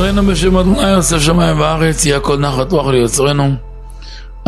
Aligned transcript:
יעזרנו 0.00 0.30
בשם 0.30 0.56
אדוני 0.56 0.94
עושה 0.94 1.20
שמיים 1.20 1.60
וארץ, 1.60 2.06
יהיה 2.06 2.20
כל 2.20 2.38
נחת 2.38 2.72
רוח 2.72 2.86
ליוצרנו. 2.86 3.54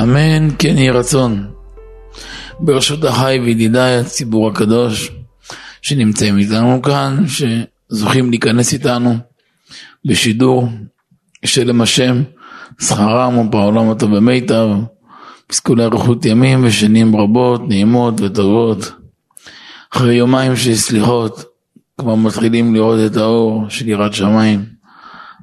אמן, 0.00 0.48
כן 0.58 0.78
יהי 0.78 0.90
רצון. 0.90 1.50
ברשות 2.60 3.04
החי 3.04 3.40
וידידיי 3.44 3.96
הציבור 3.96 4.48
הקדוש 4.48 5.10
שנמצאים 5.82 6.38
איתנו 6.38 6.82
כאן, 6.82 7.24
שזוכים 7.26 8.30
להיכנס 8.30 8.72
איתנו 8.72 9.14
בשידור 10.04 10.68
שלם 11.44 11.80
השם, 11.80 12.22
שכרם 12.80 13.38
ובעולם 13.38 13.90
הטוב 13.90 14.16
במיטב, 14.16 14.68
פסקו 15.46 15.74
לאריכות 15.74 16.24
ימים 16.24 16.64
ושנים 16.64 17.16
רבות, 17.16 17.68
נעימות 17.68 18.14
וטובות. 18.20 18.92
אחרי 19.92 20.14
יומיים 20.14 20.56
של 20.56 20.74
סליחות, 20.74 21.44
כבר 21.98 22.14
מתחילים 22.14 22.74
לראות 22.74 22.98
את 23.06 23.16
האור 23.16 23.64
של 23.68 23.88
יראת 23.88 24.14
שמיים. 24.14 24.71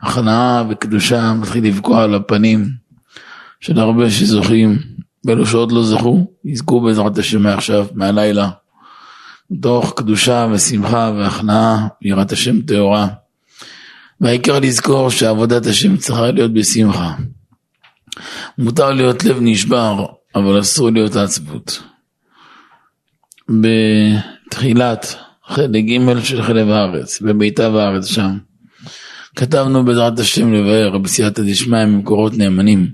הכנעה 0.02 0.64
וקדושה 0.70 1.34
מתחיל 1.34 1.68
לפגוע 1.68 2.04
על 2.04 2.16
הפנים 2.16 2.70
של 3.60 3.80
הרבה 3.80 4.10
שזוכים, 4.10 4.80
ואלו 5.26 5.46
שעוד 5.46 5.72
לא 5.72 5.84
זכו, 5.84 6.32
יזכו 6.46 6.82
בעזרת 6.82 7.18
השם 7.18 7.42
מעכשיו, 7.44 7.86
מהלילה, 7.94 8.50
מתוך 9.52 9.94
קדושה 9.96 10.48
ושמחה 10.52 11.12
והכנעה 11.18 11.88
ויראת 12.02 12.32
השם 12.32 12.62
טהורה. 12.62 13.08
והעיקר 14.22 14.60
לזכור 14.60 15.10
שעבודת 15.10 15.66
השם 15.66 15.98
צריכה 15.98 16.32
להיות 16.32 16.54
בשמחה. 16.54 17.14
מותר 18.58 18.92
להיות 18.92 19.24
לב 19.24 19.38
נשבר, 19.42 20.06
אבל 20.36 20.60
אסור 20.60 20.90
להיות 20.90 21.16
עצבות. 21.16 21.84
בתחילת 23.50 25.16
חלק 25.46 25.84
ג' 25.86 26.20
של 26.24 26.44
חלב 26.44 26.70
הארץ, 26.70 27.22
בביתה 27.22 27.68
הארץ 27.68 28.06
שם, 28.06 28.38
כתבנו 29.40 29.86
בעזרת 29.86 30.20
השם 30.20 30.54
לבאר 30.54 30.98
בסייעתא 30.98 31.42
דשמיא 31.42 31.86
ממקורות 31.86 32.34
נאמנים, 32.38 32.92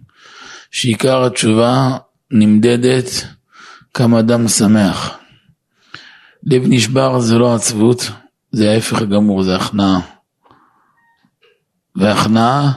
שעיקר 0.71 1.25
התשובה 1.25 1.97
נמדדת 2.31 3.25
כמה 3.93 4.19
אדם 4.19 4.47
שמח. 4.47 5.17
לב 6.43 6.63
נשבר 6.65 7.19
זה 7.19 7.37
לא 7.37 7.55
עצבות, 7.55 8.11
זה 8.51 8.71
ההפך 8.71 9.01
הגמור, 9.01 9.43
זה 9.43 9.55
הכנעה. 9.55 9.99
והכנעה 11.95 12.71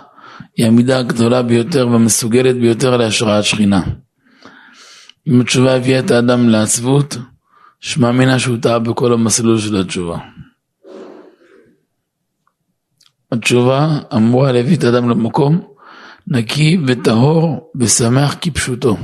היא 0.57 0.67
המידה 0.67 0.99
הגדולה 0.99 1.43
ביותר 1.43 1.89
והמסוגלת 1.89 2.57
ביותר 2.61 2.97
להשראת 2.97 3.45
שכינה. 3.45 3.83
אם 5.29 5.41
התשובה 5.41 5.77
הביאה 5.77 5.99
את 6.01 6.11
האדם 6.11 6.49
לעצבות, 6.49 7.17
שמע 7.81 8.13
מינה 8.13 8.39
שהוא 8.39 8.57
טעה 8.63 8.79
בכל 8.79 9.13
המסלול 9.13 9.59
של 9.59 9.77
התשובה. 9.77 10.19
התשובה 13.33 13.99
אמורה 14.17 14.53
להביא 14.53 14.77
את 14.77 14.85
האדם 14.85 15.09
למקום 15.09 15.61
נקי 16.27 16.79
וטהור 16.87 17.73
ושמח 17.77 18.37
כפשוטו, 18.41 18.97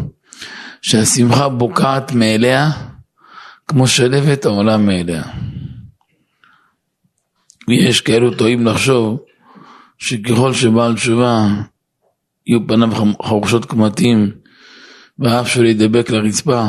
שהשמחה 0.83 1.49
בוקעת 1.49 2.13
מאליה 2.13 2.71
כמו 3.69 3.87
שלבת 3.87 4.45
העולם 4.45 4.87
מאליה. 4.87 5.23
ויש 7.69 8.01
כאלו 8.01 8.35
טועים 8.35 8.67
לחשוב 8.67 9.21
שככל 9.99 10.53
שבעל 10.53 10.95
תשובה 10.95 11.47
יהיו 12.47 12.67
פניו 12.67 12.91
חורשות 13.23 13.65
קמטים 13.65 14.31
והאף 15.19 15.49
שלו 15.49 15.65
ידבק 15.65 16.11
לרצפה 16.11 16.65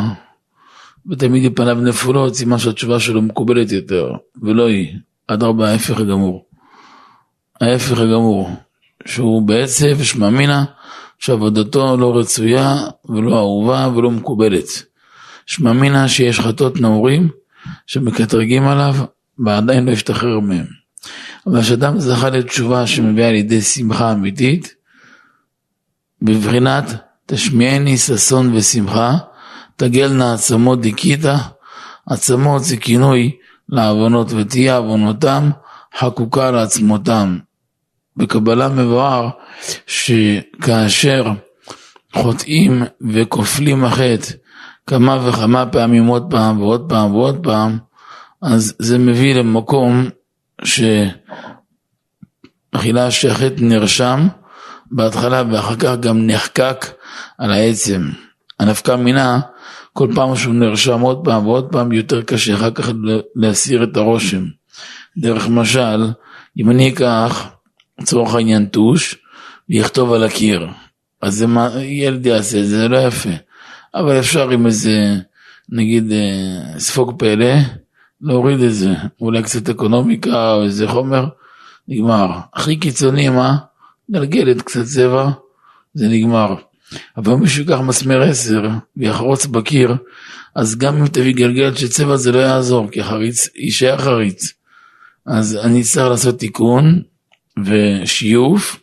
ותמיד 1.10 1.42
יהיו 1.42 1.56
פניו 1.56 1.76
נפולות, 1.76 2.36
סימן 2.36 2.58
שהתשובה 2.58 3.00
שלו 3.00 3.22
מקובלת 3.22 3.72
יותר, 3.72 4.12
ולא 4.42 4.68
היא, 4.68 4.94
אדרבה 5.28 5.70
ההפך 5.70 6.00
הגמור. 6.00 6.46
ההפך 7.62 8.00
הגמור, 8.00 8.50
שהוא 9.06 9.42
בעצב 9.42 10.04
שמאמינה 10.04 10.66
שעבודתו 11.20 11.98
לא 11.98 12.18
רצויה 12.18 12.78
ולא 13.10 13.38
אהובה 13.38 13.90
ולא 13.96 14.12
מקובלת. 14.12 14.68
שמאמינה 15.46 16.08
שיש 16.08 16.40
חטאות 16.40 16.82
נעורים 16.82 17.30
שמקטרגים 17.88 18.68
עליו 18.68 18.96
ועדיין 19.46 19.86
לא 19.86 19.92
ישתחרר 19.92 20.40
מהם. 20.40 20.66
אבל 21.48 21.62
כשאדם 21.62 22.00
זכה 22.00 22.30
לתשובה 22.30 22.88
שמביאה 22.88 23.32
לידי 23.32 23.62
שמחה 23.62 24.12
אמיתית, 24.12 24.76
בבחינת 26.22 26.86
תשמיעני 27.26 27.98
ששון 27.98 28.56
ושמחה, 28.56 29.18
תגלנה 29.76 30.34
עצמות 30.34 30.82
דיכיתה, 30.82 31.38
עצמות 32.06 32.64
זה 32.64 32.78
כינוי 32.78 33.32
לעוונות 33.70 34.28
ותהיה 34.32 34.78
עוונותם 34.78 35.50
חקוקה 36.00 36.52
לעצמותם. 36.52 37.38
בקבלה 38.18 38.70
מבואר 38.70 39.30
שכאשר 39.88 41.26
חוטאים 42.14 42.84
וכופלים 43.02 43.86
החטא 43.86 44.34
כמה 44.88 45.28
וכמה 45.28 45.66
פעמים 45.66 46.06
עוד 46.06 46.26
פעם 46.30 46.62
ועוד 46.62 46.86
פעם 46.90 47.16
ועוד 47.16 47.44
פעם, 47.44 47.78
אז 48.42 48.76
זה 48.80 48.98
מביא 48.98 49.36
למקום 49.36 50.10
שאכילה 52.74 53.12
שהחטא 53.12 53.56
נרשם 53.60 54.28
בהתחלה 54.92 55.44
ואחר 55.52 55.76
כך 55.76 55.96
גם 56.00 56.28
נחקק 56.28 56.86
על 57.38 57.52
העצם. 57.52 58.10
הנפקא 58.60 58.96
מינה, 58.96 59.40
כל 59.94 60.08
פעם 60.16 60.36
שהוא 60.36 60.54
נרשם 60.54 61.02
עוד 61.02 61.22
פעם 61.24 61.48
ועוד 61.48 61.72
פעם 61.72 61.92
יותר 61.92 62.22
קשה 62.22 62.54
אחר 62.56 62.72
כך 62.72 62.90
להסיר 63.36 63.84
את 63.84 63.98
הרושם. 63.98 64.44
דרך 65.18 65.48
משל, 65.48 66.08
אם 66.58 66.70
אני 66.70 66.90
אקח 66.90 67.48
לצורך 68.00 68.36
העניין 68.36 68.66
טוש 68.66 69.16
ויכתוב 69.70 70.14
על 70.14 70.24
הקיר, 70.24 70.68
אז 71.22 71.36
זה 71.36 71.48
מה 71.48 71.70
ילד 71.82 72.26
יעשה, 72.26 72.64
זה 72.64 72.88
לא 72.88 72.98
יפה. 72.98 73.30
אבל 73.96 74.20
אפשר 74.20 74.50
עם 74.50 74.66
איזה, 74.66 75.16
נגיד, 75.70 76.12
אה, 76.12 76.80
ספוג 76.80 77.20
פלא, 77.20 77.54
להוריד 78.22 78.62
את 78.62 78.74
זה, 78.74 78.94
אולי 79.22 79.44
קצת 79.44 79.70
אקונומיקה 79.70 80.54
או 80.54 80.64
איזה 80.64 80.88
חומר, 80.88 81.26
נגמר. 81.88 82.28
הכי 82.54 82.76
קיצוני, 82.76 83.30
מה? 83.30 83.58
גלגלת 84.12 84.62
קצת 84.62 84.84
צבע, 84.84 85.30
זה 85.94 86.08
נגמר. 86.08 86.56
אבל 87.18 87.34
אם 87.34 87.40
מישהו 87.40 87.62
ייקח 87.62 87.80
מסמר 87.80 88.22
10 88.22 88.62
ויחרוץ 88.98 89.46
בקיר, 89.46 89.96
אז 90.56 90.78
גם 90.78 90.98
אם 90.98 91.08
תביא 91.08 91.36
גלגלת 91.36 91.78
של 91.78 91.88
צבע 91.88 92.16
זה 92.16 92.32
לא 92.32 92.40
יעזור, 92.40 92.92
כי 92.92 93.02
החריץ 93.02 93.50
יישאר 93.56 93.98
חריץ. 93.98 94.54
אז 95.26 95.60
אני 95.64 95.84
צריך 95.84 96.08
לעשות 96.10 96.40
תיקון 96.40 97.02
ושיוף, 97.66 98.80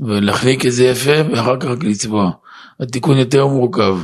ולהחליק 0.00 0.66
את 0.66 0.72
זה 0.72 0.84
יפה, 0.84 1.30
ואחר 1.30 1.56
כך 1.60 1.68
לצבוע. 1.82 2.30
התיקון 2.80 3.16
יותר 3.16 3.46
מורכב. 3.46 3.98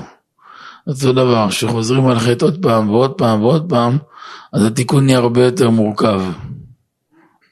אותו 0.86 1.12
דבר, 1.12 1.47
כשחוזרים 1.50 2.06
על 2.06 2.19
חטא 2.19 2.44
עוד 2.44 2.62
פעם 2.62 2.91
ועוד 2.91 3.12
פעם 3.12 3.42
ועוד 3.42 3.69
פעם, 3.69 3.98
אז 4.52 4.64
התיקון 4.64 5.04
נהיה 5.06 5.19
הרבה 5.19 5.44
יותר 5.44 5.70
מורכב. 5.70 6.22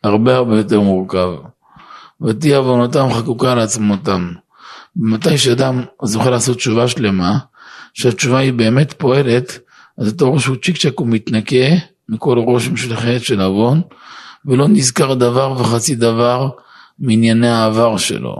הרבה 0.03 0.37
הרבה 0.37 0.57
יותר 0.57 0.81
מורכב. 0.81 1.31
ותהיה 2.23 2.57
עוונותם 2.57 3.13
חקוקה 3.13 3.63
עצמותם. 3.63 4.33
מתי 4.97 5.39
שאדם 5.39 5.83
זוכה 6.03 6.31
לעשות 6.31 6.57
תשובה 6.57 6.89
שלמה, 6.89 7.39
שהתשובה 7.95 8.39
היא 8.39 8.53
באמת 8.53 8.93
פועלת, 8.93 9.59
אז 9.99 10.09
אתה 10.09 10.25
רואה 10.25 10.41
שהוא 10.41 10.57
צ'יק 10.57 10.77
צ'ק 10.77 10.99
הוא 10.99 11.07
מתנקה 11.07 11.67
מכל 12.09 12.39
רושם 12.39 12.77
של 12.77 12.97
חטא 12.97 13.19
של 13.19 13.41
עוון, 13.41 13.81
ולא 14.47 14.69
נזכר 14.69 15.15
דבר 15.15 15.53
וחצי 15.53 15.95
דבר 15.95 16.51
מענייני 16.99 17.49
העבר 17.49 17.97
שלו. 17.97 18.37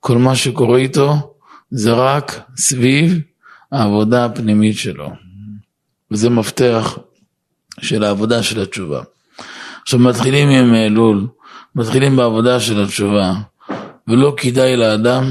כל 0.00 0.18
מה 0.18 0.36
שקורה 0.36 0.78
איתו 0.78 1.34
זה 1.70 1.92
רק 1.92 2.40
סביב 2.56 3.20
העבודה 3.72 4.24
הפנימית 4.24 4.76
שלו. 4.76 5.10
וזה 6.10 6.30
מפתח 6.30 6.98
של 7.80 8.04
העבודה 8.04 8.42
של 8.42 8.60
התשובה. 8.60 9.02
עכשיו 9.82 9.98
מתחילים 9.98 10.48
עם 10.48 10.74
אלול, 10.74 11.26
מתחילים 11.74 12.16
בעבודה 12.16 12.60
של 12.60 12.82
התשובה, 12.82 13.32
ולא 14.08 14.34
כדאי 14.36 14.76
לאדם 14.76 15.24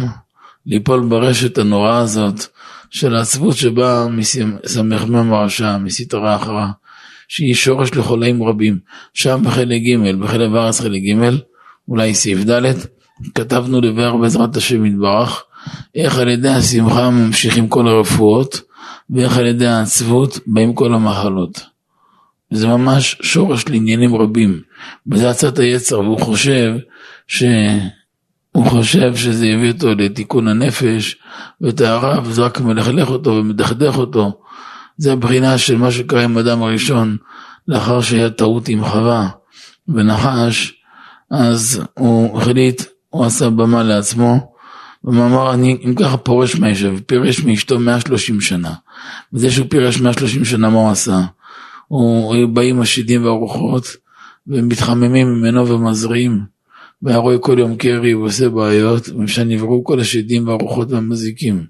ליפול 0.66 1.06
ברשת 1.10 1.58
הנוראה 1.58 1.98
הזאת 1.98 2.46
של 2.90 3.16
העצבות 3.16 3.56
שבאה 3.56 4.08
מסמ"ם 4.08 5.34
הרשע, 5.34 5.78
מסתרה 5.78 6.36
אחרה, 6.36 6.72
שהיא 7.32 7.54
שורש 7.54 7.94
לחולאים 7.94 8.44
רבים. 8.44 8.80
שם 9.14 9.42
בחלק 9.44 9.82
ג', 9.82 10.16
בחלק 10.20 10.50
הארץ 10.54 10.82
חלק 10.82 11.02
ג', 11.02 11.30
אולי 11.88 12.14
סעיף 12.14 12.40
ד', 12.50 12.74
כתבנו 13.36 13.82
לבאר 13.82 14.18
בעזרת 14.18 14.58
השם 14.58 14.86
יתברך, 14.86 15.44
איך 15.96 16.18
על 16.18 16.28
ידי 16.28 16.50
השמחה 16.50 17.10
ממשיכים 17.10 17.68
כל 17.68 17.88
הרפואות, 17.88 18.62
ואיך 19.10 19.38
על 19.38 19.46
ידי 19.46 19.68
העצבות 19.68 20.40
באים 20.48 20.74
כל 20.74 20.94
המחלות. 20.94 21.64
זה 22.52 22.68
ממש 22.68 23.18
שורש 23.22 23.68
לעניינים 23.68 24.16
רבים. 24.16 24.62
וזה 25.12 25.30
עצת 25.30 25.60
היצר, 25.60 26.00
והוא 26.00 26.20
חושב 26.20 26.74
ש... 27.28 27.44
הוא 28.52 28.66
חושב 28.66 29.16
שזה 29.16 29.48
יביא 29.48 29.72
אותו 29.72 29.96
לתיקון 29.96 30.48
הנפש 30.48 31.18
וטהרה, 31.62 32.20
וזה 32.24 32.42
רק 32.42 32.62
מלכלך 32.62 33.10
אותו 33.10 33.30
ומדכדך 33.30 33.98
אותו. 33.98 34.42
זה 35.02 35.14
הבחינה 35.14 35.58
של 35.58 35.78
מה 35.78 35.92
שקרה 35.92 36.24
עם 36.24 36.38
אדם 36.38 36.64
הראשון, 36.64 37.18
לאחר 37.68 38.02
שהיה 38.02 38.30
טעות 38.30 38.68
עם 38.68 38.86
חווה 38.86 39.30
ונחש, 39.88 40.74
אז 41.32 41.82
הוא 41.94 42.38
החליט 42.38 42.82
הוא 43.10 43.26
עשה 43.26 43.50
במה 43.50 43.84
לעצמו, 43.84 44.54
ואמר, 45.04 45.54
אני 45.54 45.78
אם 45.86 45.96
ככה 45.96 46.18
פורש 46.18 46.56
מהישב, 46.56 46.96
פירש 47.06 47.44
מאשתו 47.44 47.80
130 47.80 48.42
שנה. 48.42 48.74
וזה 49.34 49.52
שהוא 49.52 49.68
פירש 49.70 50.02
130 50.02 50.46
שנה, 50.46 50.70
מה 50.70 50.78
הוא 50.78 50.92
עשה? 50.92 51.20
הוא 51.88 52.48
באים 52.54 52.82
השדים 52.82 53.26
והרוחות, 53.26 53.96
ומתחממים 54.48 55.28
ממנו 55.28 55.68
ומזריעים. 55.68 56.42
והיה 57.02 57.18
רואה 57.18 57.38
כל 57.38 57.60
יום 57.60 57.76
קרי 57.76 58.16
ועושה 58.16 58.50
בעיות, 58.50 59.10
ושנבראו 59.10 59.84
כל 59.84 60.00
השדים 60.00 60.48
והרוחות 60.48 60.92
והמזיקים. 60.92 61.66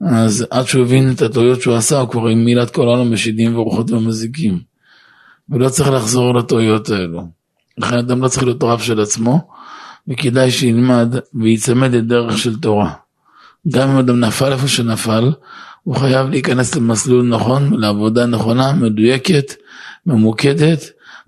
אז 0.00 0.46
עד 0.50 0.66
שהוא 0.66 0.84
הבין 0.84 1.12
את 1.12 1.22
הטעויות 1.22 1.62
שהוא 1.62 1.74
עשה, 1.74 2.00
הוא 2.00 2.08
כבר 2.08 2.28
המילא 2.28 2.62
את 2.62 2.70
כל 2.70 2.82
העולם 2.82 3.10
בשדים 3.10 3.56
ורוחות 3.58 3.90
ומזיקים. 3.90 4.60
ולא 5.48 5.68
צריך 5.68 5.90
לחזור 5.90 6.34
לטעויות 6.34 6.90
האלו. 6.90 7.28
לכן 7.78 7.98
אדם 7.98 8.22
לא 8.22 8.28
צריך 8.28 8.44
להיות 8.44 8.62
רב 8.62 8.80
של 8.80 9.00
עצמו, 9.00 9.48
וכדאי 10.08 10.50
שילמד 10.50 11.14
וייצמד 11.34 11.94
לדרך 11.94 12.38
של 12.38 12.60
תורה. 12.60 12.92
גם 13.68 13.90
אם 13.90 13.98
אדם 13.98 14.20
נפל 14.20 14.52
איפה 14.52 14.68
שנפל, 14.68 15.32
הוא 15.82 15.96
חייב 15.96 16.28
להיכנס 16.28 16.74
למסלול 16.74 17.28
נכון, 17.28 17.80
לעבודה 17.80 18.26
נכונה, 18.26 18.72
מדויקת, 18.72 19.54
ממוקדת, 20.06 20.80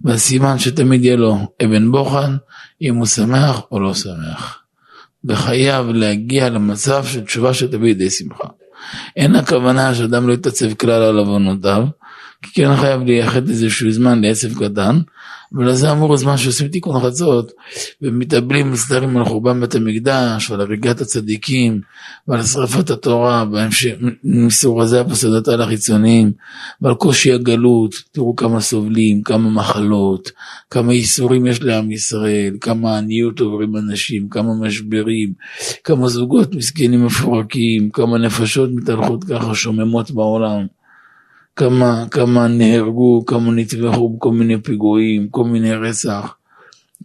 והסימן 0.05 0.59
שתמיד 0.59 1.05
יהיה 1.05 1.17
לו 1.17 1.39
אבן 1.65 1.91
בוחן, 1.91 2.37
אם 2.83 2.95
הוא 2.95 3.07
שמח 3.07 3.61
או 3.71 3.81
לא 3.81 3.95
שמח. 3.95 4.59
וחייב 5.29 5.87
להגיע 5.87 6.49
למצב 6.49 7.05
של 7.05 7.21
תשובה 7.21 7.55
שתביא 7.55 7.79
לידי 7.89 8.11
שמחה. 8.11 8.49
אין 9.17 9.37
הכוונה 9.37 9.95
שאדם 9.95 10.29
לא 10.29 10.33
יתעצב 10.33 10.75
כלל 10.75 11.03
על 11.03 11.19
עוונותיו, 11.19 11.87
כי 12.43 12.51
כן 12.63 12.77
חייב 12.77 13.03
לייחד 13.03 13.49
איזשהו 13.49 13.91
זמן 13.91 14.21
לעצב 14.25 14.65
קטן, 14.65 14.99
ולזה 15.53 15.93
אמור 15.93 16.15
הזמן 16.15 16.37
שעושים 16.37 16.69
תיקון 16.69 17.01
חצות, 17.01 17.53
ומתאבלים 18.03 18.73
מסתרים 18.73 19.17
על 19.17 19.25
חורבן 19.25 19.61
בית 19.61 19.75
המקדש, 19.75 20.51
ועל 20.51 20.61
הריגת 20.61 21.01
הצדיקים, 21.01 21.81
ועל 22.29 22.43
שרפת 22.43 22.91
התורה, 22.91 23.45
ומסורזי 24.25 24.99
הפסדות 24.99 25.49
על 25.49 25.63
החיצוניים, 25.63 26.33
ועל 26.81 26.95
קושי 26.95 27.33
הגלות, 27.33 27.95
תראו 28.13 28.37
כמה 28.37 28.61
סובלים, 28.61 29.23
כמה 29.23 29.51
מחלות, 29.51 30.31
כמה 30.71 30.95
ייסורים 30.95 31.47
יש 31.47 31.63
לעם 31.63 31.91
ישראל, 31.91 32.57
כמה 32.61 32.99
עניות 32.99 33.41
עוברים 33.41 33.77
אנשים, 33.77 34.29
כמה 34.29 34.55
משברים, 34.61 35.33
כמה 35.85 36.09
זוגות 36.09 36.55
מסכנים 36.55 37.07
מפורקים, 37.07 37.91
כמה 37.91 38.19
נפשות 38.19 38.71
מתהלכות 38.75 39.25
ככה 39.25 39.55
שוממות 39.55 40.11
בעולם. 40.11 40.67
כמה, 41.57 42.05
כמה 42.11 42.49
נהרגו, 42.49 43.27
כמה 43.27 43.53
נטבחו 43.53 44.09
בכל 44.09 44.33
מיני 44.33 44.63
פיגועים, 44.63 45.29
כל 45.29 45.45
מיני 45.45 45.75
רצח. 45.75 46.35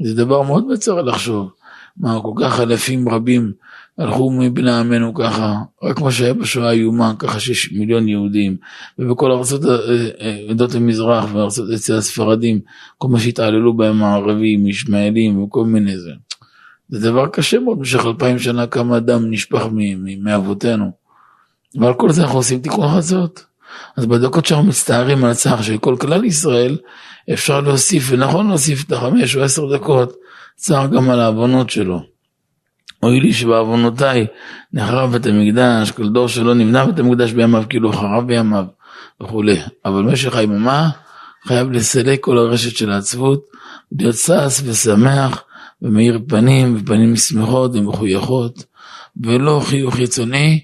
זה 0.02 0.16
דבר 0.16 0.42
מאוד 0.42 0.68
מצער 0.68 1.02
לחשוב. 1.02 1.50
מה, 1.98 2.20
כל 2.22 2.34
כך 2.42 2.60
אלפים 2.60 3.10
רבים 3.10 3.52
הלכו 3.98 4.32
מבני 4.32 4.72
עמנו 4.72 5.14
ככה, 5.14 5.56
רק 5.84 6.02
מה 6.02 6.12
שהיה 6.12 6.34
בשואה 6.34 6.72
איומה, 6.72 7.14
ככה 7.20 7.40
שיש 7.40 7.72
מיליון 7.72 8.08
יהודים, 8.08 8.58
ובכל 9.00 9.32
ארצות 9.32 9.66
אה, 9.66 9.72
אה, 10.22 10.46
עדות 10.50 10.76
המזרח 10.76 11.26
וארצות 11.34 11.70
אצל 11.76 11.98
הספרדים, 11.98 12.60
כל 12.98 13.08
מה 13.08 13.20
שהתעללו 13.20 13.74
בהם 13.74 14.04
הערבים, 14.04 14.68
ישמעאלים 14.68 15.44
וכל 15.44 15.66
מיני 15.66 15.98
זה. 15.98 16.12
זה 16.90 17.10
דבר 17.12 17.28
קשה 17.28 17.60
מאוד, 17.60 17.78
במשך 17.78 18.06
אלפיים 18.06 18.40
שנה 18.40 18.68
כמה 18.68 19.00
דם 19.00 19.32
נשפך 19.32 19.66
מאבותינו. 20.20 20.92
ועל 21.76 21.94
כל 21.94 22.12
זה 22.12 22.22
אנחנו 22.22 22.38
עושים 22.38 22.60
תיקון 22.60 22.88
חצות. 22.98 23.51
אז 23.98 24.06
בדקות 24.06 24.46
שאנחנו 24.46 24.68
מצטערים 24.68 25.24
על 25.24 25.32
הצער 25.32 25.62
של 25.62 25.78
כל 25.78 25.96
כלל 26.00 26.26
ישראל, 26.26 26.78
אפשר 27.34 27.62
להוסיף, 27.62 28.04
ונכון 28.10 28.48
להוסיף 28.48 28.84
את 28.84 28.92
החמש 28.92 29.36
או 29.36 29.44
עשר 29.44 29.76
דקות, 29.76 30.14
צער 30.56 30.88
גם 30.88 31.10
על 31.10 31.20
העוונות 31.20 31.70
שלו. 31.70 32.12
אוי 33.04 33.20
לי 33.20 33.34
שבעוונותיי 33.34 34.28
נחרב 34.74 35.12
בית 35.12 35.26
המקדש, 35.26 35.92
כל 35.92 36.10
דור 36.10 36.28
שלא 36.28 36.54
נבנה 36.54 36.86
בית 36.86 37.00
המקדש 37.00 37.32
בימיו 37.32 37.64
כאילו 37.70 37.94
חרב 37.94 38.28
בימיו 38.28 38.66
וכולי. 39.22 39.58
אבל 39.86 40.02
משך 40.02 40.36
היממה 40.36 40.90
חייב 41.48 41.72
לסלק 41.72 42.20
כל 42.24 42.38
הרשת 42.38 42.78
של 42.78 42.92
העצבות, 42.92 43.46
להיות 43.92 44.16
שש 44.16 44.62
ושמח 44.66 45.44
ומאיר 45.82 46.20
פנים 46.28 46.78
ופנים 46.78 47.16
שמחות 47.16 47.76
ומחויכות, 47.76 48.66
ולא 49.24 49.62
חיוך 49.64 49.96
חיצוני, 49.96 50.60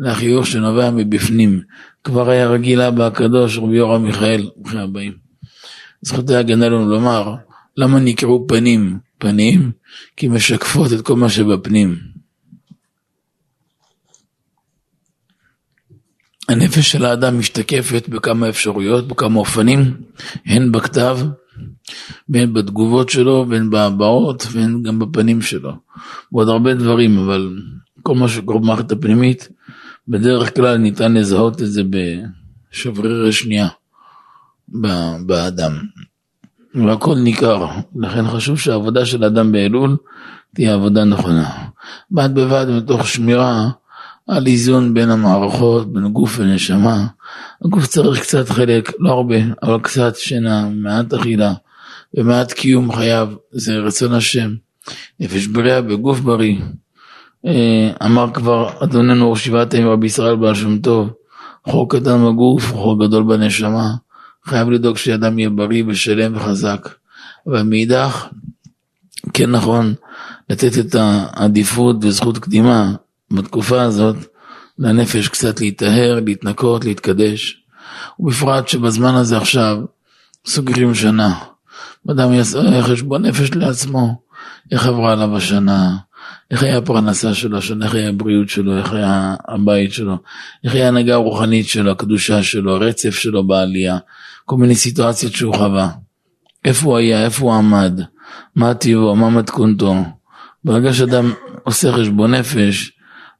אלא 0.00 0.14
חיוך 0.14 0.46
שנובע 0.46 0.90
מבפנים. 0.90 1.60
כבר 2.04 2.30
היה 2.30 2.48
רגיל 2.48 2.80
אבא 2.80 3.06
הקדוש 3.06 3.58
רבי 3.58 3.76
יורם 3.76 4.02
מיכאל, 4.02 4.50
ברוכים 4.56 4.78
הבאים. 4.78 5.12
זכותי 6.02 6.34
הגנה 6.34 6.68
לנו 6.68 6.88
לומר, 6.88 7.34
למה 7.76 8.00
נקראו 8.00 8.46
פנים 8.48 8.98
פנים? 9.18 9.72
כי 10.16 10.28
משקפות 10.28 10.92
את 10.92 11.00
כל 11.00 11.16
מה 11.16 11.28
שבפנים. 11.28 11.98
הנפש 16.48 16.92
של 16.92 17.04
האדם 17.04 17.38
משתקפת 17.38 18.08
בכמה 18.08 18.48
אפשרויות, 18.48 19.08
בכמה 19.08 19.38
אופנים, 19.38 19.94
הן 20.46 20.72
בכתב, 20.72 21.18
והן 22.28 22.52
בתגובות 22.52 23.10
שלו, 23.10 23.46
והן 23.48 23.70
בהבעות, 23.70 24.46
והן 24.52 24.82
גם 24.82 24.98
בפנים 24.98 25.42
שלו. 25.42 25.72
ועוד 26.32 26.48
הרבה 26.48 26.74
דברים, 26.74 27.18
אבל 27.18 27.56
כל 28.02 28.14
מה 28.14 28.28
שקורה 28.28 28.58
במערכת 28.58 28.92
הפנימית, 28.92 29.48
בדרך 30.08 30.56
כלל 30.56 30.76
ניתן 30.76 31.14
לזהות 31.14 31.62
את 31.62 31.72
זה 31.72 31.82
בשבריר 32.72 33.26
השנייה 33.28 33.68
באדם. 35.26 35.72
והכל 36.74 37.14
ניכר, 37.14 37.66
לכן 37.96 38.28
חשוב 38.28 38.58
שהעבודה 38.58 39.06
של 39.06 39.24
האדם 39.24 39.52
באלול 39.52 39.96
תהיה 40.54 40.74
עבודה 40.74 41.04
נכונה. 41.04 41.50
בד 42.10 42.34
בבד 42.34 42.66
מתוך 42.68 43.08
שמירה 43.08 43.70
על 44.28 44.46
איזון 44.46 44.94
בין 44.94 45.10
המערכות, 45.10 45.92
בין 45.92 46.08
גוף 46.08 46.34
ונשמה. 46.38 47.06
הגוף 47.64 47.86
צריך 47.86 48.20
קצת 48.20 48.48
חלק, 48.48 48.92
לא 48.98 49.10
הרבה, 49.10 49.36
אבל 49.62 49.80
קצת 49.80 50.16
שינה, 50.16 50.68
מעט 50.68 51.14
אכילה 51.14 51.52
ומעט 52.14 52.52
קיום 52.52 52.92
חייו, 52.92 53.28
זה 53.52 53.78
רצון 53.78 54.12
השם. 54.12 54.54
נפש 55.20 55.46
בריאה 55.46 55.82
בגוף 55.82 56.20
בריא. 56.20 56.56
אה, 57.46 58.06
אמר 58.06 58.30
כבר 58.34 58.84
אדוננו 58.84 59.30
ראש 59.30 59.44
שבעת 59.44 59.74
הימים 59.74 59.90
רבי 59.90 60.06
ישראל 60.06 60.36
בעל 60.36 60.54
שם 60.54 60.78
טוב, 60.78 61.10
חור 61.68 61.90
קטן 61.90 62.24
בגוף, 62.26 62.72
חור 62.72 63.06
גדול 63.06 63.22
בנשמה, 63.22 63.94
חייב 64.44 64.70
לדאוג 64.70 64.96
שאדם 64.96 65.38
יהיה 65.38 65.50
בריא 65.50 65.84
ושלם 65.86 66.36
וחזק. 66.36 66.88
אבל 67.46 67.62
מאידך, 67.62 68.26
כן 69.32 69.50
נכון 69.50 69.94
לתת 70.50 70.78
את 70.78 70.94
העדיפות 70.94 71.96
וזכות 72.02 72.38
קדימה 72.38 72.92
בתקופה 73.30 73.82
הזאת 73.82 74.16
לנפש 74.78 75.28
קצת 75.28 75.60
להיטהר, 75.60 76.20
להתנקות, 76.24 76.84
להתקדש. 76.84 77.62
ובפרט 78.18 78.68
שבזמן 78.68 79.14
הזה 79.14 79.36
עכשיו 79.36 79.78
סוגרים 80.46 80.94
שנה. 80.94 81.34
אדם 82.10 82.32
יעשה 82.32 82.82
חשבון 82.82 83.26
נפש 83.26 83.50
לעצמו, 83.54 84.20
איך 84.72 84.86
עברה 84.86 85.12
עליו 85.12 85.36
השנה, 85.36 85.96
איך 86.52 86.62
היה 86.62 86.78
הפרנסה 86.78 87.34
שלו, 87.34 87.58
איך 87.82 87.94
היה 87.94 88.08
הבריאות 88.08 88.48
שלו, 88.48 88.78
איך 88.78 88.92
היה 88.92 89.34
הבית 89.48 89.92
שלו, 89.92 90.16
איך 90.64 90.74
היה 90.74 90.84
ההנהגה 90.84 91.14
הרוחנית 91.14 91.68
שלו, 91.68 91.90
הקדושה 91.90 92.42
שלו, 92.42 92.74
הרצף 92.74 93.14
שלו 93.14 93.46
בעלייה, 93.46 93.98
כל 94.44 94.56
מיני 94.56 94.74
סיטואציות 94.74 95.32
שהוא 95.32 95.54
חווה. 95.54 95.90
איפה 96.64 96.86
הוא 96.86 96.96
היה, 96.96 97.24
איפה 97.24 97.44
הוא 97.44 97.54
עמד, 97.54 98.00
מה 98.56 98.74
טיבו, 98.74 99.16
מה 99.16 99.30
מתכונתו. 99.30 99.94
ברגע 100.64 100.92
שאדם 100.92 101.32
עושה 101.62 101.92
חשבון 101.92 102.34
נפש 102.34 102.92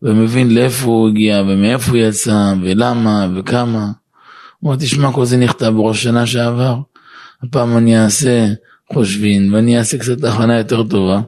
ומבין 0.03 0.55
לאיפה 0.55 0.87
הוא 0.87 1.09
הגיע 1.09 1.43
ומאיפה 1.49 1.91
הוא 1.91 1.99
יצא 1.99 2.55
ולמה 2.63 3.29
וכמה, 3.37 3.85
הוא 4.61 4.71
אומר, 4.71 4.77
תשמע, 4.77 5.13
כל 5.13 5.25
זה 5.25 5.37
נכתב 5.37 5.73
בראש 5.77 6.03
שנה 6.03 6.27
שעבר. 6.27 6.79
הפעם 7.43 7.77
אני 7.77 8.05
אעשה 8.05 8.47
חושבין 8.93 9.55
ואני 9.55 9.79
אעשה 9.79 9.99
קצת 9.99 10.25
הכנה 10.25 10.59
יותר 10.59 10.83
טובה. 10.83 11.21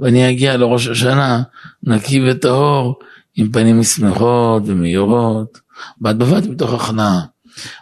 ואני 0.00 0.30
אגיע 0.30 0.56
לראש 0.56 0.86
השנה 0.86 1.42
נקי 1.82 2.30
וטהור 2.30 2.98
עם 3.36 3.52
פנים 3.52 3.82
שמחות 3.82 4.62
ומאירות, 4.66 5.60
בד 6.00 6.18
בבד 6.18 6.48
מתוך 6.48 6.72
הכנעה. 6.72 7.20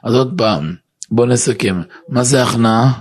אז 0.02 0.14
עוד 0.14 0.34
פעם, 0.36 0.74
בואו 1.10 1.26
נסכם, 1.26 1.82
מה 2.08 2.24
זה 2.24 2.42
הכנעה? 2.42 3.00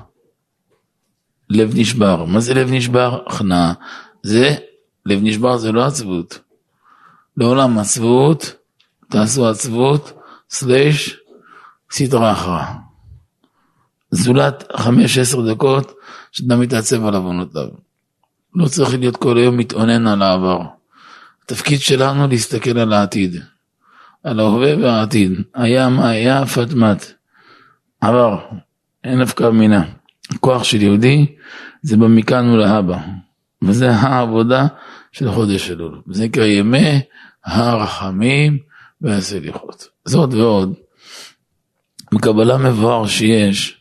לב 1.50 1.72
נשבר. 1.76 2.26
מה 2.26 2.40
זה 2.40 2.54
לב 2.54 2.72
נשבר? 2.72 3.22
הכנעה. 3.28 3.74
זה, 4.24 4.56
לב 5.06 5.20
נשבר 5.24 5.58
זה 5.58 5.72
לא 5.72 5.86
עצבות. 5.86 6.40
לעולם 7.38 7.80
עצבות, 7.80 8.54
תעשו 9.10 9.48
עצבות, 9.48 10.12
סלש, 10.50 11.18
סדרה 11.92 12.32
אחרא. 12.32 12.66
זולת 14.12 14.64
חמש 14.76 15.18
עשר 15.18 15.52
דקות 15.52 15.94
שאדם 16.32 16.60
מתעצב 16.60 17.06
על 17.06 17.16
עוונותיו. 17.16 17.68
לא 18.56 18.68
צריך 18.68 18.94
להיות 18.94 19.18
כל 19.18 19.38
היום 19.38 19.58
מתאונן 19.58 20.08
על 20.08 20.22
העבר. 20.22 20.62
התפקיד 21.44 21.80
שלנו 21.80 22.28
להסתכל 22.28 22.78
על 22.78 22.94
העתיד, 22.94 23.36
על 24.24 24.40
ההווה 24.40 24.78
והעתיד. 24.78 25.32
היה 25.56 25.90
מה 25.90 26.10
היה, 26.10 26.46
פטמט. 26.46 27.06
עבר, 28.02 28.40
אין 29.04 29.20
נפקא 29.20 29.50
מינה. 29.50 29.84
הכוח 30.32 30.64
של 30.64 30.82
יהודי 30.82 31.36
זה 31.82 31.98
במכאן 31.98 32.50
ולהבא. 32.50 32.98
וזה 33.62 33.92
העבודה 33.92 34.68
של 35.12 35.32
חודש 35.32 35.72
אלול. 35.72 36.02
זה 36.10 36.26
נקרא 36.26 36.46
ימי 36.46 37.02
הרחמים 37.46 38.58
והסליחות. 39.02 39.88
זאת 40.06 40.34
ועוד, 40.34 40.74
בקבלה 42.14 42.58
מבואר 42.58 43.08
שיש 43.08 43.78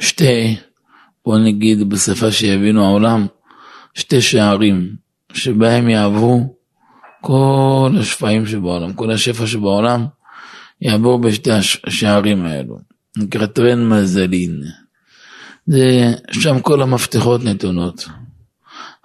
שתי, 0.00 0.56
בוא 1.24 1.38
נגיד 1.38 1.88
בשפה 1.88 2.32
שיבינו 2.32 2.84
העולם, 2.84 3.26
שתי 3.94 4.20
שערים 4.20 4.96
שבהם 5.32 5.88
יעברו 5.88 6.54
כל 7.20 7.90
השפעים 8.00 8.46
שבעולם, 8.46 8.92
כל 8.92 9.10
השפע 9.10 9.46
שבעולם 9.46 10.06
יעבור 10.80 11.18
בשתי 11.18 11.50
השערים 11.86 12.46
האלו. 12.46 12.78
נקרא 13.16 13.46
טרן 13.46 13.88
מזלין. 13.88 14.62
זה, 15.66 16.12
שם 16.30 16.60
כל 16.60 16.82
המפתחות 16.82 17.44
נתונות. 17.44 18.08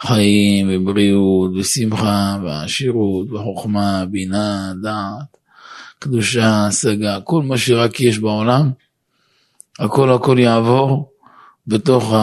חיים 0.02 0.70
ובריאות 0.72 1.52
ושמחה 1.56 2.38
ועשירות 2.44 3.32
וחוכמה, 3.32 4.06
בינה, 4.12 4.74
דעת, 4.82 5.38
קדושה, 6.00 6.66
השגה, 6.66 7.20
כל 7.24 7.44
מה 7.44 7.58
שרק 7.58 8.00
יש 8.00 8.20
בעולם, 8.20 8.72
הכל 9.80 10.12
הכל 10.12 10.40
יעבור 10.40 11.12
בתוך 11.68 12.14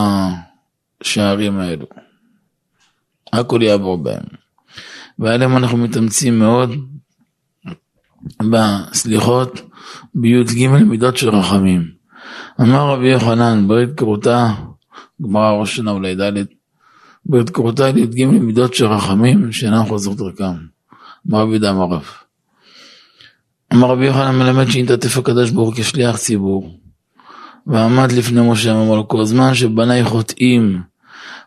השערים 1.01 1.59
האלו. 1.59 1.87
הכל 3.33 3.63
יעבור 3.63 3.99
בהם. 3.99 4.25
ועליהם 5.19 5.57
אנחנו 5.57 5.79
מתאמצים 5.79 6.39
מאוד 6.39 6.71
בסליחות 8.51 9.61
בי"ג 10.15 10.67
מידות 10.67 11.17
של 11.17 11.29
רחמים. 11.29 11.91
אמר 12.61 12.89
רבי 12.89 13.09
יוחנן, 13.09 13.69
ברית 13.69 13.91
כרותה, 13.97 14.55
גמרא 15.23 15.51
ראש 15.53 15.77
שנה 15.77 15.91
אולי 15.91 16.15
ד', 16.15 16.45
ברית 17.27 17.51
כרותה 17.51 17.93
לי"ג 17.93 18.25
מידות 18.25 18.75
של 18.75 18.87
רחמים 18.87 19.53
שאינם 19.53 19.85
חוזרות 19.89 20.17
דרכם. 20.17 20.57
אמר 21.31 21.41
רבי 21.41 21.59
דם 21.59 21.81
הרב. 21.81 22.05
אמר 23.73 23.89
רבי 23.89 24.07
יוחנן 24.07 24.39
מלמד 24.39 24.71
שהתעטף 24.71 25.19
הקדוש 25.19 25.51
ברוך 25.51 25.75
כשליח 25.81 26.17
ציבור. 26.17 26.86
ועמד 27.67 28.13
לפני 28.13 28.51
משה 28.51 28.75
כל 29.09 29.25
זמן 29.25 29.55
שבניי 29.55 30.05
חוטאים 30.05 30.83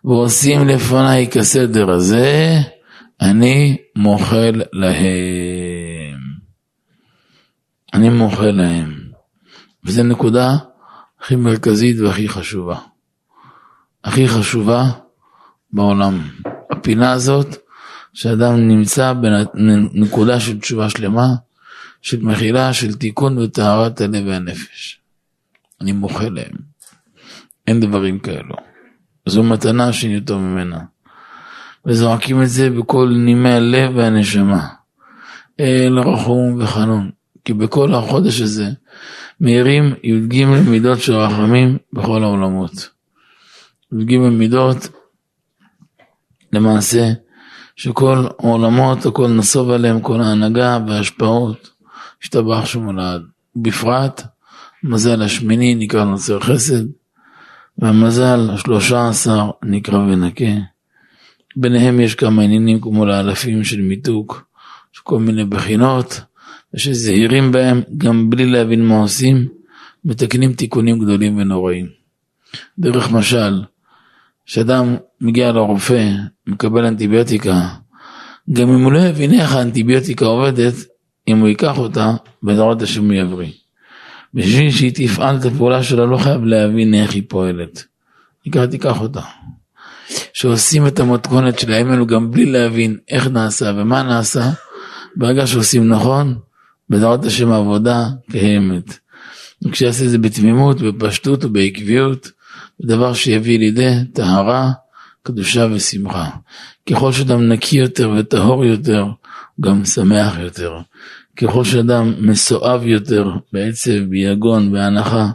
ועושים 0.04 0.68
לפניי 0.68 1.28
כסדר 1.32 1.92
הזה, 1.92 2.58
אני 3.22 3.78
מוחל 3.96 4.62
להם. 4.74 6.20
אני 7.94 8.10
מוחל 8.10 8.52
להם. 8.52 9.00
וזו 9.84 10.04
נקודה 10.04 10.58
הכי 11.22 11.36
מרכזית 11.36 12.00
והכי 12.00 12.30
חשובה. 12.30 12.78
הכי 14.04 14.28
חשובה 14.28 14.84
בעולם. 15.74 16.30
הפינה 16.72 17.12
הזאת, 17.12 17.58
שאדם 18.14 18.68
נמצא 18.68 19.14
בנקודה 19.14 20.40
של 20.40 20.60
תשובה 20.60 20.90
שלמה, 20.90 21.28
של 22.02 22.22
מחילה, 22.22 22.74
של 22.74 22.94
תיקון 22.94 23.38
וטהרת 23.38 24.02
הלב 24.02 24.28
והנפש. 24.28 24.99
אני 25.82 25.92
מוחל 25.92 26.30
להם. 26.30 26.56
אין 27.68 27.80
דברים 27.80 28.20
כאלו. 28.20 28.56
זו 29.26 29.44
מתנה 29.44 29.94
שניתו 29.94 30.40
ממנה. 30.40 30.80
וזועקים 31.86 32.42
את 32.42 32.50
זה 32.50 32.70
בכל 32.70 33.14
נימי 33.26 33.50
הלב 33.50 33.96
והנשמה. 33.96 34.68
אל 35.60 36.00
רחום 36.00 36.62
וחנון. 36.62 37.10
כי 37.46 37.54
בכל 37.54 37.94
החודש 37.94 38.42
הזה 38.42 38.70
מאירים 39.42 39.94
י"ג 40.04 40.46
מידות 40.46 41.00
של 41.00 41.16
רחמים 41.16 41.78
בכל 41.94 42.24
העולמות. 42.24 42.90
י"ג 44.00 44.18
מידות, 44.18 44.90
למעשה, 46.54 47.12
שכל 47.76 48.28
העולמות, 48.40 49.06
הכל 49.06 49.28
נסוב 49.28 49.72
עליהם, 49.72 50.02
כל 50.02 50.22
ההנהגה 50.22 50.80
וההשפעות, 50.88 51.70
השתבח 52.24 52.66
שמולד. 52.66 53.22
בפרט, 53.56 54.24
מזל 54.84 55.22
השמיני 55.22 55.76
נקרא 55.76 56.04
נוצר 56.04 56.40
חסד, 56.40 56.84
והמזל 57.78 58.50
השלושה 58.50 59.08
עשר 59.10 59.50
נקרא 59.64 59.98
ונקה. 59.98 60.46
ביניהם 61.56 62.00
יש 62.00 62.16
כמה 62.16 62.42
עניינים 62.42 62.82
כמו 62.82 63.06
לאלפים 63.06 63.64
של 63.64 63.82
מיתוק, 63.82 64.46
של 64.92 65.02
כל 65.04 65.20
מיני 65.20 65.46
בחינות, 65.46 66.22
ושזהירים 66.74 67.52
בהם 67.52 67.82
גם 67.98 68.30
בלי 68.30 68.46
להבין 68.46 68.86
מה 68.86 69.02
עושים, 69.02 69.48
מתקנים 70.06 70.54
תיקונים 70.54 71.00
גדולים 71.00 71.38
ונוראים. 71.38 71.88
דרך 72.80 73.12
משל, 73.12 73.64
כשאדם 74.46 74.96
מגיע 75.22 75.52
לרופא, 75.52 76.12
מקבל 76.48 76.86
אנטיביוטיקה, 76.86 77.68
גם 78.54 78.70
אם 78.70 78.84
הוא 78.84 78.92
לא 78.92 79.00
יבין 79.00 79.34
איך 79.34 79.56
האנטיביוטיקה 79.56 80.26
עובדת, 80.26 80.74
אם 81.28 81.40
הוא 81.40 81.48
ייקח 81.48 81.78
אותה, 81.78 82.14
בעזרת 82.44 82.82
השם 82.82 83.06
הוא 83.06 83.14
יבריא. 83.14 83.52
בשביל 84.34 84.72
שהיא 84.72 84.92
תפעל 84.96 85.38
את 85.38 85.46
הפעולה 85.46 85.84
שלה 85.84 86.06
לא 86.06 86.18
חייב 86.18 86.44
להבין 86.44 86.94
איך 86.94 87.14
היא 87.14 87.24
פועלת. 87.28 87.84
תיקח, 88.44 88.66
תיקח 88.66 89.02
אותה. 89.02 89.22
שעושים 90.34 90.88
את 90.88 91.00
המתכונת 91.00 91.60
של 91.60 91.74
הימים 91.74 92.06
גם 92.06 92.32
בלי 92.32 92.46
להבין 92.46 92.98
איך 93.10 93.28
נעשה 93.28 93.72
ומה 93.78 94.04
נעשה, 94.04 94.50
ברגע 95.16 95.48
שעושים 95.48 95.88
נכון, 95.88 96.40
בעזרת 96.90 97.26
השם 97.26 97.52
העבודה 97.52 98.08
קיימת. 98.32 99.00
וכשיעשה 99.66 100.06
את 100.06 100.10
זה 100.10 100.18
בתמימות, 100.18 100.82
בפשטות 100.82 101.46
ובעקביות, 101.46 102.32
דבר 102.82 103.14
שיביא 103.14 103.60
לידי 103.60 103.92
טהרה, 104.14 104.72
קדושה 105.24 105.68
ושמחה. 105.72 106.30
ככל 106.90 107.12
שאדם 107.12 107.50
נקי 107.50 107.78
יותר 107.78 108.10
וטהור 108.18 108.66
יותר, 108.66 109.02
הוא 109.02 109.64
גם 109.64 109.86
שמח 109.86 110.38
יותר. 110.40 110.80
ככל 111.42 111.64
שאדם 111.64 112.14
מסואב 112.20 112.86
יותר 112.86 113.32
בעצב, 113.54 114.00
ביגון, 114.10 114.72
בהנחה, 114.72 115.28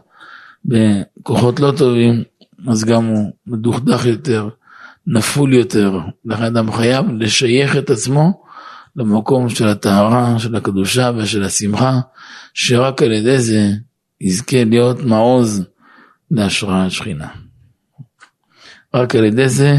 בכוחות 0.64 1.60
לא 1.60 1.72
טובים, 1.76 2.22
אז 2.68 2.84
גם 2.84 3.04
הוא 3.04 3.32
מדוכדך 3.46 4.06
יותר, 4.06 4.48
נפול 5.06 5.54
יותר. 5.54 5.98
לכן 6.24 6.42
אדם 6.42 6.72
חייב 6.72 7.06
לשייך 7.18 7.76
את 7.76 7.90
עצמו 7.90 8.44
למקום 8.96 9.48
של 9.48 9.68
הטהרה, 9.68 10.38
של 10.38 10.56
הקדושה 10.56 11.10
ושל 11.16 11.42
השמחה, 11.42 12.00
שרק 12.54 13.02
על 13.02 13.12
ידי 13.12 13.38
זה 13.38 13.70
יזכה 14.20 14.64
להיות 14.64 15.00
מעוז 15.00 15.64
להשראת 16.30 16.90
שכינה. 16.90 17.28
רק 18.94 19.14
על 19.14 19.24
ידי 19.24 19.48
זה 19.48 19.76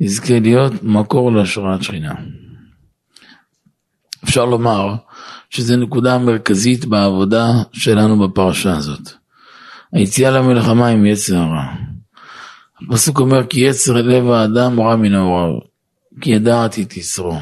יזכה 0.00 0.38
להיות 0.38 0.72
מקור 0.82 1.32
להשראת 1.32 1.82
שכינה. 1.82 2.14
אפשר 4.24 4.44
לומר 4.44 4.94
שזו 5.50 5.76
נקודה 5.76 6.18
מרכזית 6.18 6.84
בעבודה 6.84 7.46
שלנו 7.72 8.28
בפרשה 8.28 8.76
הזאת. 8.76 9.10
היציאה 9.92 10.30
למלחמה 10.30 10.88
עם 10.88 11.06
יצר 11.06 11.36
הרע. 11.36 11.64
הפסוק 12.90 13.20
אומר 13.20 13.46
כי 13.46 13.60
יצר 13.60 13.92
לב 13.92 14.30
האדם 14.30 14.80
רע 14.80 14.96
מנעוריו, 14.96 15.58
כי 16.20 16.30
ידעתי 16.30 16.84
תשרו. 16.88 17.38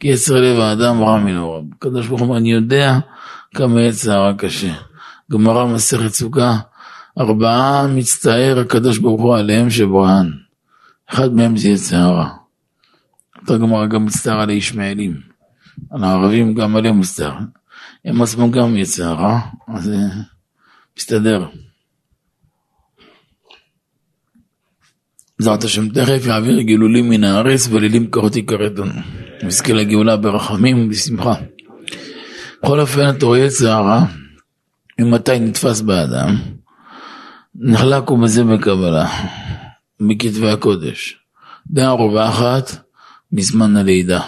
כי 0.00 0.08
יצר 0.08 0.40
לב 0.40 0.60
האדם 0.60 1.02
רע 1.02 1.18
מנעוריו. 1.18 1.62
הקדוש 1.76 2.06
ברוך 2.06 2.20
הוא 2.20 2.36
אני 2.36 2.52
יודע 2.52 2.98
כמה 3.54 3.82
יצר 3.82 4.12
הרע 4.12 4.32
קשה. 4.38 4.74
גמרא 5.32 5.66
מסכת 5.66 6.08
סוכה, 6.08 6.56
ארבעה 7.18 7.86
מצטער 7.86 8.58
הקדוש 8.60 8.98
ברוך 8.98 9.20
הוא 9.20 9.36
עליהם 9.36 9.70
שבוהן. 9.70 10.32
אחד 11.10 11.32
מהם 11.32 11.56
זה 11.56 11.68
יצר 11.68 11.96
הרע. 11.96 12.28
אותה 13.40 13.58
גמרא 13.58 13.86
גם 13.86 14.04
מצטער 14.04 14.40
על 14.40 14.48
הישמעאלים. 14.48 15.31
על 15.90 16.04
הערבים 16.04 16.54
גם 16.54 16.76
עליהם 16.76 17.00
מצטער. 17.00 17.34
הם 18.04 18.22
עצמם 18.22 18.50
גם 18.50 18.76
יצר 18.76 19.04
הרע, 19.04 19.40
אז 19.68 19.84
זה 19.84 19.96
מסתדר. 20.98 21.46
בעזרת 25.38 25.64
השם 25.64 25.88
תכף 25.88 26.26
יעביר 26.26 26.60
גילולים 26.60 27.10
מן 27.10 27.24
הארץ 27.24 27.68
ולילים 27.70 28.06
קרותי 28.06 28.42
קרתון. 28.42 28.92
נזכה 29.42 29.72
לגאולה 29.72 30.16
ברחמים 30.16 30.86
ובשמחה. 30.86 31.34
בכל 32.62 32.80
אופן 32.80 33.10
אתה 33.10 33.26
רואה 33.26 33.38
יצר 33.38 33.70
הרע, 33.70 34.04
ממתי 35.00 35.40
נתפס 35.40 35.80
באדם, 35.80 36.36
נחלק 37.54 38.08
הוא 38.08 38.18
בזה 38.18 38.44
בקבלה, 38.44 39.08
בכתבי 40.00 40.50
הקודש. 40.50 41.18
דעה 41.70 41.90
רווחת 41.90 42.70
מזמן 43.32 43.76
הלידה. 43.76 44.20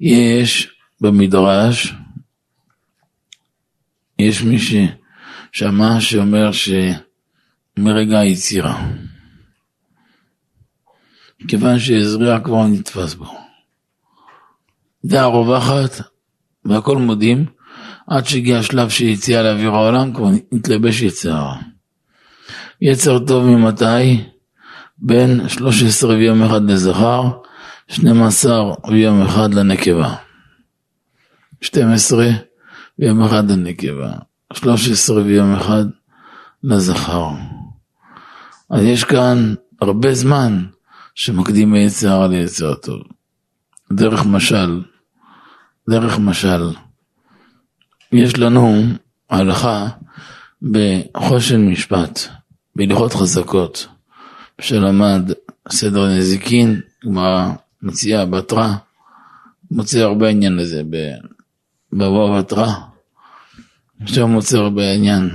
יש 0.00 0.68
במדרש, 1.00 1.94
יש 4.18 4.42
מי 4.42 4.56
ששמע 4.58 6.00
שאומר 6.00 6.50
שמרגע 6.52 8.18
היצירה. 8.18 8.86
כיוון 11.48 11.78
שעזריה 11.78 12.40
כבר 12.40 12.66
נתפס 12.66 13.14
בו. 13.14 13.26
דעה 15.04 15.26
רווחת 15.26 16.00
והכל 16.64 16.98
מודים 16.98 17.46
עד 18.06 18.26
שהגיע 18.26 18.58
השלב 18.58 18.88
שיציאה 18.88 19.42
לאוויר 19.42 19.70
העולם 19.70 20.14
כבר 20.14 20.28
נתלבש 20.52 21.00
יצרה. 21.00 21.56
יצר 22.80 23.18
טוב 23.18 23.44
ממתי? 23.44 24.24
בין 24.98 25.48
13 25.48 26.16
ויום 26.16 26.42
אחד 26.42 26.70
לזכר, 26.70 27.22
12 27.88 28.74
ויום 28.88 29.22
אחד 29.22 29.54
לנקבה. 29.54 30.14
12 31.60 32.26
ויום 32.98 33.22
אחד 33.22 33.50
לנקבה, 33.50 34.12
13 34.52 35.22
ויום 35.22 35.54
אחד 35.54 35.84
לזכר. 36.64 37.28
אז 38.70 38.82
יש 38.82 39.04
כאן 39.04 39.54
הרבה 39.80 40.14
זמן 40.14 40.64
שמקדים 41.14 41.72
מיצר 41.72 42.26
ליצר 42.26 42.74
טוב. 42.74 43.00
דרך 43.92 44.26
משל, 44.26 44.82
דרך 45.90 46.18
משל, 46.18 46.70
יש 48.12 48.38
לנו 48.38 48.82
הלכה 49.30 49.88
בחושן 50.62 51.68
משפט, 51.68 52.20
בהלכות 52.76 53.12
חזקות, 53.12 53.86
שלמד 54.60 55.32
סדר 55.70 56.06
נזיקין, 56.06 56.80
גמרא 57.04 57.52
מציעה 57.86 58.26
בתרא, 58.26 58.68
מוצא 59.70 59.98
הרבה 59.98 60.28
עניין 60.28 60.56
לזה 60.56 60.82
בבוא 61.92 62.38
בתרא, 62.38 62.72
עכשיו 64.02 64.28
מוצא 64.28 64.58
הרבה 64.58 64.92
עניין. 64.92 65.30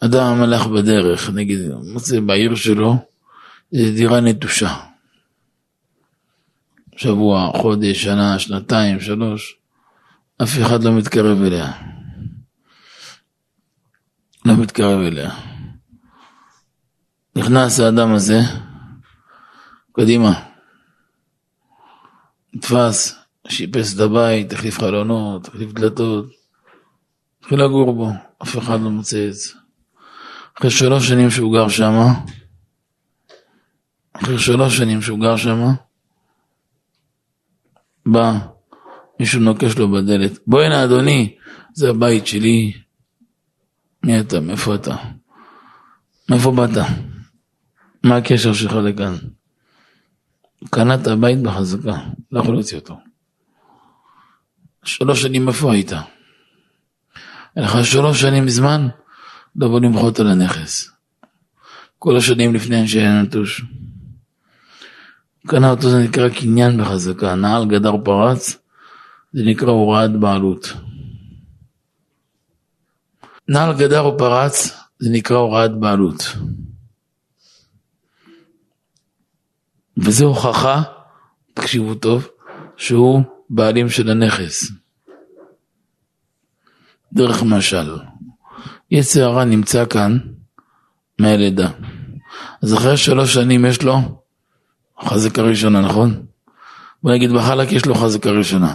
אדם 0.00 0.42
הלך 0.42 0.66
בדרך, 0.66 1.30
נגיד, 1.30 1.58
מוצא 1.92 2.20
בעיר 2.20 2.54
שלו, 2.54 2.96
זו 3.72 3.92
דירה 3.94 4.20
נטושה. 4.20 4.74
שבוע, 6.96 7.50
חודש, 7.56 8.02
שנה, 8.02 8.38
שנתיים, 8.38 9.00
שלוש, 9.00 9.56
אף 10.42 10.58
אחד 10.62 10.84
לא 10.84 10.92
מתקרב 10.92 11.42
אליה. 11.42 11.72
לא 14.44 14.56
מתקרב 14.56 15.00
אליה. 15.00 15.30
נכנס 17.36 17.80
האדם 17.80 18.14
הזה, 18.14 18.40
קדימה, 19.92 20.47
נתפס, 22.54 23.14
שיפס 23.48 23.94
את 23.94 24.00
הבית, 24.00 24.52
החליף 24.52 24.78
חלונות, 24.78 25.48
החליף 25.48 25.72
דלתות, 25.72 26.26
התחיל 27.40 27.64
לגור 27.64 27.92
בו, 27.92 28.10
אף 28.42 28.58
אחד 28.58 28.80
לא 28.80 28.90
מוצא 28.90 29.28
את 29.28 29.34
זה. 29.34 29.50
אחרי 30.58 30.70
שלוש 30.70 31.08
שנים 31.08 31.30
שהוא 31.30 31.52
גר 31.52 31.68
שם, 31.68 31.94
אחרי 34.12 34.38
שלוש 34.38 34.76
שנים 34.76 35.02
שהוא 35.02 35.18
גר 35.20 35.36
שם, 35.36 35.60
בא, 38.06 38.32
מישהו 39.20 39.40
נוקש 39.40 39.78
לו 39.78 39.92
בדלת, 39.92 40.38
בוא 40.46 40.62
הנה 40.62 40.84
אדוני, 40.84 41.36
זה 41.74 41.90
הבית 41.90 42.26
שלי. 42.26 42.72
מי 44.04 44.20
אתה? 44.20 44.40
מאיפה 44.40 44.74
אתה? 44.74 44.96
מאיפה 46.30 46.50
באת? 46.50 46.84
מה 48.04 48.16
הקשר 48.16 48.52
שלך 48.52 48.72
לכאן? 48.72 49.14
קנה 50.70 50.94
את 50.94 51.06
הבית 51.06 51.42
בחזקה, 51.42 51.96
לא 52.32 52.40
יכול 52.40 52.54
להוציא 52.54 52.78
אותו. 52.78 53.00
שלוש 54.84 55.22
שנים 55.22 55.48
איפה 55.48 55.72
היית? 55.72 55.92
אין 57.56 57.64
לך 57.64 57.84
שלוש 57.84 58.20
שנים 58.20 58.48
זמן, 58.48 58.88
לא 59.56 59.68
בוא 59.68 59.80
למחות 59.80 60.20
על 60.20 60.26
הנכס. 60.26 60.90
כל 61.98 62.16
השנים 62.16 62.54
לפני 62.54 62.88
שהיה 62.88 63.22
נטוש. 63.22 63.64
קנה 65.46 65.70
אותו 65.70 65.90
זה 65.90 65.98
נקרא 65.98 66.28
קניין 66.28 66.80
בחזקה, 66.80 67.34
נעל 67.34 67.66
גדר 67.66 67.92
פרץ, 68.04 68.56
זה 69.32 69.42
נקרא 69.44 69.70
הוראת 69.70 70.20
בעלות. 70.20 70.72
נעל 73.48 73.76
גדר 73.76 74.00
או 74.00 74.18
פרץ, 74.18 74.78
זה 74.98 75.10
נקרא 75.10 75.36
הוראת 75.36 75.80
בעלות. 75.80 76.36
וזו 79.98 80.26
הוכחה, 80.26 80.82
תקשיבו 81.54 81.94
טוב, 81.94 82.28
שהוא 82.76 83.22
בעלים 83.50 83.88
של 83.88 84.10
הנכס. 84.10 84.72
דרך 87.12 87.42
משל. 87.42 87.96
יצר 88.90 89.24
הרע 89.24 89.44
נמצא 89.44 89.84
כאן 89.84 90.18
מהלידה. 91.18 91.68
אז 92.62 92.74
אחרי 92.74 92.96
שלוש 92.96 93.34
שנים 93.34 93.64
יש 93.64 93.82
לו 93.82 93.98
חזקה 95.00 95.42
ראשונה, 95.42 95.80
נכון? 95.80 96.22
בוא 97.02 97.12
נגיד 97.12 97.32
בחלק 97.32 97.72
יש 97.72 97.86
לו 97.86 97.94
חזקה 97.94 98.30
ראשונה. 98.30 98.74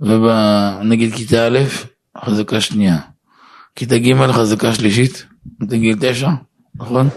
ונגיד 0.00 1.14
כיתה 1.14 1.46
א', 1.46 1.58
חזקה 2.24 2.60
שנייה. 2.60 2.98
כיתה 3.76 3.98
ג' 3.98 4.32
חזקה 4.32 4.74
שלישית, 4.74 5.26
גיל 5.62 5.96
תשע, 6.00 6.28
נכון? 6.74 7.08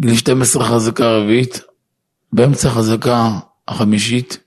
גיל 0.00 0.16
12 0.16 0.64
חזקה 0.64 1.16
רביעית, 1.16 1.60
באמצע 2.34 2.70
חזקה 2.70 3.38
החמישית, 3.68 4.38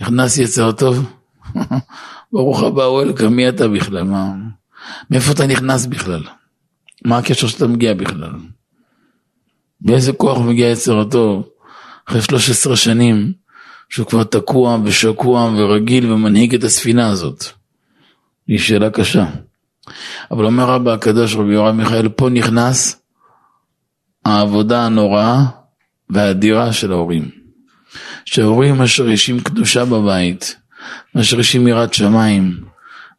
נכנס 0.00 0.38
יצר 0.38 0.72
טוב, 0.72 1.12
ברוך 2.32 2.62
הבא 2.62 2.82
וולקאם, 2.82 3.36
מי 3.36 3.48
אתה 3.48 3.68
בכלל? 3.68 4.02
מה? 4.02 4.32
מאיפה 5.10 5.32
אתה 5.32 5.46
נכנס 5.46 5.86
בכלל? 5.86 6.22
מה 7.04 7.18
הקשר 7.18 7.46
שאתה 7.46 7.66
מגיע 7.66 7.94
בכלל? 7.94 8.32
באיזה 9.80 10.12
כוח 10.12 10.38
מגיע 10.38 10.70
יצר 10.70 11.00
הטוב 11.00 11.48
אחרי 12.08 12.22
13 12.22 12.76
שנים 12.76 13.32
שהוא 13.88 14.06
כבר 14.06 14.24
תקוע 14.24 14.78
ושקוע 14.84 15.52
ורגיל 15.56 16.12
ומנהיג 16.12 16.54
את 16.54 16.64
הספינה 16.64 17.08
הזאת? 17.08 17.44
היא 18.46 18.58
שאלה 18.58 18.90
קשה. 18.90 19.26
אבל 20.30 20.44
אומר 20.44 20.64
רבא 20.64 20.92
הקדוש 20.92 21.36
רבי 21.36 21.54
יורם 21.54 21.76
מיכאל, 21.76 22.08
פה 22.08 22.28
נכנס 22.28 23.02
העבודה 24.24 24.86
הנוראה 24.86 25.65
והאדירה 26.10 26.72
של 26.72 26.92
ההורים. 26.92 27.30
שההורים 28.24 28.78
משרישים 28.78 29.40
קדושה 29.40 29.84
בבית, 29.84 30.56
משרישים 31.14 31.68
יראת 31.68 31.94
שמיים, 31.94 32.64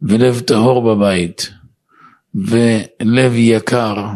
ולב 0.02 0.39
טהור 0.39 0.95
בבית, 0.95 1.54
ולב 2.36 3.32
יקר, 3.36 4.08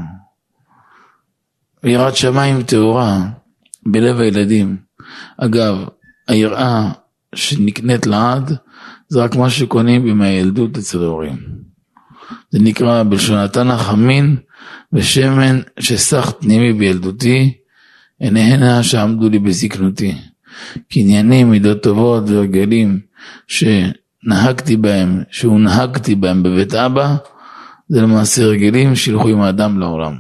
ויראת 1.83 2.15
שמיים 2.15 2.63
טהורה 2.63 3.19
בלב 3.85 4.19
הילדים. 4.19 4.77
אגב, 5.37 5.77
היראה 6.27 6.91
שנקנית 7.35 8.07
לעד, 8.07 8.57
זה 9.07 9.23
רק 9.23 9.35
מה 9.35 9.49
שקונים 9.49 10.03
בימי 10.03 10.27
הילדות 10.27 10.77
אצל 10.77 11.03
ההורים. 11.03 11.37
זה 12.51 12.59
נקרא 12.59 13.03
בלשון 13.03 13.37
התנ"ך 13.37 13.89
המין 13.89 14.37
ושמן 14.93 15.59
שסח 15.79 16.31
תנימי 16.31 16.73
בילדותי, 16.73 17.60
עיניהנה 18.21 18.83
שעמדו 18.83 19.29
לי 19.29 19.39
בזקנותי. 19.39 20.15
קניינים, 20.89 21.51
מידות 21.51 21.83
טובות 21.83 22.23
והרגלים 22.29 22.99
שנהגתי 23.47 24.77
בהם, 24.77 25.23
שהונהגתי 25.31 26.15
בהם 26.15 26.43
בבית 26.43 26.73
אבא, 26.73 27.15
זה 27.89 28.01
למעשה 28.01 28.43
הרגלים 28.43 28.95
שילכו 28.95 29.27
עם 29.27 29.41
האדם 29.41 29.79
לעולם. 29.79 30.15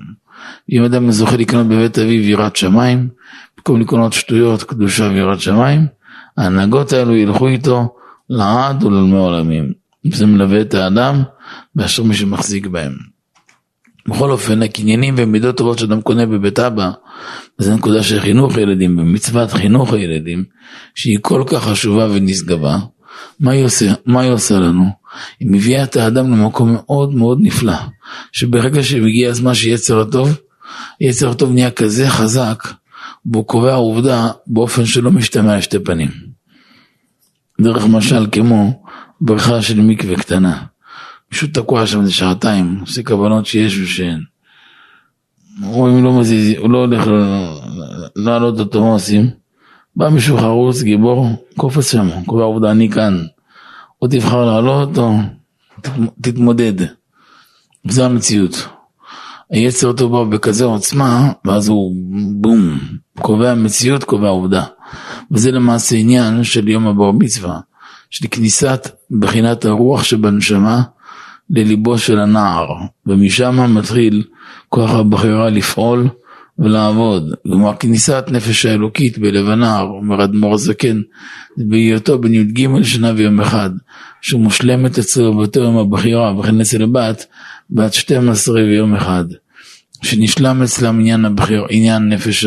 אם 0.71 0.83
אדם 0.83 1.11
זוכה 1.11 1.37
לקנות 1.37 1.67
בבית 1.67 1.99
אביו 1.99 2.29
יראת 2.29 2.55
שמיים, 2.55 3.09
במקום 3.57 3.81
לקנות 3.81 4.13
שטויות, 4.13 4.63
קדושה 4.63 5.03
ויראת 5.03 5.39
שמיים, 5.39 5.87
ההנהגות 6.37 6.93
האלו 6.93 7.15
ילכו 7.15 7.47
איתו 7.47 7.95
לעד 8.29 8.83
ולעולמי 8.83 9.17
עולמים. 9.17 9.71
זה 10.13 10.25
מלווה 10.25 10.61
את 10.61 10.73
האדם 10.73 11.23
מאשר 11.75 12.03
מי 12.03 12.15
שמחזיק 12.15 12.67
בהם. 12.67 13.10
בכל 14.07 14.31
אופן, 14.31 14.61
הקניינים 14.63 15.15
ומידות 15.17 15.57
טובות 15.57 15.79
שאדם 15.79 16.01
קונה 16.01 16.25
בבית 16.25 16.59
אבא, 16.59 16.91
זו 17.57 17.75
נקודה 17.75 18.03
של 18.03 18.19
חינוך 18.19 18.57
ילדים, 18.57 18.97
במצוות 18.97 19.51
חינוך 19.51 19.93
הילדים, 19.93 20.43
שהיא 20.95 21.19
כל 21.21 21.43
כך 21.47 21.63
חשובה 21.63 22.07
ונשגבה, 22.11 22.77
מה 23.39 23.51
היא 23.51 23.65
עושה, 23.65 23.93
מה 24.05 24.21
היא 24.21 24.31
עושה 24.31 24.59
לנו? 24.59 24.85
היא 25.39 25.47
מביאה 25.51 25.83
את 25.83 25.95
האדם 25.95 26.31
למקום 26.31 26.73
מאוד 26.73 27.15
מאוד 27.15 27.39
נפלא, 27.41 27.77
שברגע 28.31 28.83
שמגיע 28.83 29.29
הזמן 29.29 29.53
שיצר 29.53 29.99
הטוב, 30.01 30.37
יצר 31.01 31.29
הטוב 31.29 31.51
נהיה 31.51 31.71
כזה 31.71 32.09
חזק, 32.09 32.67
והוא 33.31 33.45
קובע 33.45 33.73
עובדה 33.73 34.29
באופן 34.47 34.85
שלא 34.85 35.11
משתמע 35.11 35.57
לשתי 35.57 35.79
פנים. 35.79 36.09
דרך 37.61 37.85
משל 37.85 38.27
כמו 38.31 38.83
בריכה 39.21 39.61
של 39.61 39.81
מקווה 39.81 40.15
קטנה. 40.15 40.63
מישהו 41.31 41.47
תקוע 41.53 41.87
שם 41.87 42.01
איזה 42.01 42.11
שעתיים, 42.11 42.77
עושה 42.81 43.03
כוונות 43.03 43.45
שיש 43.45 43.79
ושאין. 43.79 44.19
רואים 45.63 46.03
לא 46.03 46.19
מזיז, 46.19 46.57
הוא 46.59 46.69
לא 46.69 46.77
הולך 46.77 47.07
לעלות 48.15 48.59
אותו, 48.59 48.83
מה 48.83 48.91
עושים? 48.91 49.29
בא 49.95 50.09
מישהו 50.09 50.37
חרוץ, 50.37 50.81
גיבור, 50.81 51.45
קופץ 51.57 51.91
שם, 51.91 52.09
קובע 52.25 52.43
עובדה, 52.43 52.71
אני 52.71 52.89
כאן. 52.89 53.23
או 54.01 54.07
תבחר 54.07 54.45
לעלות 54.45 54.97
או 54.97 55.17
תתמודד. 56.21 56.73
זו 57.89 58.03
המציאות. 58.03 58.67
היצר 59.49 59.87
אותו 59.87 60.09
בא 60.09 60.23
בכזה 60.23 60.65
עוצמה, 60.65 61.31
ואז 61.45 61.67
הוא 61.67 61.95
בום, 62.35 62.79
קובע 63.19 63.55
מציאות, 63.55 64.03
קובע 64.03 64.29
עובדה. 64.29 64.63
וזה 65.31 65.51
למעשה 65.51 65.95
עניין 65.95 66.43
של 66.43 66.67
יום 66.67 66.87
הבר 66.87 67.11
מצווה, 67.11 67.59
של 68.09 68.27
כניסת 68.31 68.87
בחינת 69.19 69.65
הרוח 69.65 70.03
שבנשמה 70.03 70.81
לליבו 71.51 71.97
של 71.97 72.19
הנער, 72.19 72.67
ומשם 73.05 73.75
מתחיל 73.75 74.23
כוח 74.69 74.91
הבחירה 74.91 75.49
לפעול 75.49 76.09
ולעבוד. 76.59 77.33
כלומר, 77.43 77.75
כניסת 77.75 78.25
נפש 78.31 78.65
האלוקית 78.65 79.17
בלבנה, 79.17 79.81
אומר 79.81 80.23
אדמו"ר 80.23 80.53
הזקן, 80.53 81.01
בהיותו 81.57 82.19
בן 82.19 82.33
י"ג 82.33 82.83
שנה 82.83 83.11
ויום 83.15 83.41
אחד, 83.41 83.69
שהוא 84.21 84.41
מושלמת 84.41 84.99
אצלו 84.99 85.33
באותו 85.33 85.59
יום 85.59 85.77
הבחירה, 85.77 86.39
וכן 86.39 86.61
אצל 86.61 86.83
הבת, 86.83 87.25
בת 87.69 87.93
12 87.93 88.55
ויום 88.55 88.95
אחד. 88.95 89.25
שנשלם 90.03 90.61
אצלם 90.63 90.99
עניין 90.99 91.25
הבחיר, 91.25 91.65
עניין 91.69 92.09
נפש 92.09 92.45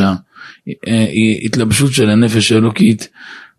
ההתלבשות 1.44 1.92
של 1.92 2.10
הנפש 2.10 2.52
האלוקית, 2.52 3.08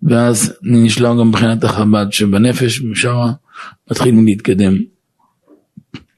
ואז 0.04 0.54
נשלם 0.64 1.18
גם 1.20 1.28
מבחינת 1.28 1.64
החב"ד 1.64 2.06
שבנפש, 2.12 2.82
משם 2.82 3.16
מתחילים 3.92 4.26
להתקדם. 4.26 4.95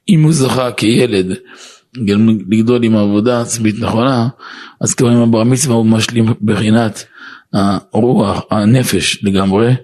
אם 0.10 0.24
הוא 0.24 0.34
זכה 0.34 0.72
כילד 0.72 1.26
לגדול 2.50 2.84
עם 2.84 2.96
עבודה 2.96 3.42
עצמית 3.42 3.80
נכונה, 3.80 4.28
אז 4.82 4.94
כבר 4.94 5.10
עם 5.10 5.18
הבר 5.18 5.44
מצווה 5.44 5.76
הוא 5.76 5.86
משלים 5.86 6.34
בחינת 6.42 7.06
הרוח, 7.54 8.42
הנפש 8.52 9.24
לגמרי, 9.24 9.76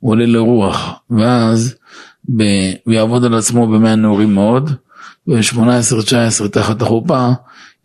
הוא 0.00 0.10
עולה 0.10 0.26
לרוח, 0.26 0.90
ואז 1.10 1.74
ב, 2.36 2.42
הוא 2.84 2.94
יעבוד 2.94 3.24
על 3.24 3.34
עצמו 3.34 3.66
במאה 3.66 3.94
נעורים 3.94 4.34
מאוד, 4.34 4.70
ב-18-19 5.26 6.48
תחת 6.48 6.82
החופה, 6.82 7.28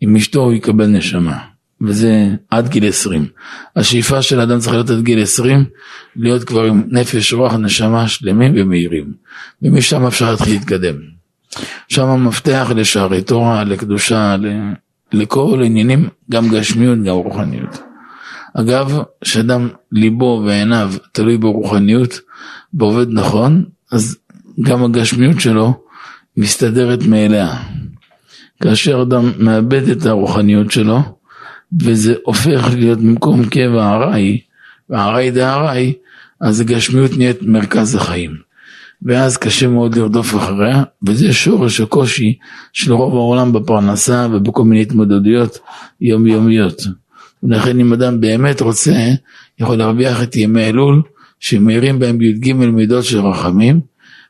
עם 0.00 0.16
אשתו 0.16 0.40
הוא 0.40 0.52
יקבל 0.52 0.86
נשמה, 0.86 1.38
וזה 1.80 2.28
עד 2.50 2.68
גיל 2.68 2.88
20. 2.88 3.26
השאיפה 3.76 4.22
של 4.22 4.40
האדם 4.40 4.58
צריך 4.58 4.72
להיות 4.72 4.90
עד 4.90 5.02
גיל 5.02 5.22
20, 5.22 5.64
להיות 6.16 6.44
כבר 6.44 6.64
עם 6.64 6.82
נפש, 6.88 7.32
רוח, 7.32 7.54
נשמה 7.54 8.08
שלמים 8.08 8.52
ומהירים, 8.56 9.12
ומשם 9.62 10.06
אפשר 10.06 10.30
להתחיל 10.30 10.54
להתקדם. 10.54 11.15
שם 11.88 12.06
המפתח 12.06 12.70
לשערי 12.76 13.22
תורה, 13.22 13.64
לקדושה, 13.64 14.36
לכל 15.12 15.62
עניינים, 15.64 16.08
גם 16.30 16.48
גשמיות, 16.48 16.98
גם 17.02 17.14
רוחניות. 17.14 17.82
אגב, 18.54 19.02
כשאדם 19.20 19.68
ליבו 19.92 20.42
ועיניו 20.46 20.92
תלוי 21.12 21.38
ברוחניות, 21.38 22.20
ועובד 22.74 23.06
נכון, 23.10 23.64
אז 23.92 24.16
גם 24.62 24.84
הגשמיות 24.84 25.40
שלו 25.40 25.74
מסתדרת 26.36 27.02
מאליה. 27.02 27.56
כאשר 28.62 29.02
אדם 29.02 29.32
מאבד 29.38 29.88
את 29.88 30.06
הרוחניות 30.06 30.70
שלו, 30.70 31.00
וזה 31.82 32.14
הופך 32.24 32.70
להיות 32.74 32.98
במקום 32.98 33.44
קבע 33.44 33.94
ארעי, 33.94 34.40
וארעי 34.90 35.30
דארעי, 35.30 35.92
אז 36.40 36.60
הגשמיות 36.60 37.10
נהיית 37.16 37.42
מרכז 37.42 37.94
החיים. 37.94 38.45
ואז 39.02 39.36
קשה 39.36 39.68
מאוד 39.68 39.96
לרדוף 39.98 40.36
אחריה, 40.36 40.82
וזה 41.06 41.32
שורש 41.32 41.80
הקושי 41.80 42.38
של 42.72 42.92
רוב 42.92 43.14
העולם 43.14 43.52
בפרנסה 43.52 44.26
ובכל 44.32 44.64
מיני 44.64 44.82
התמודדויות 44.82 45.58
יומיומיות. 46.00 46.82
ולכן 47.42 47.80
אם 47.80 47.92
אדם 47.92 48.20
באמת 48.20 48.60
רוצה, 48.60 48.94
יכול 49.58 49.76
להרוויח 49.76 50.22
את 50.22 50.36
ימי 50.36 50.64
אלול, 50.64 51.02
שמאירים 51.40 51.98
בהם 51.98 52.22
י"ג 52.22 52.52
מידות 52.52 53.04
של 53.04 53.20
רחמים, 53.20 53.80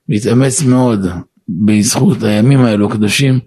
להתאמץ 0.09 0.63
מאוד 0.63 1.07
בזכות 1.49 2.23
הימים 2.23 2.61
האלו 2.61 2.87
הקדושים, 2.87 3.39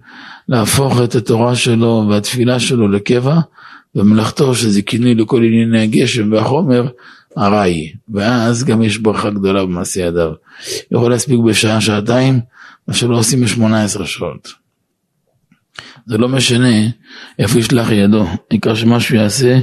להפוך 0.48 1.00
את 1.04 1.14
התורה 1.14 1.54
שלו 1.54 2.06
והתפילה 2.10 2.60
שלו 2.60 2.88
לקבע, 2.88 3.40
ומלאכתו 3.94 4.54
שזה 4.54 4.82
כינוי 4.82 5.14
לכל 5.14 5.42
ענייני 5.42 5.82
הגשם 5.82 6.32
והחומר, 6.32 6.86
ארעי, 7.38 7.92
ואז 8.08 8.64
גם 8.64 8.82
יש 8.82 8.98
ברכה 8.98 9.30
גדולה 9.30 9.62
במעשה 9.62 10.00
ידיו. 10.00 10.32
יכול 10.90 11.10
להספיק 11.10 11.40
בשעה, 11.40 11.80
שעתיים, 11.80 12.40
מה 12.88 12.94
שלא 12.94 13.18
עושים 13.18 13.40
ב-18 13.40 14.04
שעות. 14.04 14.60
זה 16.06 16.18
לא 16.18 16.28
משנה 16.28 16.88
איפה 17.38 17.58
ישלח 17.58 17.90
ידו, 17.90 18.26
העיקר 18.50 18.74
שמה 18.74 19.00
שהוא 19.00 19.18
יעשה 19.18 19.58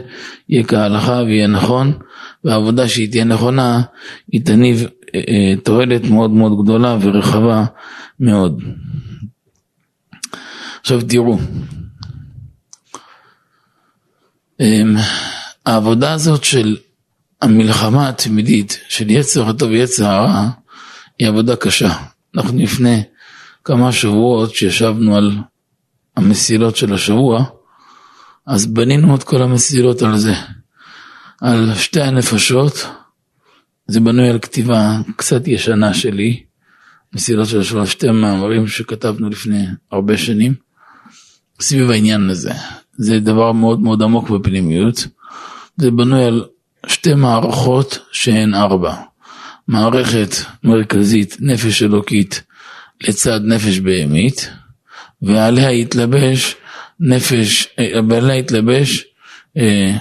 יהיה 0.50 0.64
כהלכה 0.64 1.22
ויהיה 1.26 1.48
נכון, 1.48 1.94
והעבודה 2.44 2.88
שהיא 2.88 3.12
תהיה 3.12 3.24
נכונה, 3.24 3.82
היא 4.32 4.46
תניב 4.46 4.88
אה, 5.16 5.22
אה, 5.28 5.54
תועלת 5.64 6.04
מאוד 6.10 6.32
מאוד 6.32 6.64
גדולה 6.64 6.98
ורחבה 7.02 7.66
מאוד. 8.20 8.64
עכשיו 10.80 11.02
תראו, 11.02 11.40
אה, 14.62 14.82
העבודה 15.66 16.14
הזאת 16.14 16.44
של 16.44 16.78
המלחמה 17.42 18.10
התמידית 18.10 18.80
של 18.90 19.12
יצר 19.12 19.50
הטוב 19.50 19.70
ויצר 19.70 20.06
הרע 20.06 20.50
היא 21.20 21.28
עבודה 21.28 21.56
קשה. 21.56 21.94
אנחנו 22.36 22.60
לפני 22.60 23.04
כמה 23.64 23.92
שבועות 23.92 24.56
שישבנו 24.56 25.16
על 25.16 25.38
המסילות 26.16 26.76
של 26.76 26.94
השבוע, 26.94 27.46
אז 28.46 28.66
בנינו 28.66 29.16
את 29.16 29.24
כל 29.24 29.42
המסילות 29.42 30.02
על 30.02 30.18
זה, 30.18 30.34
על 31.42 31.76
שתי 31.76 32.02
הנפשות, 32.02 32.88
זה 33.88 34.00
בנוי 34.00 34.30
על 34.30 34.40
כתיבה 34.40 34.98
קצת 35.16 35.48
ישנה 35.48 35.94
שלי, 35.94 36.44
מסילות 37.14 37.48
של 37.48 37.60
השבוע, 37.60 37.86
שתי 37.86 38.12
מאמרים 38.12 38.68
שכתבנו 38.68 39.30
לפני 39.30 39.66
הרבה 39.92 40.18
שנים, 40.18 40.54
סביב 41.60 41.92
העניין 41.92 42.30
הזה. 42.30 42.52
זה 42.98 43.20
דבר 43.20 43.52
מאוד 43.52 43.80
מאוד 43.80 44.02
עמוק 44.02 44.30
בפנימיות, 44.30 45.08
זה 45.78 45.92
בנוי 45.92 46.24
על 46.26 46.46
שתי 46.88 47.14
מערכות 47.14 48.00
שהן 48.12 48.54
ארבע. 48.54 48.96
מערכת 49.68 50.36
מרכזית, 50.64 51.38
נפש 51.40 51.84
אלוקית, 51.84 52.44
לצד 53.02 53.40
נפש 53.44 53.80
בהמית, 53.80 54.52
ועליה 55.22 55.72
יתלבש 55.72 56.56
נפש, 57.00 57.68
ועליה 58.10 58.38
יתלבש 58.38 59.06
אה, 59.58 59.98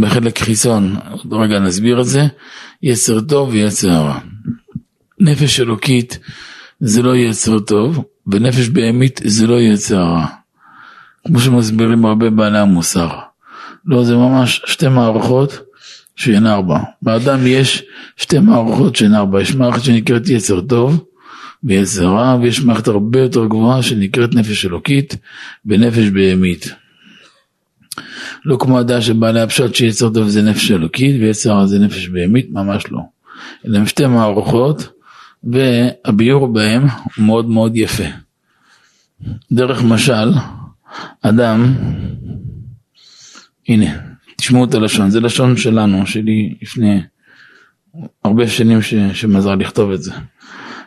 בחלק 0.00 0.38
חיצון, 0.38 0.96
עוד 1.10 1.32
רגע 1.32 1.58
נסביר 1.58 2.00
את 2.00 2.06
זה, 2.06 2.26
יצר 2.82 3.20
טוב 3.20 3.48
ויצר 3.48 3.88
רע. 3.88 4.18
נפש 5.20 5.60
אלוקית 5.60 6.18
זה 6.80 7.02
לא 7.02 7.16
יצר 7.16 7.58
טוב, 7.58 8.04
ונפש 8.26 8.68
בהמית 8.68 9.20
זה 9.24 9.46
לא 9.46 9.60
יצר 9.60 10.02
רע. 10.02 10.26
כמו 11.26 11.40
שמסבירים 11.40 12.04
הרבה 12.04 12.30
בעלי 12.30 12.58
המוסר. 12.58 13.10
לא, 13.84 14.04
זה 14.04 14.16
ממש 14.16 14.62
שתי 14.66 14.88
מערכות 14.88 15.67
שהן 16.18 16.46
ארבע. 16.46 16.78
באדם 17.02 17.46
יש 17.46 17.84
שתי 18.16 18.38
מערכות 18.38 18.96
שהן 18.96 19.14
ארבע, 19.14 19.42
יש 19.42 19.54
מערכת 19.54 19.82
שנקראת 19.82 20.28
יצר 20.28 20.60
טוב 20.60 21.04
ויצר 21.64 22.06
רע, 22.06 22.38
ויש 22.42 22.60
מערכת 22.60 22.88
הרבה 22.88 23.20
יותר 23.20 23.46
גבוהה 23.46 23.82
שנקראת 23.82 24.34
נפש 24.34 24.66
אלוקית 24.66 25.16
ונפש 25.66 26.08
בהמית. 26.08 26.74
לא 28.44 28.56
כמו 28.60 28.78
הדעה 28.78 29.00
של 29.00 29.12
בעלי 29.12 29.40
הפשט 29.40 29.74
שיצר 29.74 30.10
טוב 30.10 30.28
זה 30.28 30.42
נפש 30.42 30.70
אלוקית 30.70 31.20
ויצר 31.20 31.52
רע 31.52 31.66
זה 31.66 31.78
נפש 31.78 32.08
בהמית, 32.08 32.46
ממש 32.50 32.84
לא. 32.90 33.00
אלה 33.66 33.78
הם 33.78 33.86
שתי 33.86 34.06
מערכות 34.06 34.88
והביור 35.44 36.52
בהם 36.52 36.82
הוא 36.82 37.24
מאוד 37.24 37.48
מאוד 37.48 37.76
יפה. 37.76 38.04
דרך 39.52 39.82
משל, 39.82 40.32
אדם, 41.22 41.74
הנה, 43.68 43.90
תשמעו 44.38 44.64
את 44.64 44.74
הלשון, 44.74 45.10
זה 45.10 45.20
לשון 45.20 45.56
שלנו, 45.56 46.06
שלי 46.06 46.54
לפני 46.62 47.00
הרבה 48.24 48.48
שנים 48.48 48.82
ש, 48.82 48.94
שמזר 49.12 49.54
לכתוב 49.54 49.90
את 49.90 50.02
זה. 50.02 50.12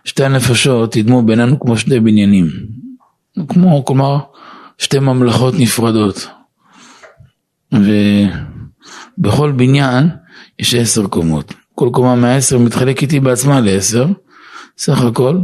שתי 0.06 0.24
הנפשות 0.24 0.96
ידמו 0.96 1.22
בינינו 1.22 1.60
כמו 1.60 1.78
שני 1.78 2.00
בניינים, 2.00 2.48
כמו, 3.48 3.86
כלומר, 3.86 4.20
שתי 4.78 5.00
ממלכות 5.00 5.54
נפרדות. 5.60 6.28
ובכל 9.18 9.52
בניין 9.52 10.10
יש 10.60 10.76
עשר 10.76 11.08
קומות. 11.08 11.54
כל 11.76 11.90
קומה 11.94 12.16
מהעשר 12.16 12.58
מתחלק 12.58 13.02
איתי 13.02 13.20
בעצמה 13.20 13.62
לעשר, 13.62 14.08
סך 14.78 15.02
הכל 15.02 15.38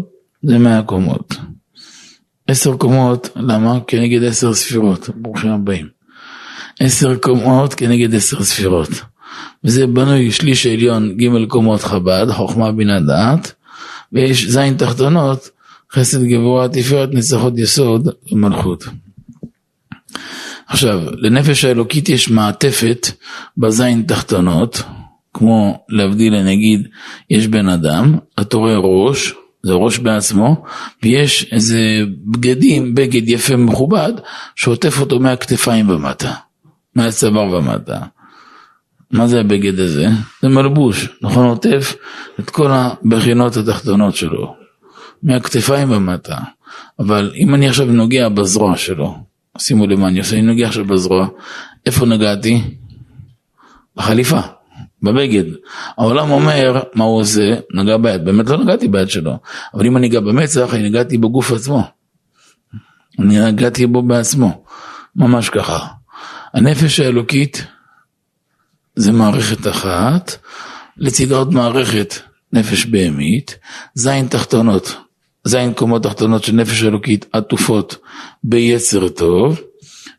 זה 0.43 0.57
מאה 0.57 0.83
קומות. 0.83 1.35
עשר 2.47 2.77
קומות, 2.77 3.29
למה? 3.35 3.79
כנגד 3.87 4.23
עשר 4.23 4.53
ספירות, 4.53 5.09
ברוכים 5.15 5.51
הבאים. 5.51 5.96
עשר 6.79 7.15
קומות 7.15 7.73
כנגד 7.73 8.15
עשר 8.15 8.43
ספירות. 8.43 8.89
וזה 9.63 9.87
בנוי 9.87 10.31
שליש 10.31 10.65
העליון 10.65 11.17
ג' 11.17 11.47
קומות 11.47 11.83
חב"ד, 11.83 12.25
חוכמה 12.31 12.71
בינה 12.71 12.99
דעת, 12.99 13.53
ויש 14.13 14.47
זין 14.49 14.77
תחתונות, 14.77 15.49
חסד 15.93 16.23
גבורה 16.23 16.69
תפארת 16.69 17.09
נצחות 17.11 17.57
יסוד 17.57 18.07
ומלכות. 18.31 18.83
עכשיו, 20.67 20.99
לנפש 21.11 21.65
האלוקית 21.65 22.09
יש 22.09 22.29
מעטפת 22.29 23.07
בזין 23.57 24.03
תחתונות, 24.07 24.81
כמו 25.33 25.83
להבדיל 25.89 26.43
נגיד, 26.43 26.87
יש 27.29 27.47
בן 27.47 27.69
אדם, 27.69 28.17
אתה 28.41 28.57
רואה 28.57 28.77
ראש, 28.77 29.33
זה 29.63 29.73
ראש 29.73 29.99
בעצמו, 29.99 30.63
ויש 31.03 31.49
איזה 31.51 31.79
בגדים, 32.25 32.95
בגד 32.95 33.29
יפה 33.29 33.55
מכובד, 33.55 34.13
שעוטף 34.55 34.99
אותו 34.99 35.19
מהכתפיים 35.19 35.89
ומטה. 35.89 36.33
מהצוואר 36.97 37.53
ומטה. 37.53 37.99
מה 39.11 39.27
זה 39.27 39.39
הבגד 39.39 39.79
הזה? 39.79 40.07
זה 40.41 40.49
מלבוש, 40.49 41.09
נכון? 41.21 41.45
עוטף 41.45 41.95
את 42.39 42.49
כל 42.49 42.71
הבחינות 42.71 43.57
התחתונות 43.57 44.15
שלו, 44.15 44.55
מהכתפיים 45.23 45.91
ומטה. 45.91 46.37
אבל 46.99 47.31
אם 47.35 47.55
אני 47.55 47.69
עכשיו 47.69 47.85
נוגע 47.85 48.29
בזרוע 48.29 48.77
שלו, 48.77 49.17
שימו 49.57 49.87
לב 49.87 49.99
מה 49.99 50.07
אני 50.07 50.19
עושה, 50.19 50.35
אני 50.35 50.41
נוגע 50.41 50.67
עכשיו 50.67 50.85
בזרוע, 50.85 51.27
איפה 51.85 52.05
נגעתי? 52.05 52.61
בחליפה, 53.95 54.39
בבגד. 55.03 55.43
העולם 55.97 56.31
אומר, 56.31 56.79
מה 56.93 57.03
הוא 57.03 57.19
עושה? 57.19 57.55
נגע 57.73 57.97
ביד, 57.97 58.25
באמת 58.25 58.49
לא 58.49 58.57
נגעתי 58.57 58.87
ביד 58.87 59.09
שלו, 59.09 59.37
אבל 59.73 59.85
אם 59.85 59.97
אני 59.97 60.07
אגע 60.07 60.19
במצח, 60.19 60.73
אני 60.73 60.89
נגעתי 60.89 61.17
בגוף 61.17 61.51
עצמו. 61.51 61.83
אני 63.19 63.51
נגעתי 63.51 63.87
בו 63.87 64.01
בעצמו, 64.01 64.63
ממש 65.15 65.49
ככה. 65.49 65.96
הנפש 66.57 66.99
האלוקית 66.99 67.65
זה 68.95 69.11
מערכת 69.11 69.67
אחת, 69.67 70.35
לצידה 70.97 71.35
עוד 71.35 71.53
מערכת 71.53 72.13
נפש 72.53 72.85
בהמית, 72.85 73.57
זין 73.93 74.27
תחתונות, 74.27 74.95
זין 75.43 75.73
קומות 75.73 76.03
תחתונות 76.03 76.43
של 76.43 76.53
נפש 76.53 76.83
אלוקית 76.83 77.25
עטופות 77.33 77.95
ביצר 78.43 79.09
טוב, 79.09 79.61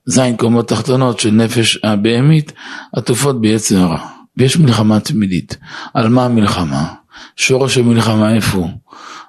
זין 0.07 0.37
קומות 0.37 0.69
תחתונות 0.69 1.21
של 1.21 1.31
נפש 1.31 1.79
הבהמית 1.85 2.53
עטופות 2.93 3.41
ביצר 3.41 3.77
רע. 3.77 4.09
ויש 4.37 4.57
מלחמה 4.57 5.01
תמידית. 5.01 5.57
על 5.95 6.09
מה 6.09 6.25
המלחמה? 6.25 6.95
שורש 7.37 7.79
המלחמה 7.79 8.35
איפה 8.35 8.59
הוא? 8.59 8.71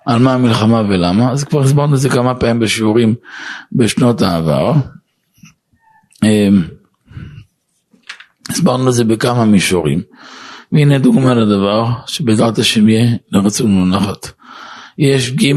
על 0.06 0.20
מה 0.20 0.34
המלחמה 0.34 0.82
ולמה? 0.82 1.32
אז 1.32 1.44
כבר 1.44 1.62
הסברנו 1.62 1.96
את 1.96 2.00
זה 2.00 2.10
כמה 2.10 2.36
פעמים 2.36 2.60
בשיעורים 2.60 3.16
בשנות 3.72 4.22
העבר. 4.22 4.74
הסברנו 8.50 8.90
את 8.90 8.94
זה 8.94 9.04
בכמה 9.04 9.46
מישורים. 9.46 10.02
והנה 10.72 10.98
דוגמה 10.98 11.34
לדבר 11.34 11.86
שבעזרת 12.08 12.58
השם 12.58 12.90
יהיה 12.90 13.16
לרצון 13.32 13.78
ונחת. 13.78 14.32
יש 14.98 15.32
ג' 15.32 15.54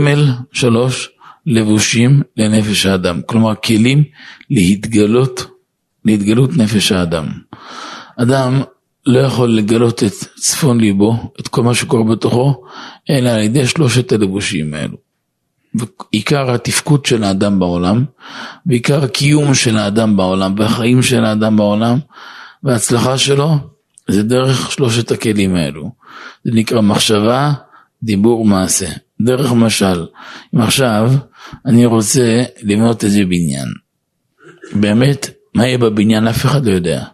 שלוש 0.52 1.10
לבושים 1.46 2.22
לנפש 2.36 2.86
האדם, 2.86 3.20
כלומר 3.26 3.54
כלים 3.54 4.04
להתגלות, 4.50 5.46
להתגלות 6.04 6.56
נפש 6.56 6.92
האדם. 6.92 7.26
אדם 8.16 8.62
לא 9.06 9.18
יכול 9.18 9.50
לגלות 9.50 10.02
את 10.02 10.12
צפון 10.36 10.80
ליבו, 10.80 11.32
את 11.40 11.48
כל 11.48 11.62
מה 11.62 11.74
שקורה 11.74 12.04
בתוכו, 12.04 12.64
אלא 13.10 13.30
על 13.30 13.40
ידי 13.40 13.66
שלושת 13.66 14.12
הלבושים 14.12 14.74
האלו. 14.74 14.96
ועיקר 15.74 16.50
התפקוד 16.50 17.06
של 17.06 17.24
האדם 17.24 17.58
בעולם, 17.58 18.04
ועיקר 18.66 19.04
הקיום 19.04 19.54
של 19.54 19.78
האדם 19.78 20.16
בעולם, 20.16 20.54
והחיים 20.58 21.02
של 21.02 21.24
האדם 21.24 21.56
בעולם, 21.56 21.98
וההצלחה 22.64 23.18
שלו, 23.18 23.56
זה 24.08 24.22
דרך 24.22 24.72
שלושת 24.72 25.10
הכלים 25.10 25.54
האלו. 25.54 25.90
זה 26.44 26.50
נקרא 26.54 26.80
מחשבה, 26.80 27.52
דיבור, 28.02 28.44
מעשה. 28.44 28.88
דרך 29.20 29.52
משל, 29.52 30.06
אם 30.54 30.60
עכשיו 30.60 31.12
אני 31.66 31.86
רוצה 31.86 32.42
לבנות 32.62 33.04
איזה 33.04 33.24
בניין, 33.24 33.68
באמת, 34.72 35.30
מה 35.54 35.66
יהיה 35.66 35.78
בבניין 35.78 36.28
אף 36.28 36.44
אחד 36.44 36.66
לא 36.66 36.72
יודע. 36.72 37.04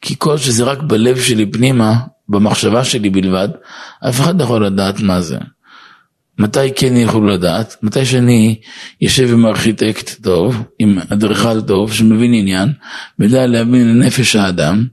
כי 0.00 0.14
כל 0.18 0.38
שזה 0.38 0.64
רק 0.64 0.82
בלב 0.82 1.20
שלי 1.20 1.46
פנימה, 1.50 1.96
במחשבה 2.28 2.84
שלי 2.84 3.10
בלבד, 3.10 3.48
אף 4.08 4.20
אחד 4.20 4.38
לא 4.38 4.44
יכול 4.44 4.66
לדעת 4.66 5.00
מה 5.00 5.20
זה. 5.20 5.38
מתי 6.42 6.74
כן 6.76 6.96
יוכלו 6.96 7.26
לדעת? 7.26 7.76
מתי 7.82 8.04
שאני 8.04 8.56
יושב 9.00 9.28
עם 9.32 9.46
ארכיטקט 9.46 10.22
טוב, 10.22 10.62
עם 10.78 10.98
אדריכל 11.12 11.60
טוב, 11.60 11.92
שמבין 11.92 12.34
עניין, 12.34 12.68
ויודע 13.18 13.46
להבין 13.46 13.88
לנפש 13.88 14.36
האדם, 14.36 14.86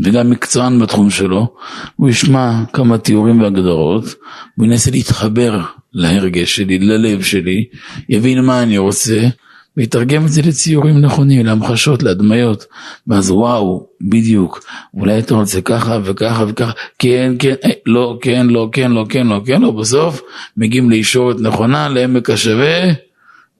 וגם 0.00 0.30
מקצוען 0.30 0.78
בתחום 0.78 1.10
שלו, 1.10 1.54
הוא 1.96 2.08
ישמע 2.08 2.64
כמה 2.72 2.98
תיאורים 2.98 3.40
והגדרות, 3.40 4.04
הוא 4.56 4.66
ינסה 4.66 4.90
להתחבר 4.90 5.60
להרגש 5.92 6.56
שלי, 6.56 6.78
ללב 6.78 7.22
שלי, 7.22 7.64
יבין 8.08 8.40
מה 8.40 8.62
אני 8.62 8.78
רוצה, 8.78 9.28
ויתרגם 9.76 10.26
את 10.26 10.28
זה 10.28 10.42
לציורים 10.42 11.00
נכונים, 11.00 11.46
להמחשות, 11.46 12.02
להדמיות, 12.02 12.64
ואז 13.06 13.30
וואו, 13.30 13.86
בדיוק, 14.00 14.64
אולי 14.94 15.18
אתה 15.18 15.34
רוצה 15.34 15.60
ככה 15.60 15.98
וככה 16.04 16.44
וככה, 16.48 16.72
כן, 16.98 17.32
כן, 17.38 17.54
אה, 17.64 17.70
לא, 17.86 18.18
כן, 18.22 18.46
לא, 18.46 18.68
כן, 18.72 18.90
לא, 18.90 19.06
כן, 19.08 19.26
לא, 19.26 19.40
כן, 19.46 19.62
לא, 19.62 19.70
בסוף 19.70 20.22
מגיעים 20.56 20.90
לישורת 20.90 21.40
נכונה, 21.40 21.88
לעמק 21.88 22.30
השווה, 22.30 22.80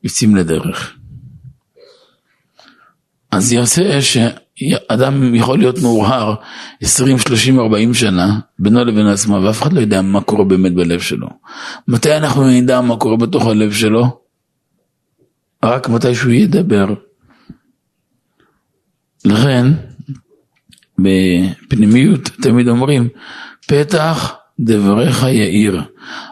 יוצאים 0.04 0.36
לדרך. 0.36 0.94
אז 3.30 3.52
יוצא 3.52 4.00
שאדם 4.00 5.34
יכול 5.34 5.58
להיות 5.58 5.78
מאוהר 5.78 6.34
20, 6.82 7.18
30, 7.18 7.60
40 7.60 7.94
שנה 7.94 8.38
בינו 8.58 8.84
לבין 8.84 9.06
עצמו 9.06 9.42
ואף 9.42 9.62
אחד 9.62 9.72
לא 9.72 9.80
יודע 9.80 10.02
מה 10.02 10.20
קורה 10.20 10.44
באמת 10.44 10.74
בלב 10.74 11.00
שלו. 11.00 11.28
מתי 11.88 12.16
אנחנו 12.16 12.48
נדע 12.48 12.80
מה 12.80 12.96
קורה 12.96 13.16
בתוך 13.16 13.46
הלב 13.46 13.72
שלו? 13.72 14.20
רק 15.64 15.88
מתי 15.88 16.14
שהוא 16.14 16.32
ידבר. 16.32 16.86
לכן, 19.24 19.66
בפנימיות 20.98 22.30
תמיד 22.42 22.68
אומרים, 22.68 23.08
פתח 23.66 24.34
דבריך 24.60 25.22
יאיר. 25.22 25.82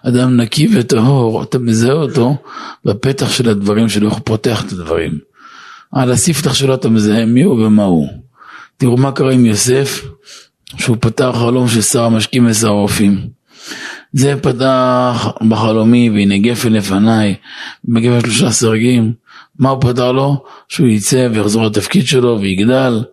אדם 0.02 0.36
נקי 0.36 0.68
וטהור, 0.72 1.42
אתה 1.42 1.58
מזהה 1.58 1.92
אותו 1.92 2.36
בפתח 2.84 3.30
של 3.30 3.48
הדברים 3.48 3.88
שלו, 3.88 4.08
איך 4.08 4.14
הוא 4.14 4.22
פותח 4.24 4.64
את 4.64 4.72
הדברים. 4.72 5.18
על 5.92 6.12
הספתח 6.12 6.54
שלו 6.54 6.74
אתה 6.74 6.88
מזהה 6.88 7.26
מי 7.26 7.42
הוא 7.42 7.66
ומה 7.66 7.84
הוא. 7.84 8.08
תראו 8.76 8.96
מה 8.96 9.12
קרה 9.12 9.32
עם 9.32 9.46
יוסף, 9.46 10.04
שהוא 10.76 10.96
פתח 11.00 11.30
חלום 11.34 11.68
של 11.68 11.82
שר 11.82 12.04
המשקים 12.04 12.46
ושר 12.46 12.68
הרופאים. 12.68 13.28
זה 14.12 14.34
פתח 14.42 15.28
בחלומי 15.48 16.10
והנה 16.10 16.38
גפן 16.38 16.72
לפניי, 16.72 17.34
בגפן 17.84 18.20
שלושה 18.20 18.50
סרגים. 18.50 19.12
מה 19.58 19.68
הוא 19.68 19.80
פתר 19.80 20.12
לו? 20.12 20.44
שהוא 20.68 20.88
יצא 20.88 21.28
ויחזור 21.32 21.64
לתפקיד 21.64 22.06
שלו 22.06 22.40
ויגדל. 22.40 23.04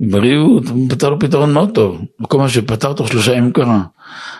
בריאות, 0.00 0.68
הוא 0.68 0.90
פתר 0.90 1.10
לו 1.10 1.18
פתרון 1.18 1.52
מאוד 1.52 1.70
טוב. 1.74 2.00
וכל 2.22 2.38
מה 2.38 2.48
שפתר 2.48 2.92
תוך 2.92 3.08
שלושה 3.08 3.32
ימים 3.32 3.52
קרה. 3.52 3.82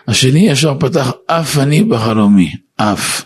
השני 0.09 0.49
ישר 0.49 0.75
פתח 0.79 1.13
אף 1.27 1.59
אני 1.59 1.85
בחלומי, 1.85 2.53
אף. 2.77 3.25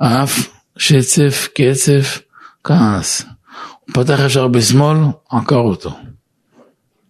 אף, 0.00 0.48
שצף, 0.76 1.48
קצף, 1.54 2.20
כעס. 2.64 3.22
הוא 3.80 3.94
פתח 3.94 4.18
ישר 4.26 4.48
בשמאל, 4.48 4.98
עקר 5.30 5.56
אותו. 5.56 5.90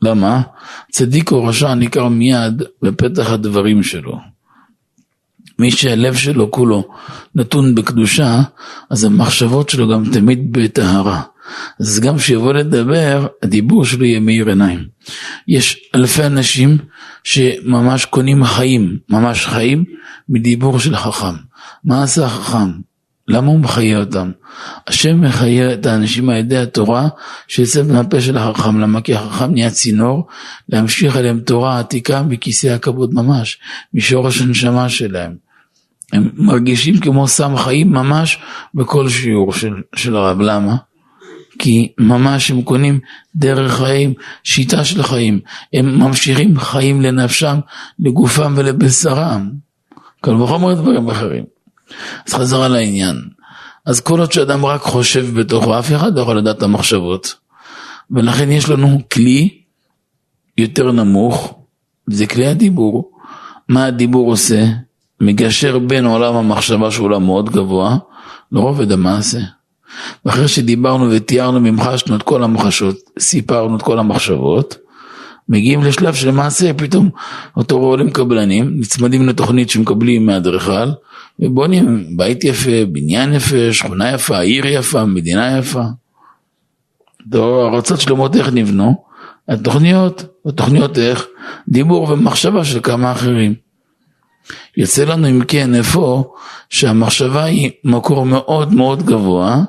למה? 0.02 0.42
צדיק 0.90 1.32
או 1.32 1.44
רשע 1.44 1.74
ניכר 1.74 2.08
מיד 2.08 2.62
בפתח 2.82 3.30
הדברים 3.30 3.82
שלו. 3.82 4.18
מי 5.62 5.70
שהלב 5.70 6.14
שלו 6.14 6.51
כולו 6.51 6.88
נתון 7.35 7.75
בקדושה, 7.75 8.42
אז 8.90 9.05
המחשבות 9.05 9.68
שלו 9.68 9.88
גם 9.88 10.05
תמיד 10.12 10.53
בטהרה. 10.53 11.22
אז 11.81 12.01
גם 12.01 12.16
כשיבוא 12.16 12.53
לדבר, 12.53 13.27
הדיבור 13.42 13.85
שלו 13.85 14.05
יהיה 14.05 14.20
מאיר 14.20 14.48
עיניים. 14.48 14.85
יש 15.48 15.90
אלפי 15.94 16.27
אנשים 16.27 16.79
שממש 17.25 18.05
קונים 18.05 18.44
חיים, 18.44 18.98
ממש 19.09 19.46
חיים, 19.46 19.85
מדיבור 20.29 20.79
של 20.79 20.96
חכם. 20.96 21.35
מה 21.85 22.03
עשה 22.03 22.27
החכם? 22.27 22.70
למה 23.29 23.46
הוא 23.46 23.61
מחיה 23.61 23.98
אותם? 23.98 24.31
השם 24.87 25.20
מחיה 25.20 25.72
את 25.72 25.87
האנשים 25.87 26.31
על 26.31 26.37
ידי 26.37 26.59
התורה 26.59 27.09
שיוצא 27.48 27.83
מהפה 27.83 28.20
של 28.20 28.37
החכם, 28.37 28.81
למה? 28.81 29.01
כי 29.01 29.14
החכם 29.14 29.53
נהיה 29.53 29.70
צינור 29.70 30.27
להמשיך 30.68 31.16
עליהם 31.16 31.40
תורה 31.40 31.79
עתיקה 31.79 32.22
מכיסא 32.22 32.66
הכבוד 32.66 33.14
ממש, 33.14 33.59
משורש 33.94 34.40
הנשמה 34.40 34.88
שלהם. 34.88 35.51
הם 36.12 36.31
מרגישים 36.35 37.01
כמו 37.01 37.29
סם 37.29 37.57
חיים 37.57 37.92
ממש 37.92 38.38
בכל 38.75 39.09
שיעור 39.09 39.53
של, 39.53 39.75
של 39.96 40.16
הרב, 40.16 40.40
למה? 40.40 40.77
כי 41.59 41.92
ממש 41.98 42.51
הם 42.51 42.62
קונים 42.62 43.01
דרך 43.37 43.72
חיים, 43.72 44.14
שיטה 44.44 44.85
של 44.85 45.03
חיים, 45.03 45.40
הם 45.72 45.98
ממשיכים 45.98 46.59
חיים 46.59 47.01
לנפשם, 47.01 47.59
לגופם 47.98 48.55
ולבשרם, 48.57 49.51
קל 50.20 50.35
וחומר 50.35 50.75
דברים 50.75 51.09
אחרים. 51.09 51.44
אז 52.27 52.35
חזרה 52.35 52.68
לעניין. 52.68 53.16
אז 53.87 54.01
כל 54.01 54.20
עוד 54.20 54.33
שאדם 54.33 54.66
רק 54.66 54.81
חושב 54.81 55.40
בתוכו, 55.40 55.79
אף 55.79 55.92
אחד 55.92 56.16
לא 56.16 56.20
יכול 56.20 56.38
לדעת 56.38 56.59
את 56.59 56.62
המחשבות. 56.62 57.35
ולכן 58.11 58.51
יש 58.51 58.68
לנו 58.68 59.01
כלי 59.12 59.62
יותר 60.59 60.92
נמוך, 60.92 61.59
זה 62.07 62.27
כלי 62.27 62.46
הדיבור. 62.46 63.12
מה 63.68 63.87
הדיבור 63.87 64.31
עושה? 64.31 64.64
מגשר 65.22 65.78
בין 65.78 66.04
עולם 66.04 66.35
המחשבה 66.35 66.90
שהוא 66.90 67.06
עולם 67.06 67.24
מאוד 67.24 67.50
גבוה, 67.50 67.96
לרובד 68.52 68.92
המעשה. 68.92 69.38
ואחרי 70.24 70.48
שדיברנו 70.48 71.11
ותיארנו 71.11 71.61
ממחשנו 71.61 72.16
את 72.16 72.22
כל 72.22 72.42
המחשות, 72.42 72.96
סיפרנו 73.18 73.76
את 73.76 73.82
כל 73.82 73.98
המחשבות, 73.98 74.76
מגיעים 75.48 75.82
לשלב 75.82 76.14
של 76.14 76.30
מעשה, 76.30 76.74
פתאום 76.74 77.11
אותו 77.56 77.76
עולים 77.76 78.11
קבלנים, 78.11 78.80
נצמדים 78.80 79.28
לתוכנית 79.28 79.70
שמקבלים 79.70 80.26
מהאדריכל, 80.26 80.90
ובונים 81.40 82.16
בית 82.16 82.44
יפה, 82.44 82.85
בניין 82.92 83.35
יפה, 83.35 83.72
שכונה 83.72 84.12
יפה, 84.12 84.38
עיר 84.38 84.66
יפה, 84.66 85.04
מדינה 85.04 85.58
יפה. 85.58 85.82
ארצות 87.35 88.00
שלמות 88.00 88.37
איך 88.37 88.48
נבנו? 88.52 89.04
התוכניות, 89.48 90.24
התוכניות 90.46 90.98
איך? 90.98 91.26
דיבור 91.68 92.11
ומחשבה 92.11 92.64
של 92.64 92.80
כמה 92.82 93.12
אחרים. 93.12 93.54
יוצא 94.76 95.05
לנו 95.05 95.28
אם 95.28 95.44
כן 95.44 95.74
איפה 95.74 96.35
שהמחשבה 96.70 97.44
היא 97.44 97.70
מקור 97.85 98.26
מאוד 98.26 98.74
מאוד 98.74 99.02
גבוה 99.02 99.62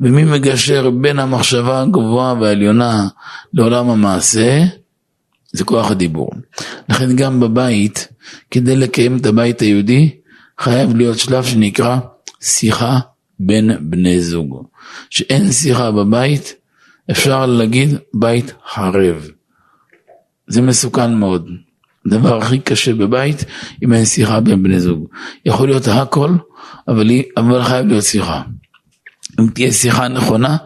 ומי 0.00 0.24
מגשר 0.24 0.90
בין 0.90 1.18
המחשבה 1.18 1.82
הגבוהה 1.82 2.34
והעליונה 2.34 3.08
לעולם 3.54 3.90
המעשה? 3.90 4.64
זה 5.52 5.64
כוח 5.64 5.90
הדיבור. 5.90 6.30
לכן 6.88 7.16
גם 7.16 7.40
בבית, 7.40 8.08
כדי 8.50 8.76
לקיים 8.76 9.16
את 9.16 9.26
הבית 9.26 9.60
היהודי, 9.60 10.16
חייב 10.58 10.96
להיות 10.96 11.18
שלב 11.18 11.44
שנקרא 11.44 11.98
שיחה 12.40 12.98
בין 13.40 13.70
בני 13.80 14.20
זוג. 14.20 14.66
שאין 15.10 15.52
שיחה 15.52 15.90
בבית, 15.90 16.54
אפשר 17.10 17.46
להגיד 17.46 17.98
בית 18.14 18.52
חרב. 18.68 19.28
זה 20.46 20.62
מסוכן 20.62 21.14
מאוד. 21.14 21.48
הדבר 22.06 22.38
הכי 22.38 22.58
קשה 22.58 22.94
בבית, 22.94 23.44
אם 23.84 23.92
אין 23.92 24.04
שיחה 24.04 24.40
בין 24.40 24.62
בני 24.62 24.80
זוג. 24.80 25.08
יכול 25.44 25.68
להיות 25.68 25.88
הכל, 25.88 26.30
אבל, 26.88 27.10
אבל 27.36 27.62
חייב 27.62 27.86
להיות 27.86 28.04
שיחה. 28.04 28.42
אם 29.40 29.46
תהיה 29.54 29.72
שיחה 29.72 30.08
נכונה, 30.08 30.56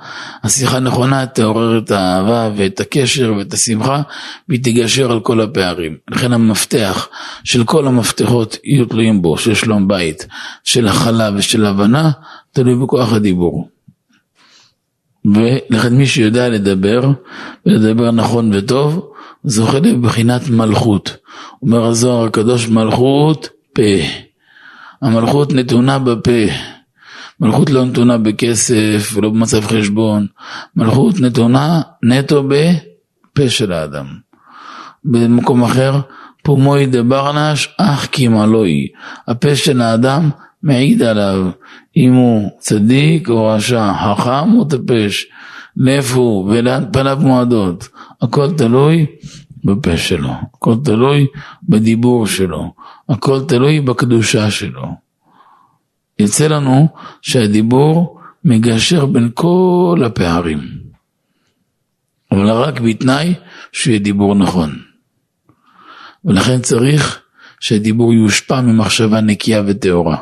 השיחה 0.43 0.81
נכונה 0.81 1.27
תעורר 1.27 1.79
את 1.79 1.91
האהבה 1.91 2.51
ואת 2.57 2.81
הקשר 2.81 3.35
ואת 3.39 3.53
השמחה 3.53 4.03
והיא 4.49 4.61
תגשר 4.63 5.13
על 5.13 5.21
כל 5.21 5.41
הפערים. 5.41 5.97
לכן 6.11 6.33
המפתח 6.33 7.09
של 7.45 7.65
כל 7.65 7.87
המפתחות 7.87 8.57
יהיו 8.65 8.87
תלויים 8.87 9.23
בו, 9.23 9.39
של 9.39 9.55
שלום 9.55 9.89
בית, 9.89 10.27
של 10.65 10.89
הכלה 10.89 11.31
ושל 11.37 11.67
הבנה, 11.67 12.11
תלוי 12.53 12.75
בכוח 12.75 13.13
הדיבור. 13.13 13.69
ולכן 15.25 15.95
מי 15.95 16.07
שיודע 16.07 16.49
לדבר, 16.49 17.11
ולדבר 17.67 18.11
נכון 18.11 18.51
וטוב, 18.55 19.14
זוכה 19.45 19.79
לבחינת 19.79 20.49
מלכות. 20.49 21.17
אומר 21.63 21.85
הזוהר 21.85 22.25
הקדוש 22.25 22.69
מלכות 22.69 23.49
פה. 23.73 23.83
המלכות 25.03 25.53
נתונה 25.53 25.99
בפה. 25.99 26.53
מלכות 27.41 27.71
לא 27.71 27.85
נתונה 27.85 28.19
בכסף 28.19 29.13
ולא 29.15 29.31
במצב 29.31 29.61
חשבון. 29.67 30.27
מלכות 30.77 31.21
נתונה 31.21 31.83
נטו 32.03 32.43
בפה 32.43 33.49
של 33.49 33.73
האדם. 33.73 34.07
במקום 35.05 35.65
אחר, 35.65 36.01
פומוי 36.43 36.87
דברנש 36.87 37.69
אך 37.79 38.09
כמלואי. 38.13 38.89
הפה 39.29 39.57
של 39.57 39.81
האדם 39.81 40.31
מעיד 40.63 41.03
עליו 41.03 41.51
אם 41.97 42.13
הוא 42.13 42.51
צדיק 42.59 43.29
או 43.29 43.47
רשע, 43.47 43.93
חכם 43.95 44.57
או 44.57 44.65
טיפש, 44.65 45.27
לאיפה 45.77 46.15
הוא 46.15 46.51
ולאן 46.51 46.85
פניו 46.93 47.19
מועדות. 47.21 47.89
הכל 48.23 48.57
תלוי 48.57 49.07
בפה 49.65 49.97
שלו, 49.97 50.31
הכל 50.55 50.75
תלוי 50.85 51.27
בדיבור 51.69 52.27
שלו, 52.27 52.75
הכל 53.09 53.41
תלוי 53.49 53.81
בקדושה 53.81 54.51
שלו. 54.51 54.85
יוצא 56.19 56.47
לנו 56.47 56.89
שהדיבור 57.23 58.21
מגשר 58.45 59.07
בין 59.07 59.31
כל 59.35 60.03
הפערים, 60.07 60.61
אבל 62.33 62.51
רק 62.51 62.81
בתנאי 62.81 63.35
שיהיה 63.73 63.99
דיבור 63.99 64.35
נכון. 64.35 64.79
ולכן 66.25 66.61
צריך 66.61 67.21
שהדיבור 67.61 68.15
יושפע 68.15 68.61
ממחשבה 68.61 69.21
נקייה 69.21 69.63
וטהורה. 69.67 70.17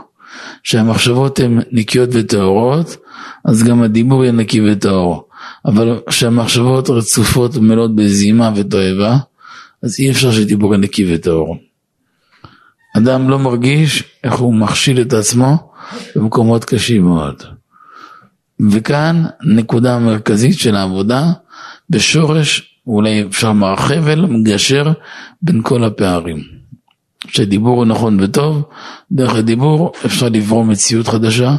כשהמחשבות 0.62 1.41
הן 1.41 1.61
נקיות 1.73 2.09
וטהורות, 2.12 2.97
אז 3.45 3.65
גם 3.65 3.83
הדיבור 3.83 4.25
יהיה 4.25 4.33
נקי 4.33 4.71
וטהור. 4.71 5.29
אבל 5.66 6.01
כשהמחשבות 6.09 6.90
רצופות 6.90 7.57
ומלאות 7.57 7.96
בזימה 7.96 8.51
ותועבה, 8.57 9.16
אז 9.83 10.01
אי 10.01 10.11
אפשר 10.11 10.33
שדיבור 10.33 10.77
נקי 10.77 11.14
וטהור. 11.14 11.57
אדם 12.96 13.31
לא 13.31 13.38
מרגיש 13.38 14.05
איך 14.25 14.35
הוא 14.35 14.55
מכשיל 14.55 15.01
את 15.01 15.12
עצמו 15.12 15.72
במקומות 16.16 16.64
קשים 16.64 17.05
מאוד. 17.05 17.42
וכאן 18.70 19.25
נקודה 19.44 19.98
מרכזית 19.98 20.59
של 20.59 20.77
העבודה 20.77 21.33
בשורש, 21.90 22.79
אולי 22.87 23.25
אפשר 23.31 23.53
מהחבל, 23.53 24.20
מגשר 24.27 24.92
בין 25.42 25.62
כל 25.62 25.85
הפערים. 25.85 26.62
כשדיבור 27.33 27.77
הוא 27.77 27.85
נכון 27.85 28.21
וטוב, 28.21 28.62
דרך 29.12 29.35
הדיבור 29.35 29.92
אפשר 30.07 30.29
לברוא 30.29 30.64
מציאות 30.64 31.09
חדשה 31.09 31.57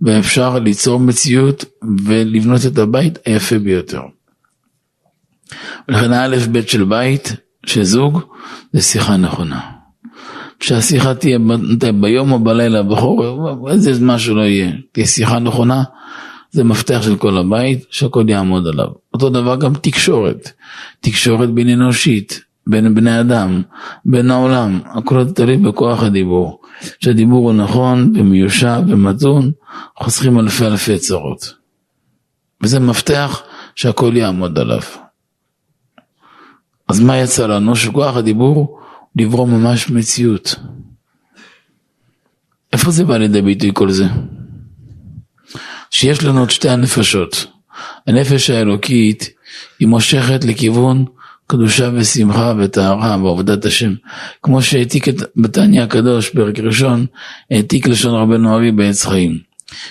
ואפשר 0.00 0.58
ליצור 0.58 1.00
מציאות 1.00 1.64
ולבנות 2.04 2.60
את 2.66 2.78
הבית 2.78 3.18
היפה 3.26 3.58
ביותר. 3.58 4.00
ולכן 5.88 6.12
האלף 6.12 6.46
בית 6.46 6.68
של 6.68 6.84
בית, 6.84 7.36
של 7.66 7.82
זוג, 7.82 8.20
זה 8.72 8.82
שיחה 8.82 9.16
נכונה. 9.16 9.60
כשהשיחה 10.60 11.14
תהיה 11.14 11.38
ביום 12.00 12.32
או 12.32 12.38
בלילה, 12.38 12.82
בחור, 12.82 13.24
איזה 13.70 13.94
זמן 13.94 14.18
שלא 14.18 14.42
יהיה, 14.42 14.72
תהיה 14.92 15.06
שיחה 15.06 15.38
נכונה, 15.38 15.82
זה 16.50 16.64
מפתח 16.64 17.02
של 17.02 17.16
כל 17.16 17.38
הבית, 17.38 17.84
שהכל 17.90 18.24
יעמוד 18.28 18.66
עליו. 18.66 18.88
אותו 19.14 19.30
דבר 19.30 19.56
גם 19.56 19.74
תקשורת, 19.74 20.50
תקשורת 21.00 21.50
בין 21.50 21.68
אנושית, 21.68 22.51
בין 22.66 22.94
בני 22.94 23.20
אדם, 23.20 23.62
בין 24.04 24.30
העולם, 24.30 24.80
הכל 24.84 25.30
תלוי 25.32 25.56
בכוח 25.56 26.02
הדיבור. 26.02 26.60
כשהדיבור 27.00 27.50
הוא 27.50 27.58
נכון 27.58 28.12
ומיושב 28.16 28.82
ומתון, 28.88 29.50
חוסכים 29.96 30.38
אלפי 30.38 30.66
אלפי 30.66 30.98
צרות. 30.98 31.54
וזה 32.62 32.80
מפתח 32.80 33.42
שהכל 33.74 34.12
יעמוד 34.16 34.58
עליו. 34.58 34.82
אז 36.88 37.00
מה 37.00 37.16
יצא 37.16 37.46
לנו? 37.46 37.76
שכוח 37.76 38.16
הדיבור 38.16 38.80
לברוא 39.16 39.48
ממש 39.48 39.90
מציאות. 39.90 40.56
איפה 42.72 42.90
זה 42.90 43.04
בא 43.04 43.16
לידי 43.16 43.42
ביטוי 43.42 43.70
כל 43.74 43.90
זה? 43.90 44.04
שיש 45.90 46.24
לנו 46.24 46.44
את 46.44 46.50
שתי 46.50 46.68
הנפשות. 46.68 47.46
הנפש 48.06 48.50
האלוקית 48.50 49.30
היא 49.78 49.88
מושכת 49.88 50.44
לכיוון 50.44 51.04
קדושה 51.52 51.90
ושמחה 51.94 52.54
וטהרה 52.58 53.16
ועבודת 53.24 53.64
השם. 53.64 53.94
כמו 54.42 54.62
שהעתיק 54.62 55.08
את 55.08 55.22
בתניא 55.36 55.82
הקדוש, 55.82 56.28
פרק 56.28 56.58
ראשון, 56.58 57.06
העתיק 57.50 57.86
לשון 57.86 58.14
רבנו 58.14 58.54
ארי 58.54 58.72
בעץ 58.72 59.04
חיים. 59.06 59.38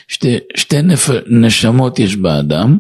שתי, 0.08 0.38
שתי 0.56 0.82
נפ, 0.82 1.10
נשמות 1.28 2.00
יש 2.00 2.16
באדם, 2.16 2.78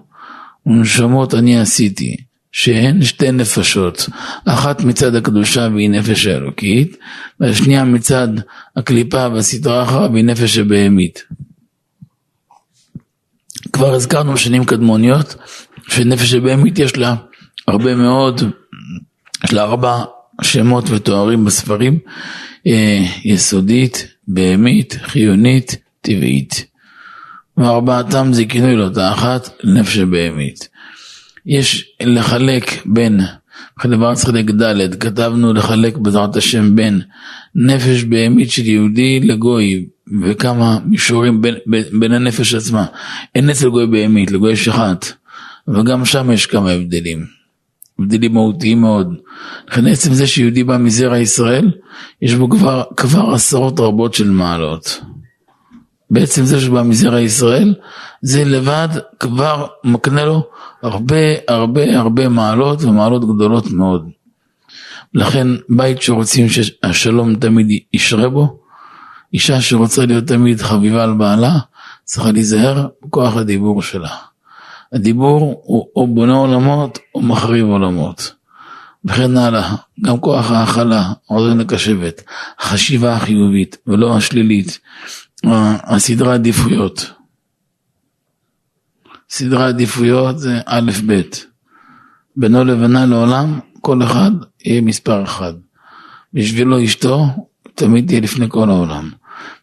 ונשמות 0.66 1.34
אני 1.34 1.60
עשיתי, 1.60 2.16
שהן 2.52 3.04
שתי 3.04 3.32
נפשות, 3.32 4.10
אחת 4.46 4.84
מצד 4.84 5.16
הקדושה 5.16 5.68
והיא 5.74 5.90
נפש 5.90 6.28
האלוקית, 6.28 6.98
והשנייה 7.40 7.84
מצד 7.84 8.28
הקליפה 8.76 9.28
והסדרה 9.28 9.84
אחריו 9.84 10.10
והיא 10.12 10.26
נפש 10.26 10.58
הבהמית. 10.58 11.24
כבר 13.74 13.94
הזכרנו 13.94 14.38
שנים 14.38 14.66
קדמוניות, 14.66 15.36
שנפש 15.88 16.34
הבהמית 16.34 16.80
יש 16.80 16.98
לה 16.98 17.16
הרבה 17.68 17.96
מאוד 17.96 18.42
יש 19.44 19.54
לה 19.54 19.64
ארבע 19.64 20.04
שמות 20.42 20.90
ותוארים 20.90 21.46
בספרים, 21.46 22.00
אה, 22.68 23.06
יסודית, 23.26 24.08
בהמית, 24.28 24.98
חיונית, 25.04 25.76
טבעית. 26.02 26.66
וארבעתם 27.58 28.34
זה 28.34 28.46
כינוי 28.46 28.76
לאותה 28.76 29.12
אחת, 29.12 29.50
נפש 29.64 29.98
הבהמית. 29.98 30.68
יש 31.46 31.92
לחלק 32.02 32.72
בין, 32.86 33.20
חלק 33.80 34.00
חלק 34.18 34.50
ד', 34.50 34.96
כתבנו 34.96 35.54
לחלק 35.54 35.98
בעזרת 35.98 36.36
השם 36.36 36.76
בין 36.76 37.02
נפש 37.56 38.04
בהמית 38.04 38.52
של 38.52 38.66
יהודי 38.66 39.20
לגוי, 39.20 39.86
וכמה 40.22 40.80
מישורים 40.86 41.42
בין, 41.42 41.56
בין, 41.66 41.84
בין 42.00 42.12
הנפש 42.12 42.54
עצמה. 42.54 42.86
אין 43.36 43.50
אצל 43.50 43.70
גוי 43.70 43.88
בהמית, 43.88 44.32
לגוי 44.32 44.54
יש 44.54 44.68
אחת, 44.68 45.06
וגם 45.68 46.06
שם 46.06 46.32
יש 46.32 46.46
כמה 46.46 46.72
הבדלים. 46.72 47.41
הבדלים 48.02 48.34
מהותיים 48.34 48.82
מאוד. 48.82 49.14
לכן 49.68 49.88
עצם 49.88 50.14
זה 50.14 50.28
שיהודי 50.28 50.64
בא 50.64 50.78
מזרע 50.78 51.18
ישראל, 51.18 51.72
יש 52.22 52.34
בו 52.34 52.50
כבר, 52.50 52.84
כבר 52.98 53.34
עשרות 53.34 53.80
רבות 53.80 54.14
של 54.14 54.30
מעלות. 54.30 55.02
בעצם 56.12 56.46
זה 56.46 56.62
שבא 56.62 56.84
מזרע 56.84 57.20
ישראל, 57.20 57.74
זה 58.22 58.46
לבד 58.46 58.88
כבר 59.20 59.68
מקנה 59.84 60.26
לו 60.26 60.44
הרבה 60.82 61.16
הרבה 61.48 62.00
הרבה 62.00 62.30
מעלות 62.30 62.84
ומעלות 62.84 63.36
גדולות 63.36 63.72
מאוד. 63.72 64.10
לכן 65.14 65.48
בית 65.70 66.02
שרוצים 66.02 66.48
שהשלום 66.50 67.36
תמיד 67.36 67.68
ישרה 67.94 68.30
בו, 68.30 68.60
אישה 69.34 69.62
שרוצה 69.62 70.06
להיות 70.06 70.28
תמיד 70.28 70.62
חביבה 70.62 71.04
על 71.04 71.14
בעלה, 71.14 71.60
צריכה 72.04 72.32
להיזהר 72.32 72.88
בכוח 73.06 73.38
הדיבור 73.38 73.82
שלה. 73.82 74.10
הדיבור 74.94 75.62
הוא 75.64 75.88
או 75.96 76.08
בונה 76.08 76.34
עולמות 76.34 77.00
או 77.16 77.22
מחריב 77.22 77.66
עולמות. 77.66 78.36
וכן 79.06 79.38
הלאה, 79.38 79.76
גם 80.02 80.20
כוח 80.20 80.52
ההכלה, 80.52 81.14
עוזר 81.26 81.54
לקשבת, 81.54 82.24
החשיבה 82.60 83.16
החיובית 83.16 83.78
ולא 83.88 84.18
השלילית, 84.18 84.80
הסדרי 85.84 86.34
עדיפויות. 86.34 87.12
סדרי 89.30 89.64
עדיפויות 89.64 90.40
זה 90.40 90.60
א' 90.66 90.92
ב', 91.08 91.22
בינו 92.36 92.64
לבינה 92.64 93.06
לעולם, 93.06 93.60
כל 93.82 94.04
אחד 94.04 94.32
יהיה 94.66 94.82
מספר 94.82 95.24
אחד. 95.24 95.54
בשבילו 96.34 96.84
אשתו 96.84 97.26
תמיד 97.76 98.08
תהיה 98.08 98.22
לפני 98.22 98.46
כל 98.50 98.70
העולם. 98.70 99.10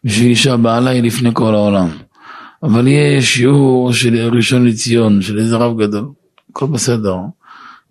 בשביל 0.03 0.29
אישה 0.29 0.57
בעלה 0.57 0.89
היא 0.89 1.03
לפני 1.03 1.29
כל 1.33 1.55
העולם. 1.55 1.89
אבל 2.63 2.87
יהיה 2.87 3.21
שיעור 3.21 3.93
של 3.93 4.35
ראשון 4.35 4.67
לציון, 4.67 5.21
של 5.21 5.39
איזה 5.39 5.55
רב 5.57 5.81
גדול, 5.81 6.05
הכל 6.49 6.65
בסדר. 6.65 7.15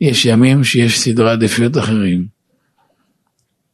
יש 0.00 0.26
ימים 0.26 0.64
שיש 0.64 1.00
סדרי 1.00 1.30
עדיפויות 1.30 1.78
אחרים. 1.78 2.26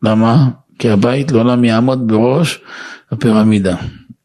למה? 0.02 0.48
כי 0.78 0.90
הבית 0.90 1.32
לעולם 1.32 1.64
יעמוד 1.64 2.08
בראש 2.08 2.60
הפירמידה. 3.10 3.76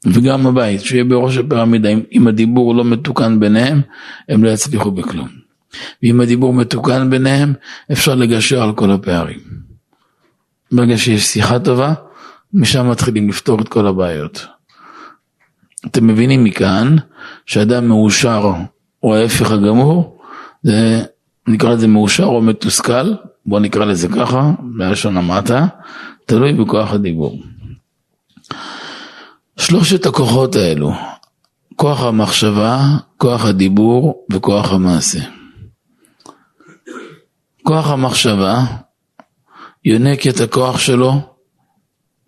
וגם 0.06 0.48
הבית, 0.48 0.82
שיהיה 0.82 1.04
בראש 1.04 1.38
הפירמידה, 1.38 1.90
אם, 1.90 2.02
אם 2.12 2.28
הדיבור 2.28 2.76
לא 2.76 2.86
מתוקן 2.86 3.40
ביניהם, 3.40 3.82
הם 4.30 4.44
לא 4.44 4.50
יצליחו 4.50 4.92
בכלום. 4.92 5.28
ואם 6.04 6.22
הדיבור 6.22 6.54
מתוקן 6.54 7.10
ביניהם, 7.10 7.54
אפשר 7.92 8.16
לגשר 8.16 8.64
על 8.64 8.74
כל 8.74 8.92
הפערים. 8.92 9.40
ברגע 10.72 10.98
שיש 10.98 11.24
שיחה 11.24 11.60
טובה, 11.60 11.94
משם 12.54 12.90
מתחילים 12.90 13.30
לפתור 13.30 13.62
את 13.62 13.68
כל 13.68 13.88
הבעיות. 13.88 14.46
אתם 15.86 16.08
מבינים 16.08 16.44
מכאן 16.44 16.96
שאדם 17.46 17.88
מאושר 17.88 18.52
או 19.04 19.16
ההפך 19.16 19.52
הגמור, 19.52 20.18
זה 20.64 21.04
נקרא 21.48 21.74
לזה 21.74 21.88
מאושר 21.88 22.24
או 22.26 22.42
מתוסכל, 22.42 23.14
בוא 23.46 23.60
נקרא 23.60 23.86
לזה 23.86 24.08
ככה, 24.08 24.52
בלשון 24.60 25.18
המעטה, 25.18 25.68
תלוי 26.26 26.54
בכוח 26.54 26.94
הדיבור. 26.94 27.44
שלושת 29.58 30.06
הכוחות 30.06 30.56
האלו, 30.56 30.92
כוח 31.76 32.04
המחשבה, 32.04 32.80
כוח 33.18 33.46
הדיבור 33.46 34.26
וכוח 34.32 34.72
המעשה. 34.72 35.20
כוח 37.64 37.90
המחשבה 37.90 38.64
יונק 39.86 40.28
את 40.28 40.40
הכוח 40.40 40.80
שלו 40.80 41.14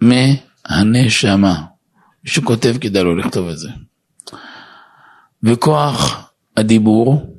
מהנשמה. 0.02 1.70
מי 2.24 2.30
שכותב 2.30 2.78
כדאי 2.82 3.03
לו 3.03 3.15
לכתוב 3.15 3.47
את 3.47 3.57
זה. 3.57 3.69
וכוח 5.43 6.32
הדיבור 6.57 7.36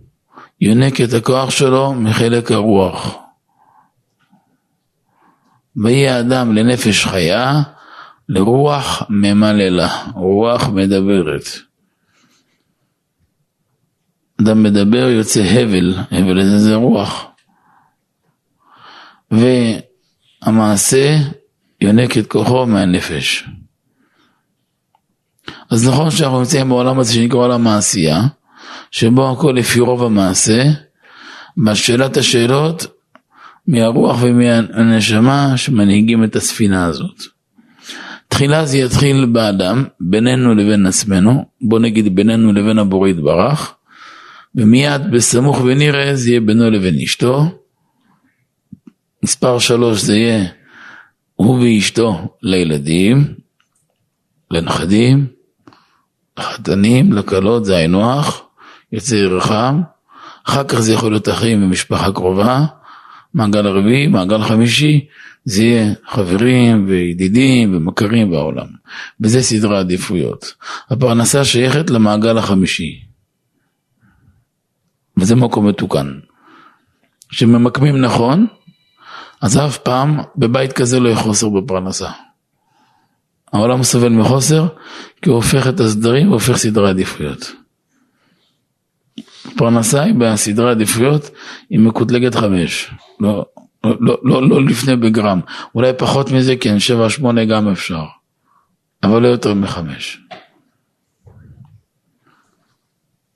יונק 0.61 1.01
את 1.01 1.13
הכוח 1.13 1.51
שלו 1.51 1.95
מחלק 1.95 2.51
הרוח. 2.51 3.19
ויהי 5.77 6.09
האדם 6.09 6.55
לנפש 6.55 7.07
חיה, 7.07 7.63
לרוח 8.29 9.03
ממללה, 9.09 10.05
רוח 10.15 10.69
מדברת. 10.69 11.45
אדם 14.41 14.63
מדבר 14.63 15.09
יוצא 15.09 15.41
הבל, 15.41 15.95
הבל 16.11 16.41
הזה 16.41 16.59
זה 16.59 16.75
רוח. 16.75 17.25
והמעשה 19.31 21.17
יונק 21.81 22.19
את 22.19 22.27
כוחו 22.27 22.67
מהנפש. 22.67 23.45
אז 25.73 25.89
נכון 25.89 26.11
שאנחנו 26.11 26.39
נמצאים 26.39 26.69
בעולם 26.69 26.99
הזה 26.99 27.15
שנקרא 27.15 27.39
עולם 27.39 27.67
העשייה, 27.67 28.21
שבו 28.91 29.31
הכל 29.31 29.55
לפי 29.57 29.81
רוב 29.81 30.03
המעשה, 30.03 30.63
בשאלת 31.65 32.17
השאלות 32.17 32.87
מהרוח 33.67 34.17
ומהנשמה 34.23 35.57
שמנהיגים 35.57 36.25
את 36.25 36.37
הספינה 36.37 36.85
הזאת. 36.85 37.23
תחילה 38.29 38.67
זה 38.67 38.79
יתחיל 38.79 39.27
באדם, 39.27 39.85
בינינו 40.01 40.55
לבין 40.55 40.87
עצמנו, 40.87 41.45
בוא 41.61 41.79
נגיד 41.79 42.15
בינינו 42.15 42.53
לבין 42.53 42.79
הבורא 42.79 43.09
יתברך, 43.09 43.75
ומיד 44.55 45.11
בסמוך 45.11 45.61
ונראה 45.61 46.15
זה 46.15 46.31
יהיה 46.31 46.41
בינו 46.41 46.71
לבין 46.71 46.95
אשתו. 47.05 47.45
מספר 49.23 49.59
שלוש 49.59 50.01
זה 50.01 50.17
יהיה 50.17 50.45
הוא 51.35 51.61
ואשתו 51.61 52.37
לילדים, 52.43 53.35
לנכדים, 54.51 55.27
לחתנים, 56.39 57.13
לכלות, 57.13 57.65
זה 57.65 57.77
היינו 57.77 58.13
הך, 58.13 58.43
יוצא 58.93 59.15
ירחם, 59.15 59.81
אחר 60.47 60.65
כך 60.65 60.81
זה 60.81 60.93
יכול 60.93 61.13
להיות 61.13 61.29
אחים 61.29 61.63
ומשפחה 61.63 62.13
קרובה, 62.13 62.65
מעגל 63.35 63.67
רביעי, 63.67 64.07
מעגל 64.07 64.43
חמישי, 64.43 65.07
זה 65.45 65.63
יהיה 65.63 65.93
חברים 66.09 66.85
וידידים 66.89 67.77
ומכרים 67.77 68.31
בעולם. 68.31 68.67
וזה 69.21 69.43
סדרי 69.43 69.79
עדיפויות. 69.79 70.55
הפרנסה 70.91 71.45
שייכת 71.45 71.91
למעגל 71.91 72.39
החמישי. 72.39 73.03
וזה 75.17 75.37
מקום 75.37 75.69
מתוקן. 75.69 76.19
כשממקמים 77.29 77.97
נכון, 77.97 78.47
אז 79.41 79.59
אף 79.59 79.79
פעם 79.79 80.21
בבית 80.37 80.73
כזה 80.73 81.01
לא 81.01 81.09
יהיה 81.09 81.19
חוסר 81.19 81.49
בפרנסה. 81.49 82.11
העולם 83.53 83.83
סובל 83.83 84.09
מחוסר, 84.09 84.67
כי 85.23 85.31
הוא 85.31 85.37
הופך 85.37 85.69
את 85.69 85.81
הסדרים, 85.81 86.27
הוא 86.27 86.35
הופך 86.35 86.57
סדרי 86.57 86.91
עדיפויות. 86.91 87.53
פרנסה 89.57 90.03
היא 90.03 90.15
בסדרי 90.15 90.71
עדיפויות, 90.71 91.31
היא 91.71 91.81
מקוטלגת 91.81 92.35
חמש. 92.35 92.91
לא, 93.21 93.47
לא, 93.85 93.97
לא, 94.01 94.19
לא, 94.23 94.49
לא 94.49 94.65
לפני 94.65 94.97
בגרם. 94.97 95.41
אולי 95.75 95.93
פחות 95.99 96.31
מזה, 96.31 96.57
כן, 96.57 96.79
שבע, 96.79 97.11
שמונה 97.11 97.45
גם 97.45 97.69
אפשר. 97.69 98.05
אבל 99.03 99.23
לא 99.23 99.29
יותר 99.29 99.55
מחמש. 99.55 100.21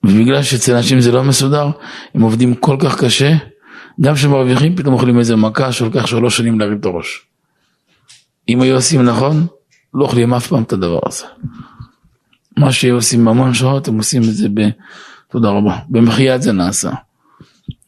ובגלל 0.03 0.43
שאצל 0.43 0.75
אנשים 0.75 0.99
זה 0.99 1.11
לא 1.11 1.23
מסודר, 1.23 1.69
הם 2.13 2.21
עובדים 2.21 2.55
כל 2.55 2.77
כך 2.79 3.03
קשה, 3.03 3.33
גם 4.01 4.15
כשמרוויחים 4.15 4.75
פתאום 4.75 4.93
אוכלים 4.93 5.19
איזה 5.19 5.35
מכה 5.35 5.71
שלוקח 5.71 6.05
שלוש 6.05 6.37
שנים 6.37 6.59
להרים 6.59 6.77
את 6.79 6.85
הראש. 6.85 7.25
אם 8.49 8.61
היו 8.61 8.75
עושים 8.75 9.01
נכון, 9.01 9.47
לא 9.93 10.03
אוכלים 10.03 10.33
אף 10.33 10.47
פעם 10.47 10.63
את 10.63 10.73
הדבר 10.73 10.99
הזה. 11.05 11.25
מה 12.57 12.71
שהיו 12.71 12.95
עושים 12.95 13.27
המון 13.27 13.53
שעות, 13.53 13.87
הם 13.87 13.97
עושים 13.97 14.21
את 14.21 14.35
זה 14.35 14.47
ב... 14.53 14.69
תודה 15.31 15.49
רבה. 15.49 15.77
במחייאת 15.89 16.41
זה 16.41 16.51
נעשה. 16.51 16.91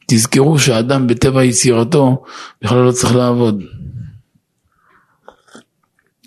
תזכרו 0.08 0.60
שהאדם 0.60 1.08
בטבע 1.08 1.44
יצירתו 1.44 2.24
בכלל 2.62 2.82
לא 2.82 2.92
צריך 2.92 3.16
לעבוד. 3.16 3.64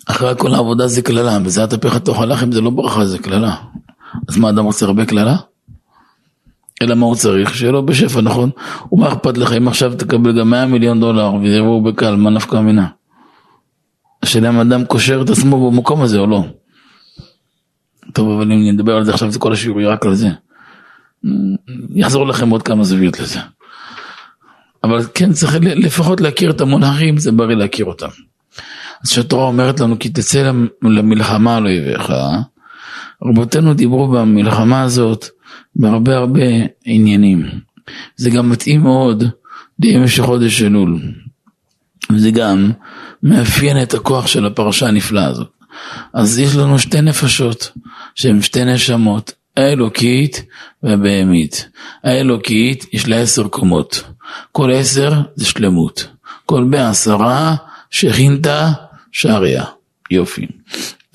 אחרי 0.05 0.33
כל 0.37 0.53
העבודה 0.53 0.87
זה 0.87 1.01
קללה, 1.01 1.37
וזה 1.45 1.63
התהפך 1.63 1.97
תאכל 1.97 2.25
לחם 2.25 2.51
זה 2.51 2.61
לא 2.61 2.69
ברכה, 2.69 3.05
זה 3.05 3.17
קללה. 3.17 3.55
אז 4.29 4.37
מה 4.37 4.49
אדם 4.49 4.65
רוצה 4.65 4.85
הרבה 4.85 5.05
קללה? 5.05 5.35
אלא 6.81 6.95
מה 6.95 7.05
הוא 7.05 7.15
צריך? 7.15 7.55
שיהיה 7.55 7.71
לו 7.71 7.85
בשפע, 7.85 8.21
נכון? 8.21 8.49
ומה 8.91 9.07
אכפת 9.07 9.37
לך 9.37 9.53
אם 9.53 9.67
עכשיו 9.67 9.95
תקבל 9.95 10.39
גם 10.39 10.49
100 10.49 10.65
מיליון 10.65 10.99
דולר 10.99 11.33
וזה 11.33 11.55
יבואו 11.55 11.83
בקל, 11.83 12.15
מה 12.15 12.29
נפקא 12.29 12.55
מינה? 12.55 12.87
השאלה 14.23 14.49
אם 14.49 14.59
אדם 14.59 14.85
קושר 14.85 15.21
את 15.21 15.29
עצמו 15.29 15.71
במקום 15.71 16.01
הזה 16.01 16.19
או 16.19 16.27
לא. 16.27 16.43
טוב, 18.13 18.29
אבל 18.29 18.51
אם 18.51 18.73
נדבר 18.73 18.95
על 18.95 19.05
זה 19.05 19.11
עכשיו, 19.13 19.31
זה 19.31 19.39
כל 19.39 19.53
השיעור 19.53 19.81
יהיה 19.81 19.91
רק 19.91 20.05
על 20.05 20.15
זה. 20.15 20.29
יחזור 21.95 22.27
לכם 22.27 22.49
עוד 22.49 22.63
כמה 22.63 22.83
זוויות 22.83 23.19
לזה. 23.19 23.39
אבל 24.83 25.05
כן, 25.13 25.33
צריך 25.33 25.57
לפחות 25.61 26.21
להכיר 26.21 26.51
את 26.51 26.61
המונחים, 26.61 27.17
זה 27.17 27.31
בריא 27.31 27.55
להכיר 27.55 27.85
אותם. 27.85 28.07
אז 29.03 29.11
כשהתורה 29.11 29.45
אומרת 29.45 29.79
לנו, 29.79 29.99
כי 29.99 30.09
תצא 30.09 30.51
למלחמה 30.81 31.57
על 31.57 31.65
אויביך, 31.65 32.13
רבותינו 33.25 33.73
דיברו 33.73 34.07
במלחמה 34.07 34.81
הזאת 34.81 35.25
בהרבה 35.75 36.17
הרבה 36.17 36.41
עניינים. 36.85 37.45
זה 38.15 38.29
גם 38.29 38.49
מתאים 38.49 38.81
מאוד 38.81 39.23
לימי 39.79 40.07
חודש 40.19 40.61
אלול. 40.61 40.99
וזה 42.11 42.31
גם 42.31 42.71
מאפיין 43.23 43.81
את 43.83 43.93
הכוח 43.93 44.27
של 44.27 44.45
הפרשה 44.45 44.87
הנפלאה 44.87 45.27
הזאת. 45.27 45.49
אז 46.13 46.39
יש 46.39 46.55
לנו 46.55 46.79
שתי 46.79 47.01
נפשות, 47.01 47.71
שהן 48.15 48.41
שתי 48.41 48.65
נשמות, 48.65 49.31
האלוקית 49.57 50.45
והבהמית. 50.83 51.69
האלוקית 52.03 52.85
יש 52.93 53.07
לה 53.07 53.15
עשר 53.15 53.47
קומות, 53.47 54.03
כל 54.51 54.71
עשר 54.71 55.21
זה 55.35 55.45
שלמות, 55.45 56.07
כל 56.45 56.63
בעשרה 56.69 57.55
שכינתה 57.89 58.71
שעריה, 59.11 59.63
יופי. 60.11 60.47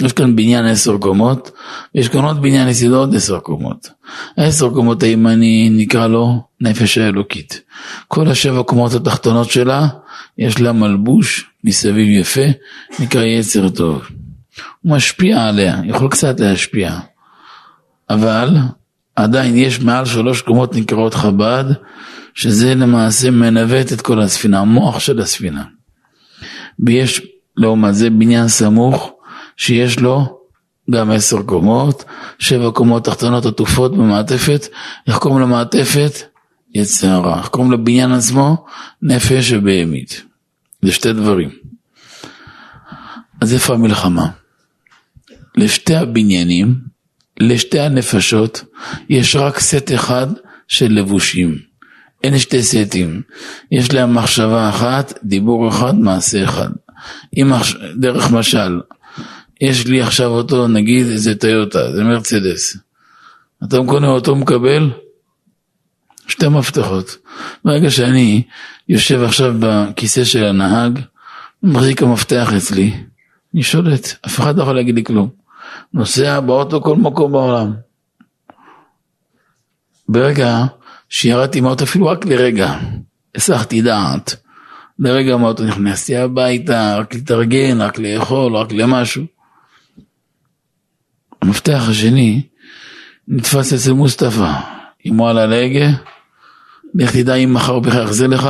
יש 0.03 0.13
כאן 0.13 0.37
בניין 0.37 0.67
עשר 0.67 0.97
קומות, 0.99 1.51
ויש 1.95 2.09
כאן 2.09 2.25
עוד 2.25 2.43
בניין 2.43 2.69
יסודות 2.69 3.15
עשר 3.15 3.39
קומות. 3.39 3.89
העשר 4.37 4.71
קומות 4.71 5.03
הימני 5.03 5.69
נקרא 5.71 6.07
לו 6.07 6.43
נפש 6.61 6.99
האלוקית. 6.99 7.61
כל 8.09 8.29
השבע 8.29 8.63
קומות 8.63 8.95
התחתונות 8.95 9.51
שלה, 9.51 9.89
יש 10.39 10.61
לה 10.61 10.73
מלבוש 10.73 11.51
מסביב 11.65 12.21
יפה, 12.21 12.47
נקרא 13.01 13.25
יצר 13.25 13.69
טוב. 13.69 14.03
הוא 14.83 14.93
משפיע 14.93 15.45
עליה, 15.45 15.77
יכול 15.85 16.09
קצת 16.09 16.41
להשפיע. 16.41 16.99
אבל 18.11 18.57
עדיין 19.17 19.57
יש 19.57 19.81
מעל 19.81 20.05
שלוש 20.05 20.43
קומות 20.43 20.77
נקראות 20.77 21.15
חב"ד, 21.15 21.65
שזה 22.35 22.75
למעשה 22.75 23.31
מנווט 23.31 23.93
את 23.93 24.01
כל 24.01 24.21
הספינה, 24.21 24.61
המוח 24.61 24.99
של 24.99 25.21
הספינה. 25.21 25.65
ויש 26.81 27.23
לעומת 27.57 27.95
זה 27.95 28.11
בניין 28.11 28.49
סמוך, 28.49 29.13
שיש 29.57 29.99
לו 29.99 30.39
גם 30.91 31.11
עשר 31.11 31.43
קומות, 31.43 32.05
שבע 32.39 32.71
קומות 32.71 33.05
תחתונות 33.05 33.47
עטופות 33.47 33.97
במעטפת, 33.97 34.67
איך 35.07 35.19
קוראים 35.19 35.41
למעטפת? 35.41 36.13
יצר 36.75 37.09
הרע. 37.09 37.39
איך 37.39 37.49
קוראים 37.49 37.73
לבניין 37.73 38.13
עצמו? 38.13 38.67
נפש 39.03 39.53
ובהמית. 39.53 40.28
זה 40.83 40.93
שתי 40.93 41.13
דברים. 41.13 41.51
אז 43.41 43.55
איפה 43.55 43.75
המלחמה? 43.75 44.29
לשתי 45.57 45.95
הבניינים 45.95 46.75
לשתי 47.41 47.81
הנפשות 47.81 48.65
יש 49.09 49.37
רק 49.37 49.59
סט 49.59 49.93
אחד 49.95 50.27
של 50.69 50.93
לבושים. 50.93 51.59
אין 52.25 52.39
שתי 52.39 52.63
סטים. 52.63 53.23
יש 53.71 53.93
להם 53.93 54.15
מחשבה 54.15 54.69
אחת, 54.69 55.19
דיבור 55.25 55.69
אחד, 55.69 55.95
מעשה 55.95 56.45
אחד. 56.45 56.69
אם 57.37 57.53
דרך 57.97 58.31
משל, 58.31 58.81
יש 59.61 59.87
לי 59.87 60.03
עכשיו 60.03 60.27
אותו, 60.27 60.69
נגיד, 60.69 61.07
זה 61.07 61.35
טויוטה, 61.35 61.93
זה 61.93 62.05
מרצדס. 62.05 62.77
אתה 63.65 63.77
קונה 63.87 64.09
אותו, 64.09 64.37
מקבל 64.37 64.91
שתי 66.29 66.49
מפתחות. 66.49 67.17
ברגע 67.65 67.91
שאני 67.91 68.43
יושב 68.89 69.23
עכשיו 69.23 69.55
בכיסא 69.59 70.25
של 70.25 70.45
הנהג, 70.45 71.01
מחזיק 71.63 72.03
המפתח 72.03 72.53
אצלי, 72.57 72.93
אני 73.55 73.63
שולט, 73.63 74.07
אף 74.27 74.41
אחד 74.41 74.57
לא 74.57 74.63
יכול 74.63 74.75
להגיד 74.75 74.95
לי 74.95 75.05
כלום. 75.05 75.29
נוסע 75.95 76.41
באוטו 76.41 76.83
כל 76.83 76.97
מקום 76.97 77.33
בעולם. 77.33 77.73
ברגע 80.09 80.65
שירדתי 81.09 81.61
מהאוטו, 81.61 81.85
אפילו 81.85 82.07
רק 82.07 82.27
לרגע, 82.27 82.79
הסחתי 83.35 83.83
דעת. 83.83 84.37
לרגע 84.99 85.37
מהאוטו 85.37 85.65
נכנסתי 85.65 86.17
הביתה, 86.17 86.97
רק 86.99 87.15
להתארגן, 87.15 87.81
רק 87.81 87.99
לאכול, 87.99 88.57
רק 88.57 88.73
למשהו. 88.73 89.25
המפתח 91.43 91.83
השני 91.91 92.43
נתפס 93.29 93.73
אצל 93.73 93.93
מוסטפא, 93.93 94.53
הוא 95.05 95.29
על 95.29 95.39
הלגה, 95.39 95.87
לך 96.95 97.17
תדע 97.17 97.35
אם 97.35 97.55
מחר 97.55 97.79
בכלל 97.79 98.05
יחזיר 98.05 98.27
לך, 98.27 98.49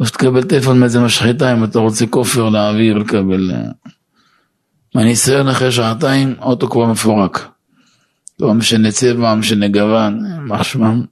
או 0.00 0.06
שתקבל 0.06 0.42
טלפון 0.42 0.80
מאיזה 0.80 1.00
משחטה 1.00 1.52
אם 1.52 1.64
אתה 1.64 1.78
רוצה 1.78 2.06
כופר 2.06 2.48
להעביר, 2.48 2.98
לקבל... 2.98 3.50
אה, 3.54 3.70
מהניסיון 4.94 5.48
אחרי 5.48 5.72
שעתיים, 5.72 6.34
האוטו 6.38 6.70
כבר 6.70 6.86
מפורק. 6.86 7.48
לא 8.40 8.54
משנה 8.54 8.90
צבע, 8.90 9.34
משנה 9.34 9.68
גוון, 9.68 10.20
מה 10.40 10.64
שמם. 10.64 11.04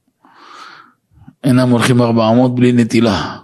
אינם 1.45 1.71
הולכים 1.71 2.03
400 2.03 2.55
בלי 2.55 2.73
נטילה. 2.73 3.37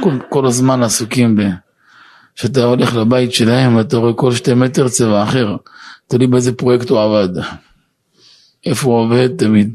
כל, 0.00 0.18
כל 0.28 0.46
הזמן 0.46 0.82
עסוקים 0.82 1.36
ב... 1.36 1.42
כשאתה 2.36 2.64
הולך 2.64 2.94
לבית 2.96 3.32
שלהם 3.32 3.76
ואתה 3.76 3.96
רואה 3.96 4.12
כל 4.12 4.32
שתי 4.32 4.54
מטר 4.54 4.88
צבע 4.88 5.22
אחר, 5.22 5.56
תלוי 6.06 6.26
באיזה 6.26 6.52
פרויקט 6.52 6.90
הוא 6.90 7.00
עבד. 7.00 7.28
איפה 8.66 8.88
הוא 8.88 9.00
עובד 9.00 9.28
תמיד. 9.36 9.74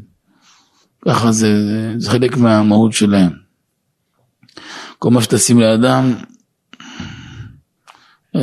ככה 1.04 1.32
זה, 1.32 1.54
זה 1.98 2.10
חלק 2.10 2.36
מהמהות 2.36 2.92
שלהם. 2.92 3.30
כל 4.98 5.10
מה 5.10 5.22
שתשים 5.22 5.60
לאדם, 5.60 6.14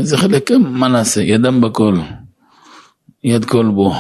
זה 0.02 0.18
חלק, 0.18 0.52
מה 0.52 0.88
נעשה, 0.88 1.22
ידם 1.22 1.62
בכל, 1.62 2.00
יד 3.24 3.46
כל 3.46 3.66
בו. 3.76 3.96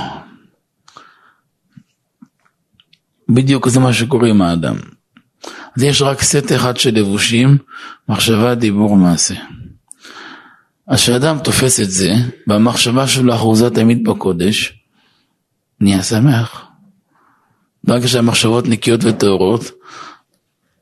בדיוק 3.30 3.70
זה 3.70 3.80
מה 3.80 3.94
שקורה 3.94 4.30
עם 4.30 4.42
האדם. 4.42 4.76
אז 5.78 5.84
יש 5.84 6.02
רק 6.02 6.22
סט 6.22 6.52
אחד 6.56 6.78
של 6.78 6.96
לבושים, 6.96 7.58
מחשבה, 8.10 8.56
דיבור, 8.56 8.98
מעשה. 8.98 9.36
אז 10.88 11.00
כשאדם 11.00 11.40
תופס 11.44 11.80
את 11.80 11.92
זה, 11.92 12.14
והמחשבה 12.48 13.08
שלו 13.08 13.36
אחוזה 13.36 13.70
תמיד 13.70 14.04
בקודש, 14.04 14.74
נהיה 15.82 16.04
שמח. 16.04 16.69
ברגע 17.84 18.08
שהמחשבות 18.08 18.68
נקיות 18.68 19.00
וטהורות, 19.04 19.72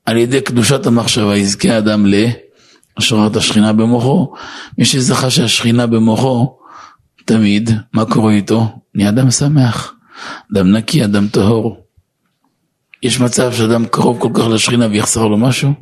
על 0.05 0.17
ידי 0.17 0.41
קדושת 0.41 0.85
המחשבה 0.85 1.37
יזכה 1.37 1.73
האדם 1.75 2.05
להשראת 2.05 3.35
השכינה 3.35 3.73
במוחו. 3.73 4.33
מי 4.77 4.85
שזכה 4.85 5.29
שהשכינה 5.29 5.87
במוחו, 5.87 6.57
תמיד, 7.25 7.69
מה 7.93 8.05
קורה 8.05 8.33
איתו? 8.33 8.79
נהיה 8.95 9.09
אדם 9.09 9.31
שמח, 9.31 9.93
אדם 10.53 10.71
נקי, 10.71 11.05
אדם 11.05 11.27
טהור. 11.27 11.87
יש 13.03 13.19
מצב 13.19 13.53
שאדם 13.53 13.85
קרוב 13.85 14.19
כל 14.19 14.29
כך 14.33 14.47
לשכינה 14.47 14.87
ויחסר 14.87 15.27
לו 15.27 15.37
משהו? 15.37 15.73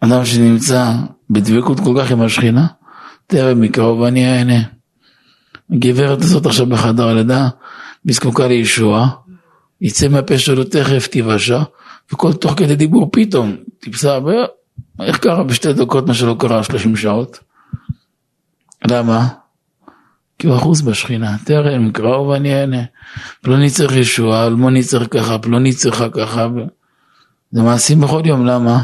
אדם 0.00 0.24
שנמצא 0.24 0.92
בדבקות 1.30 1.80
כל 1.80 1.94
כך 2.00 2.10
עם 2.10 2.20
השכינה, 2.20 2.66
תראה 3.26 3.54
מקרוב 3.54 4.00
ואני 4.00 4.26
אהנה. 4.26 4.62
הגברת 5.70 6.22
הזאת 6.22 6.46
עכשיו 6.46 6.66
בחדר 6.66 7.08
הלידה, 7.08 7.48
וזקוקה 8.06 8.46
לישועה, 8.46 9.08
יצא 9.80 10.08
מהפה 10.08 10.38
שלו 10.38 10.64
תכף 10.64 11.06
תיוושע, 11.06 11.62
וכל 12.12 12.32
תוך 12.32 12.54
כדי 12.56 12.76
דיבור 12.76 13.08
פתאום, 13.12 13.56
טיפסה, 13.78 14.18
איך 15.00 15.18
קרה 15.18 15.44
בשתי 15.44 15.72
דקות 15.72 16.06
מה 16.06 16.14
שלא 16.14 16.36
קרה 16.38 16.62
שלושים 16.62 16.96
שעות? 16.96 17.38
למה? 18.88 19.28
כי 20.38 20.46
הוא 20.46 20.56
אחוז 20.56 20.82
בשכינה, 20.82 21.36
תראה, 21.44 21.78
מקראו 21.78 22.28
ואני 22.28 22.60
אענה. 22.60 22.82
פלוני 23.42 23.70
צריך 23.70 23.92
ישועה, 23.96 24.46
אלמוני 24.46 24.82
צריך 24.82 25.08
ככה, 25.10 25.38
פלוני 25.38 25.72
צריכה 25.72 26.08
ככה. 26.10 26.48
זה 27.50 27.62
מעשים 27.62 28.00
בכל 28.00 28.22
יום, 28.24 28.46
למה? 28.46 28.82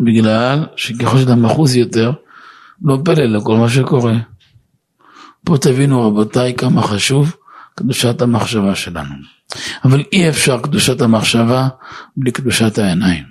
בגלל 0.00 0.66
שככל 0.76 1.18
שאתה 1.18 1.34
מחוז 1.34 1.76
יותר, 1.76 2.12
לא 2.82 2.98
פלא 3.04 3.24
לכל 3.24 3.56
מה 3.56 3.68
שקורה. 3.68 4.14
פה 5.44 5.58
תבינו 5.58 6.08
רבותיי 6.08 6.54
כמה 6.54 6.82
חשוב 6.82 7.36
קדושת 7.76 8.22
המחשבה 8.22 8.74
שלנו. 8.74 9.14
אבל 9.84 10.02
אי 10.12 10.28
אפשר 10.28 10.60
קדושת 10.60 11.00
המחשבה 11.00 11.68
בלי 12.16 12.30
קדושת 12.30 12.78
העיניים. 12.78 13.24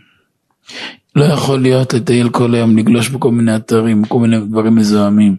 לא 1.16 1.24
יכול 1.24 1.62
להיות 1.62 1.94
לטייל 1.94 2.30
כל 2.30 2.56
היום, 2.56 2.78
לגלוש 2.78 3.10
בכל 3.10 3.32
מיני 3.32 3.56
אתרים, 3.56 4.06
כל 4.06 4.20
מיני 4.20 4.40
דברים 4.40 4.76
מזוהמים, 4.76 5.36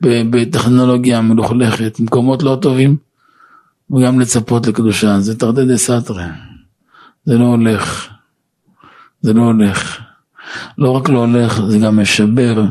בטכנולוגיה 0.00 1.20
מלוכלכת, 1.20 2.00
מקומות 2.00 2.42
לא 2.42 2.58
טובים, 2.62 2.96
וגם 3.90 4.20
לצפות 4.20 4.66
לקדושה, 4.66 5.20
זה 5.20 5.38
תרתי 5.38 5.64
דה 5.64 5.76
סתרי, 5.76 6.24
זה 7.24 7.38
לא 7.38 7.44
הולך, 7.44 8.08
זה 9.20 9.32
לא 9.32 9.42
הולך. 9.42 10.00
לא 10.78 10.90
רק 10.90 11.08
לא 11.08 11.18
הולך, 11.18 11.60
זה 11.68 11.78
גם 11.78 12.00
משבר 12.00 12.64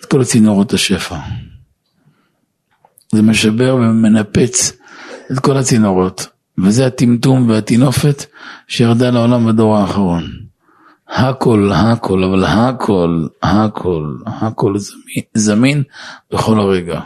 את 0.00 0.04
כל 0.04 0.24
צינורות 0.24 0.72
השפע. 0.72 1.18
זה 3.14 3.22
משבר 3.22 3.74
ומנפץ 3.74 4.79
את 5.32 5.38
כל 5.38 5.56
הצינורות, 5.56 6.26
וזה 6.58 6.86
הטמטום 6.86 7.48
והטינופת 7.48 8.24
שירדה 8.68 9.10
לעולם 9.10 9.46
בדור 9.46 9.76
האחרון. 9.76 10.24
הכל, 11.08 11.70
הכל, 11.74 12.24
אבל 12.24 12.44
הכל, 12.44 13.26
הכל, 13.42 14.14
הכל 14.26 14.78
זמין, 14.78 15.24
זמין 15.34 15.82
בכל 16.32 16.60
הרגע. 16.60 17.00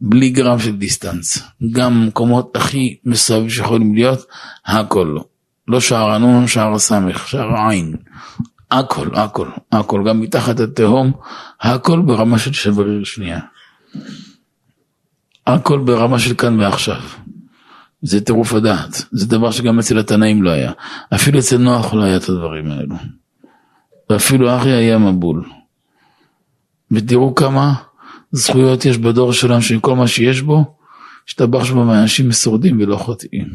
בלי 0.00 0.30
גרם 0.30 0.58
של 0.58 0.76
דיסטנס. 0.76 1.42
גם 1.72 2.06
מקומות 2.06 2.56
הכי 2.56 2.96
מסביב 3.04 3.50
שיכולים 3.50 3.94
להיות, 3.94 4.26
הכל. 4.66 5.18
לא 5.68 5.80
שער 5.80 6.10
הנון, 6.10 6.46
שער 6.46 6.74
הסמך, 6.74 7.28
שער 7.28 7.56
העין. 7.56 7.96
הכל, 8.70 9.08
הכל, 9.14 9.48
הכל. 9.72 10.02
גם 10.08 10.20
מתחת 10.20 10.60
התהום, 10.60 11.12
הכל 11.60 12.00
ברמה 12.00 12.38
של 12.38 12.52
שבריר 12.52 13.04
שנייה. 13.04 13.40
הכל 15.46 15.78
ברמה 15.78 16.18
של 16.18 16.34
כאן 16.34 16.60
ועכשיו. 16.60 17.00
זה 18.04 18.20
טירוף 18.20 18.52
הדעת, 18.54 19.04
זה 19.12 19.26
דבר 19.26 19.50
שגם 19.50 19.78
אצל 19.78 19.98
התנאים 19.98 20.42
לא 20.42 20.50
היה. 20.50 20.72
אפילו 21.14 21.38
אצל 21.38 21.58
נוח 21.58 21.94
לא 21.94 22.02
היה 22.02 22.16
את 22.16 22.28
הדברים 22.28 22.70
האלו. 22.70 22.96
ואפילו 24.10 24.56
אחי 24.56 24.70
היה 24.70 24.98
מבול. 24.98 25.44
ותראו 26.90 27.34
כמה 27.34 27.74
זכויות 28.32 28.84
יש 28.84 28.98
בדור 28.98 29.32
שלנו, 29.32 29.62
שכל 29.62 29.96
מה 29.96 30.08
שיש 30.08 30.40
בו, 30.40 30.76
השתבח 31.28 31.64
שבו 31.64 31.84
מאנשים 31.84 32.32
שורדים 32.32 32.80
ולא 32.80 32.96
חוטאים. 32.96 33.48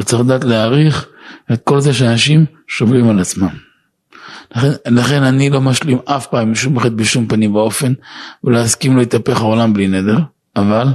וצריך 0.00 0.22
לדעת 0.22 0.44
להעריך 0.44 1.08
את 1.52 1.60
כל 1.64 1.80
זה 1.80 1.94
שאנשים 1.94 2.46
שומרים 2.68 3.08
על 3.08 3.18
עצמם. 3.18 3.48
לכן, 4.56 4.70
לכן 4.86 5.22
אני 5.22 5.50
לא 5.50 5.60
משלים 5.60 5.98
אף 6.04 6.26
פעם 6.26 6.48
עם 6.48 6.54
שום 6.54 6.80
חטא 6.80 6.88
בשום 6.88 7.26
פנים 7.26 7.54
ואופן, 7.54 7.92
ולהסכים 8.44 8.96
להתהפך 8.96 9.40
העולם 9.40 9.72
בלי 9.72 9.88
נדר, 9.88 10.18
אבל 10.56 10.88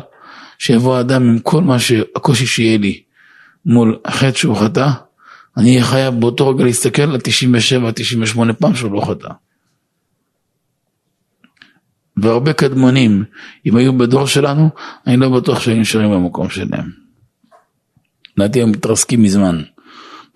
שיבוא 0.66 1.00
אדם 1.00 1.30
עם 1.30 1.40
כל 1.40 1.62
מה 1.62 1.80
שהקושי 1.80 2.46
שיהיה 2.46 2.78
לי 2.78 3.04
מול 3.66 4.00
החטא 4.06 4.38
שהוא 4.38 4.58
חטא, 4.58 4.90
אני 5.58 5.70
אהיה 5.72 5.84
חייב 5.86 6.20
באותו 6.20 6.50
רגע 6.50 6.64
להסתכל 6.64 7.02
על 7.02 7.20
97, 7.24 7.92
98 7.92 8.54
פעם 8.54 8.76
שהוא 8.76 8.92
לא 8.92 9.02
חטא. 9.02 9.28
והרבה 12.18 12.54
קדמונים, 12.54 13.24
אם 13.66 13.76
היו 13.76 13.98
בדור 13.98 14.28
שלנו, 14.28 14.70
אני 15.08 15.18
לא 15.18 15.30
בטוח 15.30 15.60
שהיו 15.60 15.78
נשארים 15.78 16.12
במקום 16.12 16.50
שלהם. 16.50 16.92
לדעתי 18.38 18.62
הם 18.62 18.72
מתרסקים 18.72 19.24
מזמן. 19.24 19.62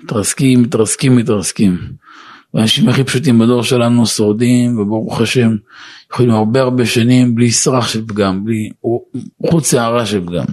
מתרסקים, 0.04 0.62
מתרסקים, 0.62 1.16
מתרסקים. 1.16 1.78
והאנשים 2.54 2.90
הכי 2.90 3.04
פשוטים 3.04 3.40
בדור 3.40 3.64
שלנו 3.64 4.06
שורדים, 4.06 4.80
וברוך 4.80 5.22
השם, 5.22 5.56
יכולים 6.12 6.32
הרבה 6.32 6.62
הרבה 6.62 6.86
שנים 6.86 7.36
בלי 7.36 7.52
סרח 7.52 7.88
של 7.88 8.08
פגם, 8.08 8.46
בלי 8.46 8.70
חוץ 9.50 9.72
שערה 9.72 10.06
של 10.06 10.26
פגם. 10.26 10.46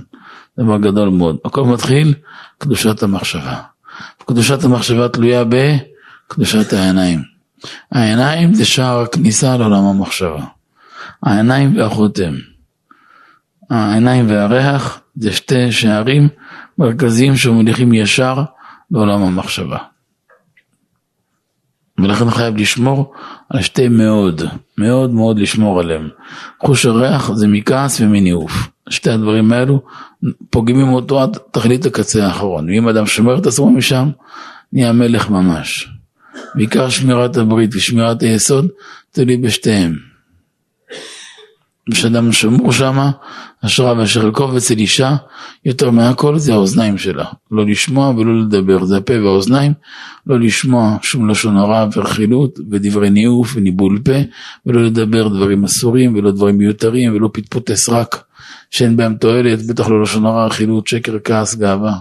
דבר 0.59 0.79
גדול 0.79 1.09
מאוד. 1.09 1.37
הכל 1.45 1.65
מתחיל, 1.65 2.15
קדושת 2.59 3.03
המחשבה. 3.03 3.61
קדושת 4.27 4.65
המחשבה 4.65 5.09
תלויה 5.09 5.45
בקדושת 5.45 6.73
העיניים. 6.73 7.23
העיניים 7.93 8.55
זה 8.55 8.65
שער 8.65 9.01
הכניסה 9.01 9.57
לעולם 9.57 9.85
המחשבה. 9.85 10.45
העיניים 11.23 11.77
והחותם. 11.77 12.35
העיניים 13.71 14.31
והריח 14.31 15.01
זה 15.17 15.33
שתי 15.33 15.73
שערים 15.73 16.29
מרכזיים 16.79 17.37
שמוליכים 17.37 17.93
ישר 17.93 18.43
לעולם 18.91 19.23
המחשבה. 19.23 19.79
ולכן 21.99 22.31
חייב 22.31 22.57
לשמור 22.57 23.13
על 23.51 23.63
שתי 23.63 23.89
מאוד, 23.89 24.43
מאוד 24.79 25.11
מאוד 25.11 25.39
לשמור 25.39 25.81
עליהם. 25.81 26.09
חוש 26.61 26.87
הריח 26.87 27.31
זה 27.35 27.49
מכעס 27.49 28.01
ומניאוף. 28.01 28.69
שתי 28.89 29.11
הדברים 29.11 29.53
האלו 29.53 29.83
פוגמים 30.51 30.89
אותו 30.89 31.23
עד 31.23 31.39
תכלית 31.51 31.87
הקצה 31.87 32.27
האחרון. 32.27 32.69
ואם 32.69 32.89
אדם 32.89 33.07
שומר 33.07 33.39
את 33.39 33.47
עצמו 33.47 33.71
משם, 33.71 34.11
נהיה 34.73 34.93
מלך 34.93 35.31
ממש. 35.31 35.89
בעיקר 36.55 36.89
שמירת 36.89 37.37
הברית 37.37 37.71
ושמירת 37.75 38.23
היסוד 38.23 38.69
תלוי 39.11 39.37
בשתיהם. 39.37 39.97
כשאדם 41.91 42.33
שמור 42.33 42.73
שמה, 42.73 43.11
אשרה 43.67 43.99
ואשר 43.99 44.23
חלקו 44.23 44.57
אצל 44.57 44.79
אישה, 44.79 45.17
יותר 45.65 45.91
מהכל 45.91 46.39
זה 46.39 46.53
האוזניים 46.53 46.99
שלה. 46.99 47.25
לא 47.51 47.67
לשמוע 47.67 48.09
ולא 48.09 48.41
לדבר, 48.41 48.85
זה 48.85 48.97
הפה 48.97 49.15
והאוזניים, 49.15 49.73
לא 50.27 50.41
לשמוע 50.41 50.97
שום 51.03 51.31
לשון 51.31 51.57
הרע 51.57 51.89
ורכילות 51.97 52.59
ודברי 52.71 53.11
ניאוף 53.11 53.53
וניבול 53.57 53.99
פה, 54.05 54.13
ולא 54.67 54.85
לדבר 54.85 55.29
דברים 55.29 55.65
אסורים 55.65 56.17
ולא 56.17 56.31
דברים 56.31 56.59
מיותרים 56.59 57.17
ולא 57.17 57.31
פטפוטי 57.33 57.77
סרק 57.77 58.25
שאין 58.71 58.97
בהם 58.97 59.15
תועלת, 59.15 59.67
בטח 59.67 59.89
לא 59.89 60.03
לשון 60.03 60.27
הרע, 60.27 60.47
רכילות, 60.47 60.87
שקר, 60.87 61.17
כעס, 61.25 61.55
גאווה. 61.55 61.99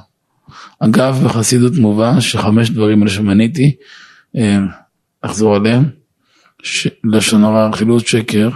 אגב, 0.80 1.22
בחסידות 1.26 1.74
מובא 1.78 2.20
שחמש 2.20 2.70
דברים 2.70 3.00
האלה 3.00 3.12
שמניתי, 3.12 3.76
אה, 4.38 4.60
אחזור 5.22 5.56
עליהם, 5.56 5.84
ש... 6.64 6.88
לשון 7.04 7.44
הרע, 7.44 7.68
רכילות, 7.68 8.08
שקר, 8.08 8.50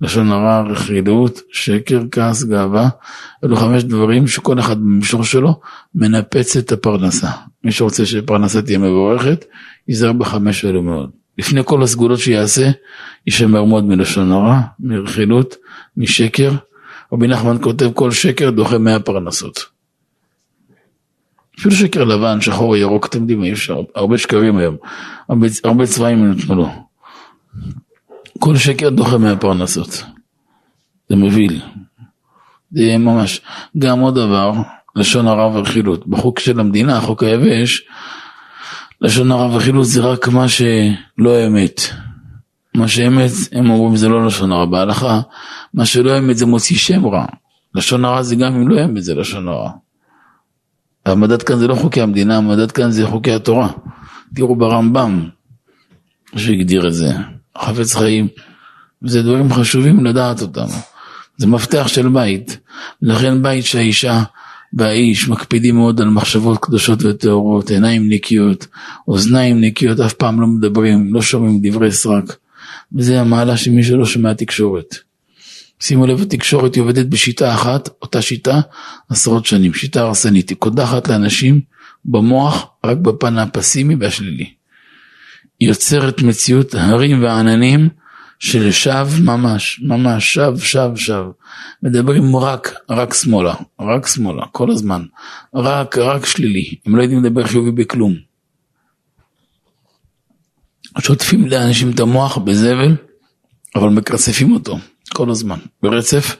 לשון 0.00 0.32
הרע, 0.32 0.60
רכילות, 0.60 1.40
שקר, 1.52 2.02
כעס, 2.12 2.44
גאווה, 2.44 2.88
אלו 3.44 3.56
חמש 3.56 3.82
דברים 3.82 4.26
שכל 4.26 4.60
אחד 4.60 4.78
במישור 4.78 5.24
שלו 5.24 5.60
מנפץ 5.94 6.56
את 6.56 6.72
הפרנסה. 6.72 7.30
מי 7.64 7.72
שרוצה 7.72 8.06
שפרנסה 8.06 8.62
תהיה 8.62 8.78
מבורכת, 8.78 9.44
ייזהר 9.88 10.12
בחמש 10.12 10.64
אלו 10.64 10.82
מאוד. 10.82 11.10
לפני 11.38 11.60
כל 11.64 11.82
הסגולות 11.82 12.18
שיעשה, 12.18 12.70
יישמר 13.26 13.64
מאוד 13.64 13.84
מלשון 13.84 14.32
הרע, 14.32 14.60
מרכילות, 14.80 15.56
משקר. 15.96 16.52
רבי 17.12 17.26
נחמן 17.26 17.56
כותב 17.62 17.90
כל 17.94 18.10
שקר 18.10 18.50
דוחה 18.50 18.78
מאה 18.78 19.00
פרנסות. 19.00 19.64
אפילו 21.60 21.74
שקר 21.74 22.04
לבן, 22.04 22.40
שחור, 22.40 22.76
ירוק, 22.76 23.06
אתם 23.06 23.20
יודעים, 23.20 23.42
אי 23.44 23.52
אפשר, 23.52 23.80
הרבה 23.94 24.18
שקרים 24.18 24.56
היום, 24.56 24.76
הרבה, 25.28 25.46
הרבה 25.64 25.86
צבעים 25.86 26.30
נתנו 26.30 26.54
לו. 26.54 26.68
כל 28.38 28.56
שקר 28.56 28.90
דוחה 28.90 29.18
מהפרנסות. 29.18 30.04
זה 31.08 31.16
מוביל. 31.16 31.60
זה 32.72 32.98
ממש. 32.98 33.40
גם 33.78 34.00
עוד 34.00 34.14
דבר, 34.14 34.52
לשון 34.96 35.28
הרע 35.28 35.46
ורכילות. 35.46 36.06
בחוק 36.06 36.38
של 36.38 36.60
המדינה, 36.60 36.96
החוק 36.98 37.22
היבש, 37.22 37.82
לשון 39.00 39.32
הרע 39.32 39.46
ורכילות 39.46 39.86
זה 39.86 40.00
רק 40.00 40.28
מה 40.28 40.48
שלא 40.48 41.46
אמת. 41.46 41.80
מה 42.74 42.88
שאמת, 42.88 43.30
הם 43.52 43.70
אומרים 43.70 43.96
זה 43.96 44.08
לא 44.08 44.26
לשון 44.26 44.52
הרע. 44.52 44.66
בהלכה, 44.66 45.20
מה 45.74 45.86
שלא 45.86 46.18
אמת 46.18 46.36
זה 46.36 46.46
מוציא 46.46 46.76
שם 46.76 47.06
רע. 47.06 47.26
לשון 47.74 48.04
הרע 48.04 48.22
זה 48.22 48.36
גם 48.36 48.54
אם 48.54 48.68
לא 48.68 48.84
אמת 48.84 49.02
זה 49.02 49.14
לשון 49.14 49.48
הרע. 49.48 49.70
המדד 51.06 51.42
כאן 51.42 51.56
זה 51.56 51.68
לא 51.68 51.74
חוקי 51.74 52.00
המדינה, 52.00 52.36
המדד 52.36 52.72
כאן 52.72 52.90
זה 52.90 53.06
חוקי 53.06 53.32
התורה. 53.32 53.68
תראו 54.34 54.56
ברמב"ם 54.56 55.28
שהגדיר 56.36 56.88
את 56.88 56.94
זה. 56.94 57.12
חפץ 57.60 57.94
חיים. 57.94 58.28
זה 59.04 59.22
דברים 59.22 59.52
חשובים 59.52 60.04
לדעת 60.04 60.42
אותם. 60.42 60.66
זה 61.36 61.46
מפתח 61.46 61.88
של 61.88 62.08
בית. 62.08 62.58
לכן 63.02 63.42
בית 63.42 63.64
שהאישה 63.64 64.22
והאיש 64.72 65.28
מקפידים 65.28 65.76
מאוד 65.76 66.00
על 66.00 66.08
מחשבות 66.08 66.58
קדושות 66.58 67.04
וטהורות, 67.04 67.70
עיניים 67.70 68.08
נקיות, 68.08 68.66
אוזניים 69.08 69.60
נקיות, 69.60 70.00
אף 70.00 70.12
פעם 70.12 70.40
לא 70.40 70.46
מדברים, 70.46 71.14
לא 71.14 71.22
שומעים 71.22 71.60
דברי 71.62 71.92
סרק. 71.92 72.36
וזה 72.92 73.20
המעלה 73.20 73.56
של 73.56 73.70
מי 73.70 73.84
שלא 73.84 74.06
שומע 74.06 74.34
תקשורת. 74.34 74.94
שימו 75.80 76.06
לב, 76.06 76.20
התקשורת 76.20 76.74
היא 76.74 76.82
עובדת 76.82 77.06
בשיטה 77.06 77.54
אחת, 77.54 77.88
אותה 78.02 78.22
שיטה, 78.22 78.60
עשרות 79.08 79.46
שנים, 79.46 79.74
שיטה 79.74 80.00
הרסנית, 80.00 80.50
היא 80.50 80.56
קודחת 80.56 81.08
לאנשים 81.08 81.60
במוח 82.04 82.66
רק 82.84 82.96
בפן 82.96 83.38
הפסימי 83.38 83.94
והשלילי. 84.00 84.55
יוצרת 85.60 86.22
מציאות 86.22 86.74
הרים 86.74 87.22
ועננים 87.22 87.88
של 88.38 88.70
שווא 88.70 89.20
ממש, 89.24 89.80
ממש, 89.82 90.34
שווא, 90.34 90.58
שווא, 90.58 90.96
שווא. 90.96 91.32
מדברים 91.82 92.36
רק, 92.36 92.74
רק 92.90 93.14
שמאלה, 93.14 93.54
רק 93.80 94.06
שמאלה, 94.06 94.42
כל 94.52 94.70
הזמן. 94.70 95.04
רק, 95.54 95.98
רק 95.98 96.26
שלילי. 96.26 96.74
הם 96.86 96.96
לא 96.96 97.02
יודעים 97.02 97.24
לדבר 97.24 97.46
חיובי 97.46 97.70
בכלום. 97.70 98.14
שוטפים 100.98 101.46
לאנשים 101.46 101.90
את 101.90 102.00
המוח 102.00 102.38
בזבל, 102.38 102.96
אבל 103.74 103.88
מקרצפים 103.88 104.52
אותו 104.52 104.78
כל 105.14 105.30
הזמן, 105.30 105.58
ברצף, 105.82 106.36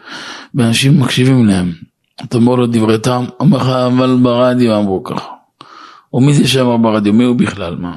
ואנשים 0.55 1.01
מקשיבים 1.01 1.47
להם. 1.47 1.73
אתה 2.25 2.37
אומר 2.37 2.55
לו 2.55 2.67
דברי 2.67 2.99
טעם, 2.99 3.25
אומר 3.41 3.59
לך, 3.59 3.69
אבל 3.69 4.19
ברדיו 4.23 4.79
אמרו 4.79 5.05
ככה. 5.05 5.29
ומי 6.13 6.35
זה 6.35 6.49
שאמר 6.49 6.77
ברדיו? 6.77 7.13
מי 7.13 7.25
הוא 7.25 7.37
בכלל? 7.37 7.77
מה? 7.77 7.97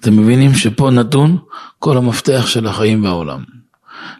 אתם 0.00 0.16
מבינים 0.16 0.54
שפה 0.54 0.90
נתון 0.90 1.36
כל 1.78 1.96
המפתח 1.96 2.46
של 2.46 2.66
החיים 2.66 3.04
והעולם. 3.04 3.44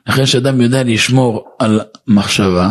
לכן 0.06 0.24
כשאדם 0.24 0.60
יודע 0.60 0.82
לשמור 0.82 1.48
על 1.58 1.80
מחשבה, 2.08 2.70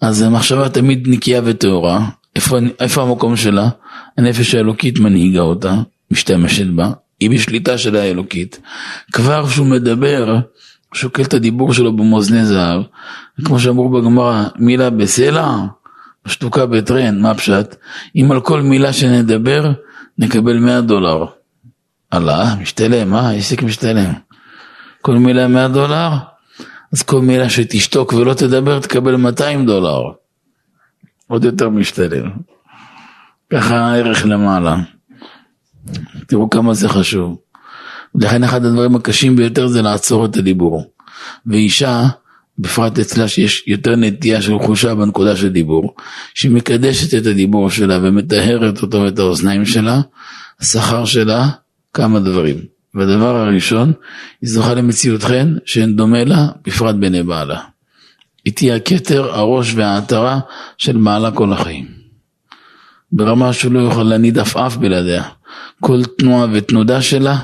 אז 0.00 0.22
המחשבה 0.22 0.68
תמיד 0.68 1.08
נקייה 1.08 1.40
וטהורה. 1.44 2.08
איפה, 2.36 2.56
איפה 2.80 3.02
המקום 3.02 3.36
שלה? 3.36 3.68
הנפש 4.18 4.54
האלוקית 4.54 4.98
מנהיגה 4.98 5.40
אותה, 5.40 5.74
משתמשת 6.10 6.66
בה, 6.66 6.90
היא 7.20 7.30
בשליטה 7.30 7.78
של 7.78 7.96
האלוקית. 7.96 8.60
כבר 9.12 9.46
כשהוא 9.46 9.66
מדבר, 9.66 10.36
שוקל 10.94 11.22
את 11.22 11.34
הדיבור 11.34 11.72
שלו 11.72 11.96
במאזני 11.96 12.46
זהב, 12.46 12.82
כמו 13.44 13.60
שאמרו 13.60 13.88
בגמרא, 13.88 14.44
מילה 14.58 14.90
בסלע, 14.90 15.56
שתוקה 16.26 16.66
בטרן, 16.66 17.20
מה 17.20 17.34
פשט? 17.34 17.76
אם 18.16 18.32
על 18.32 18.40
כל 18.40 18.62
מילה 18.62 18.92
שנדבר, 18.92 19.72
נקבל 20.18 20.58
100 20.58 20.80
דולר. 20.80 21.26
עלה, 22.14 22.54
משתלם, 22.60 23.10
מה? 23.10 23.30
עסק 23.30 23.62
משתלם. 23.62 24.12
כל 25.02 25.16
מילה 25.16 25.48
100 25.48 25.68
דולר, 25.68 26.10
אז 26.92 27.02
כל 27.02 27.20
מילה 27.20 27.50
שתשתוק 27.50 28.12
ולא 28.12 28.34
תדבר 28.34 28.80
תקבל 28.80 29.16
200 29.16 29.66
דולר. 29.66 30.02
עוד 31.26 31.44
יותר 31.44 31.68
משתלם. 31.68 32.30
ככה 33.50 33.76
הערך 33.76 34.26
למעלה. 34.26 34.76
תראו 36.26 36.50
כמה 36.50 36.74
זה 36.74 36.88
חשוב. 36.88 37.38
לכן 38.14 38.44
אחד 38.44 38.64
הדברים 38.64 38.96
הקשים 38.96 39.36
ביותר 39.36 39.66
זה 39.66 39.82
לעצור 39.82 40.24
את 40.24 40.36
הדיבור. 40.36 40.90
ואישה, 41.46 42.02
בפרט 42.58 42.98
אצלה 42.98 43.28
שיש 43.28 43.64
יותר 43.66 43.96
נטייה 43.96 44.42
של 44.42 44.58
חושה 44.58 44.94
בנקודה 44.94 45.36
של 45.36 45.48
דיבור, 45.48 45.94
שהיא 46.34 46.52
מקדשת 46.52 47.14
את 47.14 47.26
הדיבור 47.26 47.70
שלה 47.70 47.98
ומטהרת 48.02 48.82
אותו 48.82 49.00
ואת 49.00 49.18
האוזניים 49.18 49.64
שלה, 49.64 50.00
השכר 50.60 51.04
שלה 51.04 51.48
כמה 51.94 52.20
דברים. 52.20 52.56
והדבר 52.94 53.36
הראשון, 53.36 53.92
היא 54.40 54.50
זוכה 54.50 54.74
למציאות 54.74 55.22
חן 55.22 55.56
שאין 55.64 55.96
דומה 55.96 56.24
לה, 56.24 56.46
בפרט 56.64 56.94
בעיני 56.94 57.22
בעלה. 57.22 57.60
היא 58.44 58.54
תהיה 58.54 58.76
הכתר, 58.76 59.34
הראש 59.34 59.74
והעטרה 59.74 60.40
של 60.78 60.96
מעלה 60.96 61.30
כל 61.30 61.52
החיים. 61.52 61.88
ברמה 63.12 63.52
שהוא 63.52 63.72
לא 63.72 63.78
יוכל 63.78 64.02
להניד 64.02 64.38
עפעף 64.38 64.76
בלעדיה. 64.76 65.24
כל 65.80 66.04
תנועה 66.18 66.46
ותנודה 66.52 67.02
שלה, 67.02 67.38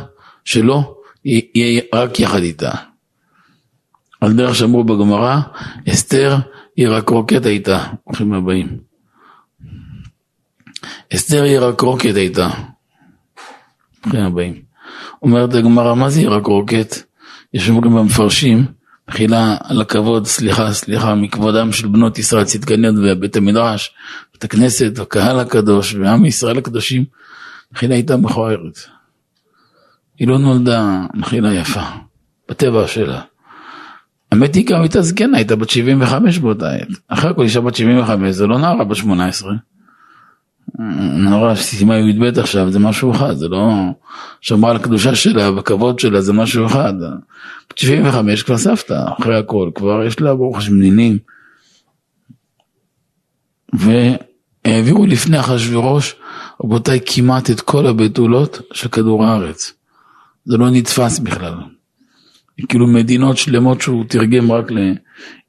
שלו, 0.44 0.94
יהיה 1.24 1.82
רק 1.94 2.20
יחד 2.20 2.42
איתה. 2.42 2.70
על 4.20 4.32
דרך 4.32 4.54
שאמרו 4.54 4.84
בגמרא, 4.84 5.40
אסתר 5.88 6.36
היא 6.76 6.88
רק 6.88 7.08
רוקט 7.08 7.46
הייתה. 7.46 7.84
ברוכים 8.06 8.32
הבאים. 8.32 8.78
אסתר 11.14 11.44
רוקט 11.82 12.14
הייתה. 12.14 12.50
ברוכים 14.02 14.20
הבאים. 14.20 14.62
אומרת 15.22 15.54
הגמרא, 15.54 15.94
מה 15.94 16.10
זה 16.10 16.28
רק 16.28 16.46
רוקט? 16.46 16.96
יש 17.54 17.68
אומרים 17.68 17.94
במפרשים, 17.94 18.66
תחילה 19.06 19.56
על 19.64 19.80
הכבוד, 19.80 20.26
סליחה, 20.26 20.72
סליחה, 20.72 21.14
מכבודם 21.14 21.72
של 21.72 21.88
בנות 21.88 22.18
ישראל 22.18 22.44
צדקניות 22.44 22.94
ובית 22.98 23.36
המדרש, 23.36 23.94
בית 24.32 24.44
הכנסת, 24.44 24.98
הקהל 24.98 25.40
הקדוש 25.40 25.94
ועם 25.94 26.24
ישראל 26.24 26.58
הקדושים, 26.58 27.04
מחילה 27.72 27.94
הייתה 27.94 28.16
מכוערת. 28.16 28.78
היא 30.18 30.28
לא 30.28 30.38
נולדה 30.38 31.00
מחילה 31.14 31.54
יפה, 31.54 31.82
בטבע 32.48 32.86
שלה. 32.86 33.20
האמת 34.32 34.54
היא 34.54 34.66
גם 34.66 34.80
הייתה 34.80 35.02
זקנה, 35.02 35.36
הייתה 35.36 35.56
בת 35.56 35.70
75 35.70 36.38
באותה 36.38 36.72
עת. 36.72 36.88
אחרי 37.08 37.30
הכל 37.30 37.42
אישה 37.42 37.60
בת 37.60 37.74
75, 37.74 38.30
זה 38.30 38.46
לא 38.46 38.58
נערה 38.58 38.84
בת 38.84 38.96
18. 38.96 39.52
נורא 41.16 41.54
שסיימה 41.54 41.98
י"ב 41.98 42.38
עכשיו, 42.38 42.70
זה 42.70 42.78
משהו 42.78 43.12
אחד, 43.12 43.34
זה 43.36 43.48
לא... 43.48 43.72
שמרה 44.40 44.70
על 44.70 44.76
הקדושה 44.76 45.14
שלה, 45.14 45.52
בכבוד 45.52 45.98
שלה, 45.98 46.20
זה 46.20 46.32
משהו 46.32 46.66
אחד. 46.66 46.94
בת 47.70 47.78
75 47.78 48.42
כבר 48.42 48.58
סבתא, 48.58 49.04
אחרי 49.18 49.38
הכל, 49.38 49.70
כבר 49.74 50.04
יש 50.04 50.20
לה 50.20 50.34
ברוך 50.34 50.58
השם 50.58 50.74
נינים. 50.74 51.18
והעבירו 53.72 55.06
לפני 55.06 55.40
אחשוורוש, 55.40 56.14
רבותיי, 56.64 57.00
כמעט 57.06 57.50
את 57.50 57.60
כל 57.60 57.86
הבתולות 57.86 58.60
של 58.72 58.88
כדור 58.88 59.24
הארץ. 59.24 59.72
זה 60.44 60.56
לא 60.56 60.70
נתפס 60.70 61.18
בכלל. 61.18 61.54
כאילו 62.68 62.86
מדינות 62.86 63.36
שלמות 63.36 63.80
שהוא 63.80 64.04
תרגם 64.08 64.52
רק 64.52 64.70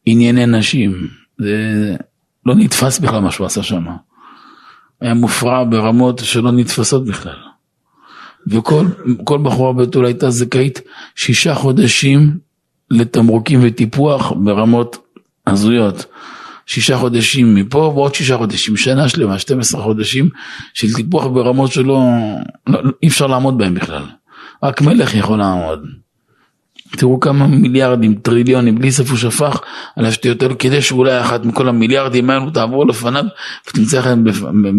לענייני 0.08 0.46
נשים. 0.46 1.08
זה 1.40 1.96
לא 2.46 2.56
נתפס 2.56 3.00
בכלל 3.00 3.20
מה 3.20 3.32
שהוא 3.32 3.46
עשה 3.46 3.64
שם. 3.64 3.86
היה 5.02 5.14
מופרע 5.14 5.64
ברמות 5.64 6.20
שלא 6.20 6.52
נתפסות 6.52 7.06
בכלל. 7.06 7.38
וכל 8.48 9.38
בחורה 9.44 9.74
בתול 9.74 10.06
הייתה 10.06 10.30
זכאית 10.30 10.82
שישה 11.16 11.56
חודשים 11.56 12.38
לתמרוקים 12.92 13.60
וטיפוח 13.64 14.32
ברמות 14.36 14.98
הזויות. 15.48 16.06
שישה 16.66 16.98
חודשים 16.98 17.56
מפה 17.56 17.78
ועוד 17.78 18.16
שישה 18.16 18.38
חודשים, 18.38 18.78
שנה 18.78 19.10
שלמה, 19.10 19.40
12 19.40 19.82
חודשים 19.82 20.30
של 20.74 20.94
טיפוח 20.94 21.26
ברמות 21.26 21.72
שלא, 21.72 22.04
לא, 22.68 22.82
אי 23.04 23.08
אפשר 23.08 23.28
לעמוד 23.28 23.58
בהם 23.58 23.74
בכלל. 23.74 24.04
רק 24.64 24.82
מלך 24.82 25.16
יכול 25.16 25.40
לעמוד. 25.40 25.86
תראו 26.98 27.20
כמה 27.20 27.48
מיליארדים, 27.48 28.16
טריליונים, 28.16 28.76
בלי 28.76 28.92
סוף 28.92 29.10
הוא 29.10 29.18
שפך 29.18 29.62
על 29.96 30.06
השטויות 30.06 30.42
האלו, 30.42 30.58
כדי 30.58 30.82
שאולי 30.82 31.22
אחת 31.22 31.46
מכל 31.46 31.70
המיליארדים 31.70 32.30
האלו 32.30 32.50
תעבור 32.50 32.88
לפניו 32.88 33.24
ותמצא 33.70 34.00
לכם 34.00 34.24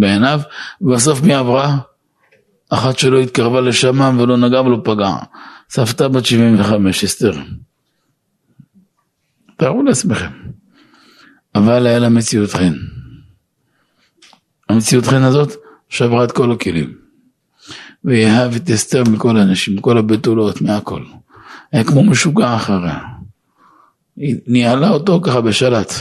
בעיניו, 0.01 0.41
ובסוף 0.81 1.23
מי 1.23 1.35
עברה? 1.35 1.79
אחת 2.71 2.99
שלא 2.99 3.21
התקרבה 3.21 3.61
לשם 3.61 4.19
ולא 4.19 4.37
נגע 4.37 4.61
ולא 4.61 4.81
פגע. 4.85 5.15
סבתא 5.71 6.09
בת 6.09 6.27
75, 6.27 7.05
אסתר. 7.05 7.33
תארו 9.57 9.83
לעצמכם. 9.83 10.31
אבל 11.55 11.87
היה 11.87 11.99
לה 11.99 12.09
מציאות 12.09 12.53
חן. 12.53 12.73
המציאות 14.69 15.07
חן 15.07 15.23
הזאת 15.23 15.53
שברה 15.89 16.25
את 16.25 16.33
כל 16.33 16.53
הכלים. 16.53 16.95
ויאהב 18.05 18.55
את 18.55 18.71
אסתר 18.71 19.03
מכל 19.11 19.37
האנשים, 19.37 19.77
מכל 19.77 19.99
הבתולות, 19.99 20.61
מהכל. 20.61 21.03
היה 21.73 21.85
כמו 21.85 22.03
משוגע 22.03 22.57
אחריה. 22.57 22.99
היא 24.17 24.37
ניהלה 24.47 24.91
אותו 24.91 25.21
ככה 25.23 25.41
בשלט. 25.41 25.93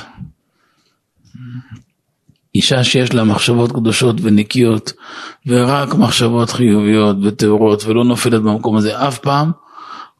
אישה 2.56 2.84
שיש 2.84 3.14
לה 3.14 3.24
מחשבות 3.24 3.72
קדושות 3.72 4.16
ונקיות, 4.22 4.94
ורק 5.48 5.96
מחשבות 5.96 6.50
חיוביות 6.50 7.18
וטהורות, 7.24 7.84
ולא 7.86 8.04
נופלת 8.04 8.42
במקום 8.42 8.78
הזה 8.78 9.08
אף 9.08 9.18
פעם, 9.18 9.52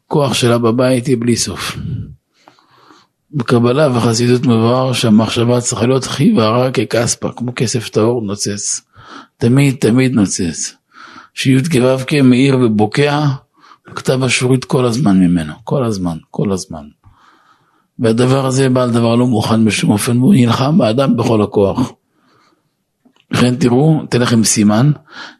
כוח 0.06 0.34
שלה 0.34 0.58
בבית 0.58 1.06
היא 1.06 1.16
בלי 1.20 1.36
סוף. 1.36 1.76
בקבלה 3.30 3.96
וחסידות 3.96 4.46
מבואר 4.46 4.92
שהמחשבה 4.92 5.60
צריכה 5.60 5.86
להיות 5.86 6.04
חי 6.04 6.32
ורע 6.36 6.70
ככספה, 6.70 7.32
כמו 7.36 7.52
כסף 7.56 7.88
טהור 7.88 8.22
נוצץ. 8.22 8.80
תמיד 9.36 9.76
תמיד 9.80 10.12
נוצץ. 10.12 10.74
שי"ת 11.34 11.68
כו' 11.68 12.22
מאיר 12.24 12.58
ובוקע, 12.58 13.26
כתב 13.86 14.24
השורית 14.24 14.64
כל 14.64 14.84
הזמן 14.84 15.20
ממנו, 15.20 15.52
כל 15.64 15.84
הזמן, 15.84 16.16
כל 16.30 16.52
הזמן. 16.52 16.84
והדבר 17.98 18.46
הזה 18.46 18.68
בעל 18.68 18.90
דבר 18.90 19.14
לא 19.14 19.26
מוכן 19.26 19.64
בשום 19.64 19.90
אופן, 19.90 20.18
והוא 20.18 20.34
נלחם 20.34 20.78
באדם 20.78 21.16
בכל 21.16 21.42
הכוח. 21.42 21.92
לכן 23.30 23.56
תראו, 23.56 24.00
אתן 24.08 24.20
לכם 24.20 24.44
סימן, 24.44 24.90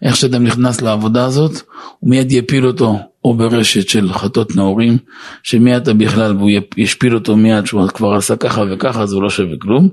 איך 0.02 0.16
שאדם 0.16 0.44
נכנס 0.44 0.80
לעבודה 0.80 1.24
הזאת, 1.24 1.52
הוא 1.98 2.10
מיד 2.10 2.32
יפיל 2.32 2.66
אותו 2.66 2.98
או 3.24 3.34
ברשת 3.34 3.88
של 3.88 4.12
חטות 4.12 4.56
נאורים, 4.56 4.98
שמיד 5.42 5.88
בכלל 5.88 6.36
והוא 6.36 6.50
ישפיל 6.76 7.14
אותו 7.14 7.36
מיד 7.36 7.66
שהוא 7.66 7.88
כבר 7.88 8.14
עשה 8.14 8.36
ככה 8.36 8.62
וככה 8.70 9.02
אז 9.02 9.12
הוא 9.12 9.22
לא 9.22 9.30
שווה 9.30 9.56
כלום, 9.60 9.88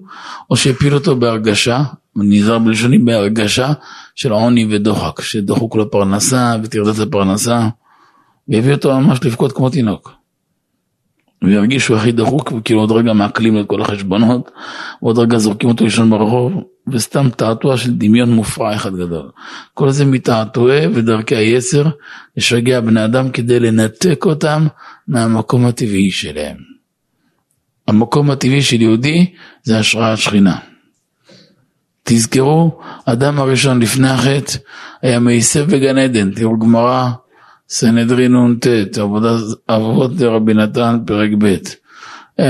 או 0.49 0.55
שיפיל 0.55 0.93
אותו 0.93 1.15
בהרגשה, 1.15 1.83
נזהר 2.15 2.59
בלשוני 2.59 2.97
בהרגשה 2.97 3.73
של 4.15 4.31
עוני 4.31 4.67
ודוחק, 4.69 5.21
שדוחק 5.21 5.75
לו 5.75 5.91
פרנסה 5.91 6.55
וטרדת 6.63 6.99
הפרנסה, 6.99 7.67
ויביא 8.49 8.73
אותו 8.73 8.99
ממש 8.99 9.19
לבכות 9.23 9.51
כמו 9.51 9.69
תינוק. 9.69 10.19
וירגיש 11.43 11.83
שהוא 11.83 11.97
הכי 11.97 12.11
דחוק, 12.11 12.51
וכאילו 12.51 12.79
עוד 12.79 12.91
רגע 12.91 13.13
מעקלים 13.13 13.55
לו 13.55 13.61
את 13.61 13.67
כל 13.67 13.81
החשבונות, 13.81 14.51
ועוד 15.01 15.19
רגע 15.19 15.37
זורקים 15.37 15.69
אותו 15.69 15.83
לישון 15.83 16.09
ברחוב, 16.09 16.63
וסתם 16.87 17.29
תעתוע 17.29 17.77
של 17.77 17.93
דמיון 17.93 18.31
מופרע 18.31 18.75
אחד 18.75 18.95
גדול. 18.95 19.29
כל 19.73 19.91
זה 19.91 20.05
מתעתועי 20.05 20.87
ודרכי 20.87 21.35
היצר, 21.35 21.85
לשגע 22.37 22.79
בני 22.79 23.05
אדם 23.05 23.31
כדי 23.31 23.59
לנתק 23.59 24.25
אותם 24.25 24.67
מהמקום 25.07 25.65
הטבעי 25.65 26.11
שלהם. 26.11 26.57
המקום 27.87 28.31
הטבעי 28.31 28.61
של 28.61 28.81
יהודי 28.81 29.33
זה 29.63 29.79
השראת 29.79 30.17
שכינה. 30.17 30.57
תזכרו, 32.03 32.79
אדם 33.05 33.39
הראשון 33.39 33.81
לפני 33.81 34.09
החטא 34.09 34.57
היה 35.01 35.19
מעיסב 35.19 35.71
בגן 35.71 35.97
עדן, 35.97 36.31
תראו 36.31 36.59
גמרא 36.59 37.09
סנהדרין 37.69 38.35
נ"ט, 38.35 38.67
אבות 39.69 40.15
דרבי 40.15 40.53
נתן, 40.53 40.99
פרק 41.05 41.29
ב'. 41.37 41.55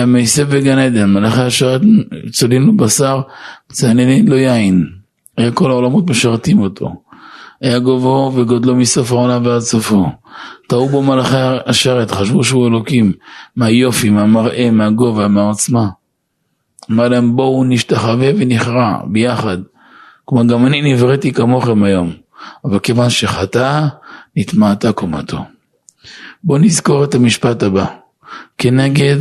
מעיסה 0.08 0.46
בגן 0.46 0.80
עדן, 0.80 1.14
מלאכי 1.14 1.42
השרת 1.42 1.82
צולין 2.32 2.64
לו 2.64 2.78
בשר, 2.78 3.22
צעננין 3.72 4.28
לו 4.28 4.36
יין. 4.36 4.88
היה 5.38 5.52
כל 5.52 5.72
העולמות 5.72 6.10
משרתים 6.10 6.60
אותו. 6.60 6.96
היה 7.62 7.80
גובהו 7.80 8.36
וגודלו 8.36 8.76
מסוף 8.76 9.12
העולם 9.12 9.46
ועד 9.46 9.62
סופו. 9.62 10.06
טעו 10.68 10.90
בו 10.90 11.02
מלאכי 11.02 11.38
השרת, 11.66 12.12
חשבו 12.12 12.44
שהוא 12.44 12.68
אלוקים. 12.68 13.12
מהיופי, 13.56 14.10
מהמראה, 14.10 14.72
מהגובה, 14.72 15.28
מהעוצמה. 15.28 15.88
אמר 16.92 17.08
להם 17.08 17.36
בואו 17.36 17.64
נשתחווה 17.64 18.30
ונכרע 18.38 18.98
ביחד. 19.12 19.58
כלומר 20.26 20.44
גם 20.44 20.66
אני 20.66 20.94
נבראתי 20.94 21.34
כמוכם 21.34 21.84
היום. 21.84 22.12
אבל 22.66 22.80
כיוון 22.80 23.10
שחטא, 23.10 23.88
נטמעתה 24.40 24.92
קומתו. 24.92 25.46
בואו 26.44 26.58
נזכור 26.60 27.04
את 27.04 27.16
המשפט 27.16 27.64
הבא. 27.64 27.86
כנגד, 28.58 29.18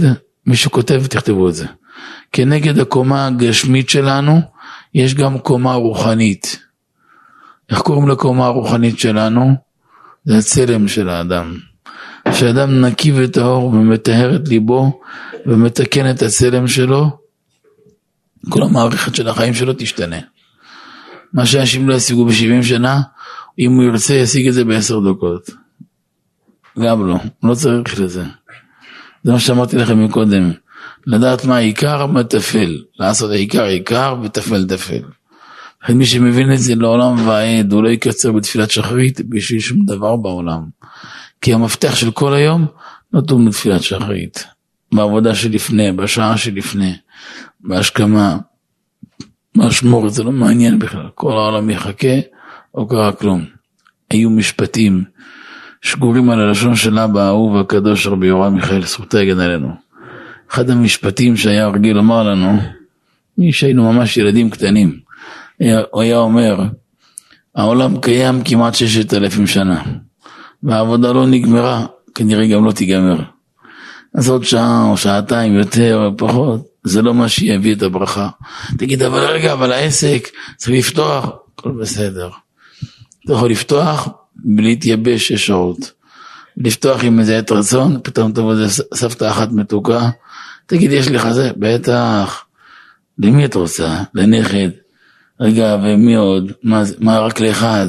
מי 0.47 0.57
שכותב 0.57 1.07
תכתבו 1.07 1.49
את 1.49 1.55
זה. 1.55 1.66
כנגד 2.33 2.79
הקומה 2.79 3.27
הגשמית 3.27 3.89
שלנו, 3.89 4.41
יש 4.95 5.14
גם 5.14 5.39
קומה 5.39 5.75
רוחנית. 5.75 6.59
איך 7.71 7.81
קוראים 7.81 8.09
לקומה 8.09 8.47
הרוחנית 8.47 8.99
שלנו? 8.99 9.55
זה 10.25 10.39
הצלם 10.39 10.89
של 10.89 11.09
האדם. 11.09 11.57
כשאדם 12.33 12.81
נקי 12.81 13.12
וטהור 13.14 13.66
ומטהר 13.66 14.37
את 14.37 14.49
ליבו 14.49 15.01
ומתקן 15.47 16.11
את 16.11 16.23
הצלם 16.23 16.69
שלו, 16.69 17.19
כל 18.49 18.62
המערכת 18.62 19.14
של 19.14 19.29
החיים 19.29 19.55
שלו 19.55 19.73
תשתנה. 19.79 20.19
מה 21.33 21.47
שאנשים 21.47 21.89
לא 21.89 21.95
ישיגו 21.95 22.25
ב-70 22.25 22.62
שנה, 22.62 23.01
אם 23.59 23.73
הוא 23.73 23.85
ירצה 23.85 24.15
ישיג 24.15 24.49
את 24.49 24.55
זה 24.55 24.65
בעשר 24.65 25.01
דקות. 25.01 25.51
גם 26.79 27.07
לא, 27.07 27.17
לא 27.43 27.55
צריך 27.55 28.01
לזה. 28.01 28.25
זה 29.23 29.33
מה 29.33 29.41
שאמרתי 29.41 29.77
לכם 29.77 30.05
מקודם. 30.05 30.51
לדעת 31.07 31.45
מה 31.45 31.57
העיקר, 31.57 32.07
מה 32.07 32.25
טפל. 32.25 32.77
לעשות 32.99 33.31
העיקר 33.31 33.65
עיקר 33.65 34.17
וטפל 34.23 34.67
טפל. 34.67 35.03
מי 35.89 36.07
שמבין 36.07 36.53
את 36.53 36.59
זה 36.59 36.75
לעולם 36.75 37.29
ועד, 37.29 37.73
הוא 37.73 37.83
לא 37.83 37.89
יקצר 37.89 38.33
בתפילת 38.33 38.71
שחרית 38.71 39.21
בשביל 39.29 39.61
שום 39.61 39.85
דבר 39.87 40.17
בעולם. 40.17 40.63
כי 41.41 41.55
המפתח 41.55 41.95
של 41.95 42.11
כל 42.11 42.35
היום 42.35 42.67
נתון 43.13 43.49
בתפילת 43.49 43.83
שחרית. 43.83 44.45
בעבודה 44.93 45.35
שלפני, 45.35 45.93
בשעה 45.93 46.37
שלפני, 46.37 46.97
בהשכמה, 47.61 48.39
באשמורת, 49.57 50.13
זה 50.13 50.23
לא 50.23 50.33
מעניין 50.33 50.79
בכלל. 50.79 51.09
כל 51.15 51.33
העולם 51.33 51.71
יחכה, 51.71 52.15
לא 52.79 52.87
קרה 52.89 53.12
כלום. 53.12 53.45
היו 54.11 54.31
משפטים 54.31 55.05
שגורים 55.83 56.31
על 56.31 56.41
הלשון 56.41 56.76
של 56.76 56.99
אבא 56.99 57.20
האהוב 57.20 57.57
הקדוש 57.57 58.07
רבי 58.07 58.26
יורם 58.26 58.55
מיכאל, 58.55 58.85
זכותה 58.85 59.22
יגן 59.22 59.41
עלינו. 59.41 59.68
אחד 60.51 60.70
המשפטים 60.70 61.37
שהיה 61.37 61.68
רגיל 61.68 61.97
לומר 61.97 62.22
לנו, 62.22 62.59
מי 63.39 63.53
שהיינו 63.53 63.93
ממש 63.93 64.16
ילדים 64.16 64.51
קטנים, 64.51 64.99
הוא 65.91 66.03
היה 66.03 66.18
אומר, 66.18 66.61
העולם 67.55 68.01
קיים 68.01 68.43
כמעט 68.45 68.74
ששת 68.74 69.14
אלפים 69.14 69.47
שנה, 69.47 69.83
והעבודה 70.62 71.12
לא 71.12 71.26
נגמרה, 71.26 71.87
כנראה 72.14 72.47
גם 72.47 72.64
לא 72.64 72.72
תיגמר. 72.72 73.20
אז 74.14 74.29
עוד 74.29 74.45
שעה 74.45 74.91
או 74.91 74.97
שעתיים 74.97 75.55
יותר 75.55 76.05
או 76.07 76.16
פחות, 76.16 76.66
זה 76.85 77.03
לא 77.03 77.14
מה 77.14 77.29
שיביא 77.29 77.74
את 77.74 77.83
הברכה. 77.83 78.29
תגיד, 78.79 79.03
אבל 79.03 79.24
רגע, 79.24 79.53
אבל 79.53 79.72
העסק 79.72 80.29
צריך 80.57 80.79
לפתוח, 80.79 81.29
הכל 81.55 81.70
בסדר. 81.70 82.31
אתה 83.29 83.37
יכול 83.37 83.51
לפתוח 83.51 84.09
בלי 84.37 84.68
להתייבש 84.68 85.29
שש 85.29 85.47
שעות. 85.47 85.93
לפתוח 86.57 87.05
עם 87.05 87.20
איזה 87.20 87.39
עת 87.39 87.53
רצון, 87.53 88.01
פתאום 88.03 88.33
תבוא 88.33 88.53
איזה 88.53 88.83
סבתא 88.95 89.31
אחת 89.31 89.53
מתוקה, 89.53 90.11
תגיד, 90.66 90.93
יש 90.93 91.09
לך 91.09 91.31
זה? 91.31 91.51
בטח. 91.57 92.45
למי 93.18 93.45
את 93.45 93.55
רוצה? 93.55 94.03
לנכד. 94.14 94.68
רגע, 95.41 95.76
ומי 95.83 96.14
עוד? 96.14 96.53
מה, 96.62 96.83
מה 96.99 97.18
רק 97.18 97.41
לאחד? 97.41 97.87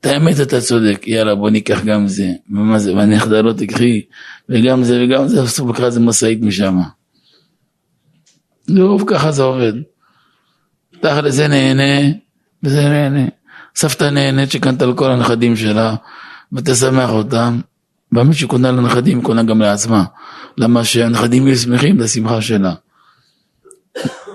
את 0.00 0.06
האמת 0.06 0.40
אתה 0.40 0.60
צודק, 0.60 1.02
יאללה 1.06 1.34
בוא 1.34 1.50
ניקח 1.50 1.84
גם 1.84 2.06
זה, 2.06 2.32
ומה 2.50 2.78
זה, 2.78 2.94
והנכדה 2.94 3.40
לא 3.40 3.52
תקחי, 3.52 4.02
וגם 4.48 4.84
זה 4.84 5.04
וגם 5.04 5.28
זה, 5.28 5.42
בסוף 5.42 5.70
לקחה 5.70 5.86
איזה 5.86 6.00
משאית 6.00 6.42
משם. 6.42 6.78
לרוב 8.68 9.04
ככה 9.06 9.32
זה 9.32 9.42
עובד. 9.42 9.72
תכל'ס 11.00 11.34
זה 11.34 11.48
נהנה, 11.48 12.12
וזה 12.62 12.88
נהנה. 12.88 13.39
סבתא 13.76 14.04
נהנית 14.04 14.50
שקנת 14.50 14.82
לכל 14.82 15.10
הנכדים 15.10 15.56
שלה, 15.56 15.94
ותשמח 16.52 17.10
אותם. 17.10 17.60
ומי 18.12 18.34
שקונה 18.34 18.72
לנכדים, 18.72 19.22
קונה 19.22 19.42
גם 19.42 19.60
לעצמה. 19.60 20.04
למה 20.56 20.84
שהנכדים 20.84 21.46
יהיו 21.46 21.56
שמחים 21.58 21.98
לשמחה 22.00 22.40
שלה. 22.40 22.74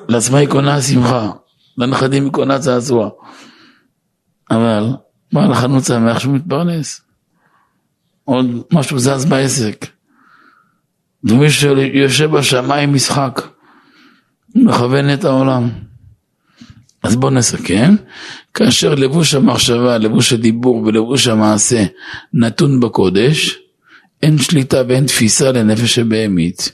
לעצמה 0.10 0.38
היא 0.38 0.50
קונה 0.50 0.82
שמחה, 0.82 1.32
לנכדים 1.78 2.24
היא 2.24 2.32
קונה 2.32 2.60
צעצוע. 2.60 3.10
אבל 4.52 4.88
בעל 5.34 5.52
החנות 5.52 5.84
שמח 5.84 6.20
שהוא 6.20 6.34
מתפרנס. 6.34 7.02
עוד 8.24 8.46
משהו 8.74 9.00
זז 9.00 9.26
בעסק. 9.26 9.86
ומי 11.24 11.50
שיושב 11.50 12.32
בשמיים 12.32 12.94
משחק, 12.94 13.42
מכוון 14.56 15.14
את 15.14 15.24
העולם. 15.24 15.70
אז 17.06 17.16
בואו 17.16 17.32
נסכם, 17.32 17.96
כאשר 18.54 18.96
לבוש 18.96 19.34
המחשבה, 19.34 19.98
לבוש 19.98 20.34
הדיבור 20.34 20.76
ולבוש 20.76 21.28
המעשה 21.28 21.86
נתון 22.34 22.80
בקודש, 22.80 23.58
אין 24.24 24.38
שליטה 24.38 24.82
ואין 24.88 25.06
תפיסה 25.06 25.52
לנפש 25.52 26.00
הבהמית. 26.00 26.72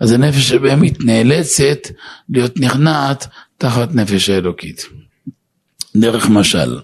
אז 0.00 0.12
הנפש 0.12 0.52
הבהמית 0.52 1.00
נאלצת 1.00 1.88
להיות 2.28 2.60
נכנעת 2.60 3.26
תחת 3.58 3.94
נפש 3.94 4.30
האלוקית. 4.30 4.86
דרך 5.96 6.28
משל. 6.28 6.78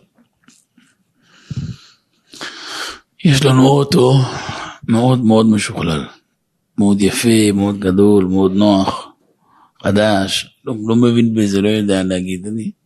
יש 3.24 3.44
לנו 3.44 3.68
אוטו 3.68 4.18
מאוד 4.88 5.24
מאוד 5.24 5.46
משוכלל, 5.46 6.04
מאוד 6.78 7.00
יפה, 7.00 7.52
מאוד 7.54 7.80
גדול, 7.80 8.24
מאוד 8.24 8.52
נוח, 8.52 9.08
חדש, 9.82 10.56
לא, 10.64 10.74
לא 10.86 10.96
מבין 10.96 11.34
בזה, 11.34 11.60
לא 11.60 11.68
יודע 11.68 12.02
להגיד, 12.02 12.46
אני... 12.46 12.81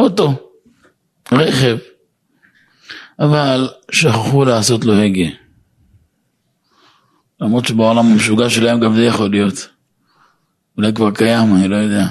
אוטו, 0.00 0.50
רכב, 1.32 1.76
אבל 3.18 3.68
שכחו 3.90 4.44
לעשות 4.44 4.84
לו 4.84 4.94
הגה. 4.94 5.28
למרות 7.40 7.66
שבעולם 7.66 8.06
המשוגע 8.06 8.50
שלהם 8.50 8.80
גם 8.80 8.94
זה 8.94 9.04
יכול 9.04 9.30
להיות. 9.30 9.68
אולי 10.76 10.92
כבר 10.94 11.10
קיים, 11.10 11.56
אני 11.56 11.68
לא 11.68 11.76
יודע. 11.76 12.06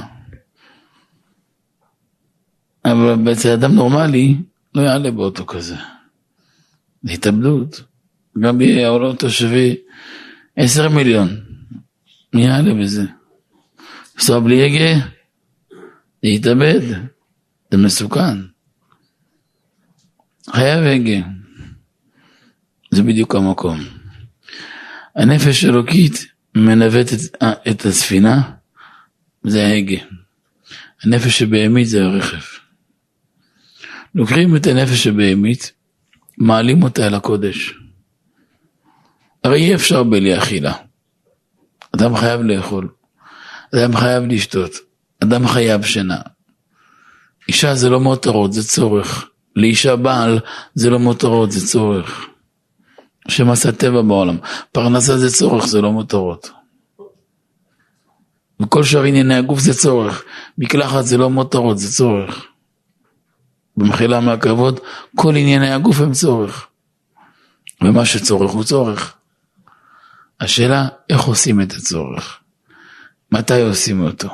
אבל 2.85 3.31
אצל 3.31 3.49
אדם 3.49 3.75
נורמלי 3.75 4.35
לא 4.75 4.81
יעלה 4.81 5.11
באוטו 5.11 5.45
כזה. 5.45 5.75
זה 7.03 7.13
התאבדות. 7.13 7.81
גם 8.39 8.57
בעולם 8.57 9.15
תושבי 9.15 9.75
עשר 10.55 10.89
מיליון. 10.89 11.29
מי 12.33 12.45
יעלה 12.45 12.73
בזה? 12.73 13.03
לנסוע 14.15 14.39
בלי 14.39 14.65
הגה? 14.65 15.05
זה 16.21 16.27
יתאבד. 16.29 16.81
זה 17.71 17.77
מסוכן. 17.77 18.37
חייב 20.49 20.83
הגה. 20.83 21.27
זה 22.91 23.03
בדיוק 23.03 23.35
המקום. 23.35 23.79
הנפש 25.15 25.63
האלוקית 25.63 26.25
מנווט 26.55 27.07
את, 27.13 27.43
את 27.71 27.85
הספינה, 27.85 28.51
זה 29.43 29.65
ההגה. 29.65 29.97
הנפש 31.03 31.41
הבהמית 31.41 31.87
זה 31.87 32.05
הרכב. 32.05 32.59
לוקחים 34.15 34.55
את 34.55 34.67
הנפש 34.67 35.07
הבהמית, 35.07 35.71
מעלים 36.37 36.83
אותה 36.83 37.07
אל 37.07 37.13
הקודש. 37.13 37.73
הרי 39.43 39.59
אי 39.59 39.75
אפשר 39.75 40.03
בלי 40.03 40.37
אכילה. 40.37 40.73
אדם 41.95 42.15
חייב 42.15 42.41
לאכול, 42.41 42.89
אדם 43.75 43.95
חייב 43.95 44.23
לשתות, 44.23 44.71
אדם 45.23 45.47
חייב 45.47 45.83
שינה. 45.83 46.21
אישה 47.49 47.75
זה 47.75 47.89
לא 47.89 47.99
מותרות, 47.99 48.53
זה 48.53 48.67
צורך. 48.67 49.29
לאישה 49.55 49.95
בעל 49.95 50.39
זה 50.73 50.89
לא 50.89 50.99
מותרות, 50.99 51.51
זה 51.51 51.67
צורך. 51.67 52.27
השם 53.25 53.49
עשה 53.49 53.71
טבע 53.71 54.01
בעולם. 54.01 54.37
פרנסה 54.71 55.17
זה 55.17 55.29
צורך, 55.31 55.65
זה 55.65 55.81
לא 55.81 55.91
מותרות. 55.91 56.51
וכל 58.59 58.83
שאר 58.83 59.03
ענייני 59.03 59.35
הגוף 59.35 59.59
זה 59.59 59.73
צורך. 59.73 60.23
מקלחת 60.57 61.05
זה 61.05 61.17
לא 61.17 61.29
מותרות, 61.29 61.77
זה 61.79 61.91
צורך. 61.91 62.45
במחילה 63.77 64.19
מהכבוד, 64.19 64.79
כל 65.15 65.35
ענייני 65.35 65.71
הגוף 65.71 65.99
הם 65.99 66.11
צורך. 66.11 66.67
ומה 67.81 68.05
שצורך 68.05 68.51
הוא 68.51 68.63
צורך. 68.63 69.13
השאלה, 70.39 70.87
איך 71.09 71.21
עושים 71.21 71.61
את 71.61 71.73
הצורך? 71.73 72.39
מתי 73.31 73.61
עושים 73.61 74.03
אותו? 74.03 74.29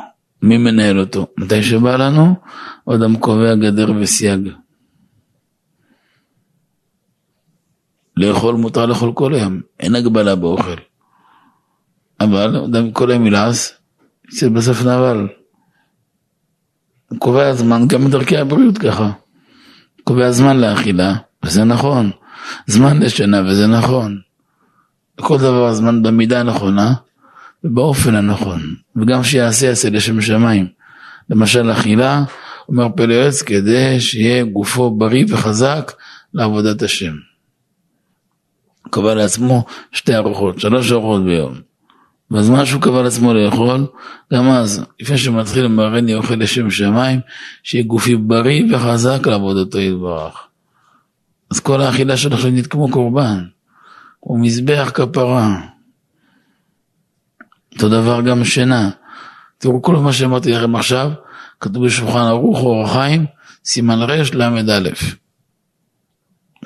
מי 0.46 0.58
מנהל 0.58 1.00
אותו? 1.00 1.28
מתי 1.38 1.64
שבא 1.64 1.96
לנו? 1.96 2.36
או 2.88 2.96
אדם 2.96 3.16
קובע 3.16 3.56
גדר 3.56 3.92
וסייג. 4.00 4.50
לאכול 8.18 8.56
מותר 8.56 8.86
לאכול 8.86 9.12
כל 9.14 9.34
היום, 9.34 9.62
אין 9.80 9.96
הגבלה 9.96 10.36
באוכל. 10.36 10.76
אבל 12.20 12.56
אדם 12.56 12.92
כל 12.92 13.12
היום 13.12 13.28
ילעס, 13.28 13.74
יצא 14.28 14.50
בסוף 14.50 14.82
נבל. 14.82 15.28
קובע 17.18 17.54
זמן 17.54 17.88
גם 17.88 18.06
בדרכי 18.06 18.38
הבריאות 18.38 18.78
ככה. 18.78 19.12
קובע 20.04 20.32
זמן 20.32 20.58
לאכילה, 20.58 21.16
וזה 21.44 21.64
נכון. 21.64 22.12
זמן 22.68 23.04
לשינה, 23.04 23.42
וזה 23.42 23.68
נכון. 23.68 24.20
כל 25.22 25.38
דבר 25.38 25.74
זמן 25.74 26.04
במידה 26.04 26.40
הנכונה 26.40 26.94
ובאופן 27.66 28.16
הנכון. 28.16 28.62
וגם 28.96 29.24
שיעשה 29.24 29.66
יעשה 29.66 29.90
לשם 29.90 30.22
שמיים. 30.22 30.68
למשל 31.30 31.72
אכילה, 31.72 32.24
אומר 32.70 32.88
פלא 32.96 33.14
יועץ, 33.14 33.42
כדי 33.42 34.00
שיהיה 34.00 34.44
גופו 34.44 34.92
בריא 34.92 35.26
וחזק 35.30 35.92
לעבודת 36.34 36.82
השם. 36.82 37.14
קבע 38.90 39.14
לעצמו 39.14 39.66
שתי 39.92 40.16
ארוחות, 40.16 40.60
שלוש 40.60 40.92
ארוחות 40.92 41.24
ביום. 41.24 41.54
בזמן 42.32 42.66
שהוא 42.66 42.82
קבע 42.82 43.02
לעצמו 43.02 43.34
לאכול, 43.34 43.86
גם 44.34 44.50
אז, 44.50 44.86
לפני 45.00 45.18
שמתחיל 45.18 45.66
למרני 45.66 46.16
אוכל 46.16 46.36
לשם 46.36 46.72
שמיים, 46.72 47.20
שיהיה 47.64 47.84
גופי 47.84 48.16
בריא 48.16 48.64
וחזק 48.72 49.28
לעבודתו 49.28 49.80
יתברך. 49.80 50.48
אז 51.52 51.60
כל 51.60 51.82
האכילה 51.82 52.18
שלו 52.18 52.38
נהיית 52.52 52.68
כמו 52.68 52.92
קורבן, 52.92 53.44
כמו 54.22 54.38
מזבח 54.38 54.92
כפרה. 54.94 55.75
אותו 57.76 57.90
דבר 57.90 58.22
גם 58.22 58.44
שינה. 58.44 58.90
תראו, 59.58 59.82
כל 59.82 59.96
מה 59.96 60.14
שאמרתי 60.14 60.52
לכם 60.52 60.76
עכשיו, 60.76 61.12
כתוב 61.60 61.86
בשולחן 61.86 62.20
ערוך 62.20 62.60
אור 62.60 62.84
החיים, 62.84 63.26
סימן 63.66 64.00
רל"א. 64.02 64.90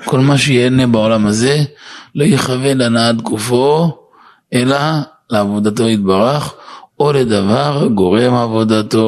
כל 0.04 0.20
מה 0.20 0.38
שיהנה 0.38 0.86
בעולם 0.86 1.26
הזה, 1.26 1.64
לא 2.14 2.24
יכוון 2.24 2.78
להנעת 2.78 3.22
גופו, 3.22 3.96
אלא 4.54 4.78
לעבודתו 5.30 5.88
יתברך, 5.88 6.54
או 7.00 7.12
לדבר 7.12 7.88
גורם 7.94 8.34
עבודתו, 8.34 9.06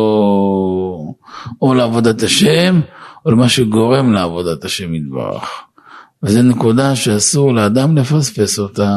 או 1.62 1.74
לעבודת 1.74 2.22
השם, 2.22 2.80
או 3.26 3.30
למה 3.30 3.48
שגורם 3.48 4.12
לעבודת 4.12 4.64
השם 4.64 4.94
יתברך. 4.94 5.50
וזו 6.22 6.42
נקודה 6.42 6.96
שאסור 6.96 7.54
לאדם 7.54 7.96
לפספס 7.96 8.58
אותה. 8.58 8.90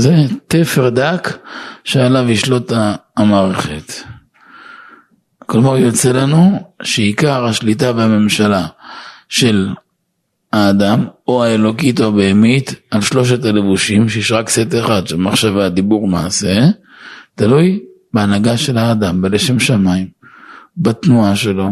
זה 0.00 0.14
תפר 0.48 0.88
דק 0.88 1.38
שעליו 1.84 2.30
ישלוט 2.30 2.72
המערכת. 3.16 3.92
כלומר 5.46 5.78
יוצא 5.78 6.12
לנו 6.12 6.72
שעיקר 6.82 7.44
השליטה 7.44 7.92
בממשלה 7.92 8.66
של 9.28 9.68
האדם 10.52 11.04
או 11.28 11.44
האלוקית 11.44 12.00
או 12.00 12.06
הבהמית 12.06 12.74
על 12.90 13.00
שלושת 13.00 13.44
הלבושים 13.44 14.08
שיש 14.08 14.32
רק 14.32 14.48
סט 14.48 14.74
אחד 14.80 15.06
של 15.06 15.16
מחשבה, 15.16 15.68
דיבור, 15.68 16.08
מעשה, 16.08 16.66
תלוי 17.34 17.80
בהנהגה 18.14 18.56
של 18.56 18.78
האדם, 18.78 19.22
בלשם 19.22 19.60
שמיים, 19.60 20.08
בתנועה 20.76 21.36
שלו. 21.36 21.70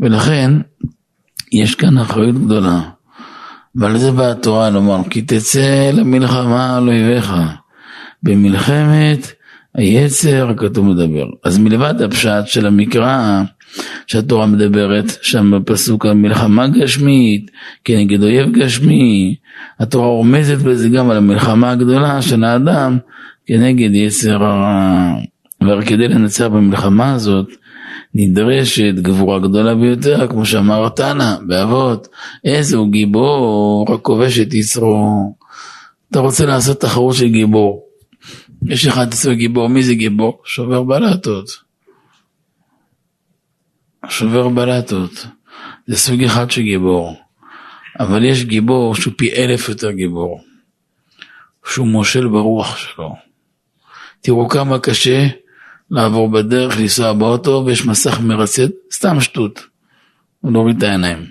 ולכן 0.00 0.52
יש 1.52 1.74
כאן 1.74 1.98
אחריות 1.98 2.44
גדולה. 2.44 2.80
ועל 3.76 3.98
זה 3.98 4.12
באה 4.12 4.30
התורה 4.30 4.70
לומר, 4.70 5.00
כי 5.10 5.22
תצא 5.22 5.90
למלחמה 5.92 6.76
על 6.76 6.88
אויביך. 6.88 7.34
במלחמת 8.22 9.32
היצר 9.74 10.50
הכתוב 10.50 10.86
מדבר. 10.86 11.26
אז 11.44 11.58
מלבד 11.58 12.02
הפשט 12.02 12.46
של 12.46 12.66
המקרא 12.66 13.42
שהתורה 14.06 14.46
מדברת 14.46 15.18
שם 15.22 15.50
בפסוק 15.50 16.06
המלחמה 16.06 16.66
גשמית 16.66 17.50
כנגד 17.84 18.22
אויב 18.22 18.52
גשמי, 18.52 19.34
התורה 19.80 20.06
רומזת 20.06 20.58
בזה 20.58 20.88
גם 20.88 21.10
על 21.10 21.16
המלחמה 21.16 21.70
הגדולה 21.70 22.22
של 22.22 22.44
האדם 22.44 22.98
כנגד 23.46 23.94
יצר 23.94 24.44
הרע. 24.44 25.14
אבל 25.60 25.84
כדי 25.84 26.08
לנצח 26.08 26.46
במלחמה 26.46 27.14
הזאת, 27.14 27.48
נדרשת 28.14 28.94
גבורה 28.94 29.38
גדולה 29.38 29.74
ביותר, 29.74 30.28
כמו 30.28 30.46
שאמר 30.46 30.88
תנא 30.88 31.36
באבות, 31.46 32.08
איזה 32.44 32.76
הוא 32.76 32.92
גיבור, 32.92 33.86
רק 33.88 34.00
כובש 34.00 34.38
את 34.38 34.54
יצרו. 34.54 35.34
אתה 36.10 36.20
רוצה 36.20 36.46
לעשות 36.46 36.80
תחרות 36.80 37.14
של 37.14 37.28
גיבור. 37.28 37.84
יש 38.66 38.86
לך 38.86 39.00
את 39.02 39.36
גיבור, 39.36 39.68
מי 39.68 39.82
זה 39.82 39.94
גיבור? 39.94 40.42
שובר 40.44 40.82
בלטות. 40.82 41.50
שובר 44.08 44.48
בלטות. 44.48 45.26
זה 45.86 45.96
סוג 45.96 46.22
אחד 46.22 46.50
של 46.50 46.62
גיבור. 46.62 47.14
אבל 48.00 48.24
יש 48.24 48.44
גיבור 48.44 48.94
שהוא 48.94 49.14
פי 49.16 49.32
אלף 49.32 49.68
יותר 49.68 49.90
גיבור. 49.90 50.40
שהוא 51.66 51.86
מושל 51.86 52.28
ברוח 52.28 52.76
שלו. 52.76 53.14
תראו 54.20 54.48
כמה 54.48 54.78
קשה 54.78 55.26
לעבור 55.90 56.30
בדרך, 56.30 56.78
לנסוע 56.78 57.12
באוטו, 57.12 57.62
ויש 57.66 57.86
מסך 57.86 58.20
מרצד, 58.20 58.68
סתם 58.92 59.20
שטות. 59.20 59.66
הוא 60.40 60.52
לא 60.52 60.60
מוריד 60.60 60.76
את 60.76 60.82
העיניים. 60.82 61.26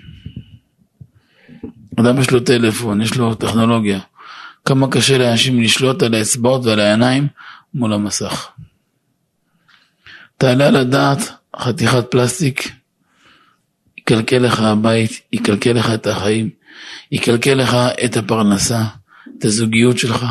אדם 2.00 2.20
יש 2.20 2.30
לו 2.30 2.40
טלפון, 2.40 3.02
יש 3.02 3.16
לו 3.16 3.34
טכנולוגיה. 3.34 4.00
כמה 4.64 4.90
קשה 4.90 5.18
לאנשים 5.18 5.62
לשלוט 5.62 6.02
על 6.02 6.14
האצבעות 6.14 6.64
ועל 6.64 6.80
העיניים 6.80 7.26
מול 7.74 7.92
המסך. 7.92 8.50
תעלה 10.38 10.66
על 10.66 10.76
הדעת 10.76 11.18
חתיכת 11.56 12.10
פלסטיק, 12.10 12.72
יקלקל 13.98 14.38
לך 14.38 14.60
הבית, 14.60 15.20
יקלקל 15.32 15.72
לך 15.72 15.90
את 15.94 16.06
החיים, 16.06 16.50
יקלקל 17.12 17.54
לך 17.54 17.76
את 18.04 18.16
הפרנסה, 18.16 18.84
את 19.38 19.44
הזוגיות 19.44 19.98
שלך. 19.98 20.26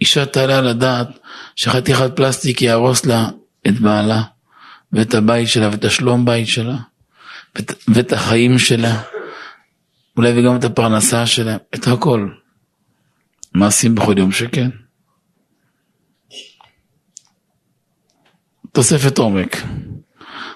אישה 0.00 0.26
תעלה 0.26 0.58
על 0.58 0.68
הדעת 0.68 1.08
שחתיכת 1.56 2.16
פלסטיק 2.16 2.62
יהרוס 2.62 3.06
לה 3.06 3.28
את 3.66 3.80
בעלה 3.80 4.22
ואת 4.92 5.14
הבית 5.14 5.48
שלה 5.48 5.68
ואת 5.68 5.84
השלום 5.84 6.24
בית 6.24 6.48
שלה 6.48 6.76
ואת, 7.56 7.72
ואת 7.88 8.12
החיים 8.12 8.58
שלה 8.58 9.02
אולי 10.16 10.40
וגם 10.40 10.56
את 10.56 10.64
הפרנסה 10.64 11.26
שלה, 11.26 11.56
את 11.74 11.86
הכל. 11.86 12.28
מעשים 13.54 13.94
בכל 13.94 14.18
יום 14.18 14.32
שכן. 14.32 14.70
תוספת 18.72 19.18
עומק. 19.18 19.56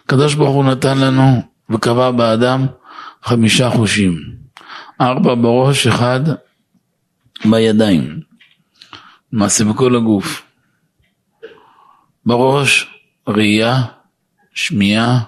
הקדוש 0.04 0.34
ברוך 0.34 0.54
הוא 0.54 0.64
נתן 0.64 0.98
לנו 0.98 1.42
וקבע 1.70 2.10
באדם 2.10 2.66
חמישה 3.22 3.70
חושים. 3.70 4.18
ארבע 5.00 5.34
בראש, 5.34 5.86
אחד 5.86 6.20
בידיים. 7.50 8.20
למעשה 9.32 9.64
בכל 9.64 9.96
הגוף. 9.96 10.42
בראש, 12.26 12.86
ראייה, 13.28 13.82
שמיעה, 14.54 15.24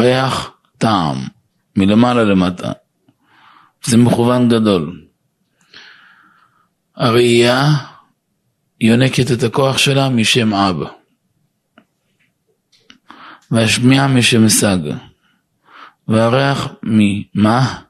ריח, 0.00 0.50
טעם, 0.78 1.16
מלמעלה 1.76 2.24
למטה. 2.24 2.72
זה 3.84 3.96
מכוון 3.96 4.48
גדול. 4.48 5.06
הראייה 6.96 7.64
יונקת 8.80 9.32
את 9.32 9.42
הכוח 9.42 9.78
שלה 9.78 10.08
משם 10.08 10.54
אבא. 10.54 10.86
והשמיעה 13.50 14.08
משם 14.08 14.48
סג. 14.48 14.78
והריח 16.08 16.68
ממה 16.82 17.82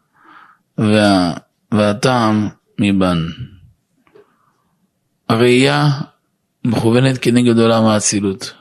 וה, 0.78 1.34
והטעם 1.72 2.48
מבן. 2.80 3.18
הראייה 5.28 5.88
מכוונת 6.64 7.18
כנגד 7.18 7.58
עולם 7.58 7.84
האצילות, 7.84 8.54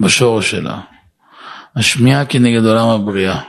בשורש 0.00 0.50
שלה. 0.50 0.80
השמיעה 1.76 2.26
כנגד 2.26 2.64
עולם 2.64 2.88
הבריאה. 2.88 3.40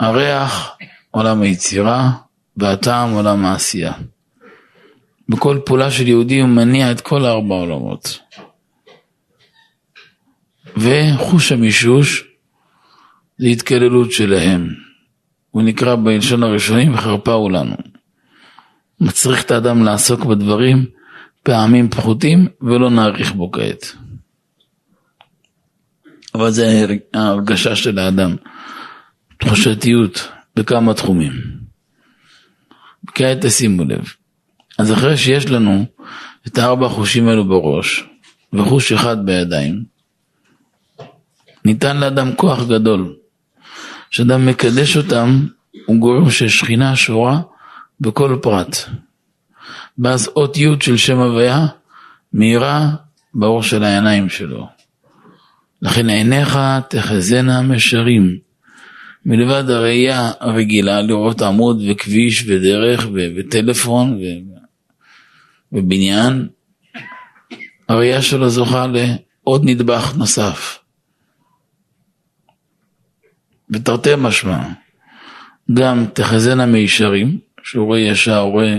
הריח 0.00 0.76
עולם 1.10 1.42
היצירה 1.42 2.10
והטעם 2.56 3.10
עולם 3.10 3.44
העשייה. 3.44 3.92
בכל 5.28 5.58
פעולה 5.64 5.90
של 5.90 6.08
יהודי 6.08 6.40
הוא 6.40 6.48
מניע 6.48 6.92
את 6.92 7.00
כל 7.00 7.24
ארבע 7.24 7.54
עולמות. 7.54 8.18
וחוש 10.76 11.52
המישוש 11.52 12.24
זה 13.38 13.46
התקללות 13.46 14.12
שלהם. 14.12 14.68
הוא 15.50 15.62
נקרא 15.62 15.94
בלשון 15.94 16.42
הראשונים 16.42 16.94
וחרפה 16.94 17.32
הוא 17.32 17.50
לנו. 17.50 17.76
מצריך 19.00 19.44
את 19.44 19.50
האדם 19.50 19.84
לעסוק 19.84 20.24
בדברים 20.24 20.86
פעמים 21.42 21.88
פחותים 21.90 22.48
ולא 22.60 22.90
נאריך 22.90 23.32
בו 23.32 23.52
כעת. 23.52 23.92
אבל 26.34 26.50
זה 26.50 26.86
ההרגשה 27.14 27.76
של 27.76 27.98
האדם, 27.98 28.36
תחושתיות 29.38 30.28
בכמה 30.56 30.94
תחומים. 30.94 31.32
כעת 33.14 33.38
תשימו 33.46 33.84
לב, 33.84 34.04
אז 34.78 34.92
אחרי 34.92 35.16
שיש 35.16 35.46
לנו 35.46 35.84
את 36.46 36.58
הארבע 36.58 36.88
חושים 36.88 37.28
האלו 37.28 37.44
בראש 37.44 38.04
וחוש 38.52 38.92
אחד 38.92 39.26
בידיים, 39.26 39.84
ניתן 41.64 41.96
לאדם 41.96 42.34
כוח 42.36 42.66
גדול. 42.68 43.16
כשאדם 44.10 44.46
מקדש 44.46 44.96
אותם, 44.96 45.46
הוא 45.86 45.96
גורם 45.96 46.30
ששכינה 46.30 46.96
שורה 46.96 47.40
בכל 48.00 48.38
פרט. 48.42 48.76
ואז 49.98 50.30
אות 50.36 50.56
י' 50.56 50.66
של 50.80 50.96
שם 50.96 51.18
הוויה 51.18 51.66
מאירה 52.32 52.90
באור 53.34 53.62
של 53.62 53.84
העיניים 53.84 54.28
שלו. 54.28 54.68
לכן 55.82 56.08
עיניך 56.08 56.58
תחזינה 56.88 57.62
משרים. 57.62 58.38
מלבד 59.26 59.70
הראייה 59.70 60.32
הרגילה 60.40 61.02
לראות 61.02 61.42
עמוד 61.42 61.82
וכביש 61.88 62.44
ודרך 62.48 63.06
וטלפון 63.36 64.20
ובניין, 65.72 66.48
הראייה 67.88 68.22
שלו 68.22 68.48
זוכה 68.48 68.86
לעוד 68.86 69.62
נדבך 69.64 70.14
נוסף. 70.16 70.78
ותרתי 73.70 74.10
משמע, 74.18 74.58
גם 75.74 76.06
תחזינה 76.12 76.66
מישרים, 76.66 77.38
שהוא 77.66 77.86
רואה 77.86 77.98
ישר, 77.98 78.40
רואה, 78.40 78.78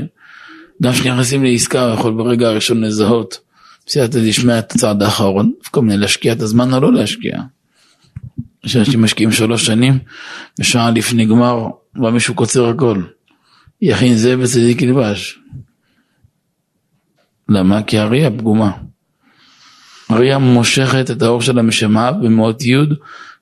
גם 0.81 0.91
כשנכנסים 0.91 1.43
לעסקה 1.43 1.85
הוא 1.85 1.93
יכול 1.93 2.13
ברגע 2.13 2.47
הראשון 2.47 2.81
לזהות 2.81 3.39
בסייעתא 3.85 4.19
דשמיא 4.19 4.59
את 4.59 4.71
הצעד 4.71 5.03
האחרון, 5.03 5.53
כל 5.71 5.81
מיני 5.81 5.97
להשקיע 5.97 6.33
את 6.33 6.41
הזמן 6.41 6.73
או 6.73 6.79
לא 6.79 6.93
להשקיע. 6.93 7.38
יש 8.65 8.75
אנשים 8.75 9.03
משקיעים 9.03 9.31
שלוש 9.31 9.65
שנים, 9.65 9.99
ושעה 10.59 10.91
לפני 10.91 11.25
גמר, 11.25 11.67
בא 11.95 12.09
מישהו 12.09 12.33
קוצר 12.33 12.69
הכל. 12.69 13.03
יכין 13.81 14.15
זה 14.15 14.39
וצדיק 14.39 14.81
ילבש. 14.81 15.39
למה? 17.49 17.83
כי 17.83 17.97
הראייה 17.97 18.31
פגומה. 18.31 18.71
הראייה 20.09 20.38
מושכת 20.38 21.11
את 21.11 21.21
האור 21.21 21.41
שלה 21.41 21.61
משמעה 21.61 22.11
במאות 22.11 22.63
י' 22.63 22.75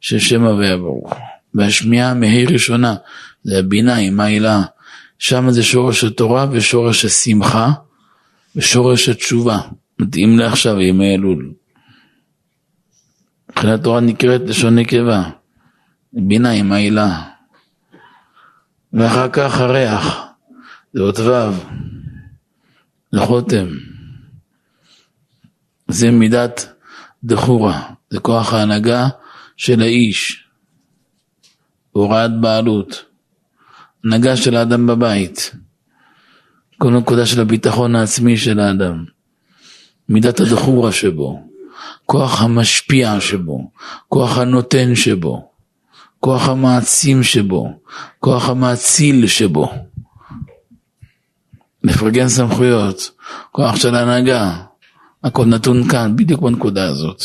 של 0.02 0.20
שם 0.20 0.44
הוויה 0.44 0.78
ברוך. 0.78 1.14
והשמיעה 1.54 2.14
מהי 2.14 2.46
ראשונה, 2.46 2.96
זה 3.44 3.60
הבינה 3.60 3.96
עם 3.96 4.20
העילה. 4.20 4.62
שם 5.20 5.50
זה 5.50 5.64
שורש 5.64 6.04
התורה 6.04 6.48
ושורש 6.52 7.06
השמחה 7.06 7.72
ושורש 8.56 9.10
התשובה. 9.10 9.58
מתאים 10.00 10.40
לעכשיו 10.40 10.82
ימי 10.82 11.16
אלול. 11.16 11.54
מבחינת 13.50 13.84
תורה 13.84 14.00
נקראת 14.00 14.42
לשון 14.42 14.80
נקבה, 14.80 15.30
בינה 16.14 16.52
עם 16.52 16.72
העילה. 16.72 17.22
ואחר 18.94 19.30
כך 19.30 19.60
הריח, 19.60 20.24
זה 20.94 21.02
אות 21.02 21.20
ו', 21.20 21.52
זה 23.12 23.20
חותם. 23.20 23.68
זה 25.88 26.12
מידת 26.12 26.74
דחורה, 27.24 27.90
זה 28.10 28.20
כוח 28.20 28.54
ההנהגה 28.54 29.08
של 29.58 29.82
האיש, 29.82 30.48
הוראת 31.92 32.32
בעלות, 32.42 33.05
הנהגה 34.06 34.38
של 34.38 34.56
האדם 34.56 34.88
בבית, 34.88 35.52
כל 36.78 36.92
נקודה 36.92 37.26
של 37.26 37.42
הביטחון 37.42 37.96
העצמי 37.96 38.38
של 38.38 38.60
האדם, 38.60 39.06
מידת 40.10 40.40
הדחורה 40.40 40.92
שבו, 40.92 41.44
כוח 42.06 42.42
המשפיע 42.42 43.20
שבו, 43.20 43.72
כוח 44.10 44.38
הנותן 44.38 44.96
שבו, 44.96 45.50
כוח 46.20 46.50
המעצים 46.50 47.24
שבו, 47.24 47.80
כוח 48.20 48.50
המאציל 48.50 49.28
שבו. 49.28 49.74
מפרגן 51.84 52.28
סמכויות, 52.28 53.12
כוח 53.52 53.76
של 53.76 53.96
הנהגה, 53.96 54.62
הכל 55.24 55.46
נתון 55.46 55.90
כאן, 55.90 56.16
בדיוק 56.16 56.42
בנקודה 56.42 56.86
הזאת. 56.86 57.24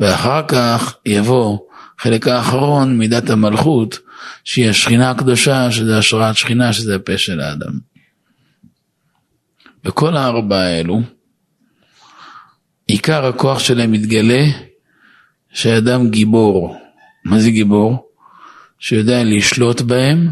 ואחר 0.00 0.42
כך 0.48 0.94
יבוא 1.06 1.58
חלק 1.98 2.28
האחרון, 2.28 2.98
מידת 2.98 3.30
המלכות, 3.30 3.98
שהיא 4.44 4.68
השכינה 4.68 5.10
הקדושה, 5.10 5.70
שזה 5.70 5.98
השראת 5.98 6.36
שכינה, 6.36 6.72
שזה 6.72 6.96
הפה 6.96 7.18
של 7.18 7.40
האדם. 7.40 7.72
וכל 9.84 10.16
הארבע 10.16 10.60
האלו, 10.60 11.00
עיקר 12.86 13.26
הכוח 13.26 13.58
שלהם 13.58 13.92
מתגלה 13.92 14.44
שהאדם 15.52 16.10
גיבור. 16.10 16.76
מה 17.24 17.40
זה 17.40 17.50
גיבור? 17.50 18.10
שיודע 18.78 19.24
לשלוט 19.24 19.80
בהם, 19.80 20.30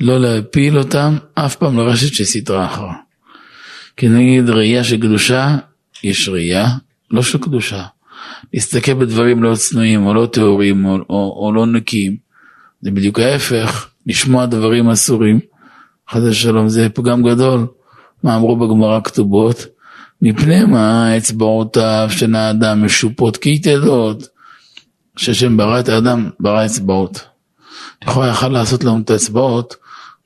לא 0.00 0.20
להפיל 0.20 0.78
אותם, 0.78 1.16
אף 1.34 1.56
פעם 1.56 1.76
לרשת 1.76 2.22
סטרה 2.22 2.66
אחרה. 2.66 2.94
כי 3.96 4.08
נגיד 4.08 4.50
ראייה 4.50 4.84
של 4.84 4.96
קדושה, 4.96 5.56
יש 6.02 6.28
ראייה 6.28 6.66
לא 7.10 7.22
של 7.22 7.38
קדושה. 7.38 7.84
להסתכל 8.54 8.94
בדברים 8.94 9.42
לא 9.42 9.54
צנועים 9.54 10.06
או 10.06 10.14
לא 10.14 10.26
טהורים 10.32 10.84
או, 10.84 10.96
או, 11.10 11.44
או 11.46 11.52
לא 11.54 11.66
נקיים, 11.66 12.16
זה 12.84 12.90
בדיוק 12.90 13.18
ההפך, 13.18 13.88
לשמוע 14.06 14.46
דברים 14.46 14.90
אסורים, 14.90 15.40
חס 16.10 16.20
ושלום 16.22 16.68
זה 16.68 16.88
פגם 16.88 17.22
גדול. 17.22 17.66
מה 18.22 18.36
אמרו 18.36 18.56
בגמרא 18.56 19.00
כתובות? 19.00 19.66
מפני 20.22 20.64
מה 20.64 21.16
אצבעותיו 21.16 22.06
של 22.10 22.34
האדם 22.34 22.84
משופות 22.84 23.36
כיתדות, 23.36 24.28
שהשם 25.16 25.56
ברא 25.56 25.80
את 25.80 25.88
האדם, 25.88 26.30
ברא 26.40 26.66
אצבעות. 26.66 27.24
לכאורה 28.02 28.28
יכל 28.28 28.48
לעשות 28.48 28.84
לנו 28.84 28.98
את 28.98 29.10
האצבעות 29.10 29.76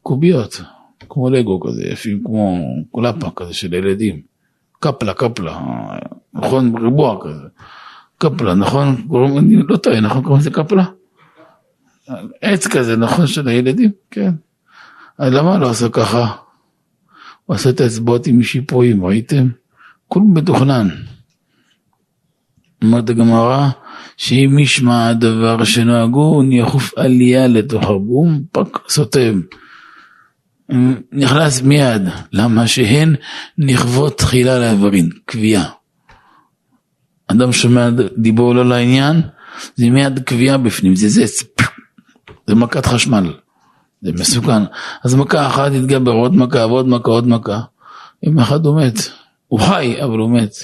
קוביות, 0.03 0.61
כמו 1.09 1.31
לגו 1.31 1.61
כזה, 1.61 1.83
יפים 1.83 2.23
כמו 2.25 2.59
קולפה 2.91 3.31
כזה 3.37 3.55
של 3.55 3.75
ילדים. 3.75 4.21
קפלה, 4.81 5.15
קפלה, 5.15 5.61
נכון? 6.35 6.77
ריבוע 6.77 7.19
כזה. 7.25 7.49
קפלה, 8.19 8.55
נכון? 8.55 9.07
לא 9.69 9.77
טועה, 9.77 10.01
נכון? 10.01 10.23
קוראים 10.23 10.41
לזה 10.41 10.51
קפלה? 10.51 10.85
עץ 12.41 12.67
כזה, 12.67 12.97
נכון? 12.97 13.27
של 13.27 13.49
הילדים? 13.49 13.91
כן. 14.11 14.31
אז 15.19 15.33
למה 15.33 15.59
לא 15.59 15.71
עשה 15.71 15.89
ככה? 15.89 16.33
הוא 17.45 17.55
עשה 17.55 17.71
את 17.71 17.81
האצבעות 17.81 18.27
עם 18.27 18.43
שיפועים, 18.43 19.05
ראיתם? 19.05 19.49
כלום 20.09 20.37
מתוכנן. 20.37 20.89
אומרת 22.83 23.11
הגמרא, 23.11 23.69
שאם 24.17 24.59
ישמע 24.59 25.09
הדבר 25.09 25.65
שנוהגו, 25.65 26.43
יחוף 26.51 26.99
עלייה 26.99 27.47
לתוך 27.47 27.91
הבום, 27.91 28.43
פק, 28.53 28.79
סותם. 28.89 29.41
נכנס 31.13 31.63
מיד, 31.63 32.03
למה 32.33 32.67
שהן 32.67 33.15
נכוות 33.59 34.19
תחילה 34.19 34.59
לאיברין, 34.59 35.11
קביעה. 35.25 35.71
אדם 37.27 37.53
שומע 37.53 37.89
דיבור 38.19 38.55
לא 38.55 38.69
לעניין, 38.69 39.23
זה 39.77 39.91
מיד 39.91 40.19
קביעה 40.19 40.59
בפנים, 40.59 40.97
זה 40.97 41.09
זה, 41.09 41.27
זה 42.49 42.55
מכת 42.55 42.87
חשמל, 42.87 43.33
זה 44.03 44.13
מסוכן. 44.13 44.63
אז 45.05 45.15
מכה 45.15 45.47
אחת 45.47 45.73
יתגבר, 45.73 46.13
עוד 46.13 46.35
מכה 46.35 46.67
ועוד 46.67 46.89
מכה, 46.89 47.11
עוד 47.11 47.29
מכה. 47.29 47.61
יום 48.23 48.39
אחד 48.39 48.67
הוא 48.67 48.81
מת, 48.81 48.95
הוא 49.49 49.61
חי, 49.61 50.03
אבל 50.05 50.19
הוא 50.19 50.31
מת. 50.31 50.55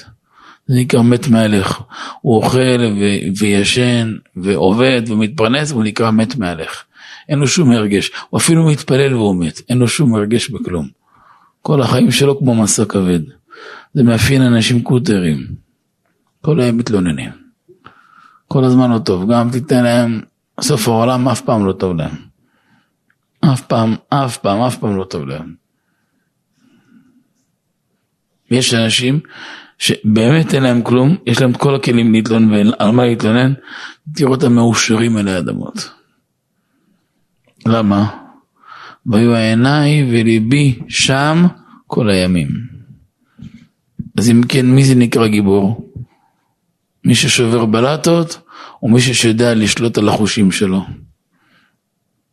זה 0.67 0.75
נקרא 0.79 1.01
מת 1.01 1.27
מהלך. 1.27 1.81
הוא 2.21 2.35
אוכל 2.35 2.79
ו- 2.79 3.39
וישן 3.39 4.13
ועובד 4.35 5.01
ומתפרנס 5.07 5.71
והוא 5.71 5.83
נקרא 5.83 6.11
מת 6.11 6.35
מהלך. 6.35 6.83
אין 7.29 7.39
לו 7.39 7.47
שום 7.47 7.71
הרגש, 7.71 8.11
הוא 8.29 8.37
אפילו 8.37 8.65
מתפלל 8.65 9.13
והוא 9.13 9.35
מת, 9.35 9.61
אין 9.69 9.77
לו 9.77 9.87
שום 9.87 10.15
הרגש 10.15 10.49
בכלום. 10.49 10.87
כל 11.61 11.81
החיים 11.81 12.11
שלו 12.11 12.39
כמו 12.39 12.55
מסע 12.55 12.85
כבד. 12.85 13.19
זה 13.93 14.03
מאפיין 14.03 14.41
אנשים 14.41 14.81
קוטרים. 14.81 15.47
כל 16.41 16.59
היום 16.59 16.77
מתלוננים. 16.77 17.31
כל 18.47 18.63
הזמן 18.63 18.91
לא 18.91 18.99
טוב, 18.99 19.31
גם 19.31 19.49
תיתן 19.51 19.83
להם, 19.83 20.21
סוף 20.61 20.87
העולם 20.87 21.29
אף 21.29 21.41
פעם 21.41 21.65
לא 21.65 21.71
טוב 21.71 21.95
להם. 21.95 22.15
אף 23.53 23.61
פעם, 23.61 23.95
אף 24.09 24.37
פעם, 24.37 24.61
אף 24.61 24.77
פעם 24.77 24.97
לא 24.97 25.03
טוב 25.03 25.27
להם. 25.27 25.55
יש 28.51 28.73
אנשים 28.73 29.19
שבאמת 29.77 30.53
אין 30.53 30.63
להם 30.63 30.81
כלום, 30.81 31.15
יש 31.25 31.41
להם 31.41 31.51
את 31.51 31.57
כל 31.57 31.75
הכלים 31.75 32.13
להתלונן 32.13 32.51
ועל 32.51 32.91
מה 32.91 33.05
להתלונן, 33.05 33.53
תראו 34.15 34.31
אותם 34.31 34.53
מאושרים 34.53 35.17
אלי 35.17 35.37
אדמות. 35.37 35.91
למה? 37.65 38.09
והיו 39.05 39.35
עיניי 39.35 40.03
וליבי 40.11 40.79
שם 40.89 41.45
כל 41.87 42.09
הימים. 42.09 42.49
אז 44.17 44.29
אם 44.29 44.41
כן, 44.49 44.65
מי 44.65 44.83
זה 44.85 44.95
נקרא 44.95 45.27
גיבור? 45.27 45.91
מי 47.03 47.15
ששובר 47.15 47.65
בלטות, 47.65 48.41
או 48.83 48.87
מי 48.87 49.01
שיודע 49.01 49.53
לשלוט 49.53 49.97
על 49.97 50.09
החושים 50.09 50.51
שלו. 50.51 50.81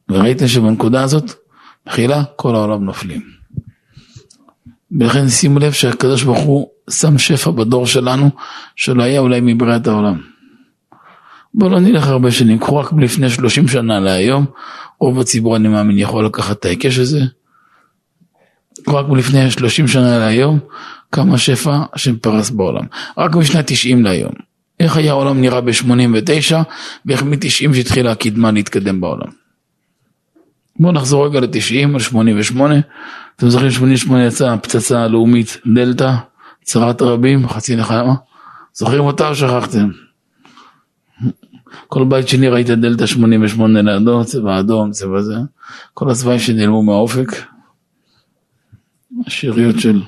וראיתם 0.09 0.49
שבנקודה 0.49 1.03
הזאת, 1.03 1.32
מחילה, 1.86 2.22
כל 2.36 2.55
העולם 2.55 2.84
נופלים. 2.84 3.22
ולכן 4.99 5.28
שימו 5.28 5.59
לב 5.59 5.72
שהקדוש 5.72 6.22
ברוך 6.22 6.38
הוא 6.38 6.68
שם 6.90 7.18
שפע 7.18 7.51
בדור 7.51 7.86
שלנו, 7.86 8.30
שלא 8.76 9.03
היה 9.03 9.20
אולי 9.20 9.40
מבריאת 9.43 9.86
העולם. 9.86 10.20
בואו 11.55 11.70
לא 11.70 11.80
נלך 11.80 12.07
הרבה 12.07 12.30
שנים, 12.30 12.59
קחו 12.59 12.76
רק 12.76 12.93
לפני 12.99 13.30
30 13.30 13.68
שנה 13.68 14.01
להיום, 14.01 14.47
רוב 15.01 15.20
הציבור 15.20 15.57
אני 15.57 15.68
מאמין 15.68 15.99
יכול 15.99 16.26
לקחת 16.26 16.59
את 16.59 16.64
ההיקש 16.64 16.99
הזה. 16.99 17.20
רק 18.88 19.07
לפני 19.16 19.51
30 19.51 19.88
שנה 19.88 20.18
להיום, 20.18 20.59
כמה 21.12 21.38
שפע 21.38 21.78
השם 21.93 22.16
פרס 22.16 22.51
בעולם. 22.51 22.84
רק 23.18 23.36
משנת 23.36 23.66
90 23.66 24.05
להיום. 24.05 24.52
איך 24.83 24.97
היה 24.97 25.12
העולם 25.12 25.41
נראה 25.41 25.61
ב-89, 25.61 26.55
ואיך 27.07 27.22
מ-90 27.22 27.74
שהתחילה 27.74 28.12
הקדמה 28.12 28.51
להתקדם 28.51 29.01
בעולם. 29.01 29.28
בואו 30.80 30.93
נחזור 30.93 31.26
רגע 31.26 31.41
ל-90 31.41 31.95
או 31.95 32.01
88. 32.01 32.74
אתם 33.37 33.51
זוכרים 33.51 33.70
88 33.70 34.26
יצאה 34.26 34.53
הפצצה 34.53 35.01
הלאומית 35.01 35.57
דלתא, 35.74 36.14
צרת 36.62 37.03
רבים, 37.03 37.49
חצי 37.49 37.76
נחמה? 37.76 38.14
זוכרים 38.74 39.01
אותה 39.01 39.28
או 39.28 39.35
שכחתם? 39.35 39.89
כל 41.89 42.05
בית 42.05 42.28
שני 42.28 42.49
ראית 42.49 42.66
דלתא 42.66 43.07
88 43.07 43.83
לידו, 43.83 44.24
צבע 44.24 44.61
אדום, 44.61 44.91
צבע 44.91 45.22
זה. 45.22 45.35
כל 45.95 46.11
הצבעים 46.11 46.39
שנעלמו 46.39 46.83
מהאופק. 46.83 47.28
השאריות 49.26 49.80
של... 49.80 50.03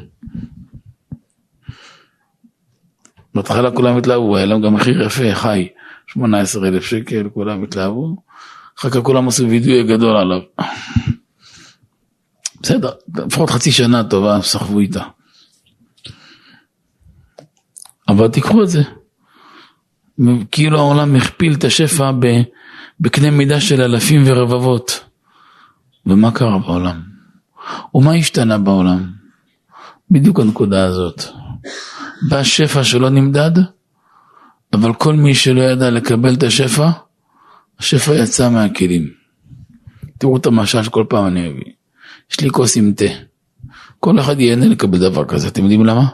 בהתחלה 3.35 3.71
כולם 3.71 3.97
התלהבו, 3.97 4.37
היה 4.37 4.47
להם 4.47 4.63
גם 4.63 4.75
מחיר 4.75 5.03
יפה, 5.03 5.35
חי, 5.35 5.69
18 6.07 6.69
אלף 6.69 6.85
שקל, 6.85 7.29
כולם 7.35 7.63
התלהבו. 7.63 8.17
אחר 8.79 8.91
כך 8.91 8.99
כולם 8.99 9.29
עשו 9.29 9.49
וידוי 9.49 9.83
גדול 9.83 10.17
עליו. 10.17 10.41
בסדר, 12.63 12.91
לפחות 13.17 13.51
חצי 13.51 13.73
שנה 13.73 14.05
טובה, 14.05 14.43
סחבו 14.43 14.79
איתה. 14.79 15.03
אבל 18.09 18.29
תיקחו 18.29 18.63
את 18.63 18.69
זה. 18.69 18.83
כאילו 20.51 20.79
העולם 20.79 21.17
הכפיל 21.17 21.55
את 21.55 21.65
השפע 21.65 22.11
בקנה 23.01 23.31
מידה 23.31 23.61
של 23.61 23.81
אלפים 23.81 24.23
ורבבות. 24.27 25.05
ומה 26.07 26.31
קרה 26.31 26.59
בעולם? 26.59 27.03
ומה 27.95 28.13
השתנה 28.13 28.59
בעולם? 28.59 29.13
בדיוק 30.11 30.41
הנקודה 30.41 30.85
הזאת. 30.85 31.25
בא 32.23 32.43
שפע 32.43 32.85
שלא 32.85 33.11
נמדד, 33.11 33.51
אבל 34.73 34.95
כל 34.95 35.15
מי 35.15 35.35
שלא 35.35 35.63
ידע 35.63 35.91
לקבל 35.91 36.35
את 36.35 36.43
השפע, 36.43 36.91
השפע 37.79 38.15
יצא 38.15 38.51
מהכלים. 38.51 39.11
תראו 40.19 40.37
את 40.37 40.47
המשל 40.47 40.83
שכל 40.83 41.05
פעם 41.09 41.27
אני 41.27 41.49
אביא. 41.49 41.73
יש 42.31 42.41
לי 42.41 42.51
כוס 42.51 42.77
עם 42.77 42.93
תה. 42.93 43.05
כל 44.01 44.21
אחד 44.21 44.41
ייהנה 44.41 44.67
לקבל 44.67 44.99
דבר 44.99 45.25
כזה, 45.25 45.49
אתם 45.49 45.63
יודעים 45.63 45.87
למה? 45.87 46.09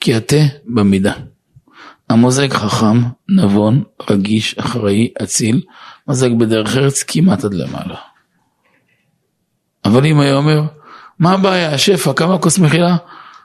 כי 0.00 0.14
התה 0.14 0.36
במידה. 0.66 1.12
המוזג 2.10 2.52
חכם, 2.52 3.02
נבון, 3.28 3.82
רגיש, 4.10 4.54
אחראי, 4.58 5.12
אציל, 5.22 5.62
מזג 6.08 6.30
בדרך 6.38 6.76
ארץ 6.76 7.02
כמעט 7.02 7.44
עד 7.44 7.54
למעלה. 7.54 7.96
אבל 9.84 10.06
אם 10.06 10.20
היה 10.20 10.34
אומר, 10.34 10.62
מה 11.18 11.32
הבעיה, 11.32 11.74
השפע, 11.74 12.12
כמה 12.12 12.38
כוס 12.38 12.58
מחילה? 12.58 12.96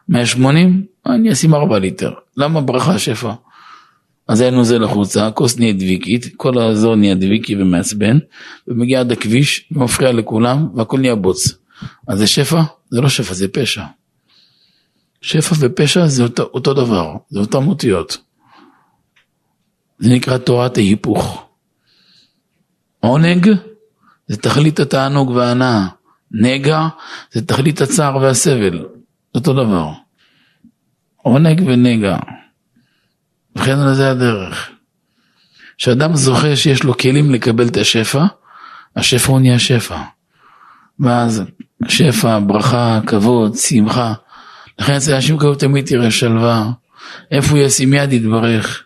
180? 0.10 0.86
אני 1.06 1.32
אשים 1.32 1.53
4 1.53 1.80
ליטר. 1.80 2.14
למה 2.38 2.61
ברכה 2.61 2.99
שפע? 2.99 3.34
אז 4.27 4.41
היה 4.41 4.52
נוזל 4.52 4.84
החוצה, 4.84 5.27
הכוס 5.27 5.57
נהיה 5.57 5.73
דביקית, 5.73 6.36
כל 6.38 6.57
האזור 6.57 6.95
נהיה 6.95 7.15
דביקי 7.15 7.56
ומעצבן, 7.56 8.18
ומגיע 8.68 8.99
עד 8.99 9.11
הכביש, 9.11 9.69
ומפריע 9.72 10.11
לכולם, 10.11 10.68
והכל 10.76 10.99
נהיה 10.99 11.15
בוץ. 11.15 11.57
אז 12.07 12.19
זה 12.19 12.27
שפע? 12.27 12.61
זה 12.90 13.02
לא 13.02 13.10
שפע, 13.10 13.34
זה 13.34 13.48
פשע. 13.48 13.84
שפע 15.22 15.56
ופשע 15.60 16.07
זה 16.07 16.23
אותו, 16.23 16.44
אותו 16.44 16.73
דבר, 16.73 17.15
זה 17.30 17.40
אותן 17.40 17.57
אותיות. 17.57 18.18
זה 19.99 20.10
נקרא 20.10 20.38
תורת 20.38 20.77
ההיפוך. 20.77 21.45
עונג 22.99 23.49
זה 24.27 24.38
תכלית 24.38 24.80
התענוג 24.80 25.30
וההנאה, 25.30 25.88
נגע 26.32 26.88
זה 27.32 27.45
תכלית 27.45 27.82
הצער 27.82 28.18
והסבל, 28.18 28.86
אותו 29.35 29.53
דבר. 29.53 29.91
עונג 31.17 31.63
ונגע. 31.65 32.17
וכן 33.55 33.79
על 33.79 33.93
זה 33.93 34.11
הדרך. 34.11 34.69
כשאדם 35.77 36.15
זוכה 36.15 36.55
שיש 36.55 36.83
לו 36.83 36.97
כלים 36.97 37.31
לקבל 37.31 37.67
את 37.67 37.77
השפע, 37.77 38.25
השפע 38.95 39.31
הוא 39.31 39.39
נהיה 39.39 39.59
שפע. 39.59 40.01
ואז 40.99 41.43
שפע, 41.87 42.39
ברכה, 42.39 42.99
כבוד, 43.07 43.55
שמחה. 43.55 44.13
לכן 44.79 44.93
אצל 44.93 45.13
אנשים 45.13 45.37
כאלה 45.37 45.55
תמיד 45.55 45.85
תראה 45.85 46.11
שלווה, 46.11 46.71
איפה 47.31 47.51
הוא 47.51 47.59
ישים 47.59 47.93
יד 47.93 48.13
יתברך. 48.13 48.83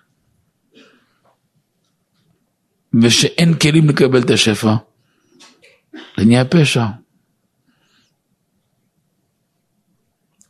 ושאין 3.02 3.54
כלים 3.54 3.90
לקבל 3.90 4.22
את 4.22 4.30
השפע, 4.30 4.76
זה 6.18 6.26
נהיה 6.26 6.46
פשע. 6.46 6.86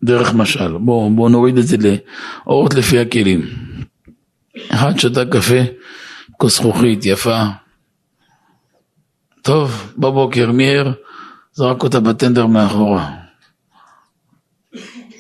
דרך 0.04 0.34
משל, 0.34 0.78
בואו 0.78 1.10
בוא 1.10 1.30
נוריד 1.30 1.58
את 1.58 1.68
זה 1.68 1.78
לאורות 1.78 2.74
לפי 2.74 3.00
הכלים. 3.00 3.42
אחד 4.70 5.00
שתה 5.00 5.26
קפה, 5.26 5.60
כוס 6.38 6.56
זכוכית 6.56 7.06
יפה, 7.06 7.44
טוב, 9.42 9.94
בבוקר 9.98 10.52
מיהר, 10.52 10.92
זרק 11.54 11.84
אותה 11.84 12.00
בטנדר 12.00 12.48
מאחורה. 12.48 13.12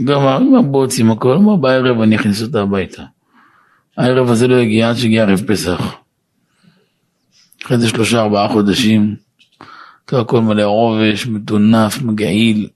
גמר 0.04 0.38
עם 0.38 0.56
הבוץ, 0.56 1.00
עם 1.00 1.12
הכל, 1.12 1.34
אמר 1.34 1.56
בערב 1.56 2.02
אני 2.02 2.16
אכניס 2.16 2.42
אותה 2.42 2.62
הביתה. 2.62 3.04
הערב 3.98 4.30
הזה 4.30 4.48
לא 4.48 4.56
הגיע 4.56 4.90
עד 4.90 4.96
שהגיע 4.96 5.24
ערב 5.24 5.42
פסח. 5.48 5.96
אחרי 7.66 7.78
זה 7.78 7.90
שלושה 7.90 8.22
ארבעה 8.22 8.50
חודשים, 8.50 9.16
הכל 10.08 10.42
מלא 10.42 10.64
רובש, 10.64 11.28
מטונף, 11.28 12.02
מגעיל. 12.02 12.68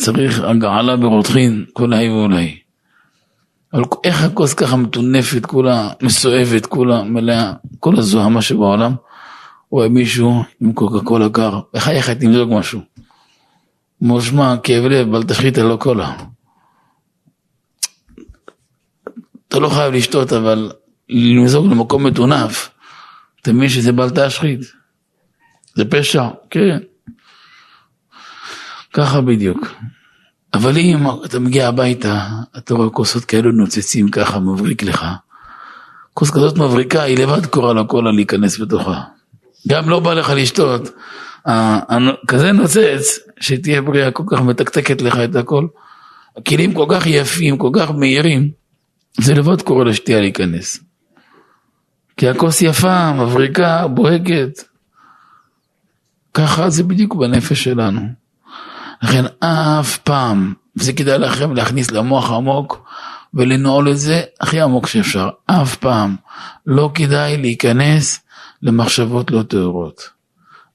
צריך 0.00 0.40
הגעלה 0.40 0.96
ברותחין, 0.96 1.64
כל 1.72 1.92
ההיא 1.92 2.10
ואולי. 2.10 2.58
אבל 3.72 3.82
איך 4.04 4.24
הכוס 4.24 4.54
ככה 4.54 4.76
מטונפת, 4.76 5.46
כולה 5.46 5.90
מסואבת, 6.02 6.66
כולה 6.66 7.02
מלאה, 7.02 7.52
כל 7.80 7.98
הזוהמה 7.98 8.42
שבעולם. 8.42 8.94
רואה 9.70 9.88
מישהו 9.88 10.42
עם 10.60 10.72
קוקה 10.72 11.04
קולה 11.04 11.28
קר, 11.28 11.60
בחייך 11.74 12.10
תמזוג 12.10 12.50
משהו. 12.52 12.80
מושמע, 14.00 14.56
כאב 14.62 14.84
לב, 14.84 15.10
בל 15.10 15.22
תשחית 15.22 15.58
לא 15.58 15.76
קולה. 15.76 16.16
אתה 19.48 19.58
לא 19.58 19.68
חייב 19.68 19.94
לשתות, 19.94 20.32
אבל 20.32 20.72
למזוג 21.08 21.66
למקום 21.66 22.06
מטונף, 22.06 22.70
אתה 23.42 23.52
מבין 23.52 23.68
שזה 23.68 23.92
בל 23.92 24.10
תשחית. 24.10 24.60
זה 25.74 25.84
פשע, 25.90 26.28
כן. 26.50 26.78
ככה 28.92 29.20
בדיוק. 29.20 29.66
אבל 30.54 30.78
אם 30.78 30.98
אתה 31.24 31.38
מגיע 31.38 31.68
הביתה, 31.68 32.26
אתה 32.58 32.74
רואה 32.74 32.90
כוסות 32.90 33.24
כאלו 33.24 33.52
נוצצים 33.52 34.10
ככה, 34.10 34.38
מבריק 34.38 34.82
לך. 34.82 35.06
כוס 36.14 36.30
כזאת 36.30 36.58
מבריקה, 36.58 37.02
היא 37.02 37.18
לבד 37.18 37.46
קוראה 37.46 37.74
לקולה 37.74 38.12
להיכנס 38.12 38.60
בתוכה. 38.60 39.00
גם 39.68 39.88
לא 39.88 40.00
בא 40.00 40.14
לך 40.14 40.32
לשתות, 40.36 40.88
כזה 42.28 42.52
נוצץ, 42.52 43.18
שתהיה 43.40 43.82
בריאה 43.82 44.10
כל 44.10 44.22
כך 44.26 44.40
מתקתקת 44.40 45.02
לך 45.02 45.16
את 45.24 45.36
הכל. 45.36 45.66
הכלים 46.36 46.74
כל 46.74 46.86
כך 46.88 47.06
יפים, 47.06 47.58
כל 47.58 47.70
כך 47.72 47.90
מהירים, 47.90 48.50
זה 49.20 49.34
לבד 49.34 49.62
קורא 49.62 49.84
לשתייה 49.84 50.20
להיכנס. 50.20 50.80
כי 52.16 52.28
הכוס 52.28 52.62
יפה, 52.62 53.12
מבריקה, 53.12 53.86
בוהקת. 53.86 54.58
ככה 56.34 56.70
זה 56.70 56.82
בדיוק 56.82 57.14
בנפש 57.14 57.64
שלנו. 57.64 58.19
לכן 59.02 59.24
אף 59.40 59.98
פעם, 59.98 60.54
וזה 60.76 60.92
כדאי 60.92 61.18
לכם 61.18 61.54
להכניס 61.54 61.90
למוח 61.90 62.30
עמוק 62.30 62.88
ולנעול 63.34 63.90
את 63.90 63.98
זה 63.98 64.22
הכי 64.40 64.60
עמוק 64.60 64.86
שאפשר, 64.86 65.28
אף 65.46 65.76
פעם 65.76 66.16
לא 66.66 66.90
כדאי 66.94 67.36
להיכנס 67.36 68.20
למחשבות 68.62 69.30
לא 69.30 69.42
טהורות, 69.42 70.08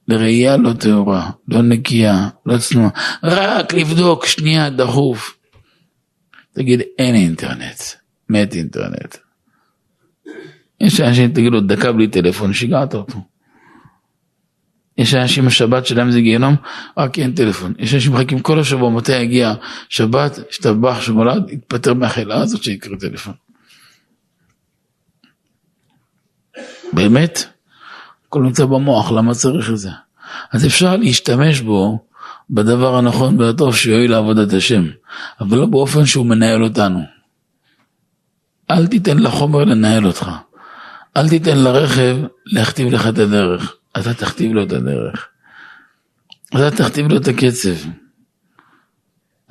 לראייה 0.08 0.56
לא 0.56 0.72
טהורה, 0.72 1.30
לא 1.48 1.62
נקייה, 1.62 2.28
לא 2.46 2.58
צנועה, 2.58 2.90
רק 3.22 3.74
לבדוק 3.74 4.26
שנייה 4.26 4.70
דחוף. 4.70 5.36
תגיד, 6.54 6.82
אין 6.98 7.14
אינטרנט, 7.14 7.80
מת 8.28 8.54
אינטרנט. 8.54 9.16
יש 10.80 11.00
אנשים, 11.00 11.32
תגידו, 11.32 11.60
דקה 11.60 11.92
בלי 11.92 12.08
טלפון, 12.08 12.52
שיגעת 12.52 12.94
אותו. 12.94 13.18
יש 14.98 15.14
אנשים, 15.14 15.46
השבת 15.46 15.86
שלהם 15.86 16.10
זה 16.10 16.20
גיהנום, 16.20 16.56
רק 16.98 17.18
אין 17.18 17.32
טלפון. 17.32 17.74
יש 17.78 17.94
אנשים 17.94 18.12
מחכים 18.12 18.40
כל 18.40 18.60
השבוע, 18.60 18.90
מתי 18.90 19.16
יגיע 19.16 19.54
שבת, 19.88 20.38
השתבח 20.50 21.00
שמולד, 21.00 21.50
יתפטר 21.50 21.94
מהחילה 21.94 22.40
הזאת 22.40 22.62
שיקרה 22.62 22.96
טלפון. 22.96 23.34
באמת? 26.92 27.44
הכל 28.28 28.42
נמצא 28.42 28.64
במוח, 28.64 29.12
למה 29.12 29.34
צריך 29.34 29.70
את 29.70 29.78
זה? 29.78 29.90
אז 30.52 30.66
אפשר 30.66 30.96
להשתמש 30.96 31.60
בו 31.60 32.06
בדבר 32.50 32.96
הנכון 32.96 33.40
והטוב 33.40 33.76
שיועיל 33.76 34.10
לעבודת 34.10 34.52
השם, 34.52 34.84
אבל 35.40 35.58
לא 35.58 35.66
באופן 35.66 36.06
שהוא 36.06 36.26
מנהל 36.26 36.64
אותנו. 36.64 37.00
אל 38.70 38.86
תיתן 38.86 39.18
לחומר 39.18 39.64
לנהל 39.64 40.06
אותך. 40.06 40.30
אל 41.16 41.28
תיתן 41.28 41.58
לרכב 41.58 42.16
להכתיב 42.46 42.92
לך 42.92 43.06
את 43.06 43.18
הדרך. 43.18 43.76
אתה 44.00 44.14
תכתיב 44.14 44.52
לו 44.52 44.62
את 44.62 44.72
הדרך. 44.72 45.28
אתה 46.48 46.70
תכתיב 46.70 47.08
לו 47.08 47.16
את 47.16 47.28
הקצב. 47.28 47.74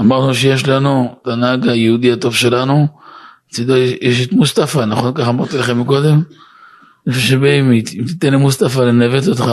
אמרנו 0.02 0.34
שיש 0.34 0.68
לנו 0.68 1.16
את 1.22 1.28
הנהג 1.28 1.68
היהודי 1.68 2.12
הטוב 2.12 2.36
שלנו, 2.36 2.88
לצידו 3.50 3.76
יש 3.78 4.28
את 4.28 4.32
מוסטפא, 4.32 4.80
נכון? 4.80 5.14
ככה 5.14 5.30
אמרתי 5.30 5.58
לכם 5.58 5.82
מקודם? 5.82 6.22
איפה 7.08 7.20
שבאמת, 7.20 7.94
אם 7.94 8.04
תיתן 8.08 8.34
למוסטפא 8.34 8.80
לנווט 8.80 9.28
אותך, 9.28 9.52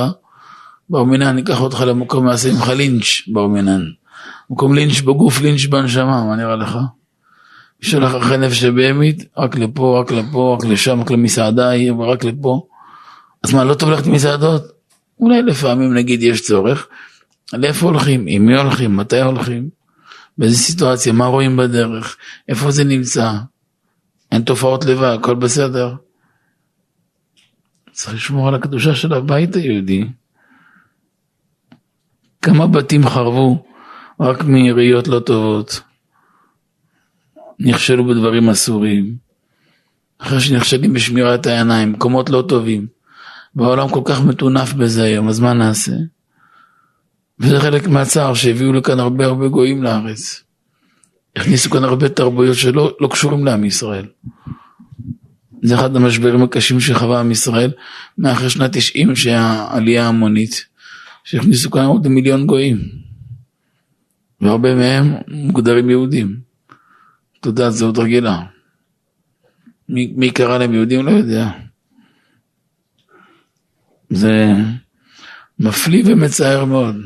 בר 0.90 1.04
מינן 1.04 1.38
ייקח 1.38 1.60
אותך 1.60 1.80
למקום, 1.80 2.28
יעשה 2.28 2.52
ממך 2.52 2.68
לינץ' 2.68 3.04
בר 3.32 3.46
מינן. 3.46 3.82
מקום 4.50 4.74
לינץ' 4.74 5.00
בגוף, 5.00 5.40
לינץ' 5.40 5.66
בנשמה, 5.66 6.24
מה 6.24 6.36
נראה 6.36 6.56
לך? 6.56 6.78
ישלח 7.82 8.16
אחרי 8.16 8.36
נפש 8.36 8.64
הבהמית, 8.64 9.24
רק 9.38 9.56
לפה, 9.56 10.00
רק 10.00 10.12
לפה, 10.12 10.56
רק 10.58 10.64
לשם, 10.64 11.00
רק 11.00 11.10
למסעדה, 11.10 11.70
רק 11.98 12.24
לפה. 12.24 12.66
אז 13.44 13.54
מה, 13.54 13.64
לא 13.64 13.74
טוב 13.74 13.90
ללכת 13.90 14.06
למסעדות? 14.06 14.62
אולי 15.22 15.42
לפעמים 15.42 15.94
נגיד 15.94 16.22
יש 16.22 16.42
צורך. 16.42 16.88
לאיפה 17.52 17.86
הולכים? 17.86 18.24
עם 18.28 18.46
מי 18.46 18.56
הולכים? 18.56 18.96
מתי 18.96 19.20
הולכים? 19.20 19.68
באיזה 20.38 20.56
סיטואציה? 20.56 21.12
מה 21.12 21.26
רואים 21.26 21.56
בדרך? 21.56 22.16
איפה 22.48 22.70
זה 22.70 22.84
נמצא? 22.84 23.32
אין 24.32 24.42
תופעות 24.42 24.84
לבד, 24.84 25.16
הכל 25.18 25.34
בסדר. 25.34 25.94
צריך 27.92 28.14
לשמור 28.14 28.48
על 28.48 28.54
הקדושה 28.54 28.94
של 28.94 29.12
הבית 29.12 29.56
היהודי. 29.56 30.04
כמה 32.42 32.66
בתים 32.66 33.08
חרבו 33.08 33.64
רק 34.20 34.44
מראיות 34.44 35.08
לא 35.08 35.20
טובות. 35.20 35.80
נכשלו 37.58 38.04
בדברים 38.04 38.48
אסורים. 38.48 39.16
אחרי 40.18 40.40
שנכשלים 40.40 40.92
בשמירת 40.92 41.46
העיניים, 41.46 41.92
מקומות 41.92 42.30
לא 42.30 42.44
טובים. 42.48 42.86
והעולם 43.56 43.88
כל 43.88 44.02
כך 44.04 44.20
מטונף 44.24 44.72
בזה 44.72 45.02
היום, 45.02 45.28
אז 45.28 45.40
מה 45.40 45.52
נעשה? 45.52 45.92
וזה 47.40 47.60
חלק 47.60 47.88
מהצער 47.88 48.34
שהביאו 48.34 48.72
לכאן 48.72 49.00
הרבה 49.00 49.26
הרבה 49.26 49.48
גויים 49.48 49.82
לארץ. 49.82 50.42
הכניסו 51.36 51.70
כאן 51.70 51.84
הרבה 51.84 52.08
תרבויות 52.08 52.56
שלא 52.56 52.96
לא 53.00 53.08
קשורים 53.08 53.44
לעם 53.44 53.64
ישראל. 53.64 54.06
זה 55.62 55.74
אחד 55.74 55.96
המשברים 55.96 56.42
הקשים 56.42 56.80
שחווה 56.80 57.20
עם 57.20 57.30
ישראל 57.30 57.72
מאחרי 58.18 58.50
שנת 58.50 58.76
90 58.76 59.16
שהעלייה 59.16 60.04
ההמונית 60.04 60.66
שהכניסו 61.24 61.70
כאן 61.70 61.84
עוד 61.84 62.08
מיליון 62.08 62.46
גויים 62.46 62.78
והרבה 64.40 64.74
מהם 64.74 65.14
מוגדרים 65.28 65.90
יהודים. 65.90 66.36
תעודת 67.40 67.72
זהות 67.72 67.98
רגילה. 67.98 68.42
מי, 69.88 70.12
מי 70.16 70.30
קרא 70.30 70.58
להם 70.58 70.74
יהודים 70.74 71.06
לא 71.06 71.10
יודע. 71.10 71.50
זה 74.12 74.54
מפליא 75.58 76.02
ומצער 76.06 76.64
מאוד. 76.64 76.96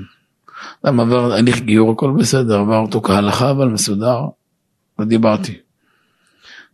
אדם 0.84 1.00
עבר 1.00 1.32
הליך 1.32 1.60
גיור 1.60 1.92
הכל 1.92 2.12
בסדר, 2.18 2.58
עבר 2.58 2.78
אותו 2.78 3.02
כהלכה 3.02 3.50
אבל 3.50 3.68
מסודר, 3.68 4.20
לא 4.98 5.04
דיברתי. 5.04 5.58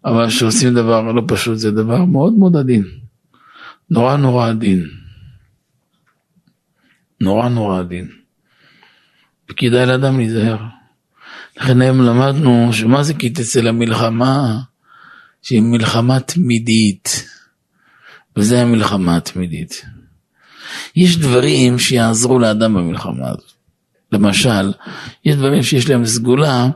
אבל 0.04 0.28
כשעושים 0.28 0.74
דבר 0.74 1.12
לא 1.12 1.22
פשוט 1.28 1.58
זה 1.58 1.70
דבר 1.70 2.04
מאוד 2.04 2.32
מאוד 2.32 2.56
עדין. 2.56 2.84
נורא 3.90 4.16
נורא 4.16 4.48
עדין. 4.48 4.88
נורא 7.20 7.48
נורא 7.48 7.80
עדין. 7.80 8.08
וכדאי 9.50 9.86
לאדם 9.86 10.16
להיזהר. 10.16 10.58
לכן 11.56 11.82
היום 11.82 12.02
למדנו 12.02 12.72
שמה 12.72 13.02
זה 13.02 13.14
כי 13.14 13.30
תצא 13.30 13.60
למלחמה? 13.60 14.60
שהיא 15.42 15.62
מלחמה 15.62 16.20
תמידית. 16.20 17.28
וזה 18.36 18.62
המלחמה 18.62 19.16
התמידית. 19.16 19.84
יש 20.96 21.16
דברים 21.16 21.78
שיעזרו 21.78 22.38
לאדם 22.38 22.74
במלחמה 22.74 23.28
הזאת. 23.28 23.52
למשל, 24.12 24.72
יש 25.24 25.36
דברים 25.36 25.62
שיש 25.62 25.90
להם 25.90 26.06
סגולה 26.06 26.68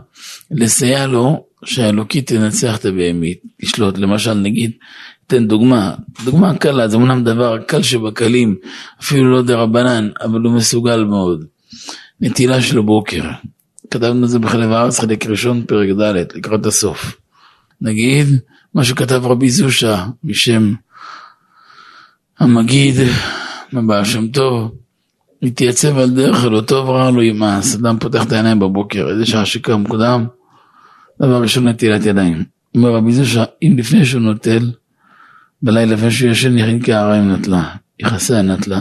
לסייע 0.50 1.06
לו 1.06 1.44
שהאלוקית 1.64 2.26
תנצח 2.32 2.76
את 2.76 2.84
הבהמית, 2.84 3.38
לשלוט. 3.62 3.98
למשל, 3.98 4.34
נגיד, 4.34 4.70
תן 5.26 5.46
דוגמה, 5.46 5.94
דוגמה 6.24 6.54
קלה, 6.54 6.88
זה 6.88 6.96
אמנם 6.96 7.24
דבר 7.24 7.58
קל 7.58 7.82
שבקלים, 7.82 8.56
אפילו 9.02 9.32
לא 9.32 9.42
דרבנן, 9.42 10.08
אבל 10.22 10.40
הוא 10.40 10.52
מסוגל 10.52 11.04
מאוד. 11.04 11.44
נטילה 12.20 12.62
של 12.62 12.80
בוקר, 12.80 13.22
כתבנו 13.90 14.24
את 14.24 14.30
זה 14.30 14.38
בחלב 14.38 14.72
הארץ, 14.72 15.00
חלק 15.00 15.26
ראשון, 15.26 15.64
פרק 15.66 15.88
ד', 15.88 16.36
לקראת 16.36 16.66
הסוף. 16.66 17.16
נגיד, 17.80 18.26
מה 18.74 18.84
שכתב 18.84 19.26
רבי 19.26 19.50
זושה, 19.50 20.06
בשם 20.24 20.74
המגיד, 22.38 22.94
מבעל 23.80 24.04
שם 24.04 24.28
טוב, 24.28 24.74
התייצב 25.42 25.98
על 25.98 26.10
דרך 26.10 26.44
אלו 26.44 26.62
טוב 26.62 26.90
רע 26.90 27.10
לו 27.10 27.22
ימאס. 27.22 27.74
אדם 27.74 27.98
פותח 27.98 28.24
את 28.24 28.32
העיניים 28.32 28.58
בבוקר, 28.58 29.08
איזה 29.08 29.26
שעה 29.26 29.46
שקם 29.46 29.72
מוקדם, 29.72 30.26
דבר 31.22 31.42
ראשון 31.42 31.68
נטילת 31.68 32.06
ידיים. 32.06 32.44
אומר 32.74 32.94
רבי 32.94 33.12
זושה, 33.12 33.44
אם 33.62 33.74
לפני 33.78 34.04
שהוא 34.04 34.22
נוטל, 34.22 34.70
בלילה 35.62 35.94
לפני 35.94 36.10
שהוא 36.10 36.30
ישן 36.30 36.58
יכין 36.58 36.82
כעריים 36.84 37.32
נטלה, 37.32 37.70
יכסה 38.00 38.38
הנטלה, 38.38 38.80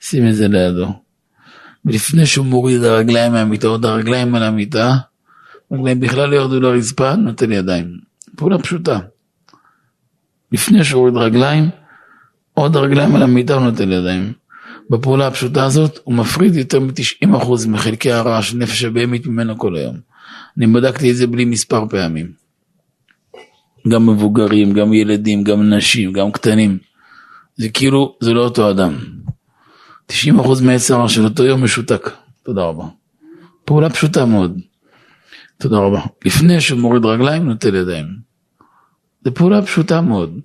שים 0.00 0.28
את 0.28 0.34
זה 0.34 0.48
לידו. 0.48 0.92
ולפני 1.84 2.26
שהוא 2.26 2.46
מוריד 2.46 2.80
את 2.80 2.86
הרגליים 2.86 3.32
מהמיטה, 3.32 3.66
עוד 3.66 3.84
הרגליים 3.84 4.34
על 4.34 4.42
המיטה, 4.42 4.96
הרגליים 5.70 6.00
בכלל 6.00 6.30
לא 6.30 6.36
ירדו 6.36 6.60
לרצפה, 6.60 7.16
נוטל 7.16 7.52
ידיים. 7.52 7.86
פעולה 8.36 8.58
פשוטה. 8.58 8.98
לפני 10.52 10.84
שהוא 10.84 11.00
מוריד 11.00 11.16
רגליים, 11.16 11.70
עוד 12.58 12.76
הרגליים 12.76 13.16
על 13.16 13.22
המיטה 13.22 13.54
הוא 13.54 13.62
נוטל 13.62 13.92
ידיים. 13.92 14.32
בפעולה 14.90 15.26
הפשוטה 15.26 15.64
הזאת 15.64 15.98
הוא 16.04 16.14
מפריד 16.14 16.54
יותר 16.54 16.80
מ-90% 16.80 17.68
מחלקי 17.68 18.12
הרע 18.12 18.42
של 18.42 18.56
נפש 18.56 18.84
הבהמית 18.84 19.26
ממנו 19.26 19.58
כל 19.58 19.76
היום. 19.76 19.96
אני 20.58 20.66
בדקתי 20.66 21.10
את 21.10 21.16
זה 21.16 21.26
בלי 21.26 21.44
מספר 21.44 21.88
פעמים. 21.90 22.32
גם 23.88 24.06
מבוגרים, 24.06 24.72
גם 24.72 24.92
ילדים, 24.92 25.44
גם 25.44 25.74
נשים, 25.74 26.12
גם 26.12 26.32
קטנים. 26.32 26.78
זה 27.56 27.68
כאילו, 27.68 28.16
זה 28.20 28.32
לא 28.32 28.44
אותו 28.44 28.70
אדם. 28.70 28.94
90% 30.12 30.14
מעץ 30.62 30.90
הרע 30.90 31.08
של 31.08 31.24
אותו 31.24 31.44
יום 31.44 31.64
משותק. 31.64 32.10
תודה 32.42 32.62
רבה. 32.62 32.84
פעולה 33.64 33.90
פשוטה 33.90 34.24
מאוד. 34.24 34.60
תודה 35.58 35.76
רבה. 35.76 36.00
לפני 36.24 36.60
שהוא 36.60 36.80
מוריד 36.80 37.04
רגליים, 37.04 37.44
נוטל 37.44 37.74
ידיים. 37.74 38.06
זו 39.24 39.34
פעולה 39.34 39.62
פשוטה 39.62 40.00
מאוד. 40.00 40.40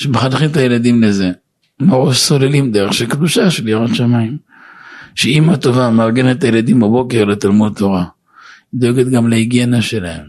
שמחנכים 0.00 0.50
את 0.50 0.56
הילדים 0.56 1.02
לזה. 1.02 1.30
מראש 1.80 2.18
סוללים 2.18 2.72
דרך 2.72 2.94
של 2.94 3.06
קדושה 3.06 3.50
של 3.50 3.68
יראת 3.68 3.94
שמיים. 3.94 4.36
שאימא 5.14 5.56
טובה 5.56 5.90
מארגנת 5.90 6.38
את 6.38 6.44
הילדים 6.44 6.80
בבוקר 6.80 7.24
לתלמוד 7.24 7.74
תורה. 7.76 8.04
דואגת 8.74 9.08
גם 9.08 9.28
להיגיינה 9.28 9.82
שלהם. 9.82 10.26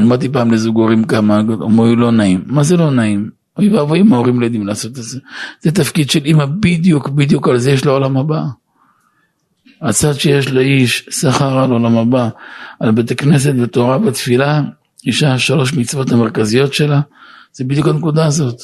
אמרתי 0.00 0.28
פעם 0.28 0.50
לזוג 0.50 0.76
הורים 0.76 1.04
כמה, 1.04 1.40
אמרו 1.40 1.96
לא 1.96 2.12
נעים. 2.12 2.42
מה 2.46 2.62
זה 2.62 2.76
לא 2.76 2.90
נעים? 2.90 3.30
אוי 3.58 3.68
ואבוי 3.68 4.00
אם 4.00 4.12
ההורים 4.12 4.40
לא 4.40 4.44
יודעים 4.44 4.66
לעשות 4.66 4.98
את 4.98 5.02
זה. 5.02 5.18
זה 5.60 5.72
תפקיד 5.72 6.10
של 6.10 6.24
אימא 6.24 6.44
בדיוק, 6.60 7.08
בדיוק 7.08 7.48
על 7.48 7.58
זה 7.58 7.70
יש 7.70 7.84
לעולם 7.84 8.16
הבא. 8.16 8.42
הצד 9.82 10.14
שיש 10.14 10.52
לאיש 10.52 11.08
שכר 11.10 11.58
על 11.58 11.70
עולם 11.70 11.96
הבא, 11.96 12.28
על 12.80 12.90
בית 12.90 13.10
הכנסת 13.10 13.54
ותורה 13.62 13.98
ותפילה, 14.00 14.62
אישה 15.06 15.38
שלוש 15.38 15.74
מצוות 15.74 16.12
המרכזיות 16.12 16.74
שלה, 16.74 17.00
זה 17.56 17.64
בדיוק 17.64 17.88
הנקודה 17.88 18.26
הזאת. 18.26 18.60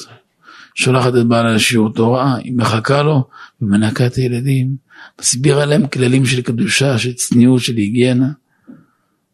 שולחת 0.75 1.15
את 1.15 1.25
בעלה 1.27 1.53
לשיעור 1.53 1.93
תורה, 1.93 2.35
היא 2.35 2.53
מחכה 2.57 3.03
לו 3.03 3.23
ומנקה 3.61 4.05
את 4.05 4.15
הילדים, 4.15 4.75
מסבירה 5.21 5.65
להם 5.65 5.87
כללים 5.87 6.25
של 6.25 6.41
קדושה, 6.41 6.97
של 6.97 7.13
צניעות, 7.13 7.61
של 7.61 7.75
היגיינה. 7.75 8.29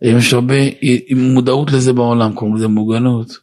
יש 0.01 0.33
הרבה 0.33 0.55
מודעות 1.15 1.71
לזה 1.71 1.93
בעולם, 1.93 2.33
קוראים 2.33 2.55
לזה 2.55 2.67
מוגנות. 2.67 3.37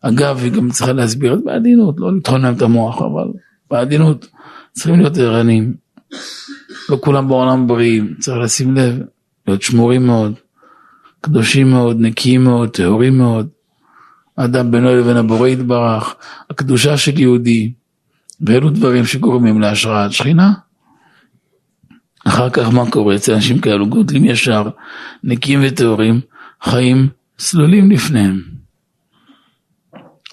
אגב, 0.00 0.40
היא 0.42 0.52
גם 0.52 0.70
צריכה 0.70 0.92
להסביר 0.92 1.34
את 1.34 1.44
בעדינות, 1.44 1.94
לא 1.98 2.16
לטחון 2.16 2.42
להם 2.42 2.54
את 2.54 2.62
המוח, 2.62 3.02
אבל 3.02 3.28
בעדינות 3.70 4.28
צריכים 4.72 5.00
להיות 5.00 5.16
ערניים. 5.16 5.74
לא 6.88 6.98
כולם 7.00 7.28
בעולם 7.28 7.66
בריאים, 7.66 8.14
צריך 8.18 8.38
לשים 8.38 8.74
לב, 8.74 8.98
להיות 9.46 9.62
שמורים 9.62 10.06
מאוד, 10.06 10.34
קדושים 11.20 11.70
מאוד, 11.70 11.96
נקיים 12.00 12.44
מאוד, 12.44 12.68
טהורים 12.68 13.18
מאוד. 13.18 13.48
אדם 14.36 14.70
בינו 14.70 14.96
לבין 14.96 15.16
הבורא 15.16 15.48
יתברך, 15.48 16.14
הקדושה 16.50 16.96
של 16.96 17.18
יהודי, 17.18 17.72
ואלו 18.40 18.70
דברים 18.70 19.04
שגורמים 19.04 19.60
להשראת 19.60 20.12
שכינה. 20.12 20.52
אחר 22.26 22.50
כך 22.50 22.68
מה 22.74 22.90
קורה 22.90 23.14
אצל 23.14 23.34
אנשים 23.34 23.58
כאלו 23.58 23.86
גודלים 23.88 24.24
ישר, 24.24 24.68
נקיים 25.24 25.60
וטהורים, 25.64 26.20
חיים 26.62 27.08
סלולים 27.38 27.90
לפניהם. 27.90 28.42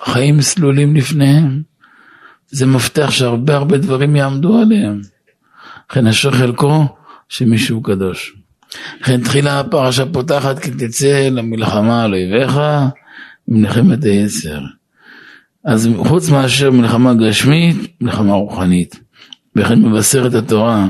חיים 0.06 0.42
סלולים 0.42 0.96
לפניהם. 0.96 1.62
זה 2.48 2.66
מפתח 2.66 3.12
שהרבה 3.12 3.56
הרבה 3.56 3.78
דברים 3.78 4.16
יעמדו 4.16 4.60
עליהם. 4.60 5.02
לכן 5.92 6.08
אשר 6.08 6.32
חלקו 6.32 6.86
שמישהו 7.30 7.82
קדוש. 7.82 8.36
לכן 9.02 9.24
תחילה 9.24 9.60
הפרשה 9.60 10.06
פותחת 10.06 10.60
כי 10.60 10.72
תצא 10.72 11.30
למלחמה 11.32 12.04
על 12.04 12.14
אויביך 12.14 12.60
מלחמת 13.48 14.04
היצר. 14.04 14.62
אז 15.66 15.90
חוץ 15.98 16.30
מאשר 16.30 16.72
מלחמה 16.72 17.14
גשמית, 17.14 17.78
מלחמה 18.02 18.34
רוחנית. 18.34 19.00
וכן 19.56 19.82
מבשרת 19.82 20.34
התורה, 20.34 20.88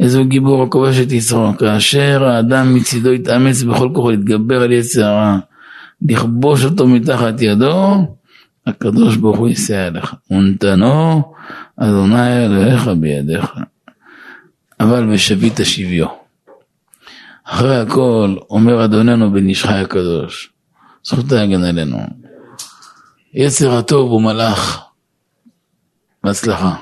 איזו 0.00 0.24
גיבור 0.24 0.62
הכובש 0.62 0.98
את 0.98 1.12
יצרו, 1.12 1.52
כאשר 1.58 2.24
האדם 2.24 2.74
מצידו 2.74 3.12
יתאמץ 3.12 3.62
בכל 3.62 3.88
כוחו 3.94 4.10
להתגבר 4.10 4.62
על 4.62 4.72
יצר 4.72 5.04
הרע, 5.04 5.38
לכבוש 6.08 6.64
אותו 6.64 6.86
מתחת 6.86 7.42
ידו, 7.42 8.06
הקדוש 8.66 9.16
ברוך 9.16 9.38
הוא 9.38 9.48
יסייע 9.48 9.90
לך. 9.90 10.14
ונתנו 10.30 11.22
אדוני 11.76 12.44
אלוהיך 12.44 12.88
בידיך. 12.88 13.46
אבל 14.80 15.10
ושבית 15.10 15.60
שביו. 15.62 16.06
אחרי 17.44 17.76
הכל 17.76 18.36
אומר 18.50 18.84
אדוננו 18.84 19.32
בן 19.32 19.48
איש 19.48 19.64
חי 19.64 19.72
הקדוש, 19.72 20.49
זכותו 21.04 21.34
יגן 21.36 21.64
עלינו. 21.64 21.98
יצר 23.34 23.78
הטוב 23.78 24.10
הוא 24.10 24.22
מלאך. 24.22 24.80
בהצלחה. 26.24 26.76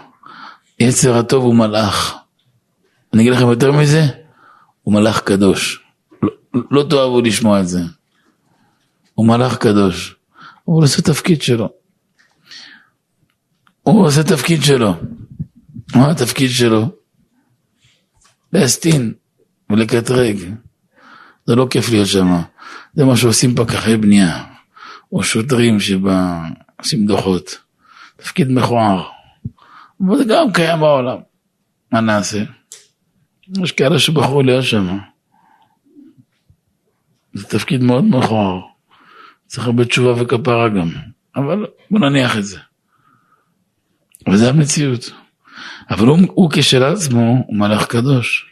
יצר 0.80 1.18
הטוב 1.18 1.44
הוא 1.44 1.54
מלאך. 1.54 2.14
אני 3.12 3.22
אגיד 3.22 3.32
לכם 3.32 3.48
יותר 3.48 3.72
מזה, 3.72 4.02
הוא 4.82 4.94
מלאך 4.94 5.20
קדוש. 5.20 5.84
לא, 6.22 6.30
לא 6.70 6.86
תאהבו 6.90 7.20
לשמוע 7.20 7.60
את 7.60 7.68
זה. 7.68 7.80
הוא 9.14 9.26
מלאך 9.26 9.56
קדוש. 9.56 10.16
הוא 10.64 10.82
עושה 10.82 11.02
תפקיד 11.02 11.42
שלו. 11.42 11.68
הוא 13.82 14.06
עושה 14.06 14.22
תפקיד 14.22 14.62
שלו. 14.62 14.94
מה 15.94 16.10
התפקיד 16.10 16.50
שלו? 16.50 16.88
להסטין 18.52 19.14
ולקטרג. 19.70 20.36
זה 21.46 21.54
לא 21.54 21.66
כיף 21.70 21.88
להיות 21.88 22.06
שם. 22.06 22.40
זה 22.94 23.04
מה 23.04 23.16
שעושים 23.16 23.54
פקחי 23.54 23.96
בנייה, 23.96 24.44
או 25.12 25.22
שוטרים 25.22 25.80
שעושים 25.80 27.06
דוחות. 27.06 27.58
תפקיד 28.16 28.50
מכוער. 28.50 29.08
אבל 30.06 30.18
זה 30.18 30.24
גם 30.24 30.52
קיים 30.52 30.80
בעולם. 30.80 31.18
מה 31.92 32.00
נעשה? 32.00 32.44
יש 33.62 33.72
כאלה 33.72 33.98
שבחרו 33.98 34.42
להיות 34.42 34.64
שם. 34.64 34.98
זה 37.34 37.44
תפקיד 37.44 37.82
מאוד 37.82 38.04
מכוער. 38.04 38.60
צריך 39.46 39.66
הרבה 39.66 39.84
תשובה 39.84 40.22
וכפרה 40.22 40.68
גם. 40.68 40.90
אבל 41.36 41.66
בוא 41.90 41.98
נניח 41.98 42.36
את 42.36 42.44
זה. 42.44 42.58
וזה 44.32 44.48
המציאות. 44.48 45.10
אבל 45.90 46.06
הוא, 46.06 46.18
הוא 46.28 46.50
כשלעצמו 46.52 47.44
הוא 47.46 47.56
מלאך 47.56 47.86
קדוש. 47.86 48.46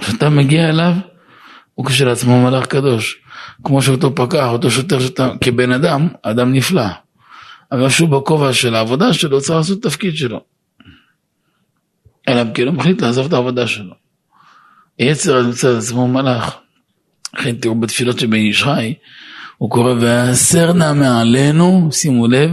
כשאתה 0.00 0.30
מגיע 0.30 0.68
אליו, 0.68 0.92
הוא 1.80 1.86
כשלעצמו 1.86 2.42
מלאך 2.42 2.66
קדוש. 2.66 3.18
כמו 3.64 3.82
שאותו 3.82 4.14
פקח, 4.14 4.48
אותו 4.48 4.70
שוטר 4.70 5.00
שאתה, 5.00 5.30
כבן 5.40 5.72
אדם, 5.72 6.08
אדם 6.22 6.52
נפלא. 6.52 6.86
אבל 7.72 7.88
שהוא 7.88 8.08
בכובע 8.08 8.52
של 8.52 8.74
העבודה 8.74 9.12
שלו, 9.12 9.40
צריך 9.40 9.56
לעשות 9.56 9.80
את 9.80 9.86
התפקיד 9.86 10.16
שלו. 10.16 10.40
אלא 12.28 12.42
אם 12.42 12.52
כן 12.52 12.66
הוא 12.66 12.74
מחליט 12.74 13.02
לעזוב 13.02 13.26
את 13.26 13.32
העבודה 13.32 13.66
שלו. 13.66 13.94
יצר 14.98 15.42
נמצא 15.42 15.72
את 15.72 15.76
עצמו 15.76 16.08
מלאך. 16.08 16.56
לכן 17.34 17.56
תראו 17.56 17.74
בתפילות 17.74 18.18
של 18.18 18.26
בן 18.26 18.34
איש 18.34 18.62
חי, 18.62 18.94
הוא 19.58 19.70
קורא 19.70 19.92
והסר 20.00 20.72
נא 20.72 20.92
מעלינו, 20.92 21.88
שימו 21.92 22.26
לב, 22.26 22.50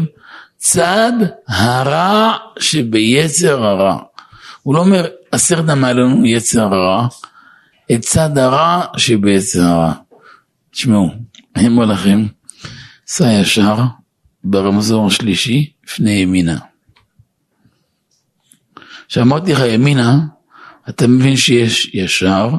צד 0.57 1.13
הרע 1.47 2.33
שביצר 2.59 3.63
הרע. 3.63 3.97
הוא 4.63 4.75
לא 4.75 4.79
אומר 4.79 5.05
הסר 5.33 5.61
נא 5.61 5.75
מעלינו 5.75 6.25
יצר 6.25 6.73
הרע, 6.73 7.07
את 7.91 8.01
צד 8.01 8.37
הרע 8.37 8.85
שביצר 8.97 9.61
הרע. 9.61 9.93
תשמעו, 10.71 11.09
אני 11.55 11.67
אומר 11.67 11.85
לכם, 11.85 12.25
סע 13.07 13.31
ישר 13.31 13.77
ברמזור 14.43 15.07
השלישי, 15.07 15.71
לפני 15.85 16.11
ימינה. 16.11 16.57
כשאמרתי 19.07 19.53
לך 19.53 19.59
ימינה, 19.67 20.19
אתה 20.89 21.07
מבין 21.07 21.37
שיש 21.37 21.91
ישר, 21.93 22.49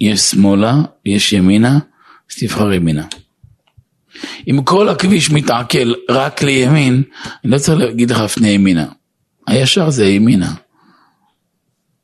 יש 0.00 0.20
שמאלה, 0.20 0.74
יש 1.04 1.32
ימינה, 1.32 1.78
אז 2.30 2.36
תבחר 2.38 2.72
ימינה. 2.72 3.06
אם 4.48 4.62
כל 4.64 4.88
הכביש 4.88 5.30
מתעכל 5.30 5.92
רק 6.08 6.42
לימין, 6.42 7.02
אני 7.44 7.52
לא 7.52 7.58
צריך 7.58 7.78
להגיד 7.78 8.10
לך 8.10 8.20
פני 8.20 8.48
ימינה. 8.48 8.86
הישר 9.46 9.90
זה 9.90 10.06
ימינה. 10.06 10.54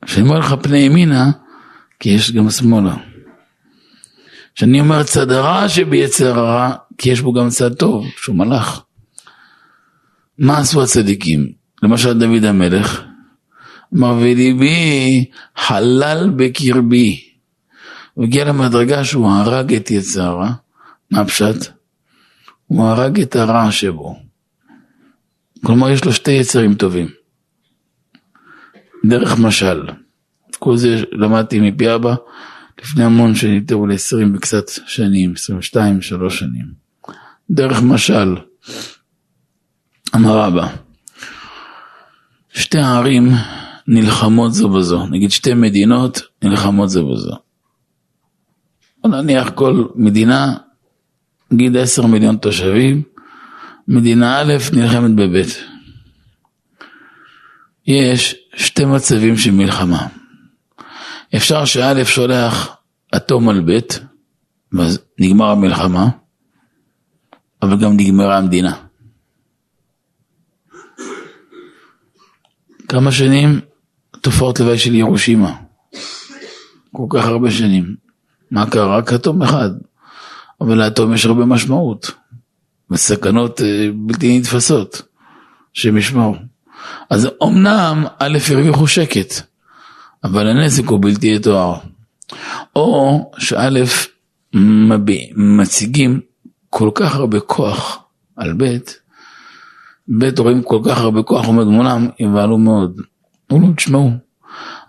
כשאני 0.04 0.28
אומר 0.28 0.38
לך 0.38 0.54
פני 0.62 0.78
ימינה, 0.78 1.30
כי 2.00 2.08
יש 2.08 2.32
גם 2.32 2.50
שמאלה. 2.50 2.96
כשאני 4.54 4.80
אומר 4.80 5.02
צד 5.02 5.30
הרע 5.30 5.68
שביצר 5.68 6.38
הרע, 6.38 6.74
כי 6.98 7.10
יש 7.10 7.20
בו 7.20 7.32
גם 7.32 7.48
צד 7.48 7.74
טוב, 7.74 8.06
שהוא 8.16 8.36
מלאך. 8.36 8.82
מה 10.38 10.58
עשו 10.58 10.82
הצדיקים? 10.82 11.52
למשל 11.82 12.18
דוד 12.18 12.44
המלך, 12.44 13.02
אמר 13.94 14.14
וליבי 14.20 15.24
חלל 15.56 16.30
בקרבי. 16.36 17.20
הוא 18.14 18.24
הגיע 18.24 18.44
למדרגה 18.44 19.04
שהוא 19.04 19.30
הרג 19.30 19.74
את 19.74 19.90
יצר 19.90 20.22
הרע. 20.22 20.52
מה 21.10 21.20
הפשט? 21.20 21.72
הוא 22.66 22.84
הרג 22.84 23.20
את 23.20 23.36
הרע 23.36 23.72
שבו. 23.72 24.18
כלומר 25.64 25.90
יש 25.90 26.04
לו 26.04 26.12
שתי 26.12 26.30
יצרים 26.30 26.74
טובים. 26.74 27.08
דרך 29.06 29.38
משל. 29.38 29.82
כל 30.56 30.76
זה 30.76 31.02
למדתי 31.12 31.60
מפי 31.60 31.94
אבא 31.94 32.14
לפני 32.82 33.04
המון 33.04 33.34
שנים, 33.34 33.64
תראו 33.64 33.86
ל-20 33.86 34.36
וקצת 34.36 34.64
שנים, 34.86 35.32
22, 35.36 36.02
3 36.02 36.38
שנים. 36.38 36.66
דרך 37.50 37.82
משל, 37.82 38.36
אמר 40.14 40.46
אבא, 40.48 40.68
שתי 42.52 42.78
הערים 42.78 43.28
נלחמות 43.88 44.54
זו 44.54 44.68
בזו, 44.68 45.06
נגיד 45.06 45.30
שתי 45.30 45.54
מדינות 45.54 46.20
נלחמות 46.42 46.90
זו 46.90 47.12
בזו. 47.12 47.36
נניח 49.04 49.50
כל 49.50 49.84
מדינה, 49.94 50.54
נגיד 51.50 51.76
10 51.76 52.06
מיליון 52.06 52.36
תושבים, 52.36 53.02
מדינה 53.88 54.40
א' 54.40 54.54
נלחמת 54.72 55.14
בב'. 55.14 55.42
יש 57.86 58.34
שתי 58.54 58.84
מצבים 58.84 59.36
של 59.36 59.50
מלחמה. 59.50 60.06
אפשר 61.36 61.64
שא' 61.64 62.04
שולח 62.04 62.76
אטום 63.16 63.48
על 63.48 63.60
ב', 63.66 63.78
ואז 64.72 64.98
נגמר 65.18 65.46
המלחמה, 65.46 66.08
אבל 67.62 67.80
גם 67.80 67.92
נגמרה 67.92 68.38
המדינה. 68.38 68.76
כמה 72.88 73.12
שנים 73.12 73.60
תופעות 74.20 74.60
לוואי 74.60 74.78
של 74.78 74.94
ירושימה. 74.94 75.56
כל 76.92 77.06
כך 77.10 77.24
הרבה 77.24 77.50
שנים. 77.50 77.96
מה 78.50 78.70
קרה? 78.70 78.98
רק 78.98 79.12
אטום 79.12 79.42
אחד. 79.42 79.70
אבל 80.60 80.74
לאטום 80.74 81.14
יש 81.14 81.26
הרבה 81.26 81.44
משמעות. 81.44 82.10
וסכנות 82.90 83.60
אה, 83.60 83.88
בלתי 83.94 84.38
נתפסות. 84.38 85.02
שהם 85.76 85.96
ישמעו. 85.96 86.34
אז 87.10 87.28
אמנם 87.42 88.04
א' 88.18 88.38
הרוויחו 88.50 88.86
שקט, 88.86 89.42
אבל 90.26 90.46
הנזק 90.46 90.88
הוא 90.88 90.98
בלתי 91.02 91.26
יתואר. 91.26 91.78
או 92.76 93.30
שא' 93.38 93.84
מציגים 95.36 96.20
כל 96.70 96.90
כך 96.94 97.14
הרבה 97.14 97.40
כוח 97.40 97.98
על 98.36 98.52
ב', 98.52 98.76
ב' 100.08 100.38
רואים 100.38 100.62
כל 100.62 100.80
כך 100.84 100.98
הרבה 100.98 101.22
כוח 101.22 101.46
עומד 101.46 101.64
מולם, 101.64 102.08
יבהלו 102.20 102.58
מאוד. 102.58 103.00
אומרים, 103.50 103.74
תשמעו, 103.74 104.10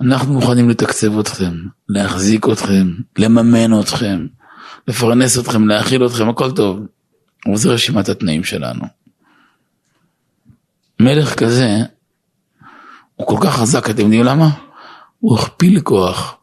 אנחנו 0.01 0.33
מוכנים 0.33 0.69
לתקצב 0.69 1.19
אתכם, 1.19 1.53
להחזיק 1.89 2.45
אתכם, 2.49 2.87
לממן 3.17 3.79
אתכם, 3.79 4.27
לפרנס 4.87 5.39
אתכם, 5.39 5.67
להאכיל 5.67 6.05
אתכם, 6.05 6.29
הכל 6.29 6.51
טוב. 6.51 6.79
אבל 7.47 7.55
זו 7.55 7.71
רשימת 7.71 8.09
התנאים 8.09 8.43
שלנו. 8.43 8.85
מלך 10.99 11.35
כזה, 11.35 11.77
הוא 13.15 13.27
כל 13.27 13.37
כך 13.41 13.55
חזק, 13.55 13.89
אתם 13.89 14.01
יודעים 14.01 14.23
למה? 14.23 14.66
הוא 15.19 15.39
הכפיל 15.39 15.81
כוח. 15.81 16.37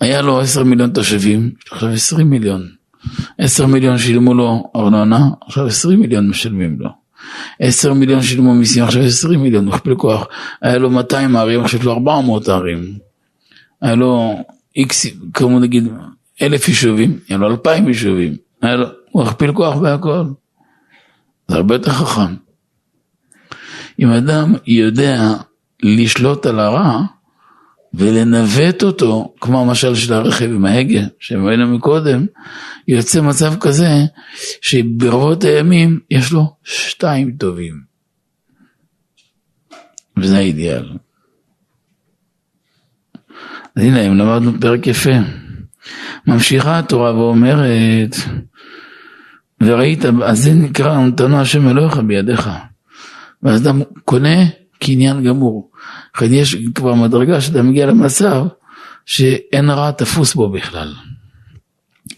היה 0.00 0.22
לו 0.22 0.40
עשר 0.40 0.64
מיליון 0.64 0.90
תושבים, 0.90 1.50
עכשיו 1.70 1.88
עשרים 1.88 2.30
מיליון. 2.30 2.68
עשר 3.38 3.66
מיליון 3.66 3.98
שילמו 3.98 4.34
לו 4.34 4.70
ארנונה, 4.76 5.28
עכשיו 5.46 5.66
עשרים 5.66 6.00
מיליון 6.00 6.28
משלמים 6.28 6.76
לו. 6.80 6.90
עשר 7.60 7.94
מיליון 7.94 8.22
שילמו 8.22 8.54
מיסים, 8.54 8.84
עכשיו 8.84 9.02
עשרים 9.02 9.42
מיליון, 9.42 9.66
הוא 9.66 9.74
הכפיל 9.74 9.94
כוח. 9.94 10.26
היה 10.62 10.78
לו 10.78 10.90
200 10.90 11.36
ערים, 11.36 11.60
עכשיו 11.60 11.80
יש 11.80 11.86
לו 11.86 11.92
400 11.92 12.48
ערים. 12.48 12.98
היה 13.80 13.94
לו 13.94 14.38
איקס, 14.76 15.06
כמו 15.34 15.58
נגיד 15.58 15.88
אלף 16.42 16.68
יישובים, 16.68 17.18
היה 17.28 17.38
לו 17.38 17.50
אלפיים 17.50 17.88
יישובים. 17.88 18.36
היה 18.62 18.76
לו, 18.76 18.86
הוא 19.10 19.22
הכפיל 19.22 19.52
כוח 19.52 19.76
בהכל. 19.76 20.24
זה 21.48 21.56
הרבה 21.56 21.74
יותר 21.74 21.90
חכם. 21.90 22.34
אם 24.00 24.10
אדם 24.10 24.54
יודע 24.66 25.34
לשלוט 25.82 26.46
על 26.46 26.60
הרע 26.60 27.00
ולנווט 27.94 28.82
אותו, 28.82 29.34
כמו 29.40 29.60
המשל 29.60 29.94
של 29.94 30.12
הרכב 30.12 30.44
עם 30.44 30.64
ההגה 30.64 31.00
שהבאנו 31.18 31.74
מקודם, 31.74 32.26
יוצא 32.88 33.20
מצב 33.20 33.54
כזה 33.60 33.88
שברבות 34.60 35.44
הימים 35.44 36.00
יש 36.10 36.32
לו 36.32 36.56
שתיים 36.64 37.32
טובים. 37.38 37.80
וזה 40.16 40.38
האידיאל. 40.38 40.88
אז 43.76 43.82
הנה, 43.82 44.00
אם 44.00 44.16
למדנו 44.16 44.60
פרק 44.60 44.86
יפה. 44.86 45.10
ממשיכה 46.26 46.78
התורה 46.78 47.14
ואומרת, 47.14 48.16
וראית, 49.60 50.04
אז 50.24 50.42
זה 50.42 50.54
נקרא, 50.54 51.06
נתנו 51.06 51.40
השם 51.40 51.68
אלוהיך 51.68 51.96
בידיך. 51.96 52.50
ואז 53.42 53.62
אדם 53.62 53.82
קונה 54.04 54.44
קניין 54.78 55.24
גמור. 55.24 55.69
לכן 56.16 56.34
יש 56.34 56.56
כבר 56.74 56.94
מדרגה 56.94 57.40
שאתה 57.40 57.62
מגיע 57.62 57.86
למצב 57.86 58.46
שאין 59.06 59.70
רע 59.70 59.90
תפוס 59.90 60.34
בו 60.34 60.48
בכלל. 60.48 60.94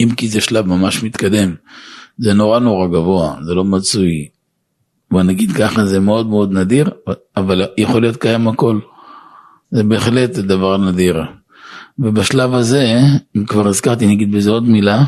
אם 0.01 0.09
כי 0.16 0.28
זה 0.28 0.40
שלב 0.40 0.66
ממש 0.66 1.02
מתקדם, 1.02 1.55
זה 2.19 2.32
נורא 2.32 2.59
נורא 2.59 2.86
גבוה, 2.86 3.36
זה 3.43 3.55
לא 3.55 3.64
מצוי. 3.64 4.28
בוא 5.10 5.23
נגיד 5.23 5.52
ככה, 5.52 5.86
זה 5.86 6.01
מאוד 6.01 6.27
מאוד 6.27 6.52
נדיר, 6.52 6.90
אבל 7.36 7.62
יכול 7.78 8.01
להיות 8.02 8.16
קיים 8.16 8.48
הכל. 8.48 8.78
זה 9.70 9.82
בהחלט 9.82 10.31
דבר 10.31 10.77
נדיר. 10.77 11.23
ובשלב 11.98 12.55
הזה, 12.55 13.01
אם 13.36 13.44
כבר 13.44 13.69
הזכרתי, 13.69 14.06
נגיד 14.06 14.32
בזה 14.32 14.51
עוד 14.51 14.69
מילה, 14.69 15.05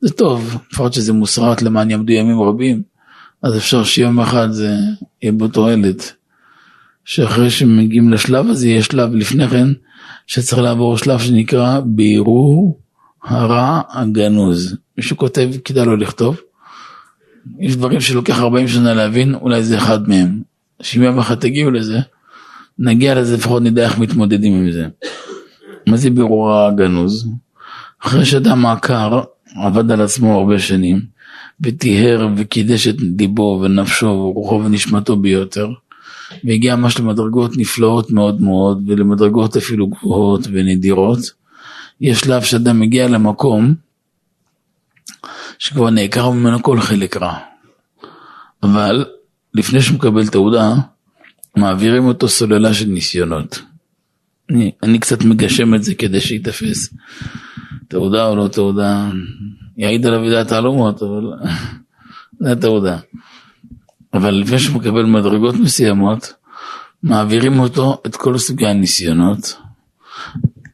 זה 0.00 0.10
טוב, 0.10 0.58
לפחות 0.72 0.92
שזה 0.92 1.12
מוסרט 1.12 1.62
למען 1.62 1.90
יעמדו 1.90 2.12
ימים 2.12 2.40
רבים. 2.40 2.82
אז 3.42 3.56
אפשר 3.56 3.84
שיום 3.84 4.20
אחד 4.20 4.50
זה 4.50 4.74
יהיה 5.22 5.32
בו 5.32 5.48
תועלת. 5.48 6.12
שאחרי 7.08 7.50
שמגיעים 7.50 8.10
לשלב 8.10 8.46
הזה, 8.48 8.68
יש 8.68 8.86
שלב 8.86 9.14
לפני 9.14 9.48
כן, 9.48 9.68
שצריך 10.26 10.62
לעבור 10.62 10.98
שלב 10.98 11.18
שנקרא 11.18 11.80
בירור 11.84 12.80
הרע 13.24 13.80
הגנוז. 13.90 14.76
מישהו 14.96 15.16
כותב, 15.16 15.50
כדאי 15.64 15.86
לו 15.86 15.96
לכתוב. 15.96 16.40
יש 17.60 17.76
דברים 17.76 18.00
שלוקח 18.00 18.40
40 18.40 18.68
שנה 18.68 18.94
להבין, 18.94 19.34
אולי 19.34 19.62
זה 19.62 19.78
אחד 19.78 20.08
מהם. 20.08 20.42
שאם 20.82 21.02
יום 21.02 21.18
אחד 21.18 21.34
תגיעו 21.34 21.70
לזה, 21.70 21.98
נגיע 22.78 23.14
לזה, 23.14 23.36
לפחות 23.36 23.62
נדע 23.62 23.84
איך 23.84 23.98
מתמודדים 23.98 24.52
עם 24.52 24.70
זה. 24.70 24.86
מה 25.86 25.96
זה 25.96 26.10
בירור 26.10 26.54
הגנוז? 26.54 27.28
אחרי 28.04 28.24
שאדם 28.24 28.66
עקר, 28.66 29.20
עבד 29.56 29.90
על 29.90 30.00
עצמו 30.00 30.38
הרבה 30.38 30.58
שנים, 30.58 31.00
וטיהר 31.60 32.28
וקידש 32.36 32.88
את 32.88 32.96
ליבו 33.18 33.60
ונפשו 33.62 34.06
ורוחו 34.06 34.64
ונשמתו 34.64 35.16
ביותר, 35.16 35.68
והגיע 36.44 36.76
ממש 36.76 36.98
למדרגות 36.98 37.56
נפלאות 37.56 38.10
מאוד 38.10 38.40
מאוד, 38.40 38.82
ולמדרגות 38.86 39.56
אפילו 39.56 39.86
גבוהות 39.86 40.46
ונדירות. 40.52 41.18
יש 42.00 42.20
שלב 42.20 42.42
שאדם 42.42 42.80
מגיע 42.80 43.08
למקום 43.08 43.74
שכבר 45.58 45.90
נעקר 45.90 46.30
ממנו 46.30 46.62
כל 46.62 46.80
חלק 46.80 47.16
רע. 47.16 47.38
אבל 48.62 49.04
לפני 49.54 49.80
שהוא 49.82 49.96
מקבל 49.96 50.26
תעודה, 50.26 50.74
מעבירים 51.56 52.04
אותו 52.04 52.28
סוללה 52.28 52.74
של 52.74 52.86
ניסיונות. 52.86 53.62
אני, 54.50 54.72
אני 54.82 54.98
קצת 54.98 55.24
מגשם 55.24 55.74
את 55.74 55.82
זה 55.82 55.94
כדי 55.94 56.20
שייתפס. 56.20 56.94
תעודה 57.88 58.26
או 58.26 58.36
לא 58.36 58.48
תעודה, 58.48 59.10
יעיד 59.76 60.06
עליו 60.06 60.24
ידעת 60.24 60.48
תעלומות, 60.48 61.02
אבל 61.02 61.24
זה 62.40 62.52
התעודה. 62.52 62.98
אבל 64.14 64.34
לפני 64.34 64.58
שהוא 64.58 64.76
מקבל 64.76 65.04
מדרגות 65.04 65.54
מסוימות, 65.54 66.32
מעבירים 67.02 67.60
אותו 67.60 68.02
את 68.06 68.16
כל 68.16 68.38
סוגי 68.38 68.66
הניסיונות, 68.66 69.56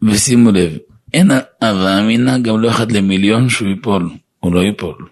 ושימו 0.02 0.50
לב, 0.50 0.72
אין 1.14 1.30
הווה 1.62 2.00
אמינא 2.00 2.38
גם 2.38 2.60
לא 2.60 2.70
אחד 2.70 2.92
למיליון 2.92 3.48
שהוא 3.48 3.68
ייפול, 3.68 4.10
הוא 4.40 4.54
לא 4.54 4.60
ייפול. 4.60 5.08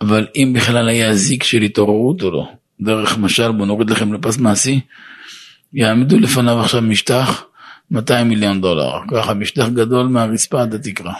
אבל 0.00 0.26
אם 0.36 0.52
בכלל 0.54 0.88
היה 0.88 1.14
זיק 1.14 1.42
של 1.42 1.62
התעוררות 1.62 2.22
או 2.22 2.30
לא, 2.30 2.48
דרך 2.80 3.18
משל, 3.18 3.52
בוא 3.52 3.66
נוריד 3.66 3.90
לכם 3.90 4.12
לפס 4.12 4.38
מעשי, 4.38 4.80
יעמדו 5.72 6.18
לפניו 6.18 6.60
עכשיו 6.60 6.82
משטח 6.82 7.44
200 7.90 8.28
מיליון 8.28 8.60
דולר, 8.60 8.92
ככה 9.10 9.34
משטח 9.34 9.68
גדול 9.68 10.06
מהרצפה 10.06 10.62
עד 10.62 10.74
התקרה. 10.74 11.14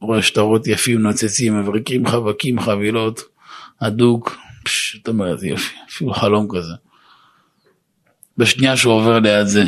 רואה 0.00 0.22
שטרות 0.22 0.66
יפים, 0.66 1.02
נוצצים, 1.02 1.60
מבריקים, 1.60 2.06
חבקים, 2.06 2.60
חבילות, 2.60 3.20
הדוק, 3.80 4.36
פשוט 4.64 5.08
אומרת 5.08 5.42
יופי, 5.42 5.74
אפילו 5.88 6.14
חלום 6.14 6.46
כזה. 6.50 6.72
בשנייה 8.36 8.76
שהוא 8.76 8.94
עובר 8.94 9.18
ליד 9.18 9.46
זה, 9.46 9.64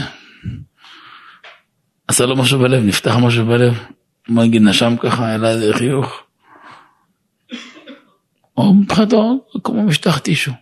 עשה 2.09 2.27
לו 2.27 2.37
משהו 2.37 2.59
בלב, 2.59 2.85
נפתח 2.85 3.15
משהו 3.23 3.47
בלב. 3.47 3.85
מה 4.29 4.45
נגיד, 4.45 4.63
נשם 4.63 4.97
ככה, 5.01 5.27
העלה 5.27 5.51
איזה 5.51 5.73
חיוך. 5.75 6.23
או 8.57 8.75
מבחינתו, 8.75 9.47
כמו 9.65 9.83
משטח 9.83 10.19
טישו. 10.19 10.53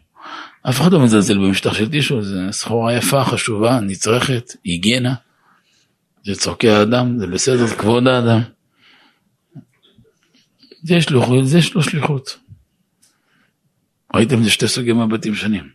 אף 0.63 0.81
אחד 0.81 0.93
לא 0.93 1.01
מזלזל 1.01 1.39
במשטח 1.39 1.75
של 1.75 1.91
טישו, 1.91 2.23
זו 2.23 2.37
סחורה 2.51 2.95
יפה, 2.95 3.25
חשובה, 3.25 3.81
נצרכת, 3.81 4.53
היגיינה. 4.65 5.15
זה 6.25 6.35
צורכי 6.35 6.71
האדם, 6.71 7.19
זה 7.19 7.27
בסדר, 7.27 7.67
זה 7.67 7.77
כבוד 7.77 8.07
האדם. 8.07 8.41
זה 10.83 10.99
לו, 11.11 11.47
זה 11.47 11.59
יש 11.59 11.75
לו 11.75 11.83
שליחות. 11.83 12.39
ראיתם, 14.15 14.43
זה 14.43 14.51
שתי 14.51 14.69
סוגי 14.69 14.93
מבטים 14.93 15.35
שונים. 15.35 15.69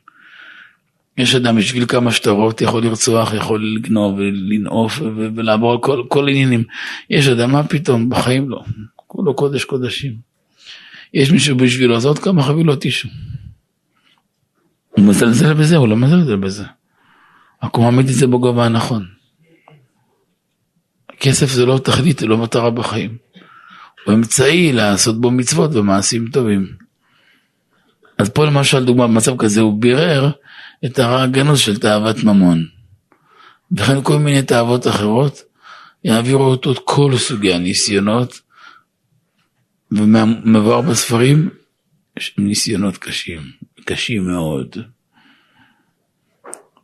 יש 1.18 1.36
אדם 1.36 1.56
בשביל 1.58 1.86
כמה 1.86 2.12
שטרות 2.12 2.62
יכול 2.62 2.84
לרצוח, 2.84 3.34
יכול 3.34 3.76
לגנוב 3.76 4.16
ולנעוף 4.18 5.02
ולעבור 5.36 5.72
על 5.72 5.78
כל, 5.82 6.04
כל 6.08 6.30
עניינים. 6.30 6.64
יש 7.10 7.28
אדם, 7.28 7.52
מה 7.52 7.64
פתאום, 7.64 8.10
בחיים 8.10 8.50
לא. 8.50 8.64
כולו 8.96 9.34
קודש 9.34 9.64
קודשים. 9.64 10.16
יש 11.14 11.32
מישהו 11.32 11.58
בשבילו, 11.58 11.96
אז 11.96 12.06
עוד 12.06 12.20
כמה 12.20 12.44
חבילות 12.44 12.86
אישו. 12.86 13.10
הוא 14.90 15.06
מזלזל 15.06 15.54
בזה, 15.54 15.78
הוא 15.78 15.88
לא 15.88 15.96
מזלזל 15.96 16.36
בזה. 16.36 16.64
רק 17.64 17.76
הוא 17.76 17.84
מעמיד 17.84 18.08
את 18.08 18.14
זה 18.14 18.28
בגובה 18.28 18.66
הנכון. 18.66 19.06
כסף 21.20 21.52
זה 21.52 21.66
לא 21.66 21.78
תכלית, 21.84 22.20
זה 22.20 22.28
לא 22.28 22.38
מטרה 22.38 22.70
בחיים. 22.70 23.18
הוא 24.06 24.14
אמצעי 24.14 24.74
לעשות 24.74 25.22
בו 25.22 25.32
מצוות 25.32 25.76
ומעשים 25.76 26.28
טובים. 26.28 26.87
אז 28.18 28.30
פה 28.30 28.46
למשל, 28.46 28.86
דוגמה, 28.86 29.08
במצב 29.08 29.38
כזה 29.38 29.62
הוא 29.62 29.82
בירר 29.82 30.32
את 30.86 31.00
הרע 31.00 31.24
הגנוז 31.24 31.60
של 31.60 31.80
תאוות 31.80 32.24
ממון. 32.24 32.66
וכן 33.72 34.04
כל 34.04 34.20
מיני 34.20 34.44
תאוות 34.44 34.88
אחרות, 34.88 35.42
יעבירו 36.04 36.44
אותו 36.44 36.72
את 36.72 36.78
כל 36.84 37.18
סוגי 37.18 37.54
הניסיונות, 37.54 38.42
ומבואר 39.92 40.82
בספרים, 40.82 41.50
יש 42.18 42.36
ניסיונות 42.38 42.98
קשים, 42.98 43.42
קשים 43.86 44.28
מאוד. 44.28 44.76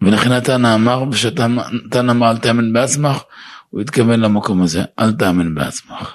ולכן 0.01 0.31
התנא 0.31 0.75
אמר, 0.75 1.03
ושתנא 1.11 2.11
אמר 2.11 2.31
אל 2.31 2.37
תאמן 2.37 2.73
בעצמך, 2.73 3.17
הוא 3.69 3.81
התכוון 3.81 4.19
למקום 4.19 4.61
הזה, 4.61 4.83
אל 4.99 5.13
תאמן 5.13 5.55
בעצמך. 5.55 6.13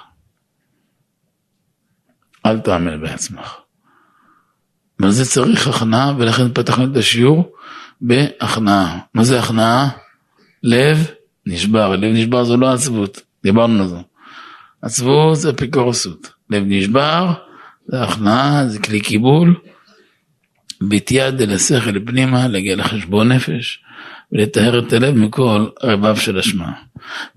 אל 2.45 2.59
תאמן 2.59 3.01
בעצמך. 3.01 3.55
אבל 5.01 5.11
זה 5.11 5.25
צריך 5.25 5.67
הכנעה, 5.67 6.13
ולכן 6.17 6.53
פתחנו 6.53 6.85
את 6.85 6.97
השיעור 6.97 7.51
בהכנעה. 8.01 8.99
מה 9.13 9.23
זה 9.23 9.39
הכנעה? 9.39 9.89
לב 10.63 11.07
נשבר. 11.45 11.95
לב 11.95 12.13
נשבר 12.13 12.43
זה 12.43 12.57
לא 12.57 12.73
עצבות, 12.73 13.21
דיברנו 13.43 13.81
על 13.83 13.87
זה. 13.87 13.97
עצבות 14.81 15.37
זה 15.37 15.49
אפיקורסות. 15.49 16.31
לב 16.49 16.63
נשבר 16.65 17.33
זה 17.87 18.03
הכנעה, 18.03 18.67
זה 18.67 18.79
כלי 18.79 19.01
קיבול. 19.01 19.55
בתיעד 20.81 21.41
אל 21.41 21.53
השכל 21.53 22.05
פנימה, 22.05 22.47
להגיע 22.47 22.75
לחשבון 22.75 23.31
נפש. 23.31 23.83
ולטהר 24.31 24.79
את 24.79 24.93
הלב 24.93 25.15
מכל 25.15 25.65
רבב 25.83 26.15
של 26.15 26.37
אשמה. 26.37 26.71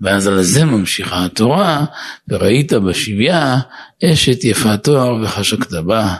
ואז 0.01 0.27
על 0.27 0.41
זה 0.41 0.65
ממשיכה 0.65 1.25
התורה, 1.25 1.85
וראית 2.27 2.73
בשביה 2.73 3.57
אשת 4.03 4.43
יפת 4.43 4.83
תואר 4.83 5.15
וחשקת 5.23 5.73
בה. 5.73 6.15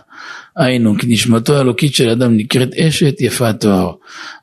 היינו, 0.57 0.95
כי 0.99 1.07
נשמתו 1.07 1.57
האלוקית 1.57 1.95
של 1.95 2.09
אדם 2.09 2.37
נקראת 2.37 2.73
אשת 2.73 3.21
יפת 3.21 3.55
תואר, 3.59 3.91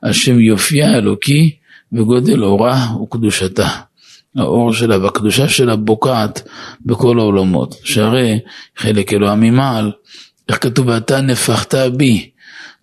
על 0.01 0.13
שם 0.13 0.39
יופייה 0.39 0.91
האלוקי 0.91 1.55
וגודל 1.93 2.43
אורה 2.43 2.87
וקדושתה. 3.03 3.69
האור 4.35 4.73
שלה 4.73 4.97
והקדושה 4.97 5.49
שלה 5.49 5.75
בוקעת 5.75 6.47
בכל 6.85 7.19
העולמות. 7.19 7.75
שהרי 7.83 8.39
חלק 8.77 9.13
אלוה 9.13 9.35
ממעל, 9.35 9.91
איך 10.49 10.57
כתוב, 10.61 10.87
ואתה 10.87 11.21
נפחת 11.21 11.75
בי, 11.75 12.29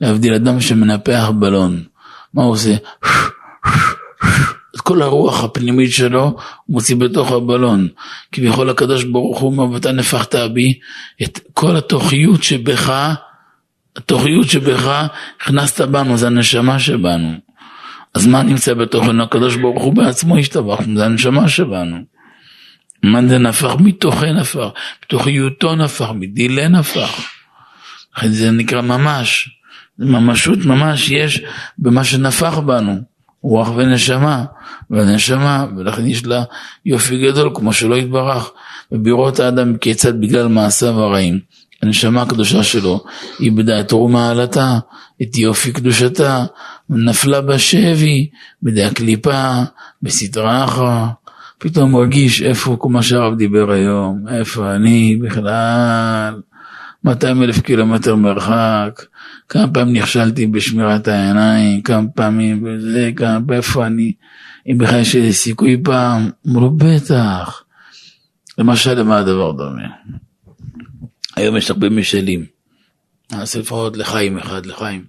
להבדיל 0.01 0.35
אדם 0.35 0.61
שמנפח 0.61 1.31
בלון. 1.39 1.83
מה 2.35 2.43
הוא 2.43 2.53
עושה? 2.53 2.75
כל 4.89 5.03
הרוח 5.03 5.45
הפנימית 5.45 5.93
שלו 5.93 6.23
הוא 6.23 6.35
מוציא 6.69 6.97
בתוך 6.97 7.33
הבלון. 7.33 7.89
כביכול 8.33 8.71
הקדוש 8.71 9.05
ברוך 9.05 9.41
הוא 9.41 9.73
ואתה 9.75 9.93
נפחת 9.93 10.35
בי 10.35 10.79
את 11.23 11.41
כל 11.55 11.77
התוכיות 11.77 12.43
שבך, 12.43 13.15
התוכיות 13.97 14.49
שבך 14.49 15.07
הכנסת 15.41 15.81
בנו, 15.89 16.17
זה 16.17 16.27
הנשמה 16.27 16.79
שבנו. 16.79 17.35
אז 18.15 18.27
מה 18.27 18.43
נמצא 18.43 18.75
בתוכנו? 18.75 19.23
הקדוש 19.23 19.57
ברוך 19.57 19.83
הוא 19.83 19.95
בעצמו 19.95 20.39
השתבח, 20.39 20.79
זה 20.97 21.05
הנשמה 21.05 21.49
שבנו. 21.49 21.97
מה 23.03 23.27
זה 23.29 23.39
נפח? 23.39 23.75
מתוכן 23.81 24.37
נפח, 24.37 24.69
בתוכיותו 25.03 25.77
נפח, 25.77 26.11
מדילה 26.15 26.69
נפח. 26.69 27.21
זה 28.27 28.51
נקרא 28.51 28.81
ממש, 28.81 29.49
ממשות 29.99 30.59
ממש 30.59 31.11
יש 31.11 31.43
במה 31.79 32.05
שנפח 32.05 32.59
בנו. 32.59 33.18
רוח 33.43 33.69
ונשמה, 33.77 34.45
והנשמה, 34.91 35.67
ולכן 35.77 36.07
יש 36.07 36.27
לה 36.27 36.43
יופי 36.87 37.19
גדול, 37.19 37.51
כמו 37.55 37.73
שלא 37.73 37.95
יתברך, 37.95 38.51
ובראות 38.93 39.41
האדם 39.41 39.77
כיצד 39.77 40.21
בגלל 40.21 40.49
מעשיו 40.49 41.01
הרעים. 41.01 41.41
הנשמה 41.83 42.23
הקדושה 42.23 42.63
שלו 42.63 43.05
איבדה 43.41 43.81
את 43.81 43.93
רום 43.93 44.13
מעלתה, 44.13 44.79
את 45.23 45.37
יופי 45.37 45.73
קדושתה, 45.73 46.45
נפלה 46.91 47.41
בשבי, 47.41 48.29
בידי 48.63 48.85
הקליפה, 48.85 49.63
בסדרה 50.03 50.65
אחרא, 50.65 51.07
פתאום 51.59 51.93
מרגיש 51.93 52.43
איפה 52.43 52.77
כל 52.79 52.89
מה 52.89 53.03
שהרב 53.03 53.37
דיבר 53.37 53.73
היום, 53.73 54.25
איפה 54.29 54.75
אני 54.75 55.17
בכלל, 55.23 56.35
200 57.05 57.43
אלף 57.43 57.61
קילומטר 57.61 58.17
מרחק, 58.17 59.03
כמה 59.49 59.73
פעמים 59.73 59.97
נכשלתי 59.97 60.47
בשמירת 60.47 61.09
העיניים, 61.09 61.83
כמה 61.83 62.09
פעמים 62.09 62.65
בזה, 62.65 63.11
כמה, 63.17 63.57
איפה 63.57 63.87
אני, 63.87 64.13
אם 64.67 64.79
בכלל 64.79 65.01
יש 65.01 65.17
איזה 65.17 65.33
סיכוי 65.33 65.81
פעם, 65.85 66.31
אמרו 66.49 66.71
בטח. 66.71 67.63
למשל, 68.59 68.95
למה 68.95 69.19
הדבר 69.19 69.53
דומה? 69.53 69.89
היום 71.37 71.57
יש 71.57 71.71
הרבה 71.71 71.89
משלים. 71.89 72.45
נעשה 73.33 73.59
לפחות 73.59 73.97
לחיים 73.97 74.39
אחד, 74.39 74.67
לחיים. 74.67 75.05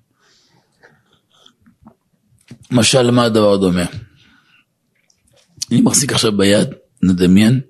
משל 2.71 3.01
למה 3.01 3.23
הדבר 3.23 3.57
דומה? 3.57 3.85
אני 5.71 5.81
מחזיק 5.81 6.11
עכשיו 6.11 6.37
ביד, 6.37 6.67
נדמיין, 7.03 7.61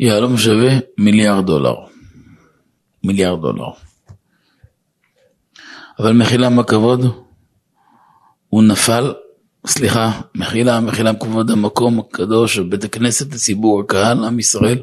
יהלום 0.00 0.38
שווה 0.38 0.78
מיליארד 0.98 1.46
דולר. 1.46 1.93
מיליארד 3.04 3.40
דולר. 3.40 3.70
אבל 5.98 6.12
מחילה 6.12 6.48
מכבוד, 6.48 7.00
הוא 8.48 8.62
נפל, 8.62 9.14
סליחה, 9.66 10.20
מחילה, 10.34 10.80
מחילה 10.80 11.12
מכבוד 11.12 11.50
המקום 11.50 11.98
הקדוש, 11.98 12.58
בית 12.58 12.84
הכנסת, 12.84 13.32
הציבור, 13.32 13.80
הקהל, 13.80 14.24
עם 14.24 14.38
ישראל, 14.38 14.78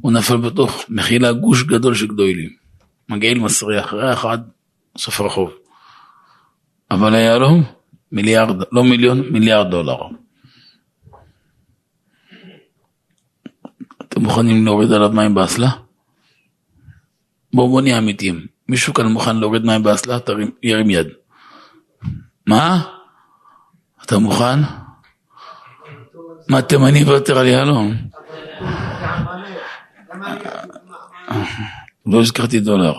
הוא 0.00 0.12
נפל 0.12 0.36
בתוך 0.36 0.84
מחילה 0.88 1.32
גוש 1.32 1.62
גדול 1.62 1.94
של 1.94 2.06
גדולים. 2.06 2.50
מגעיל 3.08 3.38
מסריח, 3.38 3.94
ריח 3.94 4.24
עד 4.24 4.50
סוף 4.98 5.20
הרחוב. 5.20 5.50
אבל 6.90 7.14
היהלום, 7.14 7.62
מיליארד, 8.12 8.56
לא 8.72 8.84
מיליון, 8.84 9.20
מיליארד 9.30 9.70
דולר. 9.70 9.96
אתם 14.08 14.22
מוכנים 14.22 14.64
להוריד 14.64 14.92
עליו 14.92 15.10
מים 15.12 15.34
באסלה? 15.34 15.87
בואו 17.58 17.68
בוא 17.68 17.80
נהיה 17.80 17.98
אמיתיים. 17.98 18.46
מישהו 18.68 18.94
כאן 18.94 19.06
מוכן 19.06 19.36
להוריד 19.36 19.64
מים 19.64 19.82
באסלה? 19.82 20.20
תרים, 20.20 20.50
ירים 20.62 20.90
יד. 20.90 21.06
מה? 22.46 22.82
אתה 24.04 24.18
מוכן? 24.18 24.58
מה 26.48 26.62
תימני 26.62 27.04
ויותר 27.04 27.38
על 27.38 27.46
יהלום? 27.46 27.94
לא 32.06 32.20
הזכרתי 32.20 32.60
דולר. 32.60 32.94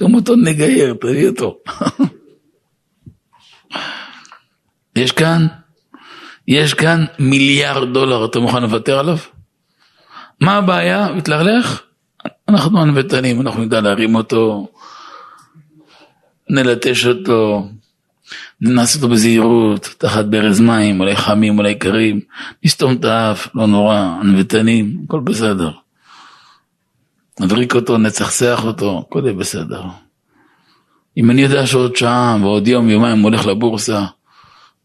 גם 0.00 0.14
אותו 0.14 0.36
נגייר, 0.36 0.94
תביא 1.00 1.28
אותו. 1.28 1.58
יש 4.96 5.12
כאן, 5.12 5.46
יש 6.48 6.74
כאן 6.74 7.04
מיליארד 7.18 7.92
דולר, 7.94 8.24
אתה 8.24 8.40
מוכן 8.40 8.62
לוותר 8.62 8.98
עליו? 8.98 9.18
מה 10.40 10.56
הבעיה? 10.56 11.08
מתלכלך? 11.16 11.82
אנחנו 12.48 12.80
הנבטנים, 12.80 13.40
אנחנו 13.40 13.64
נדע 13.64 13.80
להרים 13.80 14.14
אותו, 14.14 14.68
נלטש 16.50 17.06
אותו, 17.06 17.68
נעשה 18.60 18.98
אותו 18.98 19.08
בזהירות, 19.08 19.94
תחת 19.98 20.24
ברז 20.24 20.60
מים, 20.60 21.00
אולי 21.00 21.16
חמים, 21.16 21.58
אולי 21.58 21.74
קרים, 21.74 22.20
נסתום 22.64 22.92
את 22.92 23.04
האף, 23.04 23.48
לא 23.54 23.66
נורא, 23.66 23.96
הנבטנים, 23.96 25.00
הכל 25.04 25.20
בסדר. 25.20 25.70
נבריק 27.40 27.74
אותו, 27.74 27.98
נצחצח 27.98 28.64
אותו, 28.64 29.04
הכל 29.06 29.20
יהיה 29.24 29.32
בסדר. 29.32 29.82
אם 31.16 31.30
אני 31.30 31.42
יודע 31.42 31.66
שעוד 31.66 31.96
שעה 31.96 32.36
ועוד 32.40 32.68
יום, 32.68 32.88
יומיים 32.88 33.20
הולך 33.20 33.46
לבורסה, 33.46 34.04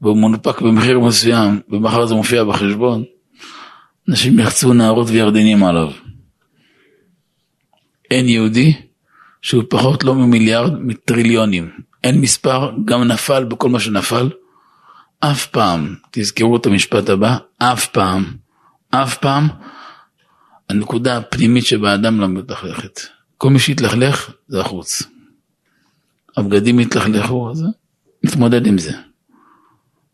והוא 0.01 0.17
מונפק 0.17 0.61
במחיר 0.61 0.99
מסוים, 0.99 1.59
ומחר 1.69 2.05
זה 2.05 2.15
מופיע 2.15 2.43
בחשבון, 2.43 3.03
אנשים 4.09 4.39
יחצו 4.39 4.73
נערות 4.73 5.07
וירדנים 5.09 5.63
עליו. 5.63 5.91
אין 8.11 8.30
יהודי 8.30 8.73
שהוא 9.41 9.63
פחות 9.69 10.03
לא 10.03 10.15
ממיליארד, 10.15 10.73
מטריליונים. 10.80 11.71
אין 12.03 12.21
מספר, 12.21 12.71
גם 12.85 13.03
נפל 13.03 13.43
בכל 13.43 13.69
מה 13.69 13.80
שנפל. 13.80 14.30
אף 15.19 15.47
פעם, 15.47 15.95
תזכרו 16.11 16.57
את 16.57 16.65
המשפט 16.65 17.09
הבא, 17.09 17.38
אף 17.57 17.88
פעם, 17.88 18.25
אף 18.89 19.17
פעם, 19.17 19.47
הנקודה 20.69 21.17
הפנימית 21.17 21.65
שבאדם 21.65 22.21
לא 22.21 22.27
מתלכלכת. 22.27 22.99
כל 23.38 23.49
מי 23.49 23.59
שהתלכלך 23.59 24.31
זה 24.47 24.61
החוץ. 24.61 25.03
הבגדים 26.38 26.80
התלכלכו, 26.80 27.51
אז 27.51 27.65
נתמודד 28.23 28.67
עם 28.67 28.77
זה. 28.77 28.93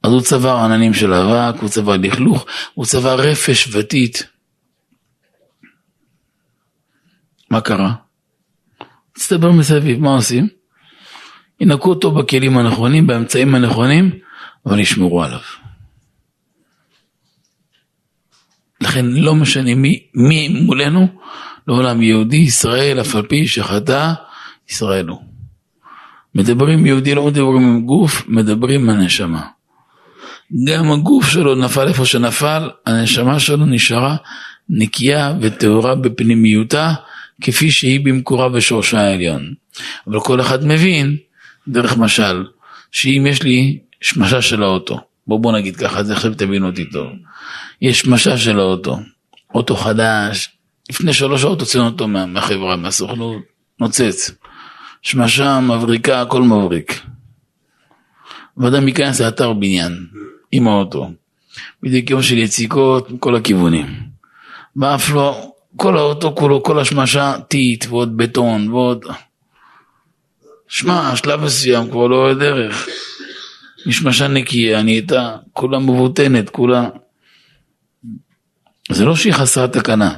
אז 0.10 0.14
הוא 0.14 0.22
צבר 0.22 0.56
עננים 0.56 0.94
של 0.94 1.14
אבק, 1.14 1.61
הוא 1.61 1.69
צבר 1.69 1.98
לכלוך, 1.98 2.45
הוא 2.73 2.86
צבר 2.86 3.19
רפש 3.19 3.76
ותית. 3.76 4.27
מה 7.52 7.61
קרה? 7.61 7.94
הצטבר 9.15 9.52
מסביב, 9.52 9.99
מה 9.99 10.10
עושים? 10.10 10.48
ינקו 11.60 11.90
אותו 11.90 12.11
בכלים 12.11 12.57
הנכונים, 12.57 13.07
באמצעים 13.07 13.56
הנכונים, 13.56 14.19
אבל 14.65 14.80
ישמרו 14.80 15.23
עליו. 15.23 15.40
לכן 18.81 19.06
לא 19.06 19.36
משנה 19.36 19.76
מי, 19.76 20.03
מי 20.14 20.48
מולנו, 20.48 21.07
לעולם 21.68 22.02
יהודי 22.02 22.38
ישראל, 22.38 23.02
אף 23.02 23.15
על 23.15 23.27
פי 23.27 23.48
שחטא, 23.48 24.14
ישראל 24.69 25.07
הוא. 25.07 25.22
מדברים 26.36 26.86
יהודי, 26.86 27.15
לא 27.15 27.27
מדברים 27.27 27.64
עם 27.64 27.86
גוף, 27.86 28.27
מדברים 28.27 28.90
עם 28.90 28.90
הנשמה. 28.90 29.59
גם 30.63 30.91
הגוף 30.91 31.27
שלו 31.30 31.55
נפל 31.55 31.88
איפה 31.88 32.05
שנפל, 32.05 32.69
הנשמה 32.85 33.39
שלו 33.39 33.65
נשארה 33.65 34.15
נקייה 34.69 35.34
וטהורה 35.41 35.95
בפנימיותה, 35.95 36.93
כפי 37.41 37.71
שהיא 37.71 38.05
במקורה 38.05 38.49
בשורשה 38.49 39.01
העליון. 39.01 39.53
אבל 40.07 40.19
כל 40.19 40.41
אחד 40.41 40.65
מבין, 40.65 41.17
דרך 41.67 41.97
משל, 41.97 42.45
שאם 42.91 43.26
יש 43.30 43.43
לי 43.43 43.80
שמשה 44.01 44.41
של 44.41 44.63
האוטו, 44.63 45.01
בואו 45.27 45.39
בוא 45.39 45.51
נגיד 45.51 45.76
ככה, 45.76 45.99
אז 45.99 46.11
עכשיו 46.11 46.34
תבינו 46.34 46.67
אותי 46.67 46.85
טוב. 46.85 47.07
יש 47.81 47.99
שמשה 47.99 48.38
של 48.38 48.59
האוטו, 48.59 48.99
אוטו 49.55 49.76
חדש, 49.76 50.49
לפני 50.89 51.13
שלוש 51.13 51.41
שעות 51.41 51.59
הוצאנו 51.59 51.85
אותו 51.85 52.07
מה, 52.07 52.26
מהחברה, 52.26 52.76
מהסוכנות, 52.76 53.41
נוצץ. 53.80 54.31
שמשה, 55.01 55.59
מבריקה, 55.59 56.21
הכל 56.21 56.41
מבריק. 56.41 57.01
ואדם 58.57 58.88
ייכנס 58.88 59.21
לאתר 59.21 59.53
בניין, 59.53 60.07
עם 60.51 60.67
האוטו. 60.67 61.11
בדיוק 61.84 62.09
יום 62.09 62.21
של 62.21 62.38
יציקות 62.38 63.11
מכל 63.11 63.35
הכיוונים. 63.35 63.85
ואף 64.76 65.09
לא, 65.09 65.51
כל 65.76 65.97
האוטו 65.97 66.35
כולו, 66.35 66.63
כל 66.63 66.80
השמשה 66.80 67.34
טיט 67.47 67.85
ועוד 67.89 68.17
בטון 68.17 68.69
ועוד... 68.69 69.05
שמע, 70.67 71.15
שלב 71.15 71.43
מסוים 71.43 71.91
כבר 71.91 72.07
לא 72.07 72.15
רואה 72.15 72.34
דרך. 72.34 72.88
משמשה 73.85 74.27
נקייה, 74.27 74.84
נהייתה 74.84 75.38
כולה 75.53 75.80
מבוטנת, 75.80 76.49
כולה... 76.49 76.89
זה 78.91 79.05
לא 79.05 79.15
שהיא 79.15 79.34
חסרת 79.34 79.77
תקנה. 79.77 80.15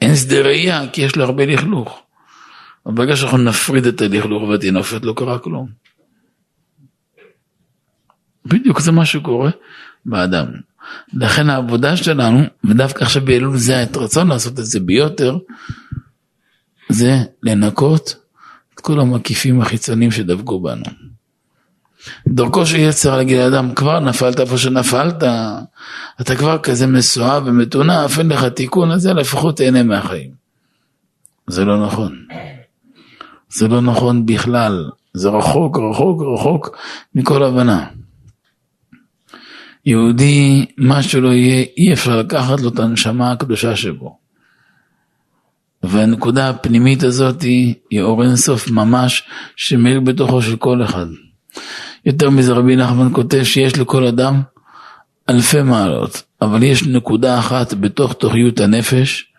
אין 0.00 0.16
שדה 0.16 0.40
ראייה, 0.40 0.88
כי 0.92 1.02
יש 1.02 1.16
לה 1.16 1.24
הרבה 1.24 1.46
לכלוך. 1.46 2.02
אבל 2.86 2.94
ברגע 2.94 3.16
שאנחנו 3.16 3.38
נפריד 3.38 3.86
את 3.86 4.00
הלכלוך 4.00 4.42
והטינופת, 4.42 5.04
לא 5.04 5.12
קרה 5.16 5.38
כלום. 5.38 5.85
בדיוק 8.48 8.80
זה 8.80 8.92
מה 8.92 9.06
שקורה 9.06 9.50
באדם. 10.06 10.46
לכן 11.12 11.50
העבודה 11.50 11.96
שלנו, 11.96 12.42
ודווקא 12.64 13.04
עכשיו 13.04 13.24
באלול 13.24 13.56
זה 13.56 13.82
את 13.82 13.96
רצון 13.96 14.28
לעשות 14.28 14.58
את 14.58 14.64
זה 14.64 14.80
ביותר, 14.80 15.38
זה 16.88 17.16
לנקות 17.42 18.16
את 18.74 18.80
כל 18.80 19.00
המקיפים 19.00 19.60
החיצוניים 19.60 20.10
שדבקו 20.10 20.60
בנו. 20.60 20.84
דרכו 22.28 22.66
של 22.66 22.76
יצר 22.76 23.16
להגיד 23.16 23.38
לאדם, 23.38 23.74
כבר 23.74 24.00
נפלת 24.00 24.40
איפה 24.40 24.58
שנפלת, 24.58 25.22
אתה 26.20 26.36
כבר 26.36 26.58
כזה 26.58 26.86
מסואב 26.86 27.42
ומטונף, 27.46 28.18
אין 28.18 28.28
לך 28.28 28.44
תיקון, 28.44 28.90
אז 28.90 29.06
לפחות 29.06 29.56
תהנה 29.56 29.82
מהחיים. 29.82 30.30
זה 31.46 31.64
לא 31.64 31.86
נכון. 31.86 32.24
זה 33.48 33.68
לא 33.68 33.80
נכון 33.80 34.26
בכלל, 34.26 34.90
זה 35.14 35.28
רחוק, 35.28 35.78
רחוק, 35.90 36.22
רחוק 36.34 36.76
מכל 37.14 37.44
הבנה. 37.44 37.86
יהודי, 39.86 40.66
מה 40.78 41.02
שלא 41.02 41.28
יהיה, 41.28 41.64
אי 41.76 41.92
אפשר 41.92 42.16
לקחת 42.16 42.60
לו 42.60 42.68
את 42.68 42.78
הנשמה 42.78 43.32
הקדושה 43.32 43.76
שבו. 43.76 44.18
והנקודה 45.82 46.48
הפנימית 46.48 47.02
הזאת 47.02 47.42
היא 47.42 47.74
אור 48.00 48.22
אינסוף 48.22 48.70
ממש 48.70 49.22
שמאיר 49.56 50.00
בתוכו 50.00 50.42
של 50.42 50.56
כל 50.56 50.84
אחד. 50.84 51.06
יותר 52.04 52.30
מזה 52.30 52.52
רבי 52.52 52.76
נחמן 52.76 53.08
כותב 53.12 53.42
שיש 53.44 53.78
לכל 53.78 54.06
אדם 54.06 54.42
אלפי 55.30 55.62
מעלות, 55.62 56.22
אבל 56.42 56.62
יש 56.62 56.86
נקודה 56.86 57.38
אחת 57.38 57.74
בתוך 57.74 58.12
תוכיות 58.12 58.60
הנפש, 58.60 59.32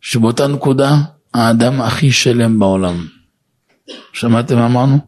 שבאותה 0.00 0.46
נקודה 0.46 0.96
האדם 1.34 1.80
הכי 1.80 2.12
שלם 2.12 2.58
בעולם. 2.58 3.06
שמעתם 4.12 4.56
מה 4.56 4.66
אמרנו? 4.66 4.98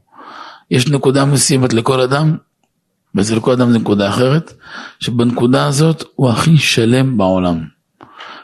יש 0.70 0.88
נקודה 0.88 1.24
מסוימת 1.24 1.72
לכל 1.72 2.00
אדם, 2.00 2.36
ואצל 3.16 3.40
כל 3.40 3.52
אדם 3.52 3.70
זה 3.70 3.78
נקודה 3.78 4.08
אחרת, 4.08 4.52
שבנקודה 5.00 5.66
הזאת 5.66 6.04
הוא 6.14 6.30
הכי 6.30 6.58
שלם 6.58 7.16
בעולם. 7.16 7.64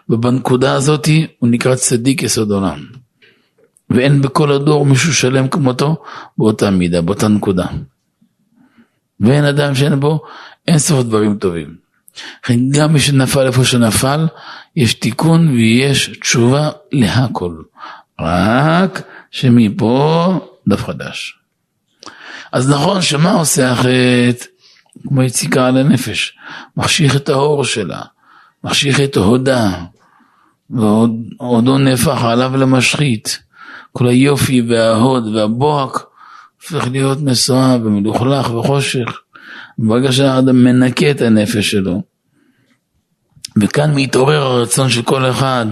ובנקודה 0.08 0.74
הזאת 0.74 1.08
הוא 1.38 1.48
נקרא 1.48 1.74
צדיק 1.74 2.22
יסוד 2.22 2.50
עולם. 2.50 2.78
ואין 3.90 4.22
בכל 4.22 4.52
הדור 4.52 4.86
מישהו 4.86 5.14
שלם 5.14 5.48
כמותו 5.48 6.02
באותה 6.38 6.70
מידה, 6.70 7.02
באותה 7.02 7.28
נקודה. 7.28 7.66
ואין 9.20 9.44
אדם 9.44 9.74
שאין 9.74 10.00
בו 10.00 10.22
אין 10.68 10.78
סוף 10.78 11.04
דברים 11.04 11.38
טובים. 11.38 11.76
גם 12.70 12.92
מי 12.92 13.00
שנפל 13.00 13.46
איפה 13.46 13.64
שנפל, 13.64 14.26
יש 14.76 14.94
תיקון 14.94 15.48
ויש 15.48 16.18
תשובה 16.20 16.70
להכל. 16.92 17.56
רק 18.20 19.02
שמפה 19.30 20.38
דף 20.68 20.84
חדש. 20.84 21.38
אז 22.52 22.70
נכון 22.70 23.02
שמה 23.02 23.32
עושה 23.32 23.72
החטא? 23.72 24.51
כמו 25.08 25.22
יציקה 25.22 25.66
על 25.66 25.76
הנפש, 25.76 26.36
מחשיך 26.76 27.16
את 27.16 27.28
האור 27.28 27.64
שלה, 27.64 28.00
מחשיך 28.64 29.00
את 29.00 29.16
הודה, 29.16 29.70
ועודו 30.70 31.78
נהפך 31.78 32.24
עליו 32.24 32.56
למשחית. 32.56 33.42
כל 33.92 34.06
היופי 34.06 34.62
וההוד 34.68 35.26
והבוהק 35.26 36.06
הופך 36.62 36.88
להיות 36.88 37.18
מסואב 37.20 37.80
ומלוכלך 37.84 38.54
וחושך. 38.54 39.20
ברגע 39.78 40.12
שהאדם 40.12 40.64
מנקה 40.64 41.10
את 41.10 41.20
הנפש 41.20 41.70
שלו, 41.70 42.02
וכאן 43.56 43.94
מתעורר 43.94 44.42
הרצון 44.42 44.90
של 44.90 45.02
כל 45.02 45.30
אחד 45.30 45.66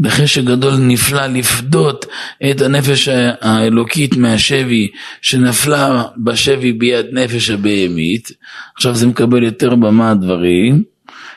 בחשק 0.00 0.44
גדול 0.44 0.74
נפלא 0.76 1.26
לפדות 1.26 2.06
את 2.50 2.60
הנפש 2.60 3.08
האלוקית 3.40 4.16
מהשבי 4.16 4.90
שנפלה 5.22 6.02
בשבי 6.16 6.72
ביד 6.72 7.06
נפש 7.12 7.50
הבהמית. 7.50 8.30
עכשיו 8.76 8.94
זה 8.94 9.06
מקבל 9.06 9.42
יותר 9.42 9.74
במה 9.74 10.10
הדברים. 10.10 10.82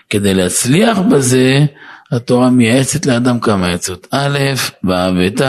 כדי 0.10 0.34
להצליח 0.34 1.00
בזה, 1.00 1.66
התורה 2.12 2.50
מייעצת 2.50 3.06
לאדם 3.06 3.40
כמה 3.40 3.68
עצות. 3.68 4.08
א', 4.12 4.38
ואהבת 4.84 5.42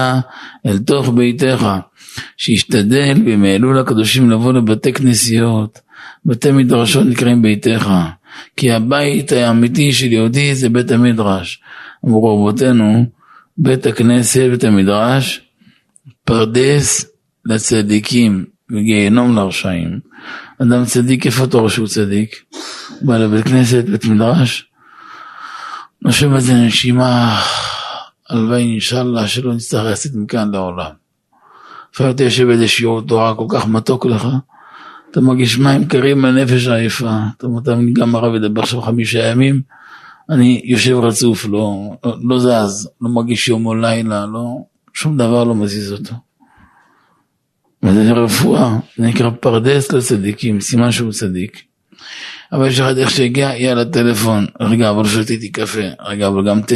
אל 0.66 0.78
תוך 0.78 1.08
ביתך, 1.08 1.66
שישתדל 2.36 3.22
ומאלול 3.26 3.78
הקדושים 3.78 4.30
לבוא 4.30 4.52
לבתי 4.52 4.92
כנסיות, 4.92 5.78
בתי 6.24 6.52
מדרשות 6.52 7.06
נקראים 7.06 7.42
ביתך. 7.42 7.90
כי 8.56 8.72
הבית 8.72 9.32
האמיתי 9.32 9.92
של 9.92 10.12
יהודי 10.12 10.54
זה 10.54 10.68
בית 10.68 10.90
המדרש. 10.90 11.62
אמרו 12.04 12.34
רבותינו, 12.34 13.06
בית 13.58 13.86
הכנסת, 13.86 14.46
בית 14.50 14.64
המדרש, 14.64 15.40
פרדס 16.24 17.04
לצדיקים 17.44 18.44
וגיהנום 18.70 19.36
לרשעים. 19.36 20.00
אדם 20.62 20.84
צדיק, 20.84 21.26
איפה 21.26 21.46
תור 21.46 21.68
שהוא 21.68 21.86
צדיק? 21.86 22.42
בא 23.02 23.18
לבית 23.18 23.44
כנסת, 23.44 23.84
בית 23.84 24.04
מדרש, 24.04 24.68
נושם 26.02 26.34
איזה 26.34 26.54
נשימה, 26.54 27.40
הלוואי 28.30 28.62
אינשאללה 28.62 29.28
שלא 29.28 29.54
נצטרך 29.54 29.92
לצאת 29.92 30.12
מכאן 30.14 30.50
לעולם. 30.52 30.90
לפעמים 31.94 32.14
אתה 32.14 32.24
יושב 32.24 32.46
באיזה 32.46 32.68
שיעור 32.68 33.02
תורה 33.02 33.34
כל 33.34 33.46
כך 33.48 33.66
מתוק 33.66 34.06
לך, 34.06 34.26
אתה 35.16 35.24
מרגיש 35.24 35.58
מים 35.58 35.84
קרים 35.84 36.24
לנפש 36.24 36.66
העייפה, 36.66 37.18
אתה 37.36 37.46
אומר, 37.46 37.60
גם 37.92 38.14
הרב 38.14 38.34
ידבר 38.34 38.62
עכשיו 38.62 38.82
חמישה 38.82 39.26
ימים, 39.26 39.60
אני 40.30 40.62
יושב 40.64 40.96
רצוף, 40.96 41.44
לא, 41.44 41.96
לא 42.22 42.38
זז, 42.38 42.88
לא 43.00 43.10
מרגיש 43.10 43.48
יום 43.48 43.66
או 43.66 43.74
לילה, 43.74 44.26
לא, 44.26 44.56
שום 44.94 45.16
דבר 45.16 45.44
לא 45.44 45.54
מזיז 45.54 45.92
אותו. 45.92 46.14
וזה 47.82 48.12
רפואה, 48.12 48.78
זה 48.96 49.06
נקרא 49.06 49.30
פרדס 49.30 49.92
לצדיקים, 49.92 50.60
סימן 50.60 50.92
שהוא 50.92 51.12
צדיק. 51.12 51.62
אבל 52.52 52.66
יש 52.66 52.80
אחד 52.80 52.98
איך 52.98 53.10
שהגיע, 53.10 53.56
יאללה 53.56 53.84
טלפון, 53.84 54.46
רגע 54.60 54.90
אבל 54.90 55.04
שתיתי 55.04 55.52
קפה, 55.52 55.80
רגע 56.00 56.28
אבל 56.28 56.48
גם 56.48 56.62
תה, 56.62 56.74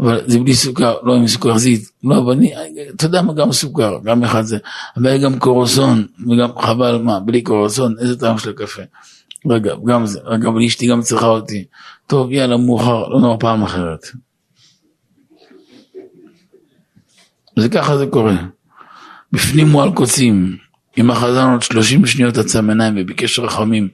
אבל 0.00 0.20
זה 0.26 0.38
בלי 0.38 0.54
סוכר, 0.54 0.94
לא 1.02 1.14
עם 1.14 1.26
סוכר 1.26 1.58
זית, 1.58 1.90
לא 2.04 2.18
אבל 2.18 2.32
אני, 2.32 2.52
אתה 2.96 3.06
יודע 3.06 3.22
מה, 3.22 3.32
גם 3.32 3.52
סוכר, 3.52 3.98
גם 4.04 4.24
אחד 4.24 4.42
זה, 4.42 4.58
אבל 4.96 5.24
גם 5.24 5.38
קורסון, 5.38 6.06
וגם 6.26 6.58
חבל 6.58 6.98
מה, 6.98 7.20
בלי 7.20 7.42
קורסון, 7.42 7.94
איזה 7.98 8.20
טעם 8.20 8.38
של 8.38 8.50
הקפה. 8.50 8.82
רגע, 9.50 9.74
גם 9.86 10.06
זה, 10.06 10.20
רגע 10.24 10.48
אבל 10.48 10.62
אשתי 10.62 10.86
גם 10.86 11.00
צריכה 11.00 11.26
אותי, 11.26 11.64
טוב 12.06 12.32
יאללה 12.32 12.56
מאוחר, 12.56 13.08
לא 13.08 13.20
נורא 13.20 13.36
פעם 13.40 13.62
אחרת. 13.62 14.06
זה 17.58 17.68
ככה 17.68 17.98
זה 17.98 18.06
קורה. 18.06 18.36
בפנים 19.32 19.68
הוא 19.68 19.82
על 19.82 19.92
קוצים, 19.92 20.56
אם 20.98 21.10
החזן 21.10 21.50
עוד 21.50 21.62
30 21.62 22.06
שניות 22.06 22.38
עצם 22.38 22.70
עיניים 22.70 22.94
וביקש 22.96 23.38
רחמים 23.38 23.88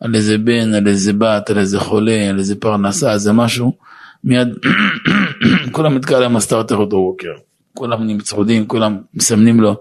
על 0.00 0.14
איזה 0.14 0.38
בן, 0.38 0.74
על 0.74 0.88
איזה 0.88 1.12
בת, 1.12 1.50
על 1.50 1.58
איזה 1.58 1.80
חולה, 1.80 2.28
על 2.30 2.38
איזה 2.38 2.56
פרנסה, 2.56 3.12
איזה 3.12 3.32
משהו, 3.32 3.72
מיד 4.24 4.48
כולם 5.72 5.94
נתקע 5.94 6.20
להם 6.20 6.36
הסטארטר 6.36 6.76
אותו 6.76 6.96
בוקר. 6.96 7.32
כולם 7.74 8.06
נמצרודים, 8.06 8.66
כולם 8.66 8.98
מסמנים 9.14 9.60
לו. 9.60 9.76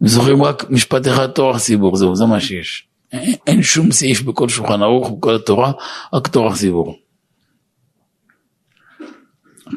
הם 0.00 0.06
זוכרים 0.06 0.42
רק 0.42 0.70
משפט 0.70 1.08
אחד 1.08 1.26
תורך 1.26 1.58
ציבור, 1.58 1.96
זהו, 1.96 2.16
זה 2.16 2.24
מה 2.24 2.40
שיש. 2.40 2.86
אין, 3.46 3.62
שום 3.62 3.92
סעיף 3.92 4.22
בכל 4.22 4.48
שולחן 4.48 4.82
ערוך, 4.82 5.10
בכל 5.10 5.34
התורה, 5.34 5.72
רק 6.12 6.28
תורך 6.28 6.56
ציבור. 6.56 6.96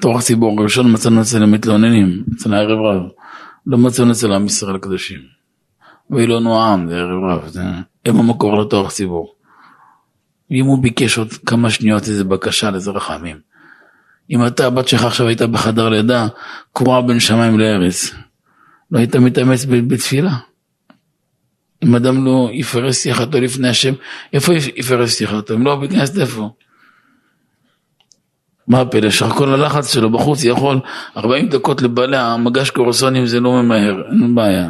תורך 0.02 0.22
ציבור 0.22 0.60
הראשון 0.60 0.94
מצאנו 0.94 1.22
אצל 1.22 1.44
המתלוננים, 1.44 2.24
אצל 2.36 2.54
הערב 2.54 2.80
רב. 2.80 3.10
לא 3.68 3.78
מצאנו 3.78 4.12
אצל 4.12 4.32
עם 4.32 4.46
ישראל 4.46 4.76
הקדושים. 4.76 5.20
ואילונו 6.16 6.62
העם, 6.62 6.90
זה 6.90 6.96
ערב 6.96 7.24
רב, 7.24 7.48
זה... 7.48 7.64
הם 8.06 8.20
המקור 8.20 8.62
לתואר 8.62 8.90
ציבור. 8.90 9.36
ואם 10.52 10.66
הוא 10.66 10.84
ביקש 10.84 11.18
עוד 11.18 11.34
כמה 11.34 11.70
שניות 11.70 12.08
איזה 12.08 12.24
בקשה 12.24 12.72
לאיזה 12.72 12.92
רחמים. 12.92 13.38
אם 14.30 14.48
אתה, 14.48 14.68
הבת 14.68 14.88
שלך 14.88 15.04
עכשיו 15.04 15.28
הייתה 15.28 15.48
בחדר 15.48 15.90
לידה, 15.90 16.28
קרועה 16.74 17.02
בין 17.02 17.20
שמיים 17.20 17.60
לארץ, 17.60 18.14
לא 18.92 19.00
היית 19.00 19.16
מתאמץ 19.16 19.66
בתפילה. 19.66 20.36
אם 21.84 21.96
אדם 21.96 22.26
לא 22.26 22.50
יפרס 22.52 23.04
שיחתו 23.04 23.42
לפני 23.42 23.70
השם, 23.70 23.94
איפה 24.34 24.54
יפרס 24.54 25.18
שיחתו? 25.18 25.54
אם 25.54 25.66
לא 25.66 25.76
בכנסת 25.76 26.18
איפה? 26.18 26.50
מה 28.68 28.82
הפלא? 28.82 29.10
כל 29.36 29.54
הלחץ 29.54 29.94
שלו 29.94 30.10
בחוץ 30.10 30.44
יכול 30.44 30.80
40 31.18 31.50
דקות 31.50 31.82
לבעלי 31.82 32.18
המגש 32.18 32.70
קורסונים 32.70 33.26
זה 33.26 33.40
לא 33.40 33.64
ממהר, 33.64 34.02
אין 34.10 34.36
בעיה. 34.36 34.70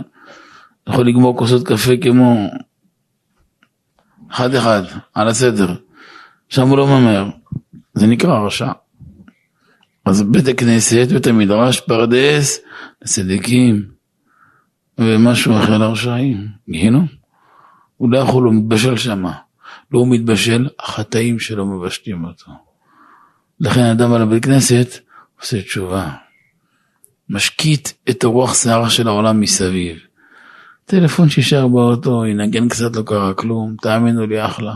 יכול 0.89 1.07
לגמור 1.07 1.37
כוסות 1.37 1.67
קפה 1.67 1.91
כמו 2.01 2.49
אחד 4.31 4.55
אחד, 4.55 4.81
על 5.13 5.27
הסדר. 5.27 5.75
שם 6.49 6.67
הוא 6.67 6.77
לא 6.77 6.87
ממהר. 6.87 7.29
זה 7.93 8.07
נקרא 8.07 8.45
רשע. 8.45 8.71
אז 10.05 10.23
בית 10.23 10.47
הכנסת, 10.47 11.07
בית 11.13 11.27
המדרש, 11.27 11.79
פרדס, 11.79 12.59
לצדיקים, 13.01 13.85
ומשהו 14.97 15.57
אחר 15.57 15.77
לרשעים, 15.77 16.47
גיהנום. 16.69 17.07
הוא 17.97 18.11
לא 18.11 18.17
יכול, 18.17 18.43
הוא 18.43 18.53
מתבשל 18.53 18.97
שמה. 18.97 19.33
לא 19.91 19.99
הוא 19.99 20.07
מתבשל, 20.07 20.69
החטאים 20.79 21.39
שלו 21.39 21.65
מבשלים 21.65 22.25
אותו. 22.25 22.51
לכן 23.59 23.81
אדם 23.81 24.13
על 24.13 24.21
הבית 24.21 24.45
כנסת 24.45 24.99
עושה 25.41 25.61
תשובה. 25.61 26.11
משקיט 27.29 27.89
את 28.09 28.23
הרוח 28.23 28.53
שערה 28.63 28.89
של 28.89 29.07
העולם 29.07 29.39
מסביב. 29.39 29.97
טלפון 30.85 31.29
שישאר 31.29 31.67
באוטו, 31.67 32.25
ינגן 32.25 32.69
קצת, 32.69 32.95
לא 32.95 33.01
קרה 33.01 33.33
כלום, 33.33 33.75
תאמינו 33.81 34.25
לי, 34.25 34.45
אחלה. 34.45 34.73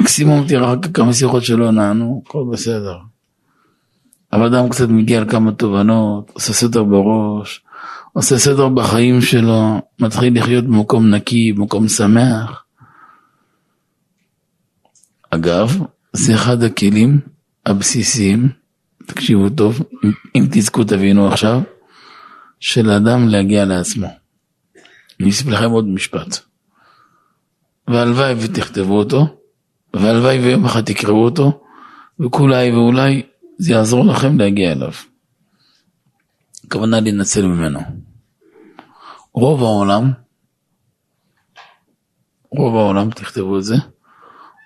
מקסימום 0.00 0.44
תראה 0.48 0.72
רק 0.72 0.86
כמה 0.94 1.12
שיחות 1.12 1.44
שלא 1.44 1.70
נענו, 1.70 2.22
הכל 2.26 2.44
בסדר. 2.52 2.98
אבל 4.32 4.54
אדם 4.54 4.68
קצת 4.68 4.88
מגיע 4.88 5.20
לכמה 5.20 5.52
תובנות, 5.52 6.30
עושה 6.34 6.52
סדר 6.52 6.82
בראש, 6.84 7.62
עושה 8.12 8.38
סדר 8.38 8.68
בחיים 8.68 9.20
שלו, 9.20 9.80
מתחיל 10.00 10.38
לחיות 10.38 10.64
במקום 10.64 11.14
נקי, 11.14 11.52
במקום 11.52 11.88
שמח. 11.88 12.64
אגב, 15.30 15.78
זה 16.12 16.34
אחד 16.34 16.62
הכלים 16.62 17.20
הבסיסיים, 17.66 18.48
תקשיבו 19.06 19.50
טוב, 19.50 19.82
אם, 20.36 20.46
תזכו 20.50 20.84
תבינו 20.84 21.28
עכשיו, 21.28 21.60
של 22.60 22.90
אדם 22.90 23.28
להגיע 23.28 23.64
לעצמו. 23.64 24.08
אני 25.20 25.28
אוסיף 25.28 25.46
לכם 25.46 25.70
עוד 25.70 25.88
משפט. 25.88 26.38
והלוואי 27.88 28.34
ותכתבו 28.38 28.98
אותו, 28.98 29.26
והלוואי 29.94 30.38
ויום 30.38 30.64
אחד 30.64 30.84
תקראו 30.84 31.24
אותו, 31.24 31.60
וכולי 32.20 32.70
ואולי 32.72 33.22
זה 33.58 33.72
יעזור 33.72 34.04
לכם 34.04 34.38
להגיע 34.38 34.72
אליו. 34.72 34.92
הכוונה 36.64 37.00
להינצל 37.00 37.46
ממנו. 37.46 37.80
רוב 39.32 39.62
העולם, 39.62 40.12
רוב 42.50 42.76
העולם, 42.76 43.10
תכתבו 43.10 43.58
את 43.58 43.64
זה, 43.64 43.76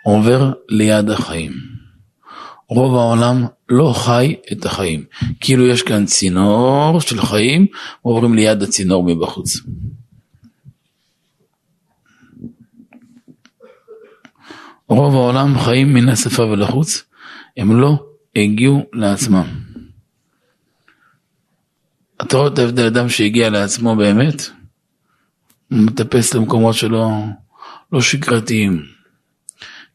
עובר 0.05 0.53
ליד 0.69 1.11
החיים. 1.11 1.53
רוב 2.69 2.95
העולם 2.95 3.47
לא 3.69 3.93
חי 3.97 4.37
את 4.53 4.67
החיים. 4.67 5.05
כאילו 5.41 5.67
יש 5.67 5.83
כאן 5.83 6.07
צינור 6.07 7.01
של 7.01 7.21
חיים, 7.21 7.67
עוברים 8.03 8.35
ליד 8.35 8.63
הצינור 8.63 9.05
מבחוץ. 9.05 9.57
רוב 14.95 15.15
העולם 15.15 15.59
חיים 15.59 15.95
מן 15.95 16.09
השפה 16.09 16.43
ולחוץ, 16.43 17.05
הם 17.57 17.81
לא 17.81 18.07
הגיעו 18.37 18.87
לעצמם. 18.93 19.47
אתה 22.23 22.37
רואה 22.37 22.49
את 22.49 22.59
ההבדל 22.59 22.87
אדם 22.87 23.09
שהגיע 23.09 23.51
לעצמו 23.51 23.97
באמת, 23.97 24.43
הוא 25.71 25.79
מטפס 25.79 26.35
למקומות 26.35 26.75
שלא 26.75 27.11
לא 27.93 28.01
שגרתיים. 28.01 28.83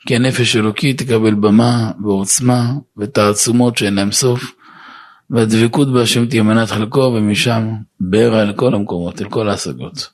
כי 0.07 0.15
הנפש 0.15 0.55
אלוקי 0.55 0.93
תקבל 0.93 1.33
במה 1.33 1.91
ועוצמה 2.03 2.73
ותעצומות 2.97 3.77
שאין 3.77 3.95
להם 3.95 4.11
סוף, 4.11 4.51
והדבקות 5.29 5.93
בהשם 5.93 6.25
תהיה 6.25 6.43
מנת 6.43 6.69
חלקו, 6.69 6.99
ומשם 6.99 7.67
בערה 7.99 8.41
אל 8.41 8.53
כל 8.53 8.73
המקומות, 8.73 9.21
אל 9.21 9.29
כל 9.29 9.49
ההשגות. 9.49 10.09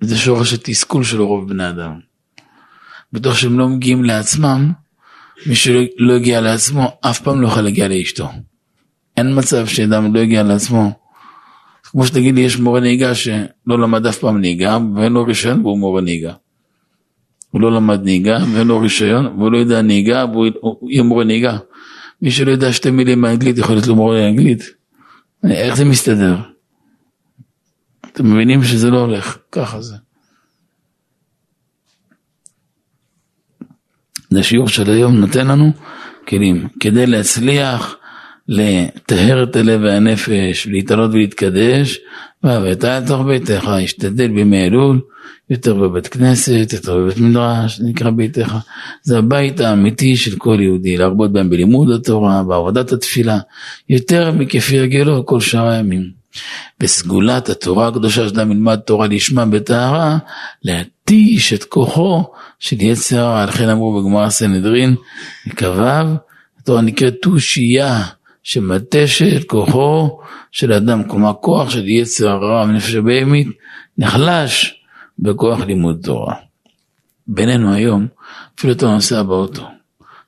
זה 0.00 0.18
שורש 0.18 0.52
התסכול 0.52 1.04
של 1.04 1.20
רוב 1.20 1.48
בני 1.48 1.68
אדם. 1.68 2.09
בתוך 3.12 3.38
שהם 3.38 3.58
לא 3.58 3.68
מגיעים 3.68 4.04
לעצמם, 4.04 4.72
מי 5.46 5.54
שלא 5.54 6.12
הגיע 6.16 6.40
לעצמו, 6.40 6.88
אף 7.00 7.20
פעם 7.20 7.40
לא 7.40 7.48
יכול 7.48 7.62
להגיע 7.62 7.88
לאשתו. 7.88 8.28
אין 9.16 9.38
מצב 9.38 9.66
שאדם 9.66 10.14
לא 10.14 10.20
הגיע 10.20 10.42
לעצמו. 10.42 10.92
כמו 11.84 12.06
שתגיד 12.06 12.34
לי, 12.34 12.40
יש 12.40 12.58
מורה 12.58 12.80
נהיגה 12.80 13.14
שלא 13.14 13.78
למד 13.78 14.06
אף 14.06 14.18
פעם 14.18 14.40
נהיגה, 14.40 14.78
ואין 14.96 15.12
לו 15.12 15.24
רישיון 15.24 15.60
והוא 15.60 15.78
מורה 15.78 16.00
נהיגה. 16.00 16.32
הוא 17.50 17.60
לא 17.60 17.72
למד 17.72 18.04
נהיגה, 18.04 18.38
ואין 18.52 18.66
לו 18.66 18.80
רישיון, 18.80 19.26
והוא 19.26 19.52
לא 19.52 19.58
יודע 19.58 19.82
נהיגה, 19.82 20.24
והוא 20.32 20.90
יהיה 20.90 21.02
מורה 21.02 21.24
נהיגה. 21.24 21.58
מי 22.22 22.30
שלא 22.30 22.50
יודע 22.50 22.72
שתי 22.72 22.90
מילים 22.90 23.22
באנגלית 23.22 23.58
יכול 23.58 23.74
להיות 23.74 23.86
לו 23.86 23.96
מורה 23.96 24.18
לאנגלית. 24.18 24.62
איך 25.44 25.74
זה 25.74 25.84
מסתדר? 25.84 26.36
אתם 28.12 28.32
מבינים 28.32 28.62
שזה 28.62 28.90
לא 28.90 29.00
הולך, 29.00 29.38
ככה 29.52 29.80
זה. 29.80 29.96
זה 34.30 34.42
שיעור 34.42 34.68
של 34.68 34.90
היום 34.90 35.16
נותן 35.16 35.46
לנו 35.46 35.72
כלים 36.28 36.68
כדי 36.80 37.06
להצליח 37.06 37.96
לטהר 38.48 39.42
את 39.42 39.56
הלב 39.56 39.80
והנפש, 39.84 40.66
להתעלות 40.66 41.10
ולהתקדש, 41.12 41.98
אל 42.44 43.06
תוך 43.06 43.20
ביתך, 43.26 43.68
השתדל 43.68 44.28
בימי 44.28 44.64
אלול, 44.64 45.00
יותר 45.50 45.74
בבית 45.74 46.06
כנסת, 46.06 46.72
יותר 46.72 46.96
בבית 46.96 47.18
מדרש, 47.18 47.80
נקרא 47.80 48.10
ביתך. 48.10 48.56
זה 49.02 49.18
הבית 49.18 49.60
האמיתי 49.60 50.16
של 50.16 50.36
כל 50.38 50.58
יהודי, 50.60 50.96
להרבות 50.96 51.32
בהם 51.32 51.50
בלימוד 51.50 51.90
התורה, 51.90 52.42
בעבודת 52.42 52.92
התפילה, 52.92 53.38
יותר 53.88 54.32
מכפי 54.32 54.78
הרגלו 54.78 55.26
כל 55.26 55.40
שאר 55.40 55.68
הימים. 55.68 56.20
בסגולת 56.80 57.48
התורה 57.48 57.88
הקדושה 57.88 58.28
שאדם 58.28 58.50
ילמד 58.50 58.76
תורה 58.76 59.06
לשמה 59.06 59.46
בטהרה, 59.46 60.18
להתיש 61.10 61.52
את 61.52 61.64
כוחו 61.64 62.24
של 62.58 62.76
יצר 62.80 63.18
הרע, 63.18 63.46
לכן 63.46 63.68
אמרו 63.68 64.00
בגמרא 64.00 64.30
סנהדרין, 64.30 64.96
כ"ו, 65.56 65.82
התורה 66.58 66.80
נקראת 66.82 67.14
תושייה, 67.22 68.02
שמתשת 68.42 69.44
כוחו 69.46 70.20
של 70.52 70.72
אדם, 70.72 71.08
כלומר 71.08 71.32
כוח 71.40 71.70
של 71.70 71.88
יצר 71.88 72.28
הרע 72.28 72.62
ונפש 72.62 72.94
הבהמית, 72.94 73.48
נחלש 73.98 74.82
בכוח 75.18 75.60
לימוד 75.60 76.00
תורה. 76.02 76.34
בינינו 77.26 77.74
היום, 77.74 78.06
אפילו 78.58 78.72
אתה 78.72 78.86
נוסע 78.86 79.22
באוטו, 79.22 79.66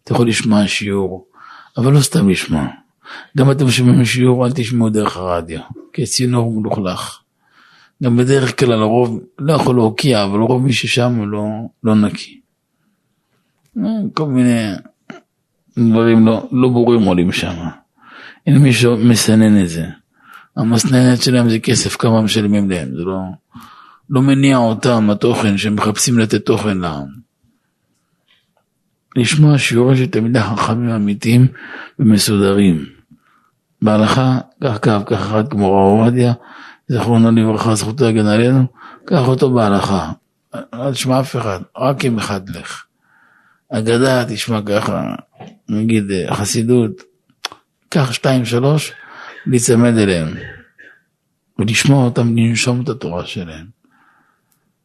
אתה 0.05 0.13
יכול 0.13 0.29
לשמוע 0.29 0.67
שיעור, 0.67 1.27
אבל 1.77 1.93
לא 1.93 2.01
סתם 2.01 2.29
לשמוע. 2.29 2.67
גם 3.37 3.51
אתם 3.51 3.71
שומעים 3.71 4.05
שיעור, 4.05 4.47
אל 4.47 4.53
תשמעו 4.53 4.89
דרך 4.89 5.17
הרדיו, 5.17 5.61
כי 5.93 6.03
הצינור 6.03 6.53
מלוכלך. 6.61 7.22
גם 8.03 8.17
בדרך 8.17 8.59
כלל 8.59 8.83
הרוב, 8.83 9.21
לא 9.39 9.53
יכול 9.53 9.77
להוקיע, 9.77 10.25
אבל 10.25 10.39
רוב 10.39 10.63
מי 10.63 10.73
ששם 10.73 11.31
לא, 11.31 11.45
לא 11.85 11.95
נקי. 11.95 12.41
אה, 13.79 13.91
כל 14.15 14.27
מיני 14.27 14.73
דברים 15.79 16.27
לא, 16.27 16.49
לא 16.53 16.69
ברורים 16.69 17.03
עולים 17.03 17.33
שם. 17.33 17.55
אין 18.47 18.59
מי 18.59 18.73
שמסנן 18.73 19.63
את 19.63 19.69
זה. 19.69 19.87
המסננת 20.57 21.23
שלהם 21.23 21.51
זה 21.51 21.59
כסף, 21.59 21.97
כמה 21.97 22.23
משלמים 22.23 22.71
להם, 22.71 22.89
זה 22.97 23.03
לא, 23.03 23.21
לא 24.11 24.23
מניע 24.23 24.57
אותם 24.57 25.11
התוכן 25.11 25.59
שהם 25.59 25.75
מחפשים 25.75 26.19
לתת 26.19 26.47
תוכן 26.47 26.79
לעם. 26.79 27.07
לשמוע 29.17 29.59
שיעורים 29.59 29.97
של 29.97 30.07
תלמידי 30.07 30.41
חכמים 30.41 30.91
אמיתיים 30.91 31.47
ומסודרים. 31.99 32.85
בהלכה, 33.83 34.39
כך 34.65 34.79
קו, 34.79 34.91
כך 35.07 35.21
אחד 35.21 35.49
כמו 35.49 35.73
רב 35.73 36.01
עובדיה, 36.01 36.33
זכרונו 36.89 37.31
לברכה, 37.31 37.75
זכותו 37.75 38.05
הגן 38.05 38.27
עלינו, 38.27 38.67
קח 39.05 39.29
אותו 39.29 39.51
בהלכה. 39.51 40.13
אל 40.55 40.93
תשמע 40.93 41.21
אף 41.21 41.37
אחד, 41.37 41.61
רק 41.77 42.05
עם 42.05 42.19
אחד 42.19 42.49
לך. 42.49 42.85
אגדה, 43.69 44.25
תשמע 44.29 44.61
ככה, 44.67 45.15
נגיד 45.69 46.05
חסידות, 46.31 47.03
קח 47.89 48.13
שתיים 48.13 48.45
שלוש, 48.45 48.93
להיצמד 49.47 49.99
אליהם. 49.99 50.29
ולשמוע 51.59 52.05
אותם, 52.05 52.37
לנשום 52.37 52.83
את 52.83 52.89
התורה 52.89 53.27
שלהם. 53.27 53.67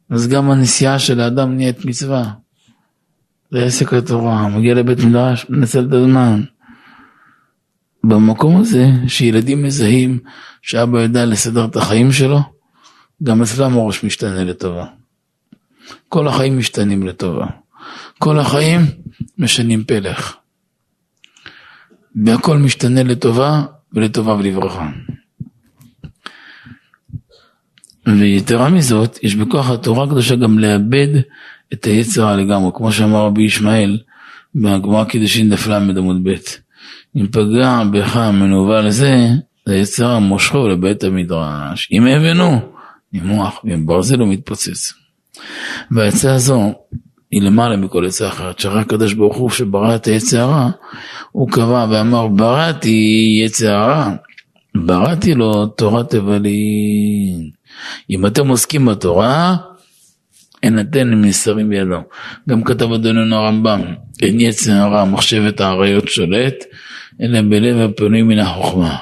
אז 0.10 0.28
גם 0.28 0.52
הנסיעה 0.52 1.00
של 1.00 1.20
האדם 1.20 1.56
נהיית 1.56 1.86
מצווה. 1.86 2.24
זה 3.52 3.64
עסק 3.64 3.94
התורה, 3.94 4.48
מגיע 4.48 4.74
לבית 4.74 5.00
מדרש, 5.00 5.46
מנצל 5.50 5.86
את 5.88 5.94
הזמן. 5.94 6.44
במקום 8.08 8.58
הזה, 8.58 8.90
שילדים 9.08 9.64
מזהים 9.64 10.20
שאבא 10.62 11.02
יודע 11.02 11.26
לסדר 11.26 11.66
את 11.66 11.76
החיים 11.76 12.12
שלו, 12.12 12.40
גם 13.24 13.42
אצלם 13.42 13.74
הראש 13.74 14.04
משתנה 14.04 14.44
לטובה. 14.44 14.86
כל 16.10 16.28
החיים 16.28 16.58
משתנים 16.58 17.08
לטובה. 17.08 17.46
כל 18.20 18.40
החיים 18.40 18.82
משנים 19.38 19.84
פלח. 19.84 20.38
והכל 22.26 22.58
משתנה 22.58 23.04
לטובה 23.04 23.66
ולטובה 23.94 24.34
ולברכה. 24.34 24.90
ויתרה 28.08 28.70
מזאת, 28.70 29.20
יש 29.24 29.36
בכוח 29.36 29.70
התורה 29.70 30.04
הקדושה 30.04 30.36
גם 30.36 30.60
לאבד 30.60 31.08
את 31.74 31.86
היצר 31.86 32.36
לגמרי, 32.36 32.72
כמו 32.74 32.92
שאמר 32.92 33.26
רבי 33.26 33.44
ישמעאל 33.44 34.00
בגמרא 34.56 35.04
קידושין 35.04 35.50
דף 35.50 35.68
ל 35.68 35.74
עמוד 35.74 36.24
ב'. 36.24 36.36
אם 37.16 37.28
פגע 37.28 37.84
בך 37.92 38.18
מנוול 38.18 38.90
זה, 38.90 39.28
יצר 39.70 40.10
המושכו 40.10 40.68
לבית 40.68 41.04
המדרש. 41.04 41.90
אם 41.92 42.08
אבנו, 42.08 42.60
נמוח, 43.14 43.62
ואם 43.64 43.86
ברזל 43.86 44.20
הוא 44.20 44.28
מתפוצץ. 44.28 44.94
והעצה 45.92 46.34
הזו 46.34 46.74
היא 47.32 47.42
למעלה 47.42 47.78
מכל 47.78 48.06
עצה 48.06 48.28
אחרת, 48.28 48.60
שרק 48.60 48.86
הקדוש 48.86 49.14
ברוך 49.14 49.38
הוא 49.38 49.50
שברא 49.50 49.96
את 49.96 50.06
היצע 50.06 50.42
הרע, 50.42 50.70
הוא 51.32 51.50
קבע 51.52 51.86
ואמר 51.90 52.28
בראתי 52.28 53.40
יצע 53.46 53.80
הרע, 53.80 54.12
בראתי 54.76 55.34
לו 55.34 55.66
תורת 55.66 56.10
תבלין. 56.10 57.50
אם 58.10 58.26
אתם 58.26 58.48
עוסקים 58.48 58.86
בתורה, 58.86 59.56
אין 60.64 60.80
אתן 60.80 61.14
מסרים 61.14 61.70
בידו. 61.70 62.00
גם 62.50 62.64
כתב 62.64 62.92
אדוננו 62.92 63.36
הרמב"ם, 63.36 63.82
אין 64.22 64.40
יצר 64.40 64.72
הרע 64.72 65.06
מחשבת 65.06 65.62
האריות 65.62 66.08
שולט, 66.08 66.56
אלא 67.22 67.42
בלב 67.42 67.90
הפנוי 67.90 68.22
מן 68.22 68.40
החוכמה. 68.40 68.96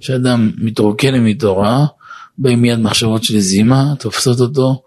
כשאדם 0.00 0.50
מתרוקן 0.58 1.24
מתורה, 1.24 1.86
באים 2.38 2.62
מיד 2.62 2.78
מחשבות 2.78 3.24
של 3.24 3.38
זימה, 3.38 3.84
תופסות 3.98 4.40
אותו, 4.40 4.82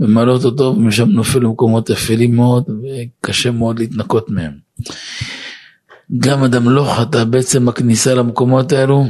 ממלאות 0.00 0.44
אותו, 0.44 0.74
ומשם 0.76 1.08
נופל 1.08 1.38
למקומות 1.38 1.90
אפלים 1.90 2.36
מאוד, 2.36 2.64
וקשה 2.68 3.50
מאוד 3.50 3.78
להתנקות 3.78 4.30
מהם. 4.30 4.52
גם 6.18 6.44
אדם 6.44 6.70
לא 6.70 6.94
חטא, 6.96 7.24
בעצם 7.24 7.68
הכניסה 7.68 8.14
למקומות 8.14 8.72
האלו 8.72 9.06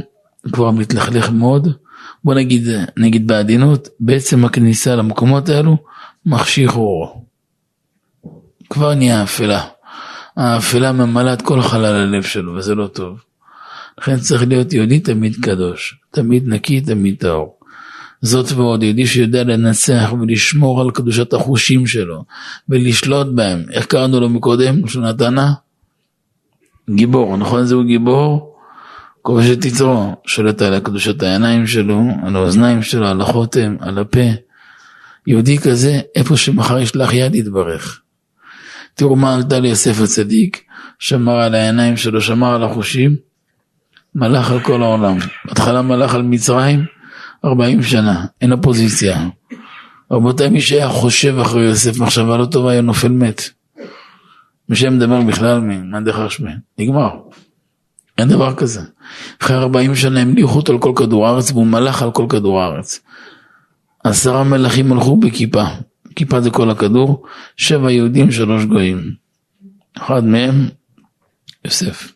כבר 0.53 0.71
מתלכלך 0.71 1.31
מאוד. 1.31 1.69
בוא 2.25 2.35
נגיד, 2.35 2.69
נגיד 2.97 3.27
בעדינות, 3.27 3.89
בעצם 4.01 4.45
הכניסה 4.45 4.97
למקומות 4.97 5.49
האלו 5.49 5.77
מחשיך 6.27 6.77
אור. 6.77 7.25
כבר 8.71 8.95
נהיה 8.95 9.23
אפלה. 9.23 9.65
האפלה 10.37 10.93
ממלאה 10.93 11.33
את 11.33 11.43
כל 11.43 11.63
חלל 11.63 11.95
הלב 11.95 12.23
שלו, 12.23 12.55
וזה 12.55 12.75
לא 12.75 12.87
טוב. 12.87 13.23
לכן 13.99 14.17
צריך 14.17 14.43
להיות 14.49 14.73
יהודי 14.73 15.01
תמיד 15.01 15.37
קדוש, 15.43 15.99
תמיד 16.11 16.49
נקי, 16.49 16.81
תמיד 16.81 17.17
טהור. 17.19 17.57
זאת 18.23 18.53
ועוד, 18.53 18.83
יהודי 18.83 19.07
שיודע 19.07 19.45
לנצח 19.45 20.13
ולשמור 20.21 20.81
על 20.81 20.91
קדושת 20.91 21.33
החושים 21.33 21.87
שלו, 21.87 22.25
ולשלוט 22.69 23.27
בהם. 23.35 23.65
איך 23.71 23.87
קראנו 23.87 24.21
לו 24.21 24.29
מקודם, 24.29 24.89
שהוא 24.89 25.05
נתנה? 25.05 25.53
גיבור, 26.91 27.37
נכון 27.37 27.65
זהו 27.65 27.85
גיבור? 27.85 28.57
כובש 29.23 29.51
את 29.51 29.65
יצרו, 29.65 30.17
שולט 30.27 30.63
על 30.63 30.81
קדושת 30.81 31.23
העיניים 31.23 31.67
שלו, 31.67 32.03
על 32.27 32.37
האוזניים 32.37 32.83
שלו, 32.83 33.07
על 33.07 33.21
החותם, 33.21 33.77
על 33.81 33.99
הפה. 33.99 34.50
יהודי 35.27 35.59
כזה, 35.59 36.01
איפה 36.15 36.37
שמחר 36.37 36.79
ישלח 36.79 37.13
יד 37.13 37.35
יתברך. 37.35 38.01
תראו 38.95 39.17
מה 39.17 39.35
עלתה 39.35 39.61
ליוסף 39.61 40.01
הצדיק, 40.01 40.65
שמר 40.99 41.41
על 41.41 41.55
העיניים 41.55 41.97
שלו, 41.97 42.21
שמר 42.21 42.55
על 42.55 42.65
החושים, 42.65 43.17
מלך 44.15 44.51
על 44.51 44.61
כל 44.61 44.83
העולם. 44.83 45.19
בהתחלה 45.45 45.83
מלך 45.83 46.15
על 46.15 46.23
מצרים, 46.23 46.85
40 47.45 47.83
שנה, 47.83 48.25
אין 48.41 48.53
אופוזיציה. 48.53 49.29
רבותיי, 50.11 50.49
מי 50.49 50.61
שהיה 50.61 50.89
חושב 50.89 51.39
אחרי 51.39 51.65
יוסף 51.65 51.99
מחשבה 51.99 52.37
לא 52.37 52.47
טובה, 52.47 52.71
היה 52.73 52.81
נופל 52.81 53.09
מת. 53.09 53.43
מי 54.69 54.77
שהיה 54.77 54.91
מדבר 54.91 55.21
בכלל 55.21 55.61
מאן 55.61 56.05
דחרשבן, 56.05 56.57
נגמר. 56.79 57.11
אין 58.19 58.29
דבר 58.29 58.55
כזה. 58.55 58.81
אחרי 59.43 59.57
40 59.57 59.95
שנה 59.95 60.21
המליכו 60.21 60.57
אותו 60.57 60.73
על 60.73 60.79
כל 60.79 60.93
כדור 60.97 61.27
הארץ 61.27 61.51
והוא 61.51 61.67
מלך 61.67 62.03
על 62.03 62.11
כל 62.11 62.27
כדור 62.29 62.63
הארץ. 62.63 63.01
עשרה 64.05 64.45
מלכים 64.45 64.93
הלכו 64.93 65.17
בכיפה, 65.17 65.65
כיפה 66.17 66.41
זה 66.41 66.51
כל 66.51 66.71
הכדור, 66.71 67.27
שבע 67.57 67.91
יהודים, 67.91 68.33
שלוש 68.33 68.65
גויים. 68.65 69.15
אחד 69.97 70.25
מהם, 70.25 70.69
יוסף. 71.65 72.13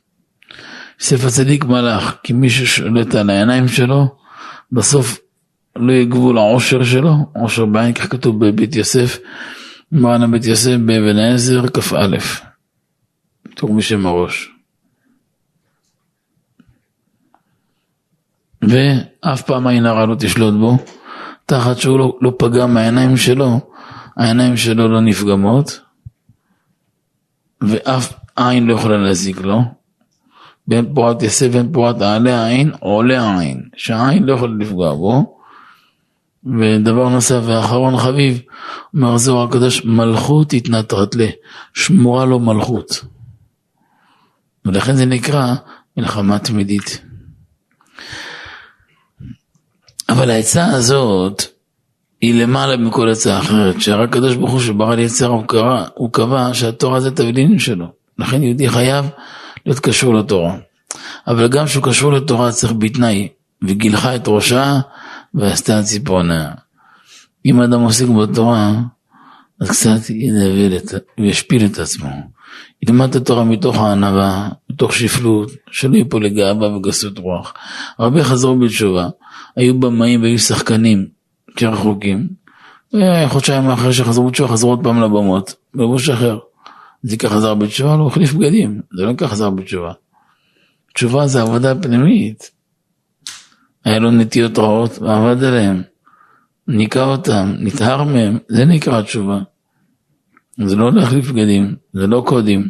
יוסף 1.00 1.24
הצדיק 1.24 1.64
מלך, 1.64 2.14
כי 2.22 2.32
מי 2.32 2.50
ששולט 2.50 3.14
על 3.14 3.30
העיניים 3.30 3.68
שלו, 3.68 4.16
בסוף 4.72 5.18
לא 5.76 5.92
יהיה 5.92 6.04
גבול 6.04 6.38
העושר 6.38 6.84
שלו, 6.84 7.14
עושר 7.34 7.64
בעין, 7.64 7.94
כך 7.94 8.10
כתוב 8.10 8.46
בבית 8.46 8.76
יוסף, 8.76 9.18
מרן 9.92 10.22
הבית 10.22 10.44
יוסף 10.44 10.76
באבן 10.86 11.16
העזר, 11.16 11.66
כ"א. 11.68 12.16
תראו 13.54 13.76
בשם 13.76 14.06
הראש. 14.06 14.50
ואף 18.62 19.42
פעם 19.42 19.66
עין 19.66 19.86
הרע 19.86 20.06
לא 20.06 20.14
תשלוט 20.18 20.54
בו, 20.54 20.78
תחת 21.46 21.78
שהוא 21.78 21.98
לא, 21.98 22.18
לא 22.20 22.32
פגע 22.38 22.66
מהעיניים 22.66 23.16
שלו, 23.16 23.60
העיניים 24.16 24.56
שלו 24.56 24.88
לא 24.88 25.00
נפגמות, 25.00 25.80
ואף 27.60 28.12
עין 28.36 28.66
לא 28.66 28.74
יכולה 28.74 28.98
להזיק 28.98 29.40
לו. 29.40 29.62
בין 30.68 30.94
פורת 30.94 31.22
יסף 31.22 31.48
בין 31.48 31.72
פורת 31.72 32.02
העלה 32.02 32.44
העין, 32.44 32.72
עולה 32.80 33.22
העין, 33.22 33.62
שהעין 33.76 34.22
לא 34.24 34.34
יכולה 34.34 34.54
לפגוע 34.58 34.94
בו. 34.94 35.38
ודבר 36.44 37.08
נוסף 37.08 37.40
ואחרון 37.44 37.96
חביב, 37.96 38.42
אומר 38.94 39.16
זוהר 39.16 39.48
הקדוש, 39.48 39.84
מלכות 39.84 40.52
התנתרת 40.52 41.14
לה, 41.14 41.26
שמורה 41.74 42.24
לו 42.24 42.38
מלכות. 42.40 43.04
ולכן 44.64 44.96
זה 44.96 45.06
נקרא 45.06 45.54
מלחמה 45.96 46.38
תמידית. 46.38 47.02
אבל 50.14 50.30
העצה 50.30 50.66
הזאת 50.66 51.42
היא 52.20 52.42
למעלה 52.42 52.76
מכל 52.76 53.10
עצה 53.10 53.38
אחרת, 53.38 53.80
שהרי 53.80 54.04
הקדוש 54.04 54.36
ברוך 54.36 54.50
הוא 54.50 54.60
שברא 54.60 54.94
לי 54.94 55.02
יצר 55.02 55.26
הוא, 55.26 55.44
קרא, 55.46 55.84
הוא 55.94 56.12
קבע 56.12 56.50
שהתורה 56.52 57.00
זה 57.00 57.10
תבלינים 57.10 57.58
שלו. 57.58 57.86
לכן 58.18 58.42
יהודי 58.42 58.68
חייב 58.68 59.06
להיות 59.66 59.80
קשור 59.80 60.14
לתורה. 60.14 60.56
אבל 61.26 61.48
גם 61.48 61.66
כשהוא 61.66 61.84
קשור 61.84 62.12
לתורה 62.12 62.52
צריך 62.52 62.72
בתנאי, 62.78 63.28
וגילחה 63.62 64.16
את 64.16 64.28
ראשה 64.28 64.80
ועשתה 65.34 65.82
ציפורניה. 65.82 66.50
אם 67.46 67.60
אדם 67.60 67.80
עוסק 67.80 68.06
בתורה, 68.06 68.72
אז 69.60 69.70
קצת 69.70 70.10
ינבל 70.10 70.78
וישפיל 71.18 71.66
את 71.66 71.78
עצמו. 71.78 72.10
ילמד 72.82 73.08
את 73.08 73.16
התורה 73.16 73.44
מתוך 73.44 73.76
הענווה, 73.76 74.48
מתוך 74.70 74.94
שפלות, 74.94 75.50
שלא 75.70 75.96
ייפול 75.96 76.24
לגאווה 76.24 76.76
וגסות 76.76 77.18
רוח. 77.18 77.54
הרבה 77.98 78.24
חזרו 78.24 78.58
בתשובה, 78.58 79.08
היו 79.56 79.80
במאים 79.80 80.22
והיו 80.22 80.38
שחקנים 80.38 81.06
כרחוקים, 81.56 82.28
חודשיים 83.26 83.70
אחרי 83.70 83.92
שחזרו 83.92 84.28
בתשובה 84.28 84.52
חזרו 84.52 84.70
עוד 84.70 84.80
פעם 84.82 85.00
לבמות, 85.00 85.54
בבוש 85.74 86.08
אחר. 86.08 86.38
זיקה 87.02 87.28
חזר 87.28 87.54
בתשובה, 87.54 87.96
לא 87.96 88.06
החליף 88.06 88.32
בגדים, 88.32 88.80
זה 88.96 89.02
לא 89.02 89.12
נקרא 89.12 89.28
חזר 89.28 89.50
בתשובה. 89.50 89.92
תשובה 90.94 91.26
זה 91.26 91.42
עבודה 91.42 91.74
פנימית. 91.74 92.50
היה 93.84 93.98
לו 93.98 94.10
נטיות 94.10 94.58
רעות 94.58 94.98
ועבד 94.98 95.44
עליהן. 95.44 95.82
ניקה 96.68 97.04
אותם, 97.04 97.54
נטהר 97.58 98.04
מהם, 98.04 98.38
זה 98.48 98.64
נקרא 98.64 99.02
תשובה. 99.02 99.38
זה 100.64 100.76
לא 100.76 100.92
להחליף 100.92 101.30
בגדים, 101.30 101.76
זה 101.92 102.06
לא 102.06 102.22
קודים. 102.26 102.68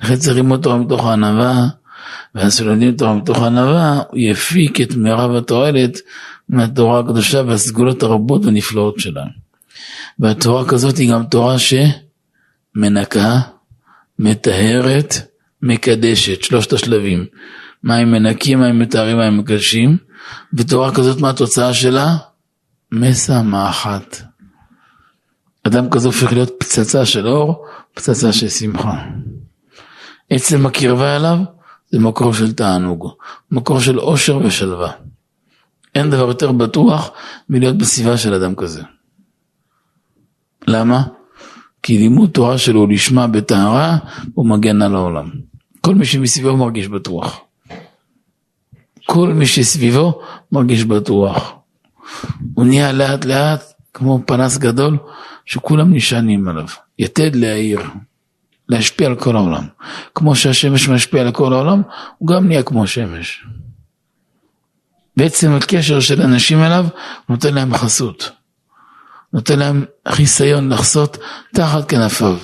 לכן 0.00 0.16
צריך 0.16 0.36
ללמוד 0.36 0.62
תורה 0.62 0.78
מתוך 0.78 1.04
הענווה, 1.04 1.68
ואז 2.34 2.54
כשלומדים 2.54 2.96
תורה 2.96 3.14
מתוך 3.14 3.42
הענווה, 3.42 4.02
הוא 4.08 4.18
יפיק 4.18 4.80
את 4.80 4.94
מירב 4.94 5.36
התועלת 5.36 5.98
מהתורה 6.48 7.00
הקדושה 7.00 7.42
והסגולות 7.46 8.02
הרבות 8.02 8.44
והנפלאות 8.44 9.00
שלה. 9.00 9.24
והתורה 10.18 10.68
כזאת 10.68 10.96
היא 10.96 11.12
גם 11.12 11.24
תורה 11.24 11.56
שמנקה, 11.58 13.40
מטהרת, 14.18 15.14
מקדשת, 15.62 16.42
שלושת 16.42 16.72
השלבים. 16.72 17.26
מים 17.84 18.10
מנקים, 18.10 18.60
מים 18.60 18.78
מטהרים, 18.78 19.16
מים 19.16 19.38
מקדשים, 19.38 19.96
ותורה 20.54 20.94
כזאת 20.94 21.20
מה 21.20 21.30
התוצאה 21.30 21.74
שלה? 21.74 22.16
משמחת. 22.92 24.22
אדם 25.66 25.90
כזה 25.90 26.08
הופך 26.08 26.32
להיות 26.32 26.50
פצצה 26.58 27.06
של 27.06 27.28
אור, 27.28 27.66
פצצה 27.94 28.32
של 28.32 28.48
שמחה. 28.48 29.04
עצם 30.30 30.66
הקרבה 30.66 31.16
אליו 31.16 31.38
זה 31.90 31.98
מקור 31.98 32.32
של 32.34 32.52
תענוג, 32.52 33.12
מקור 33.50 33.80
של 33.80 34.00
אושר 34.00 34.36
ושלווה. 34.44 34.92
אין 35.94 36.10
דבר 36.10 36.28
יותר 36.28 36.52
בטוח 36.52 37.10
מלהיות 37.48 37.78
בסביבה 37.78 38.16
של 38.16 38.34
אדם 38.34 38.54
כזה. 38.54 38.82
למה? 40.66 41.02
כי 41.82 41.98
לימוד 41.98 42.30
תורה 42.30 42.58
שלו 42.58 42.86
לשמה 42.86 43.26
בטהרה, 43.26 43.98
הוא 44.34 44.46
מגן 44.46 44.82
על 44.82 44.94
העולם. 44.94 45.30
כל 45.80 45.94
מי 45.94 46.04
שמסביבו 46.04 46.56
מרגיש 46.56 46.88
בטוח. 46.88 47.40
כל 49.06 49.32
מי 49.32 49.46
שסביבו 49.46 50.20
מרגיש 50.52 50.84
בטוח. 50.84 51.52
הוא 52.54 52.66
נהיה 52.66 52.92
לאט 52.92 53.24
לאט 53.24 53.60
כמו 53.94 54.20
פנס 54.26 54.58
גדול 54.58 54.98
שכולם 55.44 55.94
נשענים 55.94 56.48
עליו. 56.48 56.66
יתד 56.98 57.36
להעיר, 57.36 57.80
להשפיע 58.70 59.06
על 59.06 59.16
כל 59.16 59.36
העולם. 59.36 59.66
כמו 60.14 60.36
שהשמש 60.36 60.88
משפיע 60.88 61.22
על 61.22 61.32
כל 61.32 61.52
העולם, 61.52 61.82
הוא 62.18 62.28
גם 62.28 62.46
נהיה 62.46 62.62
כמו 62.62 62.84
השמש. 62.84 63.44
בעצם 65.16 65.52
הקשר 65.52 66.00
של 66.00 66.22
אנשים 66.22 66.62
אליו 66.62 66.86
נותן 67.28 67.54
להם 67.54 67.74
חסות. 67.74 68.30
נותן 69.32 69.58
להם 69.58 69.84
חיסיון 70.08 70.72
לחסות 70.72 71.16
תחת 71.54 71.88
כנפיו. 71.88 72.36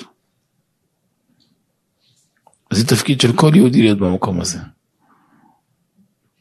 זה 2.73 2.87
תפקיד 2.87 3.21
של 3.21 3.33
כל 3.33 3.51
יהודי 3.55 3.83
להיות 3.83 3.99
במקום 3.99 4.41
הזה. 4.41 4.59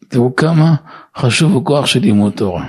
תראו 0.08 0.36
כמה 0.36 0.76
חשוב 1.18 1.58
הכוח 1.58 1.86
של 1.86 2.00
לימוד 2.00 2.34
תורה. 2.34 2.68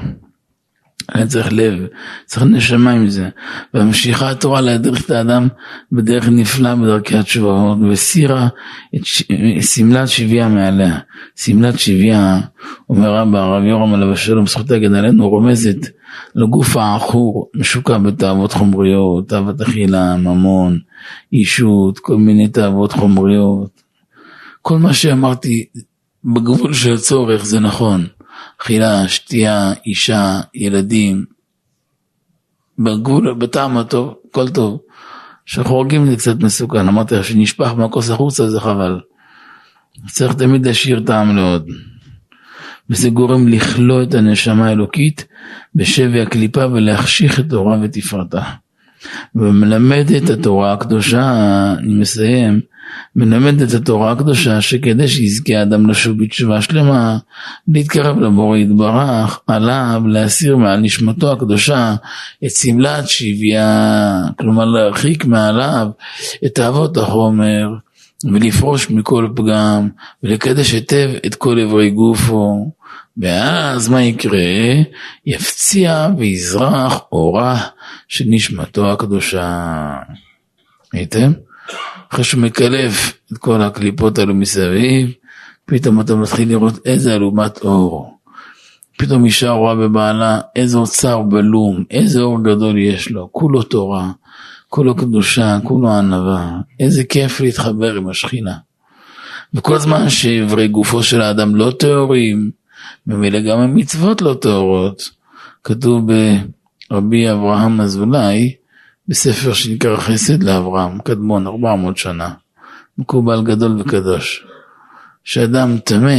היה 1.13 1.27
צריך 1.27 1.49
לב, 1.53 1.87
צריך 2.25 2.47
נשמה 2.47 2.91
עם 2.91 3.09
זה. 3.09 3.29
וממשיכה 3.75 4.31
התורה 4.31 4.61
להדריך 4.61 5.05
את 5.05 5.11
האדם 5.11 5.49
בדרך 5.93 6.29
נפלאה 6.29 6.77
בדרכי 6.77 7.17
התשובה, 7.17 7.75
וסירה 7.91 8.49
את 8.97 9.01
שמלת 9.61 10.09
שביעה 10.09 10.49
מעליה. 10.49 10.99
שמלת 11.37 11.79
שביעה, 11.79 12.41
אומר 12.91 13.15
רבא, 13.17 13.39
הרב 13.39 13.65
יורם 13.65 13.95
עליו 13.95 14.13
השלום, 14.13 14.47
זכות 14.47 14.71
להגן 14.71 14.95
עלינו, 14.95 15.29
רומזת 15.29 15.77
לגוף 16.35 16.77
העכור, 16.77 17.51
משוקע 17.55 17.99
בתאוות 17.99 18.53
חומריות, 18.53 19.29
תאוות 19.29 19.61
אכילה, 19.61 20.17
ממון, 20.17 20.79
אישות, 21.33 21.99
כל 21.99 22.17
מיני 22.17 22.49
תאוות 22.49 22.93
חומריות. 22.93 23.83
כל 24.63 24.79
מה 24.79 24.95
שאמרתי 24.95 25.65
בגבול 26.25 26.75
של 26.75 26.95
הצורך 26.95 27.45
זה 27.45 27.61
נכון. 27.61 28.07
אכילה, 28.61 29.09
שתייה, 29.09 29.73
אישה, 29.87 30.41
ילדים, 30.55 31.25
בגבול, 32.79 33.35
בטעם 33.35 33.79
הטוב, 33.79 34.15
הכל 34.31 34.49
טוב. 34.49 34.81
כשחורגים 35.47 36.11
זה 36.11 36.17
קצת 36.17 36.43
מסוכן, 36.43 36.89
אמרתי 36.89 37.15
לך 37.15 37.25
שנשפך 37.25 37.73
מהכוס 37.77 38.11
החוצה 38.11 38.51
זה 38.51 38.61
חבל. 38.61 39.01
צריך 40.09 40.35
תמיד 40.35 40.67
להשאיר 40.67 41.01
טעם 41.07 41.37
לעוד. 41.37 41.69
וזה 42.91 43.11
גורם 43.11 43.49
לכלוא 43.49 44.03
את 44.03 44.15
הנשמה 44.15 44.69
האלוקית 44.69 45.27
בשבי 45.75 46.21
הקליפה 46.21 46.67
ולהחשיך 46.67 47.41
את 47.41 47.45
תורה 47.49 47.79
ותפארתה. 47.83 48.43
ומלמד 49.35 50.07
את 50.17 50.31
התורה 50.31 50.73
הקדושה, 50.73 51.33
אני 51.79 51.95
מסיים, 51.95 52.61
מלמד 53.17 53.63
את 53.63 53.75
התורה 53.75 54.13
הקדושה 54.13 54.61
שכדי 54.61 55.09
שיזכה 55.09 55.59
האדם 55.59 55.91
לשוב 55.91 56.23
בתשובה 56.23 56.63
שלמה, 56.63 57.19
להתקרב 57.69 58.19
לבורא 58.19 58.57
יתברך, 58.57 59.41
עליו 59.47 60.03
להסיר 60.07 60.57
מעל 60.57 60.81
נשמתו 60.81 61.33
הקדושה 61.33 61.95
את 62.45 62.51
שמלת 62.51 63.09
שבייה, 63.09 64.23
כלומר 64.39 64.65
להרחיק 64.65 65.25
מעליו 65.25 65.89
את 66.45 66.55
תאוות 66.55 66.97
החומר, 66.97 67.69
ולפרוש 68.33 68.91
מכל 68.91 69.29
פגם, 69.37 69.89
ולקדש 70.23 70.73
היטב 70.73 71.11
את 71.27 71.35
כל 71.35 71.61
אברי 71.61 71.91
גופו. 71.91 72.71
ואז 73.19 73.89
מה 73.89 74.03
יקרה? 74.03 74.39
יפציע 75.27 76.09
ויזרח 76.19 77.01
אורה 77.13 77.61
של 78.09 78.25
נשמתו 78.29 78.93
הקדושה. 78.93 79.97
הייתם? 80.93 81.33
אחרי 82.13 82.25
שהוא 82.25 82.43
מקלף 82.43 83.19
את 83.33 83.39
כל 83.39 83.63
הקליפות 83.63 84.19
האלו 84.19 84.35
מסביב, 84.35 85.13
פתאום 85.67 86.01
אתה 86.01 86.15
מתחיל 86.15 86.49
לראות 86.49 86.87
איזה 86.87 87.15
אלומת 87.15 87.59
אור. 87.59 88.19
פתאום 88.99 89.25
אישה 89.25 89.51
רואה 89.51 89.75
בבעלה 89.75 90.41
איזה 90.57 90.79
אוצר 90.79 91.23
בלום, 91.23 91.85
איזה 91.91 92.21
אור 92.21 92.45
גדול 92.45 92.79
יש 92.79 93.11
לו, 93.11 93.29
כולו 93.33 93.63
תורה, 93.63 94.11
כולו 94.69 94.97
קדושה, 94.97 95.59
כולו 95.65 95.91
ענווה, 95.91 96.59
איזה 96.81 97.05
כיף 97.05 97.41
להתחבר 97.41 97.95
עם 97.95 98.09
השכינה. 98.09 98.55
וכל 99.55 99.79
זמן 99.79 100.09
שאיברי 100.09 100.69
גופו 100.69 101.03
של 101.03 101.21
האדם 101.21 101.57
לא 101.57 101.73
טהורים, 101.79 102.51
ממילא 103.07 103.41
גם 103.41 103.59
המצוות 103.59 104.23
לא 104.23 104.35
טהורות. 104.41 105.11
כתוב 105.65 106.07
ברבי 106.91 107.33
אברהם 107.33 107.81
אזולאי, 107.81 108.55
בספר 109.09 109.53
שנקרא 109.53 109.97
חסד 109.97 110.43
לאברהם, 110.43 110.99
קדמון, 110.99 111.47
400 111.47 111.97
שנה, 111.97 112.31
מקובל 112.99 113.43
גדול 113.45 113.81
וקדוש. 113.81 114.47
שאדם 115.25 115.79
טמא, 115.79 116.17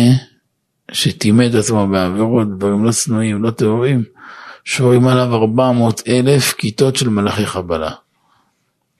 שטימא 0.92 1.46
את 1.50 1.56
עצמו 1.56 1.88
בעבירות, 1.88 2.58
דברים 2.58 2.86
לא 2.86 2.92
צנועים, 2.92 3.44
לא 3.44 3.52
טהורים, 3.52 4.04
שורים 4.66 5.08
עליו 5.08 5.36
400 5.36 6.02
אלף 6.08 6.54
כיתות 6.54 6.96
של 6.96 7.10
מלאכי 7.10 7.46
חבלה. 7.46 7.92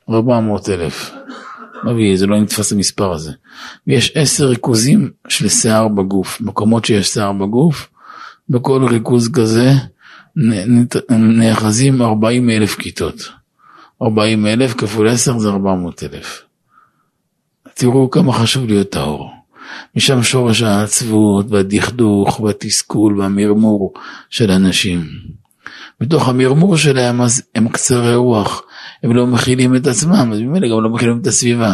400 0.10 0.70
אלף. 0.70 1.12
מביא, 1.84 2.18
זה 2.18 2.28
לא 2.28 2.40
נתפס 2.40 2.72
המספר 2.72 3.14
הזה. 3.14 3.32
ויש 3.88 4.12
עשר 4.16 4.46
ריכוזים 4.46 5.12
של 5.28 5.50
שיער 5.50 5.88
בגוף, 5.88 6.42
מקומות 6.42 6.86
שיש 6.86 7.08
שיער 7.08 7.32
בגוף, 7.32 7.90
בכל 8.50 8.86
ריכוז 8.90 9.30
כזה 9.34 9.72
נאחזים 11.10 12.02
40 12.02 12.50
אלף 12.50 12.76
כיתות. 12.76 13.37
40 14.02 14.46
אלף 14.46 14.74
כפול 14.74 15.08
10 15.08 15.40
זה 15.40 15.50
400 15.50 16.04
אלף. 16.04 16.44
תראו 17.74 18.10
כמה 18.12 18.34
חשוב 18.34 18.68
להיות 18.68 18.90
טהור. 18.90 19.32
משם 19.96 20.24
שורש 20.24 20.62
העצבות 20.62 21.46
והדכדוך 21.50 22.40
והתסכול 22.40 23.20
והמרמור 23.20 23.94
של 24.30 24.52
אנשים. 24.52 25.06
בתוך 26.00 26.30
המרמור 26.30 26.78
שלהם 26.78 27.22
אז 27.22 27.44
הם 27.56 27.70
קצרי 27.70 28.16
רוח, 28.16 28.62
הם 29.04 29.16
לא 29.16 29.28
מכילים 29.28 29.76
את 29.76 29.88
עצמם, 29.88 30.30
אז 30.34 30.40
ממילא 30.40 30.68
גם 30.68 30.84
לא 30.84 30.90
מכילים 30.90 31.20
את 31.22 31.28
הסביבה. 31.28 31.74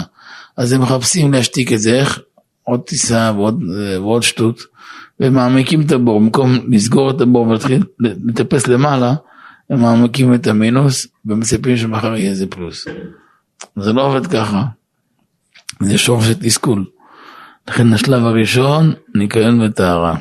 אז 0.57 0.73
הם 0.73 0.81
מחפשים 0.81 1.33
להשתיק 1.33 1.73
את 1.73 1.79
זה, 1.79 1.99
איך? 1.99 2.19
עוד 2.63 2.79
טיסה 2.79 3.31
ועוד, 3.35 3.63
ועוד 4.01 4.23
שטות, 4.23 4.61
ומעמיקים 5.19 5.81
את 5.81 5.91
הבור, 5.91 6.19
במקום 6.19 6.59
לסגור 6.67 7.11
את 7.11 7.21
הבור 7.21 7.47
ולהתחיל 7.47 7.83
לטפס 7.99 8.67
למעלה, 8.67 9.13
הם 9.73 9.81
מעמיקים 9.81 10.33
את 10.33 10.47
המינוס 10.47 11.07
ומצפים 11.25 11.77
שמחר 11.77 12.15
יהיה 12.15 12.29
איזה 12.29 12.47
פלוס. 12.47 12.87
זה 13.75 13.93
לא 13.93 14.07
עובד 14.07 14.27
ככה. 14.27 14.63
זה 15.81 15.97
שורש 15.97 16.25
של 16.25 16.33
תסכול. 16.33 16.85
לכן 17.67 17.93
השלב 17.93 18.25
הראשון, 18.25 18.93
ניקיון 19.15 19.61
וטהרה. 19.61 20.15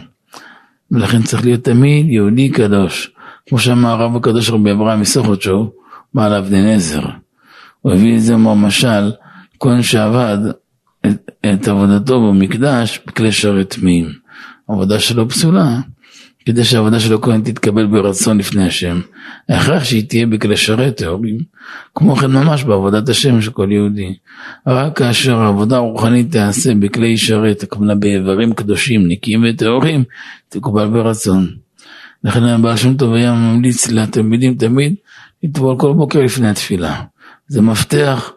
ולכן 0.91 1.23
צריך 1.23 1.45
להיות 1.45 1.65
תמיד 1.65 2.09
יהודי 2.09 2.51
קדוש. 2.51 3.11
כמו 3.49 3.59
שאמר 3.59 3.91
הרב 3.91 4.17
הקדוש 4.17 4.51
רבי 4.51 4.73
אברהם 4.73 5.01
מסוכותשו, 5.01 5.73
בעל 6.15 6.35
אבני 6.35 6.75
נזר. 6.75 7.03
הוא 7.81 7.93
הביא 7.93 8.17
את 8.17 8.23
זה 8.23 8.37
משל, 8.37 9.13
כהן 9.61 9.83
שעבד 9.83 10.39
את, 11.07 11.31
את 11.55 11.69
עבודתו 11.69 12.21
במקדש 12.21 13.01
בכלי 13.07 13.33
שרת 13.33 13.75
טמאים. 13.75 14.07
עבודה 14.69 15.01
שלו 15.01 15.29
פסולה, 15.29 15.81
כדי 16.47 16.65
שהעבודה 16.65 17.01
של 17.01 17.15
הכהן 17.15 17.43
תתקבל 17.43 17.87
ברצון 17.87 18.39
לפני 18.39 18.67
השם, 18.67 19.01
ההכרח 19.49 19.85
שהיא 19.85 20.09
תהיה 20.09 20.27
בכלי 20.27 20.57
שרת 20.57 20.97
טהורים, 20.97 21.39
כמו 21.95 22.17
כן 22.17 22.31
ממש 22.31 22.65
בעבודת 22.65 23.09
השם 23.09 23.41
של 23.41 23.51
כל 23.51 23.69
יהודי. 23.73 24.15
רק 24.67 24.99
כאשר 24.99 25.37
העבודה 25.37 25.77
הרוחנית 25.77 26.33
תיעשה 26.33 26.75
בכלי 26.75 27.17
שרת, 27.17 27.63
הכוונה 27.63 27.95
באיברים 27.95 28.53
קדושים, 28.53 29.09
נקיים 29.09 29.45
וטהורים, 29.49 30.05
תקובל 30.49 30.89
ברצון. 30.89 31.49
לכן 32.25 32.43
הבעל 32.43 32.77
שם 32.77 32.97
טוב 32.97 33.15
היה 33.15 33.35
ממליץ 33.35 33.91
לתלמידים 33.91 34.55
תמיד 34.55 34.95
לטבול 35.43 35.79
כל 35.79 35.93
בוקר 35.93 36.21
לפני 36.21 36.49
התפילה. 36.49 37.03
זה 37.49 37.63
מפתח 37.63 38.33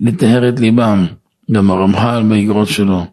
לטהר 0.00 0.48
את 0.48 0.60
ליבם. 0.60 1.06
גם 1.52 1.70
הרמח"ל 1.70 2.22
באגרות 2.28 2.68
שלו, 2.68 3.06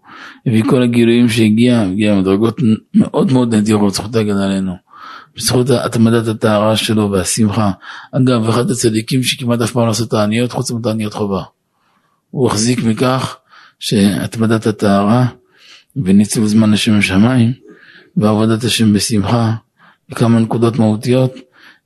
הביא 0.46 0.64
כל 0.64 0.84
הגילויים 0.84 1.30
שהגיע, 1.30 1.82
הגיע 1.82 2.16
מדרגות 2.16 2.60
מאוד 2.94 3.32
מאוד 3.32 3.56
נדירות, 3.56 3.94
זכות 3.94 4.16
הגנה 4.16 4.46
עלינו. 4.46 4.88
בזכות 5.36 5.70
התמדת 5.70 6.28
הטהרה 6.28 6.78
שלו 6.78 7.12
והשמחה. 7.12 7.72
אגב, 8.12 8.50
אחד 8.50 8.72
הצדיקים 8.72 9.24
שכמעט 9.24 9.62
אף 9.62 9.72
פעם 9.72 9.86
לא 9.86 9.92
עשה 9.92 10.06
תעניות, 10.06 10.52
חוץ 10.52 10.72
מתעניות 10.72 11.14
חובה. 11.14 11.44
הוא 12.32 12.48
החזיק 12.48 12.84
מכך 12.84 13.38
שהתמדת 13.80 14.68
הטהרה 14.68 15.26
וניצול 15.96 16.48
זמן 16.48 16.72
לשם 16.72 16.98
השמיים 16.98 17.54
ועבודת 18.18 18.64
השם 18.64 18.94
בשמחה 18.94 19.54
וכמה 20.12 20.40
נקודות 20.40 20.80
מהותיות 20.80 21.36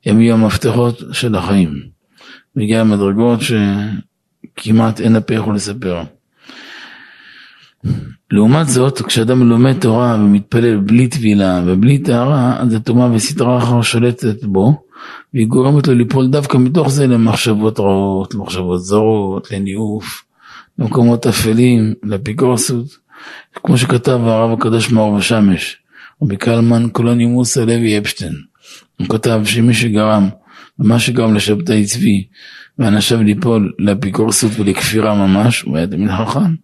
הם 0.06 0.22
יהיו 0.22 0.34
המפתחות 0.34 1.02
של 1.12 1.36
החיים. 1.36 1.74
מגיע 2.56 2.80
למדרגות 2.80 3.40
שכמעט 3.42 5.02
אין 5.02 5.16
הפה 5.16 5.34
יכול 5.34 5.56
לספר. 5.56 6.04
לעומת 8.32 8.68
זאת, 8.68 9.02
כשאדם 9.02 9.50
לומד 9.50 9.80
תורה 9.80 10.16
ומתפלל 10.20 10.78
בלי 10.78 11.08
טבילה 11.08 11.64
ובלי 11.66 11.98
טהרה, 11.98 12.58
אז 12.60 12.74
הטומאה 12.74 13.12
וסדרה 13.14 13.58
אחר 13.58 13.82
שולטת 13.82 14.44
בו, 14.44 14.84
והיא 15.34 15.48
גורמת 15.48 15.88
לו 15.88 15.94
ליפול 15.94 16.28
דווקא 16.28 16.58
מתוך 16.58 16.90
זה 16.90 17.08
למחשבות 17.08 17.80
רעות, 17.80 18.34
למחשבות 18.34 18.82
זרות, 18.82 19.52
לניאוף, 19.52 20.24
למקומות 20.80 21.28
אפלים, 21.28 21.94
לאפיקורסות, 22.04 22.86
כמו 23.56 23.78
שכתב 23.78 24.20
הרב 24.24 24.60
הקדוש 24.60 24.92
מאור 24.92 25.14
ושמש, 25.14 25.78
רבי 26.24 26.38
קלמן 26.38 26.90
קולוני 26.92 27.26
מוסא 27.26 27.60
לוי 27.60 27.98
אפשטיין. 27.98 28.34
הוא 29.00 29.08
כתב 29.10 29.42
שמי 29.46 29.74
שגרם, 29.74 30.30
ומה 30.80 31.00
שגרם 31.00 31.36
לשבתאי 31.36 31.86
צבי, 31.86 32.28
ואנשיו 32.80 33.24
ליפול 33.24 33.74
לאפיקורסות 33.80 34.52
ולכפירה 34.58 35.28
ממש, 35.28 35.62
הוא 35.62 35.78
היה 35.78 35.88
תמיד 35.88 36.10
חכם. 36.12 36.56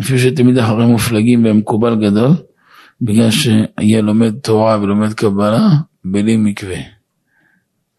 אפילו 0.00 0.18
שתמיד 0.18 0.58
אחרים 0.58 0.88
מופלגים 0.88 1.44
והם 1.44 1.58
מקובל 1.58 1.94
גדול, 2.06 2.30
בגלל 3.02 3.30
שהיה 3.30 4.00
לומד 4.00 4.34
תורה 4.34 4.78
ולומד 4.82 5.12
קבלה 5.12 5.68
בלי 6.04 6.36
מקווה, 6.36 6.78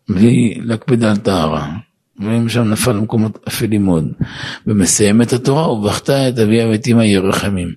בלי 0.09 0.59
להקפיד 0.63 1.03
על 1.03 1.17
טהרה. 1.17 1.69
ומשם 2.19 2.63
נפל 2.63 2.91
למקומות 2.91 3.39
אפלים 3.47 3.85
מאוד. 3.85 4.07
ומסיים 4.67 5.21
את 5.21 5.33
התורה 5.33 5.71
ובכתה 5.71 6.29
את 6.29 6.39
אביה 6.39 6.67
ואת 6.67 6.87
אמא 6.87 7.03
ירחמים. 7.03 7.73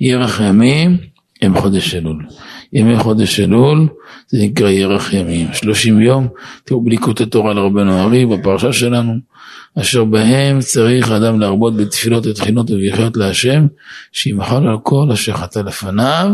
ירחמים 0.00 0.98
הם 1.42 1.60
חודש 1.60 1.94
אלול. 1.94 2.26
ימי 2.72 2.98
חודש 2.98 3.40
אלול 3.40 3.88
זה 4.28 4.38
נקרא 4.42 4.70
ירח 4.70 5.12
ימים. 5.12 5.48
שלושים 5.52 6.00
יום, 6.00 6.28
תראו 6.64 6.80
בליקוט 6.80 7.20
התורה 7.20 7.54
לרבנו 7.54 8.00
ארי 8.02 8.26
בפרשה 8.26 8.72
שלנו. 8.72 9.31
אשר 9.80 10.04
בהם 10.04 10.60
צריך 10.60 11.10
האדם 11.10 11.40
להרבות 11.40 11.76
בתפילות 11.76 12.26
ותחינות 12.26 12.70
וברכיות 12.70 13.16
להשם, 13.16 13.66
שימחל 14.12 14.66
על 14.66 14.76
כל 14.82 15.08
אשר 15.12 15.32
חטא 15.32 15.58
לפניו, 15.58 16.30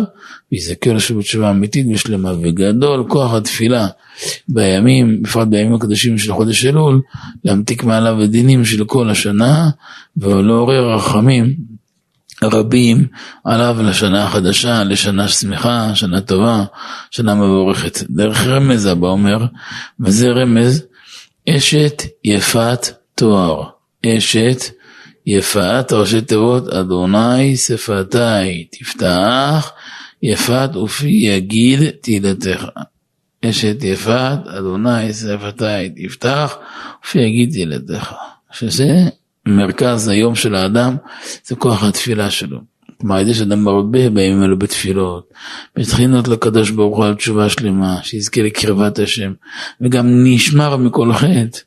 ויזכה 0.52 0.93
לשוב 0.93 1.19
בתשובה 1.19 1.51
אמיתית 1.51 1.86
ושלמה. 1.94 2.32
וגדול 2.43 3.05
כוח 3.09 3.35
התפילה 3.35 3.86
בימים, 4.48 5.23
בפרט 5.23 5.48
בימים 5.48 5.74
הקדושים 5.74 6.19
של 6.19 6.32
חודש 6.32 6.66
אלול, 6.66 7.01
להמתיק 7.44 7.85
מעליו 7.85 8.23
הדינים 8.23 8.65
של 8.65 8.85
כל 8.85 9.10
השנה, 9.10 9.70
ולעורר 10.16 10.94
רחמים 10.94 11.55
רבים 12.43 13.06
עליו 13.44 13.77
לשנה 13.82 14.24
החדשה, 14.24 14.85
לשנה 14.85 15.28
שמחה, 15.28 15.94
שנה 15.94 16.20
טובה, 16.20 16.65
שנה 17.10 17.35
מבורכת. 17.35 18.02
דרך 18.10 18.47
רמז 18.47 18.89
אבא 18.93 19.06
אומר, 19.06 19.47
וזה 20.01 20.28
רמז 20.28 20.85
אשת 21.48 22.02
יפת 22.24 22.98
תואר, 23.19 23.65
אשת 24.07 24.61
יפת, 25.27 25.93
ראשי 25.93 26.20
תיבות, 26.20 26.69
אדוני 26.69 27.57
שפתי 27.57 28.65
תפתח, 28.70 29.73
יפת 30.23 30.77
ופי 30.77 31.09
יגיד 31.09 31.90
תהילתך. 31.90 32.66
אשת 33.45 33.77
יפת, 33.82 34.39
אדוני 34.59 35.12
שפתי 35.12 35.90
תפתח, 35.97 36.57
ופי 37.05 37.19
יגיד 37.19 37.51
תהילתך. 37.51 38.15
שזה 38.53 39.09
מרכז 39.47 40.09
היום 40.09 40.35
של 40.35 40.55
האדם, 40.55 40.97
זה 41.45 41.57
כוח 41.57 41.85
התפילה 41.85 42.31
שלו. 42.31 42.59
כלומר, 43.01 43.20
יש 43.20 43.41
אדם 43.41 43.65
מרבה 43.65 44.11
בימים 44.11 44.43
האלו 44.43 44.59
בתפילות, 44.59 45.33
בתחינות 45.77 46.29
לקדוש 46.29 46.70
ברוך 46.70 46.97
הוא 46.97 47.05
על 47.05 47.15
תשובה 47.15 47.49
שלמה, 47.49 47.99
שיזכה 48.03 48.43
לקרבת 48.43 48.99
השם, 48.99 49.33
וגם 49.81 50.07
נשמר 50.25 50.77
מכל 50.77 51.12
חטא. 51.12 51.59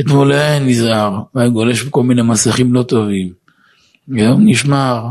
אתמול 0.00 0.32
היה 0.32 0.58
נזהר, 0.58 1.22
והיה 1.34 1.48
גולש 1.48 1.82
בכל 1.82 2.02
מיני 2.02 2.22
מסכים 2.22 2.74
לא 2.74 2.82
טובים. 2.82 3.32
היום 4.12 4.40
נשמר, 4.44 5.06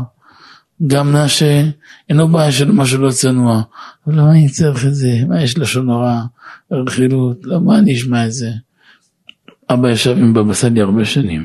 גם 0.86 1.12
נעשה, 1.12 1.64
אינו 2.10 2.28
בעיה 2.28 2.52
של 2.52 2.72
משהו 2.72 3.02
לא 3.02 3.10
צנוע, 3.10 3.62
אבל 4.06 4.18
למה 4.18 4.30
אני 4.30 4.48
צריך 4.48 4.86
את 4.86 4.94
זה? 4.94 5.12
מה 5.28 5.42
יש 5.42 5.58
לשון 5.58 5.90
הרע, 5.90 6.22
רכילות, 6.72 7.38
למה 7.44 7.78
אני 7.78 7.94
אשמע 7.94 8.26
את 8.26 8.32
זה? 8.32 8.50
אבא 9.70 9.90
ישב 9.90 10.16
עם 10.18 10.34
בבא 10.34 10.54
סאלי 10.54 10.80
הרבה 10.80 11.04
שנים. 11.04 11.44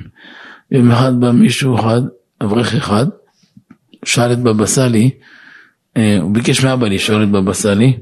יום 0.71 0.91
אחד 0.91 1.19
בא 1.19 1.31
מישהו 1.31 1.79
אחד, 1.79 2.01
אברך 2.41 2.75
אחד, 2.75 3.05
שאל 4.05 4.33
את 4.33 4.39
בבא 4.39 4.65
סאלי, 4.65 5.09
אה, 5.97 6.17
הוא 6.21 6.33
ביקש 6.33 6.63
מאבא 6.63 6.87
לשאול 6.87 7.23
את 7.23 7.31
בבא 7.31 7.53
סאלי, 7.53 7.97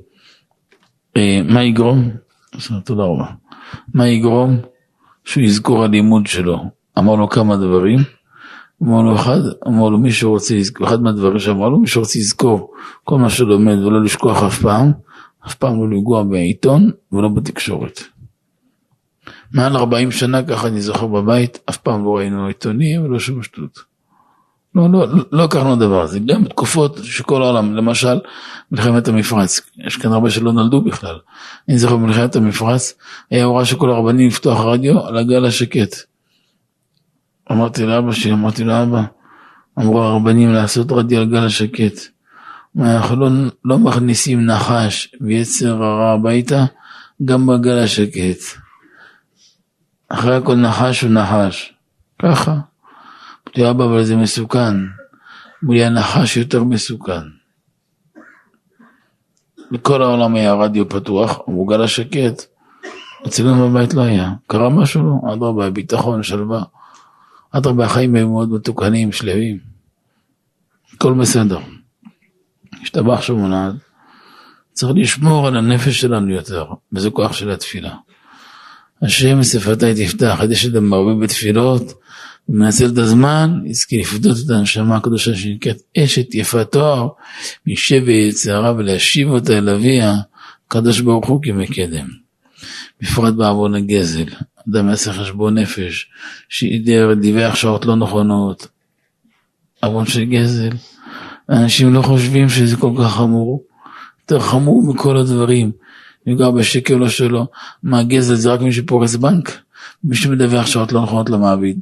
אה, 1.18 1.42
מה 1.50 1.64
יגרום, 1.64 2.10
תודה 2.86 3.04
רבה, 3.04 3.26
מה 3.94 4.08
יגרום 4.08 4.58
שהוא 5.24 5.44
יזכור 5.44 5.84
הלימוד 5.84 6.28
שלו. 6.28 6.66
אמר 7.00 7.16
לו 7.16 7.30
כמה 7.30 7.56
דברים, 7.56 8.00
אמר 8.84 9.02
לו 9.02 9.16
אחד, 9.16 9.40
אמר 9.68 9.90
לו 9.90 9.98
מי 9.98 10.12
שרוצה 10.12 10.56
לזכור, 10.56 10.88
אחד 10.88 11.02
מהדברים 11.02 11.40
שאמר 11.40 11.70
לו, 11.70 11.80
מי 11.80 11.88
שרוצה 11.88 12.20
לזכור 12.20 12.74
כל 13.04 13.18
מה 13.18 13.30
שלומד 13.30 13.78
ולא 13.78 14.04
לשכוח 14.04 14.44
אף 14.44 14.62
פעם, 14.62 14.92
אף 15.48 15.56
פעם 15.56 15.80
לא 15.80 15.98
לגוע 15.98 16.24
בעיתון 16.24 16.92
ולא 17.12 17.30
בתקשורת. 17.30 18.00
מעל 19.54 19.78
40 19.78 20.12
שנה 20.12 20.44
ככה 20.44 20.68
אני 20.68 20.82
זוכר 20.82 21.08
בבית, 21.08 21.60
אף 21.70 21.78
פעם 21.78 22.06
לא 22.06 22.18
ראינו 22.18 22.48
עיתונים 22.48 23.04
ולא 23.04 23.20
שום 23.20 23.44
שטות. 23.44 23.89
לא, 24.76 24.90
לא, 24.92 25.08
לא 25.32 25.44
לקחנו 25.44 25.76
דבר 25.76 26.02
הזה, 26.02 26.20
גם 26.20 26.44
בתקופות 26.44 27.00
שכל 27.04 27.44
העולם, 27.44 27.76
למשל 27.76 28.20
מלחמת 28.72 29.08
המפרץ, 29.08 29.62
יש 29.78 29.98
כאן 29.98 30.12
הרבה 30.12 30.30
שלא 30.30 30.52
נולדו 30.52 30.82
בכלל. 30.82 31.20
אני 31.70 31.78
זוכר 31.78 31.96
במלחמת 31.96 32.36
המפרץ, 32.36 32.94
היה 33.32 33.44
הוראה 33.44 33.66
של 33.66 33.76
כל 33.76 33.90
הרבנים 33.90 34.28
לפתוח 34.28 34.60
רדיו 34.60 35.08
על 35.08 35.18
הגל 35.18 35.46
השקט. 35.46 35.96
אמרתי 37.52 37.86
לאבא 37.86 38.12
שלי, 38.12 38.32
אמרתי 38.32 38.64
לאבא, 38.64 39.04
אמרו 39.80 40.02
הרבנים 40.02 40.54
לעשות 40.54 40.92
רדיו 40.92 41.20
על 41.20 41.26
גל 41.26 41.46
השקט. 41.46 42.00
אנחנו 42.80 43.16
לא, 43.16 43.30
לא 43.66 43.80
מכניסים 43.80 44.46
נחש 44.46 45.16
ויצר 45.22 45.84
הרע 45.84 46.12
הביתה, 46.12 46.66
גם 47.26 47.46
בגל 47.46 47.78
השקט. 47.78 48.40
אחרי 50.10 50.36
הכל 50.36 50.56
נחש 50.56 51.02
הוא 51.02 51.12
נחש. 51.12 51.74
ככה. 52.22 52.69
אמרתי, 53.50 53.70
אבא, 53.70 53.86
אבל 53.86 54.04
זה 54.04 54.16
מסוכן. 54.16 54.76
אמרו 55.64 55.74
לי, 55.74 55.86
הנחש 55.86 56.38
יותר 56.38 56.64
מסוכן. 56.64 57.22
בכל 59.72 60.02
העולם 60.02 60.36
היה 60.36 60.54
רדיו 60.54 60.90
פתוח, 60.90 61.40
אמרו 61.50 61.66
גל 61.66 61.82
השקט. 61.82 62.46
אצלנו 63.28 63.70
בבית 63.70 63.94
לא 63.94 64.02
היה. 64.02 64.34
קרה 64.48 64.70
משהו? 64.70 65.04
לא. 65.04 65.34
אדרבה, 65.34 65.70
ביטחון, 65.70 66.24
שלווה. 66.24 66.64
אדרבה, 67.52 67.86
החיים 67.86 68.16
היו 68.16 68.30
מאוד 68.30 68.52
מתוקנים, 68.52 69.12
שלווים. 69.12 69.60
הכל 70.94 71.14
בסדר. 71.14 71.60
השתבח 72.82 73.22
שמונד. 73.22 73.80
צריך 74.74 74.94
לשמור 74.96 75.48
על 75.48 75.58
הנפש 75.58 76.02
שלנו 76.02 76.32
יותר, 76.32 76.66
וזה 76.94 77.10
כוח 77.10 77.34
של 77.34 77.52
התפילה. 77.52 77.96
השם 79.02 79.44
שפתי 79.44 80.06
תפתח, 80.06 80.38
עד 80.40 80.52
יש 80.52 80.66
אדם 80.66 80.90
מרבה 80.90 81.16
בתפילות, 81.16 81.94
ומנצל 82.50 82.86
את 82.86 82.98
הזמן, 82.98 83.60
יזכה 83.66 83.96
לפדות 83.96 84.38
את 84.46 84.50
הנשמה 84.50 84.98
הקדושה 84.98 85.36
שנקראת 85.36 85.82
אשת 85.98 86.36
יפת 86.36 86.72
תואר, 86.72 87.08
משבי 87.68 88.28
יצרה 88.30 88.74
ולהשיב 88.78 89.30
אותה 89.30 89.58
אל 89.58 89.70
אביה, 89.70 90.16
הקדוש 90.68 91.02
ברוך 91.02 91.28
הוא 91.28 91.40
כמקדם. 91.44 92.08
בפרט 93.02 93.34
בעוון 93.34 93.76
הגזל, 93.76 94.26
אדם 94.70 94.90
יעשה 94.90 95.14
חשבון 95.14 95.58
נפש, 95.58 96.10
שידר, 96.50 97.14
דיווח 97.14 97.56
שעות 97.56 97.86
לא 97.86 97.96
נכונות, 97.96 98.68
עוון 99.84 100.06
של 100.06 100.24
גזל, 100.24 100.70
אנשים 101.50 101.94
לא 101.94 102.02
חושבים 102.02 102.50
שזה 102.50 102.76
כל 102.76 102.92
כך 103.00 103.16
חמור, 103.16 103.64
יותר 104.22 104.40
חמור 104.40 104.94
מכל 104.94 105.18
הדברים. 105.18 105.72
גר 106.38 106.52
בשקל 106.52 107.04
או 107.04 107.10
שלא, 107.10 107.48
מה 107.84 108.04
גזל 108.04 108.36
זה 108.36 108.54
רק 108.54 108.62
מי 108.62 108.74
שפורס 108.74 109.16
בנק, 109.16 109.62
מי 110.04 110.16
שמדווח 110.16 110.66
שעות 110.66 110.92
לא 110.92 111.04
נכונות 111.04 111.30
למעביד. 111.30 111.80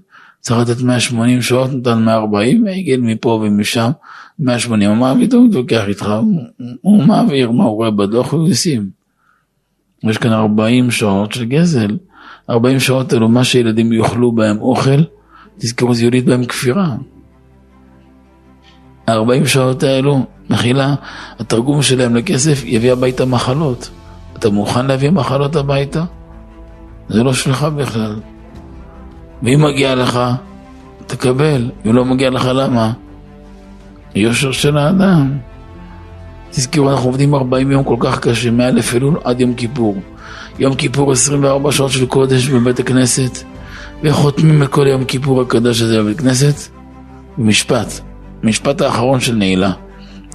צריך 0.48 0.70
לתת 0.70 0.82
180 0.82 1.42
שעות, 1.42 1.74
נתן 1.74 2.06
140, 2.06 2.66
והגיע 2.66 2.98
מפה 2.98 3.30
ומשם, 3.30 3.90
180, 4.40 4.90
המעביד 4.90 5.34
הוא 5.34 5.48
מתווכח 5.48 5.84
איתך, 5.88 6.06
הוא, 6.06 6.42
הוא 6.82 7.04
מעביר, 7.04 7.52
מה 7.52 7.64
הוא 7.64 7.76
רואה 7.76 7.92
בדוח, 7.92 8.34
הוא 8.34 8.50
ישים. 8.50 8.90
יש 10.04 10.18
כאן 10.18 10.34
40 10.34 10.92
שעות 10.92 11.32
של 11.32 11.46
גזל. 11.46 11.98
40 12.50 12.80
שעות 12.80 13.14
אלו 13.14 13.28
מה 13.28 13.44
שילדים 13.44 13.94
יאכלו 13.94 14.32
בהם 14.32 14.62
אוכל, 14.62 15.04
תזכרו 15.58 15.94
זה 15.94 16.04
יוליד 16.04 16.26
בהם 16.26 16.46
כפירה. 16.46 16.96
40 19.10 19.46
שעות 19.46 19.84
האלו, 19.84 20.26
מחילה, 20.50 20.96
התרגום 21.40 21.82
שלהם 21.82 22.16
לכסף 22.16 22.62
יביא 22.66 22.92
הביתה 22.92 23.26
מחלות. 23.26 23.90
אתה 24.40 24.50
מוכן 24.50 24.86
להביא 24.86 25.10
מחלות 25.10 25.56
הביתה? 25.56 26.06
זה 27.10 27.24
לא 27.24 27.34
שלך 27.34 27.64
בכלל. 27.64 28.16
ואם 29.44 29.64
מגיע 29.64 29.96
לך, 29.96 30.20
תקבל. 31.08 31.72
אם 31.86 31.96
לא 31.96 32.06
מגיע 32.06 32.30
לך, 32.30 32.46
למה? 32.54 32.92
יושר 34.16 34.52
של 34.52 34.78
האדם. 34.78 35.38
תזכרו, 36.50 36.92
אנחנו 36.92 37.10
עובדים 37.10 37.36
40 37.36 37.72
יום 37.72 37.84
כל 37.84 37.96
כך 38.00 38.20
קשה, 38.20 38.52
מא' 38.52 38.70
אלול 38.96 39.18
עד 39.24 39.42
יום 39.42 39.54
כיפור. 39.54 39.96
יום 40.60 40.76
כיפור 40.76 41.12
24 41.12 41.72
שעות 41.72 41.92
של 41.92 42.06
קודש 42.06 42.48
בבית 42.48 42.80
הכנסת, 42.80 43.44
וחותמים 44.04 44.64
את 44.64 44.68
כל 44.68 44.88
יום 44.88 45.06
כיפור 45.06 45.42
הקדוש 45.42 45.82
הזה 45.82 46.04
בבית 46.04 46.20
כנסת, 46.20 46.72
במשפט, 47.38 47.88
משפט 48.44 48.82
האחרון 48.82 49.20
של 49.20 49.36
נעילה, 49.36 49.72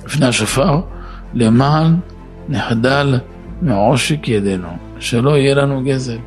לפני 0.06 0.26
השופר, 0.26 0.80
למען 1.34 1.96
נחדל 2.48 3.18
מעושק 3.62 4.28
ידינו, 4.28 4.68
שלא 4.98 5.36
יהיה 5.36 5.54
לנו 5.54 5.82
גזל. 5.84 6.18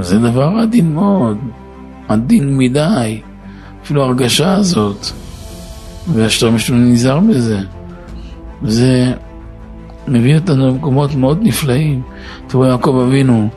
זה 0.00 0.18
דבר 0.18 0.52
עדין 0.62 0.94
מאוד, 0.94 1.38
עדין 2.08 2.58
מדי, 2.58 3.20
אפילו 3.84 4.02
הרגשה 4.02 4.54
הזאת, 4.54 5.06
והשתרם 6.12 6.58
שלנו 6.58 6.78
נזהר 6.78 7.20
בזה. 7.20 7.60
זה 8.62 9.12
מביא 10.08 10.34
אותנו 10.34 10.68
למקומות 10.68 11.14
מאוד 11.14 11.38
נפלאים. 11.42 12.02
תראו 12.46 12.64
יעקב 12.64 13.02
אבינו, 13.06 13.48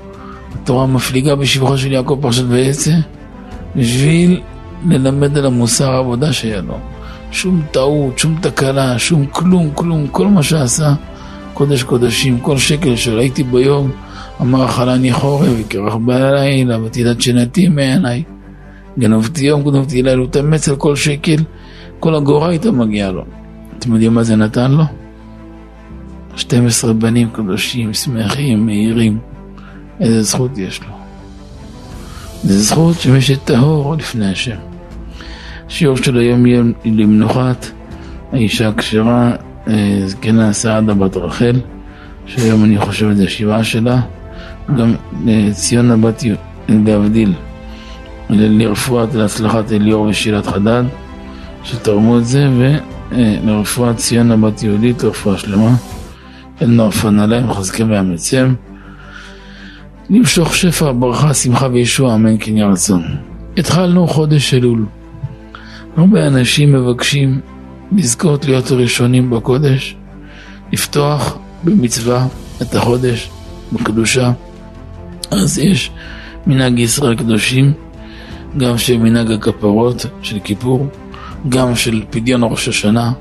התורה 0.53 0.87
מפליגה 0.87 1.35
בשבחו 1.35 1.77
של 1.77 1.91
יעקב 1.91 2.17
פרשת 2.21 2.43
ויצא, 2.47 2.95
בשביל 3.75 4.41
ללמד 4.85 5.37
על 5.37 5.45
המוסר 5.45 5.91
העבודה 5.91 6.33
שהיה 6.33 6.61
לו. 6.61 6.77
שום 7.31 7.61
טעות, 7.71 8.19
שום 8.19 8.35
תקלה, 8.41 8.99
שום 8.99 9.25
כלום, 9.25 9.69
כלום, 9.73 10.07
כל 10.07 10.27
מה 10.27 10.43
שעשה, 10.43 10.93
קודש 11.53 11.83
קודשים, 11.83 12.39
כל 12.39 12.57
שקל 12.57 12.95
שראיתי 12.95 13.43
ביום, 13.43 13.91
אמר 14.41 14.65
אכלני 14.65 15.13
חורב, 15.13 15.55
וקרח 15.59 15.95
בלילה, 15.95 16.83
ותדעת 16.83 17.21
שנתי 17.21 17.67
מעיניי. 17.67 18.23
גנבתי 18.99 19.45
יום, 19.45 19.63
גנבתי 19.63 20.03
לילה, 20.03 20.21
הוא 20.21 20.27
תאמץ 20.27 20.69
על 20.69 20.75
כל 20.75 20.95
שקל, 20.95 21.43
כל 21.99 22.15
אגורה 22.15 22.49
הייתה 22.49 22.71
מגיעה 22.71 23.11
לו. 23.11 23.25
אתם 23.77 23.93
יודעים 23.93 24.13
מה 24.13 24.23
זה 24.23 24.35
נתן 24.35 24.71
לו? 24.71 24.83
12 26.35 26.93
בנים 26.93 27.29
קדושים, 27.29 27.93
שמחים, 27.93 28.65
מהירים. 28.65 29.19
איזה 29.99 30.23
זכות 30.23 30.57
יש 30.57 30.81
לו. 30.81 30.95
זו 32.43 32.59
זכות 32.59 32.95
שמי 32.99 33.21
שטהור 33.21 33.95
לפני 33.95 34.31
השם. 34.31 34.55
השיעור 35.67 35.97
של 35.97 36.17
היום 36.17 36.45
יהיה 36.45 36.63
למנוחת 36.85 37.65
האישה 38.31 38.67
הכשרה, 38.67 39.31
אה, 39.67 40.01
זקנה 40.05 40.53
סעדה 40.53 40.93
בת 40.93 41.17
רחל, 41.17 41.59
שהיום 42.25 42.63
אני 42.63 42.77
חושב 42.77 43.09
את 43.09 43.17
השבעה 43.25 43.63
שלה, 43.63 44.01
גם 44.77 44.95
אה, 45.27 45.49
ציונה 45.51 45.97
בת 45.97 46.23
להבדיל, 46.69 47.33
לרפואת, 48.29 49.13
להצלחת 49.13 49.71
אליאור 49.71 50.05
ושילת 50.05 50.47
חדד, 50.47 50.83
שתרמו 51.63 52.17
את 52.17 52.25
זה, 52.25 52.49
ולרפואת 53.11 53.97
ציונה 53.97 54.37
בת 54.37 54.63
יהודית, 54.63 55.03
רפואה 55.03 55.37
שלמה. 55.37 55.75
אל 56.61 56.67
נעפן 56.67 57.19
עליהם, 57.19 57.53
חזקם 57.53 57.91
ואמצם. 57.91 58.53
למשוך 60.09 60.55
שפע, 60.55 60.91
ברכה, 60.99 61.33
שמחה 61.33 61.67
וישוע, 61.67 62.15
אמן 62.15 62.35
כן 62.39 62.57
יהיה 62.57 62.67
רצון. 62.67 63.03
התחלנו 63.57 64.07
חודש 64.07 64.53
אלול. 64.53 64.85
הרבה 65.97 66.27
אנשים 66.27 66.73
מבקשים 66.73 67.41
לזכות 67.91 68.45
להיות 68.45 68.71
הראשונים 68.71 69.29
בקודש, 69.29 69.95
לפתוח 70.73 71.37
במצווה 71.63 72.27
את 72.61 72.75
החודש, 72.75 73.29
בקדושה. 73.73 74.31
אז 75.31 75.59
יש 75.59 75.91
מנהג 76.47 76.79
ישראל 76.79 77.15
קדושים, 77.15 77.73
גם 78.57 78.77
של 78.77 78.97
מנהג 78.97 79.31
הכפרות 79.31 80.05
של 80.21 80.39
כיפור, 80.39 80.87
גם 81.49 81.75
של 81.75 82.03
פדיון 82.09 82.43
ראש 82.43 82.67
השנה, 82.67 83.11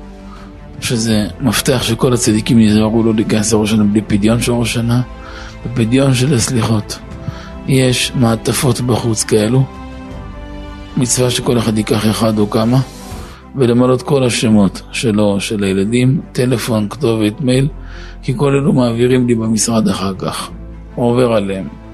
שזה 0.81 1.27
מפתח 1.41 1.83
שכל 1.83 2.13
הצדיקים 2.13 2.59
יזהרו 2.59 3.03
לא 3.03 3.13
להיכנס 3.13 3.53
לראש 3.53 3.71
השנה 3.71 3.83
בלי 3.83 4.01
פדיון 4.01 4.41
של 4.41 4.51
ראש 4.51 4.69
השנה, 4.69 5.01
ופדיון 5.65 6.13
של 6.13 6.33
הסליחות. 6.33 6.99
יש 7.67 8.11
מעטפות 8.15 8.81
בחוץ 8.81 9.23
כאלו, 9.23 9.63
מצווה 10.97 11.29
שכל 11.31 11.57
אחד 11.57 11.77
ייקח 11.77 12.05
אחד 12.09 12.39
או 12.39 12.49
כמה, 12.49 12.79
ולמלא 13.55 13.97
כל 13.97 14.23
השמות 14.23 14.81
שלו, 14.91 15.39
של 15.39 15.63
הילדים, 15.63 16.21
טלפון, 16.31 16.89
כתובת, 16.89 17.41
מייל, 17.41 17.67
כי 18.21 18.33
כל 18.37 18.53
אלו 18.53 18.73
מעבירים 18.73 19.27
לי 19.27 19.35
במשרד 19.35 19.87
אחר 19.87 20.13
כך, 20.17 20.49
עובר 20.95 21.33
עליהם. 21.33 21.84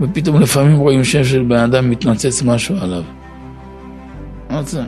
ופתאום 0.00 0.40
לפעמים 0.40 0.76
רואים 0.76 1.04
שם 1.04 1.24
של 1.24 1.42
בן 1.42 1.56
אדם 1.56 1.90
מתנוצץ 1.90 2.42
משהו 2.42 2.76
עליו. 2.80 3.02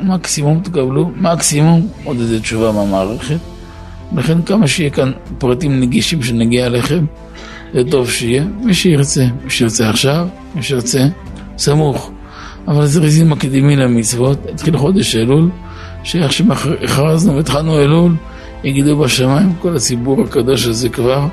מקסימום 0.02 0.60
תקבלו, 0.60 1.10
מקסימום 1.16 1.88
עוד 2.04 2.20
איזה 2.20 2.40
תשובה 2.40 2.72
מהמערכת. 2.72 3.38
לכן 4.16 4.42
כמה 4.42 4.68
שיהיה 4.68 4.90
כאן 4.90 5.12
פרטים 5.38 5.80
נגישים 5.80 6.22
שנגיע 6.22 6.66
אליכם, 6.66 7.04
זה 7.74 7.82
טוב 7.90 8.10
שיהיה, 8.10 8.44
מי 8.60 8.74
שירצה, 8.74 9.26
מי 9.44 9.50
שירצה 9.50 9.90
עכשיו, 9.90 10.28
מי 10.54 10.62
שירצה, 10.62 11.06
סמוך. 11.58 12.10
אבל 12.68 12.86
זריזים 12.86 13.30
מקדימים 13.30 13.78
למצוות, 13.78 14.38
התחיל 14.52 14.76
חודש 14.76 15.16
אלול, 15.16 15.50
שאיך 16.02 16.32
שהכרזנו 16.32 17.36
והתחלנו 17.36 17.78
אלול, 17.78 18.16
יגידו 18.64 18.98
בשמיים, 18.98 19.52
כל 19.60 19.76
הציבור 19.76 20.24
הקדוש 20.24 20.66
הזה 20.66 20.88
כבר 20.88 21.26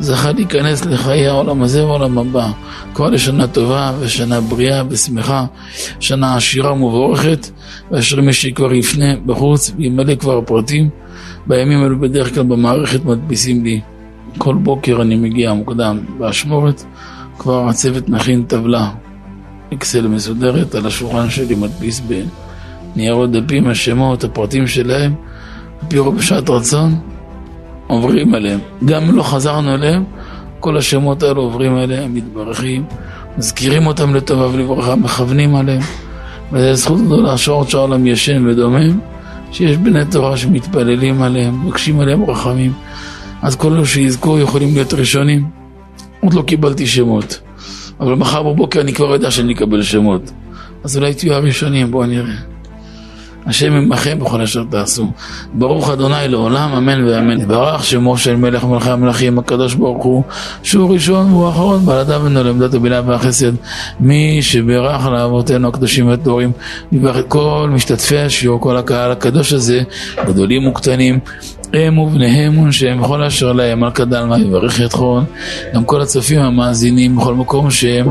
זכה 0.00 0.32
להיכנס 0.32 0.84
לחיי 0.84 1.26
העולם 1.26 1.62
הזה 1.62 1.86
והעולם 1.86 2.18
הבא. 2.18 2.50
כבר 2.94 3.10
לשנה 3.10 3.46
טובה 3.46 3.92
ושנה 4.00 4.40
בריאה 4.40 4.82
ושמחה, 4.88 5.46
שנה 6.00 6.36
עשירה 6.36 6.72
ומבורכת, 6.72 7.50
ואשר 7.90 8.20
מי 8.20 8.32
שכבר 8.32 8.74
יפנה 8.74 9.16
בחוץ 9.26 9.72
וימלא 9.76 10.14
כבר 10.14 10.40
פרטים, 10.40 10.88
בימים 11.46 11.82
האלו 11.82 12.00
בדרך 12.00 12.34
כלל 12.34 12.42
במערכת 12.42 13.04
מדפיסים 13.04 13.64
לי. 13.64 13.80
כל 14.38 14.54
בוקר 14.54 15.02
אני 15.02 15.16
מגיע 15.16 15.52
מוקדם 15.52 15.98
באשמורת, 16.18 16.84
כבר 17.38 17.68
הצוות 17.68 18.08
מכין 18.08 18.42
טבלה, 18.42 18.90
אקסל 19.74 20.08
מסודרת, 20.08 20.74
על 20.74 20.86
השולחן 20.86 21.30
שלי 21.30 21.54
מדפיס 21.54 22.02
בניירות 22.94 23.32
דפים, 23.32 23.66
השמות, 23.68 24.24
הפרטים 24.24 24.66
שלהם, 24.66 25.14
על 25.82 25.88
פי 25.88 25.96
בשעת 26.16 26.50
רצון, 26.50 26.94
עוברים 27.86 28.34
עליהם. 28.34 28.60
גם 28.84 29.02
אם 29.02 29.16
לא 29.16 29.22
חזרנו 29.22 29.74
אליהם, 29.74 30.04
כל 30.60 30.76
השמות 30.76 31.22
האלו 31.22 31.42
עוברים 31.42 31.78
אליהם, 31.78 32.14
מתברכים, 32.14 32.84
מזכירים 33.38 33.86
אותם 33.86 34.14
לטובה 34.14 34.48
ולברכה, 34.48 34.96
מכוונים 34.96 35.56
עליהם. 35.56 35.82
וזו 36.52 36.74
זכות 36.74 37.00
גדולה 37.00 37.38
שעוד 37.38 37.68
שהעולם 37.68 38.06
ישן 38.06 38.46
ודומם, 38.46 38.98
שיש 39.52 39.76
בני 39.76 40.04
תורה 40.10 40.36
שמתפללים 40.36 41.22
עליהם, 41.22 41.66
מבקשים 41.66 42.00
עליהם 42.00 42.30
רחמים. 42.30 42.72
אז 43.42 43.56
כל 43.56 43.72
אלו 43.72 43.86
שיזכו 43.86 44.38
יכולים 44.38 44.74
להיות 44.74 44.94
ראשונים. 44.94 45.44
עוד 46.20 46.34
לא 46.34 46.42
קיבלתי 46.42 46.86
שמות, 46.86 47.40
אבל 48.00 48.14
מחר 48.14 48.42
בבוקר 48.42 48.80
אני 48.80 48.92
כבר 48.92 49.12
יודע 49.12 49.30
שאני 49.30 49.52
אקבל 49.52 49.82
שמות. 49.82 50.32
אז 50.84 50.96
אולי 50.96 51.14
תהיו 51.14 51.34
הראשונים, 51.34 51.90
בואו 51.90 52.06
נראה. 52.06 52.53
השם 53.46 53.72
עמכם 53.72 54.18
בכל 54.18 54.40
אשר 54.40 54.64
תעשו. 54.70 55.12
ברוך 55.52 55.90
אדוני 55.90 56.28
לעולם, 56.28 56.72
אמן 56.72 57.04
ואמן. 57.04 57.48
ברך 57.48 57.84
שמו 57.84 58.18
של 58.18 58.36
מלך 58.36 58.64
מלכי 58.64 58.90
המלכים, 58.90 59.38
הקדוש 59.38 59.74
ברוך 59.74 60.04
הוא, 60.04 60.22
שהוא 60.62 60.92
ראשון 60.92 61.32
והוא 61.32 61.46
האחרון, 61.46 61.86
בעל 61.86 61.98
אדם 61.98 62.24
אינו 62.24 62.44
לעמדת 62.44 62.74
הבינה 62.74 63.00
והחסד. 63.06 63.52
מי 64.00 64.42
שברך 64.42 65.06
לאבותינו 65.06 65.68
הקדושים 65.68 66.08
והטהורים, 66.08 66.52
נברך 66.92 67.18
את 67.18 67.24
כל 67.28 67.70
משתתפי 67.72 68.18
השיעור, 68.18 68.60
כל 68.60 68.76
הקהל 68.76 69.12
הקדוש 69.12 69.52
הזה, 69.52 69.82
גדולים 70.26 70.66
וקטנים, 70.66 71.18
הם 71.76 71.98
ובניהם 71.98 72.58
ונשיהם 72.58 73.02
וכל 73.02 73.22
אשר 73.22 73.52
להם 73.52 73.84
על 73.84 73.90
כדלמה 73.90 74.38
יברך 74.38 74.80
יתכון 74.80 75.24
גם 75.74 75.84
כל 75.84 76.00
הצופים 76.00 76.40
המאזינים 76.40 77.16
בכל 77.16 77.34
מקום 77.34 77.70
שהם 77.70 78.06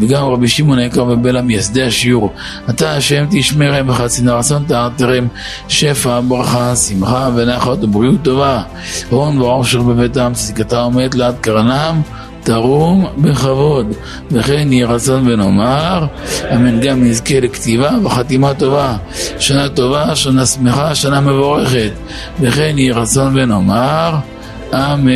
וגם 0.00 0.24
רבי 0.24 0.48
שמעון 0.48 0.78
היקר 0.78 1.04
ובלה 1.04 1.42
מייסדי 1.42 1.82
השיעור. 1.82 2.32
אתה 2.70 2.92
השם 2.96 3.26
תשמרם 3.30 3.88
וחצי 3.88 4.22
רצון 4.26 4.64
תארתרם 4.68 5.26
שפע 5.68 6.20
ברכה 6.20 6.76
שמחה 6.76 7.30
ונחת 7.36 7.84
ובריאות 7.84 8.22
טובה. 8.22 8.62
הון 9.10 9.38
ועושר 9.38 9.82
בביתם 9.82 10.32
צדקתה 10.34 10.80
עומדת 10.80 11.14
לעד 11.14 11.34
קרנם 11.40 12.00
תרום 12.46 13.06
בכבוד, 13.18 13.86
וכן 14.30 14.72
יהי 14.72 14.84
רצון 14.84 15.28
ונאמר, 15.28 16.06
אמן 16.54 16.80
גם 16.80 17.04
נזכה 17.04 17.40
לכתיבה 17.40 17.90
וחתימה 18.04 18.54
טובה, 18.54 18.96
שנה 19.38 19.68
טובה, 19.68 20.16
שנה 20.16 20.46
שמחה, 20.46 20.94
שנה 20.94 21.20
מבורכת, 21.20 21.90
וכן 22.40 22.78
יהי 22.78 22.92
רצון 22.92 23.38
ונאמר, 23.38 24.14
אמן. 24.74 25.12